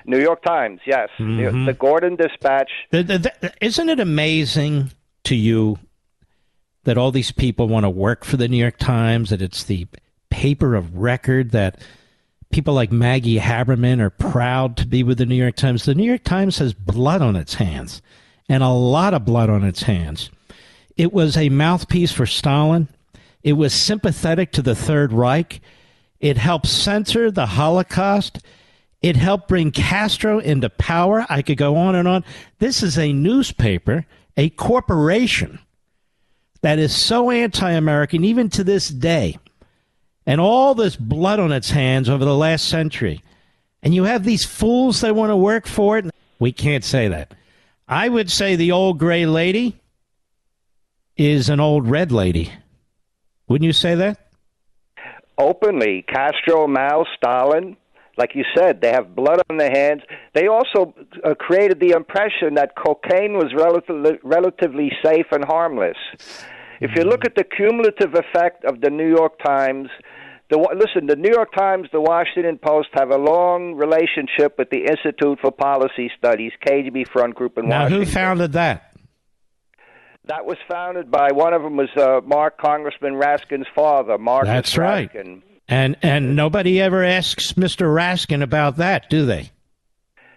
New 0.05 0.19
York 0.19 0.41
Times, 0.43 0.79
yes. 0.85 1.09
Mhm. 1.19 1.65
The, 1.65 1.71
the 1.73 1.77
Gordon 1.77 2.15
Dispatch. 2.15 2.69
The- 2.91 3.03
the- 3.03 3.17
the- 3.41 3.53
isn't 3.61 3.89
it 3.89 3.99
amazing 3.99 4.91
to 5.25 5.35
you 5.35 5.79
that 6.85 6.97
all 6.97 7.11
these 7.11 7.31
people 7.31 7.67
want 7.67 7.83
to 7.83 7.89
work 7.89 8.23
for 8.23 8.37
the 8.37 8.47
New 8.47 8.57
York 8.57 8.77
Times, 8.77 9.29
that 9.31 9.41
it's 9.41 9.63
the 9.65 9.87
paper 10.29 10.75
of 10.75 10.95
record, 10.95 11.51
that 11.51 11.81
people 12.51 12.73
like 12.73 12.91
Maggie 12.93 13.39
Haberman 13.39 13.99
are 13.99 14.09
proud 14.09 14.77
to 14.77 14.87
be 14.87 15.03
with 15.03 15.17
the 15.17 15.25
New 15.25 15.35
York 15.35 15.57
Times? 15.57 15.83
The 15.83 15.95
New 15.95 16.05
York 16.05 16.23
Times 16.23 16.59
has 16.59 16.73
blood 16.73 17.21
on 17.21 17.35
its 17.35 17.55
hands, 17.55 18.01
and 18.47 18.63
a 18.63 18.69
lot 18.69 19.13
of 19.13 19.25
blood 19.25 19.49
on 19.49 19.65
its 19.65 19.83
hands. 19.83 20.29
It 20.95 21.11
was 21.11 21.35
a 21.35 21.49
mouthpiece 21.49 22.13
for 22.13 22.25
Stalin. 22.25 22.87
It 23.43 23.53
was 23.53 23.73
sympathetic 23.73 24.53
to 24.53 24.61
the 24.61 24.73
Third 24.75 25.11
Reich. 25.11 25.59
It 26.19 26.37
helped 26.37 26.67
censor 26.67 27.29
the 27.29 27.45
Holocaust. 27.45 28.39
It 29.01 29.15
helped 29.15 29.47
bring 29.47 29.71
Castro 29.71 30.39
into 30.39 30.69
power. 30.69 31.25
I 31.29 31.41
could 31.41 31.57
go 31.57 31.75
on 31.75 31.95
and 31.95 32.07
on. 32.07 32.23
This 32.59 32.81
is 32.81 32.97
a 32.97 33.13
newspaper, 33.13 34.05
a 34.35 34.49
corporation 34.49 35.59
that 36.61 36.79
is 36.79 36.95
so 36.95 37.29
anti 37.29 37.71
American, 37.71 38.25
even 38.25 38.49
to 38.49 38.63
this 38.63 38.89
day, 38.89 39.37
and 40.25 40.41
all 40.41 40.73
this 40.73 40.95
blood 40.95 41.39
on 41.39 41.51
its 41.51 41.69
hands 41.69 42.09
over 42.09 42.25
the 42.25 42.35
last 42.35 42.67
century. 42.67 43.21
And 43.83 43.93
you 43.93 44.05
have 44.05 44.23
these 44.23 44.45
fools 44.45 45.01
that 45.01 45.15
want 45.15 45.29
to 45.29 45.37
work 45.37 45.67
for 45.67 45.99
it. 45.99 46.09
We 46.39 46.51
can't 46.51 46.83
say 46.83 47.07
that. 47.07 47.33
I 47.87 48.09
would 48.09 48.29
say 48.29 48.55
the 48.55 48.71
old 48.71 48.97
gray 48.97 49.25
lady 49.25 49.79
is 51.15 51.49
an 51.49 51.59
old 51.59 51.87
red 51.87 52.11
lady. 52.11 52.51
Wouldn't 53.47 53.65
you 53.65 53.73
say 53.73 53.95
that? 53.95 54.26
Openly, 55.37 56.03
Castro, 56.07 56.67
Mao, 56.67 57.05
Stalin, 57.15 57.77
like 58.17 58.31
you 58.33 58.43
said, 58.57 58.81
they 58.81 58.91
have 58.91 59.15
blood 59.15 59.41
on 59.49 59.57
their 59.57 59.69
hands. 59.69 60.01
They 60.33 60.47
also 60.47 60.95
uh, 61.23 61.35
created 61.35 61.79
the 61.79 61.91
impression 61.91 62.55
that 62.55 62.75
cocaine 62.75 63.33
was 63.33 63.53
relatively, 63.55 64.19
relatively 64.23 64.91
safe 65.03 65.27
and 65.31 65.45
harmless. 65.45 65.97
If 66.79 66.91
you 66.95 67.03
look 67.03 67.25
at 67.25 67.35
the 67.35 67.43
cumulative 67.43 68.13
effect 68.13 68.63
of 68.65 68.81
the 68.81 68.89
New 68.89 69.07
York 69.07 69.39
Times, 69.43 69.89
the, 70.49 70.57
listen, 70.57 71.07
the 71.07 71.15
New 71.15 71.31
York 71.31 71.49
Times, 71.55 71.87
the 71.91 72.01
Washington 72.01 72.57
Post 72.57 72.89
have 72.93 73.09
a 73.09 73.17
long 73.17 73.75
relationship 73.75 74.57
with 74.57 74.69
the 74.69 74.85
Institute 74.85 75.39
for 75.41 75.51
Policy 75.51 76.09
Studies, 76.17 76.51
KGB 76.65 77.07
Front 77.11 77.35
Group 77.35 77.57
in 77.57 77.67
now, 77.67 77.83
Washington. 77.83 78.05
who 78.07 78.11
founded 78.11 78.53
that? 78.53 78.93
That 80.27 80.45
was 80.45 80.57
founded 80.67 81.09
by 81.09 81.31
one 81.31 81.53
of 81.53 81.63
them 81.63 81.77
was 81.77 81.89
uh, 81.95 82.21
Mark 82.25 82.57
Congressman 82.57 83.13
Raskin's 83.13 83.67
father, 83.73 84.17
Marcus 84.17 84.49
That's 84.49 84.77
right. 84.77 85.11
Raskin. 85.13 85.41
And 85.69 85.97
and 86.01 86.35
nobody 86.35 86.81
ever 86.81 87.03
asks 87.03 87.53
Mr. 87.53 87.93
Raskin 87.93 88.41
about 88.41 88.77
that, 88.77 89.09
do 89.09 89.25
they? 89.25 89.51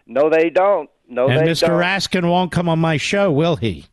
No, 0.06 0.28
they 0.28 0.50
don't. 0.50 0.90
No, 1.08 1.28
and 1.28 1.40
they 1.40 1.52
Mr. 1.52 1.68
don't. 1.68 1.80
Raskin 1.80 2.28
won't 2.28 2.52
come 2.52 2.68
on 2.68 2.78
my 2.78 2.96
show, 2.96 3.30
will 3.30 3.56
he? 3.56 3.86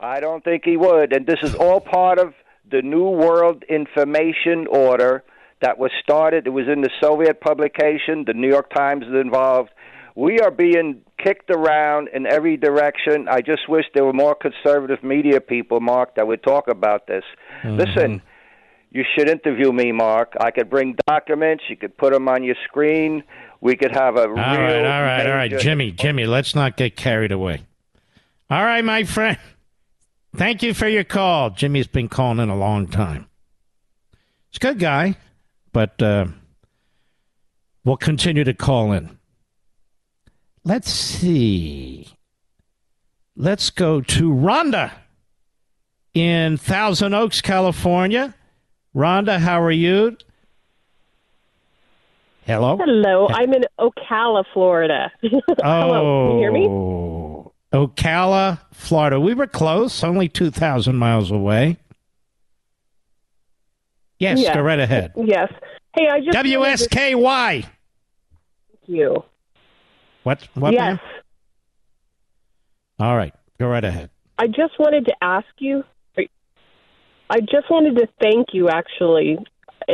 I 0.00 0.20
don't 0.20 0.42
think 0.42 0.64
he 0.64 0.76
would. 0.76 1.12
And 1.12 1.26
this 1.26 1.38
is 1.42 1.54
all 1.54 1.80
part 1.80 2.18
of 2.18 2.34
the 2.70 2.82
New 2.82 3.08
World 3.08 3.62
Information 3.68 4.66
Order 4.66 5.22
that 5.60 5.78
was 5.78 5.90
started. 6.02 6.46
It 6.46 6.50
was 6.50 6.68
in 6.68 6.80
the 6.80 6.90
Soviet 7.00 7.40
publication. 7.40 8.24
The 8.26 8.34
New 8.34 8.48
York 8.48 8.70
Times 8.74 9.06
is 9.06 9.14
involved. 9.14 9.70
We 10.14 10.40
are 10.40 10.50
being 10.50 11.02
kicked 11.22 11.50
around 11.50 12.08
in 12.12 12.26
every 12.26 12.56
direction. 12.56 13.28
I 13.28 13.40
just 13.40 13.68
wish 13.68 13.84
there 13.94 14.04
were 14.04 14.12
more 14.12 14.34
conservative 14.34 15.02
media 15.02 15.40
people, 15.40 15.80
Mark, 15.80 16.16
that 16.16 16.26
would 16.26 16.42
talk 16.42 16.68
about 16.68 17.06
this. 17.06 17.24
Mm-hmm. 17.62 17.76
Listen, 17.76 18.22
you 18.90 19.04
should 19.16 19.28
interview 19.28 19.72
me, 19.72 19.92
Mark. 19.92 20.34
I 20.40 20.50
could 20.50 20.68
bring 20.68 20.96
documents. 21.06 21.64
You 21.68 21.76
could 21.76 21.96
put 21.96 22.12
them 22.12 22.28
on 22.28 22.44
your 22.44 22.56
screen. 22.64 23.22
We 23.60 23.76
could 23.76 23.92
have 23.92 24.16
a 24.16 24.22
All 24.22 24.28
real. 24.28 24.36
right, 24.36 24.84
all 24.84 25.02
right, 25.02 25.26
all 25.26 25.36
right, 25.36 25.58
Jimmy, 25.58 25.92
Jimmy, 25.92 26.26
let's 26.26 26.54
not 26.54 26.76
get 26.76 26.96
carried 26.96 27.32
away. 27.32 27.62
All 28.50 28.64
right, 28.64 28.84
my 28.84 29.04
friend. 29.04 29.38
Thank 30.34 30.62
you 30.62 30.74
for 30.74 30.88
your 30.88 31.04
call. 31.04 31.50
Jimmy's 31.50 31.86
been 31.86 32.08
calling 32.08 32.38
in 32.38 32.48
a 32.48 32.56
long 32.56 32.88
time. 32.88 33.28
He's 34.50 34.56
a 34.56 34.60
good 34.60 34.78
guy, 34.78 35.16
but 35.72 36.02
uh, 36.02 36.26
we'll 37.84 37.96
continue 37.96 38.44
to 38.44 38.54
call 38.54 38.92
in. 38.92 39.18
Let's 40.64 40.90
see. 40.90 42.08
Let's 43.36 43.70
go 43.70 44.00
to 44.00 44.30
Rhonda 44.32 44.92
in 46.14 46.56
Thousand 46.56 47.14
Oaks, 47.14 47.40
California. 47.40 48.34
Rhonda, 48.94 49.38
how 49.38 49.60
are 49.62 49.70
you? 49.72 50.16
Hello? 52.44 52.76
Hello, 52.76 53.28
I'm 53.28 53.52
in 53.54 53.64
Ocala, 53.78 54.44
Florida. 54.52 55.10
Hello, 55.22 56.28
can 56.30 56.36
you 56.36 56.42
hear 56.42 56.52
me? 56.52 56.66
Oh, 56.68 57.52
Ocala, 57.72 58.58
Florida. 58.72 59.18
We 59.20 59.32
were 59.34 59.46
close, 59.46 60.02
only 60.04 60.28
2,000 60.28 60.94
miles 60.96 61.30
away. 61.30 61.78
Yes, 64.18 64.38
Yes. 64.40 64.54
go 64.54 64.60
right 64.60 64.78
ahead. 64.80 65.12
Yes. 65.16 65.52
Hey, 65.96 66.08
I 66.08 66.20
just 66.20 66.36
wanted 66.36 66.50
to- 66.50 66.88
WSKY. 66.88 67.62
Thank 67.62 67.72
you. 68.86 69.24
What? 70.22 70.46
What, 70.54 70.72
yes, 70.72 70.80
ma'am? 70.80 71.00
All 72.98 73.16
right, 73.16 73.34
go 73.58 73.66
right 73.68 73.84
ahead. 73.84 74.10
I 74.38 74.46
just 74.46 74.78
wanted 74.78 75.06
to 75.06 75.14
ask 75.20 75.46
you. 75.58 75.84
I 77.30 77.40
just 77.40 77.70
wanted 77.70 77.96
to 77.96 78.08
thank 78.20 78.48
you. 78.52 78.68
Actually, 78.68 79.38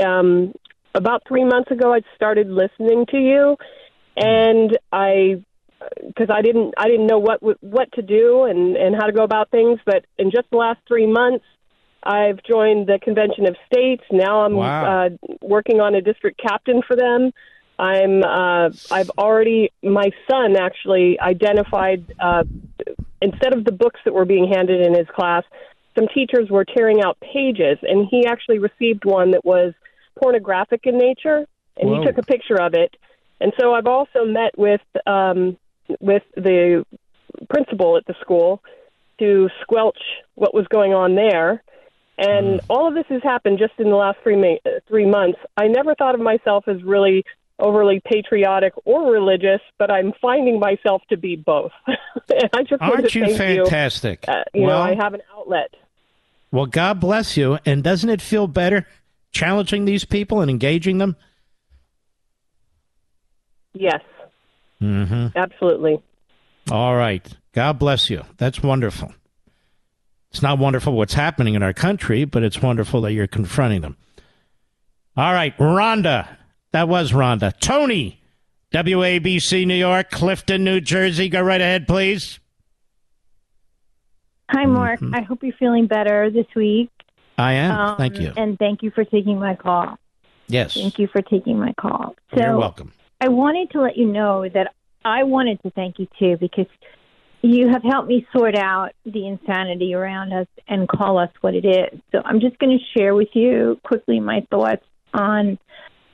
um, 0.05 0.53
about 0.95 1.23
three 1.29 1.45
months 1.45 1.71
ago, 1.71 1.95
I 1.95 2.01
started 2.17 2.49
listening 2.49 3.07
to 3.11 3.17
you, 3.17 3.57
and 4.17 4.77
I 4.93 5.43
because 6.07 6.29
I 6.31 6.43
didn't 6.43 6.75
I 6.77 6.89
didn't 6.89 7.07
know 7.07 7.19
what 7.19 7.41
what 7.63 7.93
to 7.93 8.03
do 8.03 8.45
and 8.45 8.77
and 8.77 8.97
how 8.97 9.07
to 9.07 9.13
go 9.13 9.23
about 9.23 9.51
things. 9.51 9.79
But 9.87 10.05
in 10.19 10.31
just 10.31 10.51
the 10.51 10.57
last 10.59 10.81
three 10.89 11.07
months, 11.07 11.45
I've 12.03 12.43
joined 12.43 12.87
the 12.89 12.99
Convention 13.03 13.47
of 13.47 13.57
States. 13.73 14.03
Now 14.11 14.41
I'm 14.45 14.55
Wow. 14.55 15.07
uh, 15.07 15.09
working 15.43 15.81
on 15.81 15.95
a 15.95 16.01
district 16.01 16.41
captain 16.41 16.83
for 16.87 16.97
them. 16.97 17.33
I'm 17.79 18.23
uh, 18.25 18.71
I've 18.91 19.11
already 19.19 19.73
my 19.83 20.11
son 20.31 20.57
actually 20.57 21.19
identified 21.21 22.05
uh, 22.19 22.45
instead 23.23 23.53
of 23.53 23.65
the 23.65 23.73
books 23.73 24.01
that 24.05 24.13
were 24.13 24.25
being 24.25 24.51
handed 24.53 24.81
in 24.85 24.95
his 24.95 25.07
class, 25.15 25.45
some 25.97 26.09
teachers 26.15 26.51
were 26.51 26.65
tearing 26.65 27.03
out 27.03 27.19
pages, 27.21 27.79
and 27.83 28.07
he 28.11 28.27
actually 28.27 28.59
received 28.59 29.05
one 29.05 29.33
that 29.33 29.45
was 29.45 29.75
pornographic 30.21 30.83
in 30.85 30.99
nature, 30.99 31.47
and 31.77 31.89
Whoa. 31.89 32.01
he 32.01 32.07
took 32.07 32.19
a 32.19 32.23
picture 32.23 32.61
of 32.61 32.75
it. 32.75 32.97
And 33.41 33.53
so 33.61 33.73
I've 33.75 33.87
also 33.87 34.25
met 34.25 34.59
with 34.59 34.81
um, 35.07 35.57
with 36.01 36.25
the 36.35 36.85
principal 37.49 37.97
at 37.97 38.07
the 38.07 38.15
school 38.21 38.63
to 39.19 39.49
squelch 39.63 39.99
what 40.35 40.55
was 40.55 40.67
going 40.69 40.95
on 40.95 41.15
there. 41.15 41.63
And 42.19 42.61
all 42.69 42.89
of 42.89 42.95
this 42.95 43.07
has 43.11 43.23
happened 43.23 43.59
just 43.61 43.75
in 43.79 43.91
the 43.91 43.97
last 43.97 44.19
three 44.25 44.37
ma- 44.37 44.71
three 44.89 45.07
months. 45.07 45.39
I 45.57 45.69
never 45.69 45.95
thought 45.95 46.17
of 46.17 46.21
myself 46.21 46.67
as 46.67 46.83
really 46.83 47.25
overly 47.59 48.01
patriotic 48.05 48.73
or 48.85 49.11
religious, 49.11 49.61
but 49.79 49.91
I'm 49.91 50.13
finding 50.21 50.59
myself 50.61 51.03
to 51.11 51.17
be 51.17 51.37
both. 51.37 51.73
and 51.87 52.51
I 52.53 52.63
just 52.63 52.81
Aren't 52.81 53.15
you 53.15 53.35
fantastic? 53.37 54.25
You, 54.27 54.33
uh, 54.35 54.45
you 54.55 54.63
Well- 54.63 54.79
know, 54.85 54.93
I 54.93 54.95
have 55.03 55.15
an 55.15 55.23
outlet. 55.37 55.75
Well, 56.51 56.67
God 56.67 56.99
bless 57.01 57.37
you. 57.37 57.59
And 57.67 57.83
doesn't 57.85 58.09
it 58.09 58.23
feel 58.23 58.47
better 58.47 58.87
challenging 59.33 59.85
these 59.85 60.05
people 60.07 60.41
and 60.41 60.51
engaging 60.51 60.99
them? 60.99 61.17
Yes, 63.75 64.01
Mm-hmm. 64.83 65.37
absolutely. 65.37 66.01
All 66.71 66.95
right. 66.97 67.27
God 67.53 67.79
bless 67.79 68.09
you. 68.11 68.23
That's 68.37 68.63
wonderful. 68.63 69.13
It's 70.31 70.41
not 70.43 70.59
wonderful 70.59 70.93
what's 70.93 71.15
happening 71.15 71.55
in 71.55 71.63
our 71.63 71.73
country, 71.73 72.25
but 72.25 72.43
it's 72.43 72.63
wonderful 72.63 73.01
that 73.03 73.13
you're 73.13 73.27
confronting 73.27 73.81
them. 73.81 73.97
All 75.17 75.33
right, 75.33 75.57
Rhonda. 75.59 76.29
That 76.73 76.89
was 76.89 77.13
Rhonda. 77.13 77.59
Tony, 77.59 78.21
WABC 78.73 79.67
New 79.67 79.75
York, 79.75 80.11
Clifton, 80.11 80.65
New 80.65 80.81
Jersey. 80.81 81.29
Go 81.29 81.41
right 81.41 81.61
ahead, 81.61 81.87
please. 81.87 82.39
Hi, 84.51 84.67
Mark. 84.67 85.01
I 85.13 85.23
hope 85.23 85.43
you're 85.43 85.57
feeling 85.59 85.87
better 85.87 86.31
this 86.31 86.47
week. 86.57 86.91
I 87.37 87.53
am. 87.53 87.79
Um, 87.79 87.97
Thank 87.97 88.19
you. 88.19 88.33
And 88.37 88.59
thank 88.59 88.83
you 88.83 88.91
for 88.91 89.05
taking 89.05 89.39
my 89.39 89.55
call. 89.55 89.99
Yes. 90.49 90.75
Thank 90.75 90.99
you 90.99 91.07
for 91.07 91.23
taking 91.23 91.59
my 91.59 91.73
call. 91.75 92.17
So 92.35 92.41
You're 92.41 92.59
welcome. 92.59 92.93
I 93.21 93.29
wanted 93.29 93.71
to 93.73 93.83
let 93.83 93.97
you 93.97 94.07
know 94.07 94.49
that 94.49 94.75
I 95.05 95.25
wanted 95.25 95.63
to 95.63 95.71
thank 95.71 95.99
you 95.99 96.09
too 96.19 96.37
because 96.39 96.67
you 97.43 97.69
have 97.69 97.83
helped 97.83 98.09
me 98.09 98.27
sort 98.33 98.57
out 98.57 98.93
the 99.05 99.27
insanity 99.27 99.95
around 99.95 100.33
us 100.33 100.47
and 100.67 100.89
call 100.89 101.19
us 101.19 101.31
what 101.41 101.55
it 101.55 101.65
is. 101.65 102.01
So 102.11 102.23
I'm 102.25 102.41
just 102.41 102.59
going 102.59 102.77
to 102.77 102.99
share 102.99 103.15
with 103.15 103.29
you 103.35 103.79
quickly 103.85 104.19
my 104.19 104.47
thoughts 104.51 104.85
on 105.15 105.59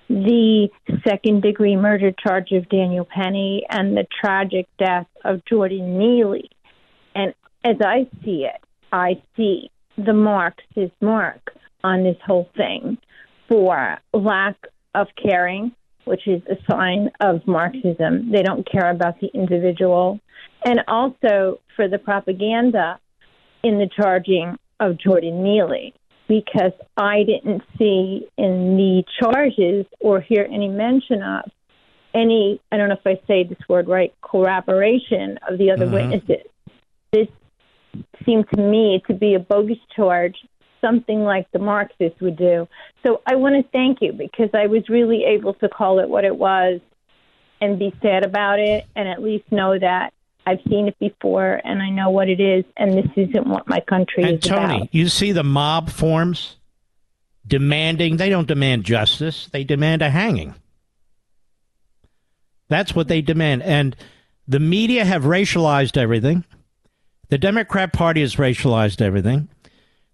the 0.08 0.68
second 1.06 1.42
degree 1.42 1.76
murder 1.76 2.12
charge 2.12 2.52
of 2.52 2.68
Daniel 2.68 3.06
Penny 3.06 3.64
and 3.68 3.96
the 3.96 4.06
tragic 4.20 4.66
death 4.78 5.06
of 5.24 5.44
Jordan 5.46 5.98
Neely. 5.98 6.50
And 7.14 7.34
as 7.64 7.76
I 7.80 8.08
see 8.24 8.46
it, 8.46 8.60
I 8.92 9.22
see 9.36 9.70
the 9.96 10.12
Marxist 10.12 10.92
mark 11.00 11.52
on 11.82 12.04
this 12.04 12.16
whole 12.24 12.48
thing 12.56 12.98
for 13.48 13.98
lack 14.12 14.56
of 14.94 15.08
caring, 15.22 15.72
which 16.04 16.26
is 16.26 16.42
a 16.50 16.56
sign 16.70 17.10
of 17.20 17.46
Marxism. 17.46 18.30
They 18.30 18.42
don't 18.42 18.70
care 18.70 18.90
about 18.90 19.20
the 19.20 19.28
individual. 19.34 20.20
And 20.64 20.80
also 20.88 21.60
for 21.76 21.88
the 21.88 21.98
propaganda 21.98 22.98
in 23.62 23.78
the 23.78 23.88
charging 23.94 24.56
of 24.80 24.98
Jordan 24.98 25.42
Neely, 25.42 25.94
because 26.28 26.72
I 26.96 27.22
didn't 27.24 27.62
see 27.78 28.26
in 28.38 28.76
the 28.76 29.04
charges 29.20 29.86
or 30.00 30.20
hear 30.20 30.48
any 30.50 30.68
mention 30.68 31.22
of 31.22 31.50
any, 32.14 32.60
I 32.72 32.76
don't 32.76 32.88
know 32.88 32.96
if 33.04 33.06
I 33.06 33.20
say 33.26 33.44
this 33.44 33.58
word 33.68 33.88
right, 33.88 34.14
corroboration 34.22 35.38
of 35.48 35.58
the 35.58 35.70
other 35.70 35.86
Mhm. 35.86 35.92
witnesses. 35.92 36.46
This 37.12 37.28
seemed 38.24 38.48
to 38.54 38.60
me 38.60 39.02
to 39.06 39.14
be 39.14 39.34
a 39.34 39.38
bogus 39.38 39.78
charge, 39.94 40.36
something 40.80 41.24
like 41.24 41.50
the 41.52 41.58
Marxists 41.58 42.20
would 42.20 42.36
do. 42.36 42.68
So 43.04 43.20
I 43.26 43.34
want 43.34 43.56
to 43.56 43.70
thank 43.70 44.00
you 44.00 44.12
because 44.12 44.50
I 44.54 44.66
was 44.66 44.88
really 44.88 45.24
able 45.24 45.54
to 45.54 45.68
call 45.68 45.98
it 45.98 46.08
what 46.08 46.24
it 46.24 46.36
was 46.36 46.80
and 47.60 47.78
be 47.78 47.92
sad 48.00 48.24
about 48.24 48.60
it 48.60 48.86
and 48.96 49.08
at 49.08 49.22
least 49.22 49.50
know 49.50 49.78
that 49.78 50.13
I've 50.46 50.60
seen 50.68 50.88
it 50.88 50.98
before 50.98 51.60
and 51.64 51.82
I 51.82 51.88
know 51.90 52.10
what 52.10 52.28
it 52.28 52.40
is 52.40 52.64
and 52.76 52.92
this 52.92 53.10
isn't 53.16 53.46
what 53.46 53.68
my 53.68 53.80
country 53.80 54.24
And 54.24 54.34
is 54.34 54.40
Tony, 54.48 54.76
about. 54.76 54.94
you 54.94 55.08
see 55.08 55.32
the 55.32 55.42
mob 55.44 55.90
forms 55.90 56.56
demanding, 57.46 58.16
they 58.16 58.28
don't 58.28 58.48
demand 58.48 58.84
justice, 58.84 59.48
they 59.52 59.64
demand 59.64 60.02
a 60.02 60.10
hanging. 60.10 60.54
That's 62.68 62.94
what 62.94 63.08
they 63.08 63.20
demand. 63.20 63.62
And 63.62 63.96
the 64.48 64.60
media 64.60 65.04
have 65.04 65.24
racialized 65.24 65.96
everything. 65.96 66.44
The 67.28 67.38
Democrat 67.38 67.92
Party 67.92 68.20
has 68.20 68.36
racialized 68.36 69.00
everything. 69.00 69.48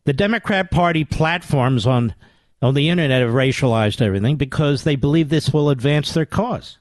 The 0.04 0.12
Democrat 0.12 0.70
Party 0.70 1.04
platforms 1.04 1.86
on 1.86 2.14
on 2.62 2.74
the 2.74 2.90
internet 2.90 3.22
have 3.22 3.30
racialized 3.30 4.02
everything 4.02 4.36
because 4.36 4.84
they 4.84 4.94
believe 4.94 5.30
this 5.30 5.50
will 5.50 5.70
advance 5.70 6.12
their 6.12 6.26
cause. 6.26 6.78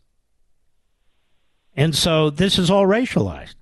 And 1.79 1.95
so 1.95 2.29
this 2.29 2.59
is 2.59 2.69
all 2.69 2.85
racialized. 2.85 3.55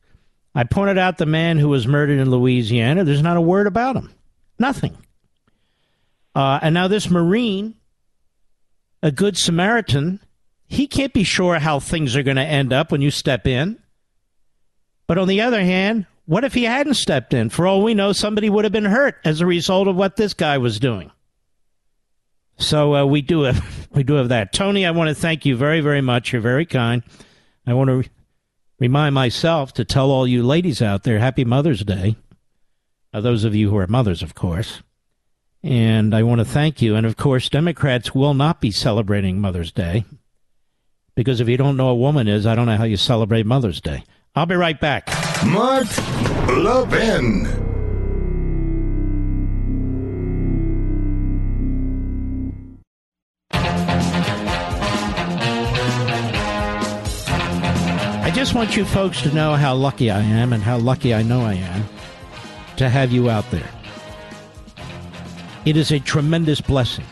I 0.56 0.64
pointed 0.64 0.98
out 0.98 1.19
the 1.19 1.27
man 1.27 1.60
who 1.60 1.69
was 1.69 1.85
murdered 1.85 2.18
in 2.18 2.31
Louisiana. 2.31 3.03
There's 3.03 3.22
not 3.22 3.38
a 3.38 3.41
word 3.41 3.68
about 3.68 3.95
him. 3.95 4.11
Nothing. 4.57 4.98
Uh, 6.34 6.57
and 6.64 6.73
now 6.73 6.88
this 6.88 7.11
Marine, 7.11 7.76
a 9.03 9.11
good 9.11 9.38
Samaritan, 9.38 10.19
he 10.65 10.88
can't 10.88 11.14
be 11.14 11.23
sure 11.23 11.60
how 11.60 11.80
things 11.80 12.15
are 12.15 12.23
going 12.23 12.38
to 12.38 12.44
end 12.44 12.73
up 12.73 12.91
when 12.91 13.03
you 13.03 13.11
step 13.11 13.45
in. 13.45 13.77
But 15.06 15.19
on 15.19 15.27
the 15.27 15.41
other 15.41 15.61
hand, 15.61 16.07
what 16.26 16.44
if 16.44 16.56
he 16.56 16.64
hadn't 16.64 16.95
stepped 16.95 17.35
in? 17.35 17.52
For 17.52 17.68
all 17.68 17.84
we 17.84 17.94
know, 17.94 18.14
somebody 18.14 18.49
would 18.49 18.65
have 18.65 18.73
been 18.73 18.85
hurt 18.85 19.18
as 19.26 19.41
a 19.41 19.45
result 19.45 19.88
of 19.88 19.95
what 19.95 20.15
this 20.15 20.34
guy 20.34 20.57
was 20.57 20.80
doing. 20.80 21.11
So 22.57 22.95
uh, 22.95 23.06
we 23.06 23.22
do 23.22 23.41
have 23.41 23.88
we 23.91 24.02
do 24.02 24.15
have 24.15 24.30
that. 24.30 24.53
Tony, 24.53 24.88
I 24.88 24.91
want 24.91 25.10
to 25.10 25.15
thank 25.15 25.45
you 25.45 25.56
very 25.56 25.81
very 25.81 26.02
much. 26.02 26.34
You're 26.34 26.41
very 26.41 26.65
kind. 26.65 27.03
I 27.68 27.73
want 27.73 27.89
to 27.89 27.95
re- 27.98 28.10
remind 28.80 29.14
myself 29.14 29.73
to 29.73 29.85
tell 29.85 30.10
all 30.10 30.26
you 30.26 30.41
ladies 30.41 30.81
out 30.81 31.03
there, 31.03 31.19
Happy 31.19 31.45
Mother's 31.45 31.84
Day. 31.84 32.15
Uh, 33.14 33.22
those 33.22 33.44
of 33.44 33.53
you 33.53 33.69
who 33.69 33.77
are 33.77 33.88
mothers, 33.88 34.23
of 34.23 34.34
course. 34.34 34.81
And 35.64 36.15
I 36.15 36.23
want 36.23 36.39
to 36.39 36.45
thank 36.45 36.81
you. 36.81 36.95
And 36.95 37.06
of 37.06 37.18
course, 37.18 37.49
Democrats 37.49 38.15
will 38.15 38.34
not 38.34 38.61
be 38.61 38.72
celebrating 38.72 39.41
Mother's 39.41 39.72
Day 39.72 40.06
because 41.15 41.41
if 41.41 41.49
you 41.49 41.57
don't 41.57 41.77
know 41.77 41.89
a 41.89 41.95
woman 41.95 42.27
is, 42.27 42.45
I 42.45 42.56
don't 42.56 42.68
know 42.68 42.77
how 42.77 42.84
you 42.85 42.95
celebrate 42.95 43.45
Mother's 43.45 43.81
Day. 43.81 44.03
I'll 44.35 44.45
be 44.45 44.56
right 44.56 44.80
back. 44.80 45.10
Mark 45.45 45.88
Levin. 46.48 47.66
Just 58.38 58.54
want 58.54 58.78
you 58.78 58.86
folks 58.86 59.24
to 59.24 59.34
know 59.34 59.56
how 59.56 59.74
lucky 59.74 60.12
I 60.12 60.22
am 60.22 60.54
and 60.54 60.62
how 60.62 60.78
lucky 60.78 61.12
I 61.12 61.24
know 61.24 61.42
I 61.42 61.56
am 61.56 61.84
to 62.76 62.88
have 62.88 63.12
you 63.12 63.32
out 63.32 63.50
there. 63.50 63.68
It 65.66 65.76
is 65.76 65.92
a 65.92 66.00
tremendous 66.00 66.62
blessing. 66.62 67.06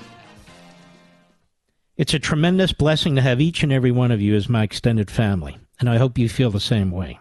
It's 1.98 2.14
a 2.14 2.20
tremendous 2.20 2.74
blessing 2.74 3.16
to 3.16 3.24
have 3.24 3.42
each 3.42 3.64
and 3.64 3.74
every 3.74 3.90
one 3.90 4.12
of 4.12 4.22
you 4.22 4.36
as 4.36 4.48
my 4.48 4.62
extended 4.62 5.10
family, 5.10 5.58
and 5.80 5.90
I 5.90 5.98
hope 5.98 6.20
you 6.20 6.30
feel 6.30 6.52
the 6.52 6.60
same 6.60 6.92
way. 6.92 7.20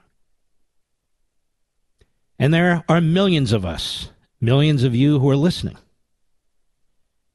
And 2.39 2.53
there 2.53 2.85
are 2.91 3.01
millions 3.01 3.53
of 3.53 3.65
us, 3.65 4.11
millions 4.39 4.85
of 4.85 4.95
you 4.95 5.19
who 5.19 5.31
are 5.31 5.37
listening, 5.37 5.79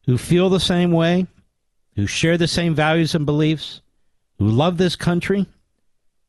who 0.06 0.20
feel 0.20 0.50
the 0.50 0.60
same 0.60 0.92
way, 0.92 1.26
who 1.96 2.06
share 2.06 2.38
the 2.38 2.48
same 2.48 2.76
values 2.76 3.16
and 3.16 3.26
beliefs, 3.26 3.82
who 4.38 4.48
love 4.48 4.78
this 4.78 4.96
country, 4.96 5.48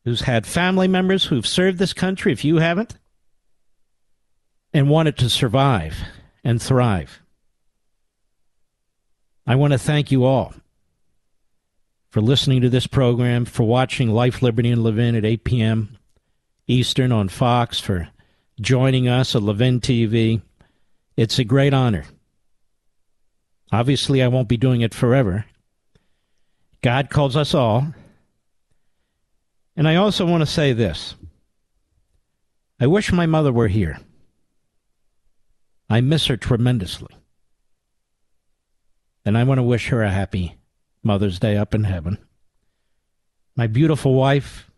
who's 0.03 0.21
had 0.21 0.45
family 0.45 0.87
members 0.87 1.25
who've 1.25 1.47
served 1.47 1.77
this 1.77 1.93
country, 1.93 2.31
if 2.31 2.43
you 2.43 2.57
haven't, 2.57 2.95
and 4.73 4.89
wanted 4.89 5.17
to 5.17 5.29
survive 5.29 5.97
and 6.43 6.61
thrive. 6.61 7.21
I 9.45 9.55
want 9.55 9.73
to 9.73 9.79
thank 9.79 10.11
you 10.11 10.23
all 10.23 10.53
for 12.09 12.21
listening 12.21 12.61
to 12.61 12.69
this 12.69 12.87
program, 12.87 13.45
for 13.45 13.63
watching 13.63 14.09
Life, 14.09 14.41
Liberty, 14.41 14.69
and 14.69 14.83
Levin 14.83 15.15
at 15.15 15.25
8 15.25 15.43
p.m. 15.43 15.97
Eastern 16.67 17.11
on 17.11 17.29
Fox, 17.29 17.79
for 17.79 18.09
joining 18.59 19.07
us 19.07 19.35
at 19.35 19.41
Levin 19.41 19.79
TV. 19.79 20.41
It's 21.17 21.39
a 21.39 21.43
great 21.43 21.73
honor. 21.73 22.05
Obviously, 23.71 24.21
I 24.21 24.27
won't 24.27 24.47
be 24.49 24.57
doing 24.57 24.81
it 24.81 24.93
forever. 24.93 25.45
God 26.81 27.09
calls 27.09 27.35
us 27.35 27.53
all. 27.53 27.93
And 29.75 29.87
I 29.87 29.95
also 29.95 30.25
want 30.25 30.41
to 30.41 30.47
say 30.47 30.73
this 30.73 31.15
I 32.79 32.87
wish 32.87 33.11
my 33.11 33.25
mother 33.25 33.51
were 33.51 33.67
here. 33.67 33.99
I 35.89 36.01
miss 36.01 36.27
her 36.27 36.37
tremendously. 36.37 37.15
And 39.23 39.37
I 39.37 39.43
want 39.43 39.59
to 39.59 39.63
wish 39.63 39.89
her 39.89 40.01
a 40.01 40.09
happy 40.09 40.55
Mother's 41.03 41.37
Day 41.37 41.57
up 41.57 41.75
in 41.75 41.83
heaven. 41.83 42.17
My 43.55 43.67
beautiful 43.67 44.15
wife, 44.15 44.71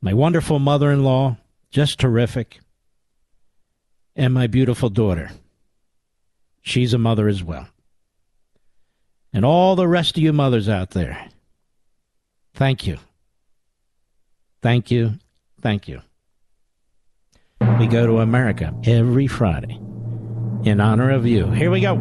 my 0.00 0.12
wonderful 0.12 0.58
mother 0.58 0.90
in 0.90 1.02
law, 1.02 1.36
just 1.70 1.98
terrific, 1.98 2.60
and 4.14 4.34
my 4.34 4.46
beautiful 4.46 4.90
daughter. 4.90 5.30
She's 6.60 6.92
a 6.92 6.98
mother 6.98 7.28
as 7.28 7.42
well. 7.42 7.68
And 9.32 9.44
all 9.44 9.76
the 9.76 9.88
rest 9.88 10.16
of 10.16 10.22
you 10.22 10.32
mothers 10.32 10.68
out 10.68 10.90
there, 10.90 11.28
thank 12.54 12.86
you. 12.86 12.98
Thank 14.60 14.90
you. 14.90 15.14
Thank 15.60 15.88
you. 15.88 16.02
We 17.78 17.86
go 17.86 18.06
to 18.06 18.18
America 18.18 18.74
every 18.84 19.26
Friday 19.26 19.80
in 20.64 20.80
honor 20.80 21.10
of 21.10 21.26
you. 21.26 21.50
Here 21.50 21.70
we 21.70 21.80
go. 21.80 21.94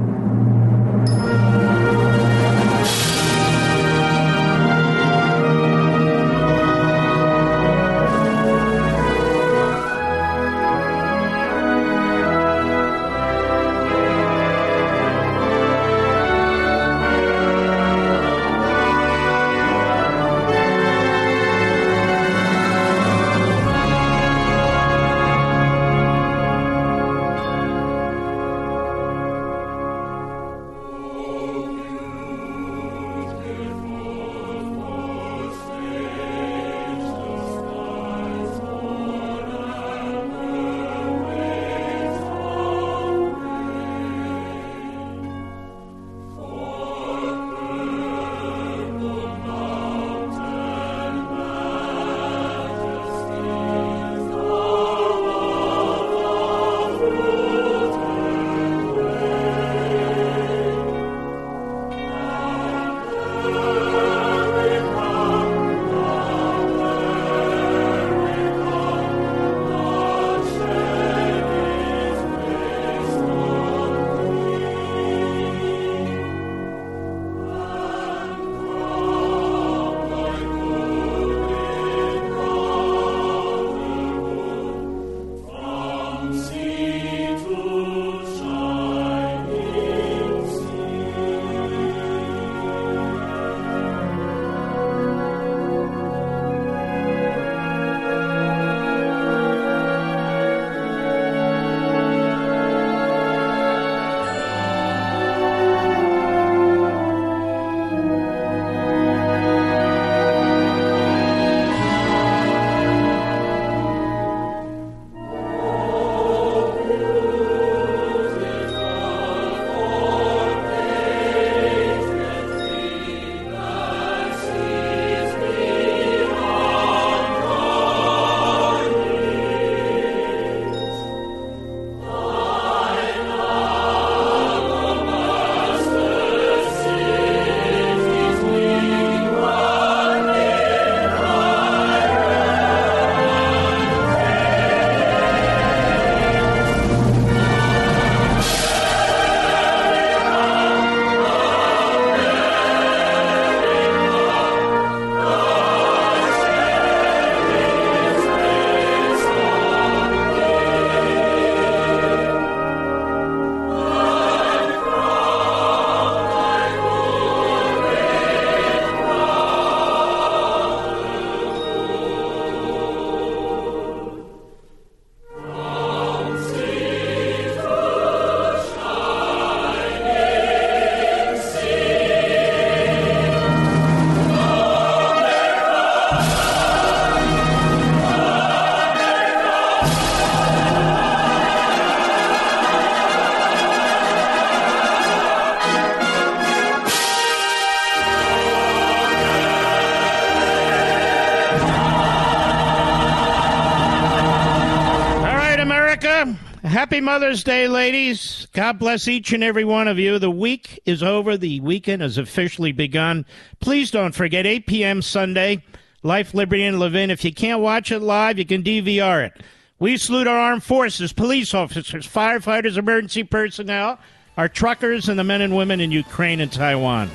Happy 206.87 207.01
Mother's 207.01 207.43
Day, 207.43 207.67
ladies. 207.67 208.47
God 208.53 208.79
bless 208.79 209.09
each 209.09 209.33
and 209.33 209.43
every 209.43 209.65
one 209.65 209.89
of 209.89 209.99
you. 209.99 210.19
The 210.19 210.31
week 210.31 210.79
is 210.85 211.03
over. 211.03 211.35
The 211.35 211.59
weekend 211.59 212.01
has 212.01 212.17
officially 212.17 212.71
begun. 212.71 213.25
Please 213.59 213.91
don't 213.91 214.15
forget, 214.15 214.45
8 214.45 214.67
p.m. 214.67 215.01
Sunday, 215.01 215.65
Life, 216.01 216.33
Liberty, 216.33 216.63
and 216.63 216.79
Levin. 216.79 217.11
If 217.11 217.25
you 217.25 217.33
can't 217.33 217.59
watch 217.59 217.91
it 217.91 217.99
live, 217.99 218.39
you 218.39 218.45
can 218.45 218.63
DVR 218.63 219.25
it. 219.27 219.43
We 219.79 219.97
salute 219.97 220.27
our 220.27 220.37
armed 220.37 220.63
forces, 220.63 221.11
police 221.11 221.53
officers, 221.53 222.07
firefighters, 222.07 222.77
emergency 222.77 223.23
personnel, 223.23 223.99
our 224.37 224.47
truckers, 224.47 225.09
and 225.09 225.19
the 225.19 225.25
men 225.25 225.41
and 225.41 225.57
women 225.57 225.81
in 225.81 225.91
Ukraine 225.91 226.39
and 226.39 226.53
Taiwan. 226.53 227.11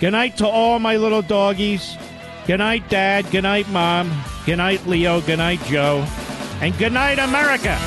Good 0.00 0.12
night 0.12 0.38
to 0.38 0.48
all 0.48 0.78
my 0.78 0.96
little 0.96 1.20
doggies. 1.20 1.94
Good 2.46 2.56
night, 2.56 2.88
Dad. 2.88 3.30
Good 3.30 3.42
night, 3.42 3.68
Mom. 3.68 4.10
Good 4.46 4.56
night, 4.56 4.86
Leo. 4.86 5.20
Good 5.20 5.36
night, 5.36 5.60
Joe. 5.64 6.06
And 6.62 6.74
good 6.78 6.94
night, 6.94 7.18
America. 7.18 7.78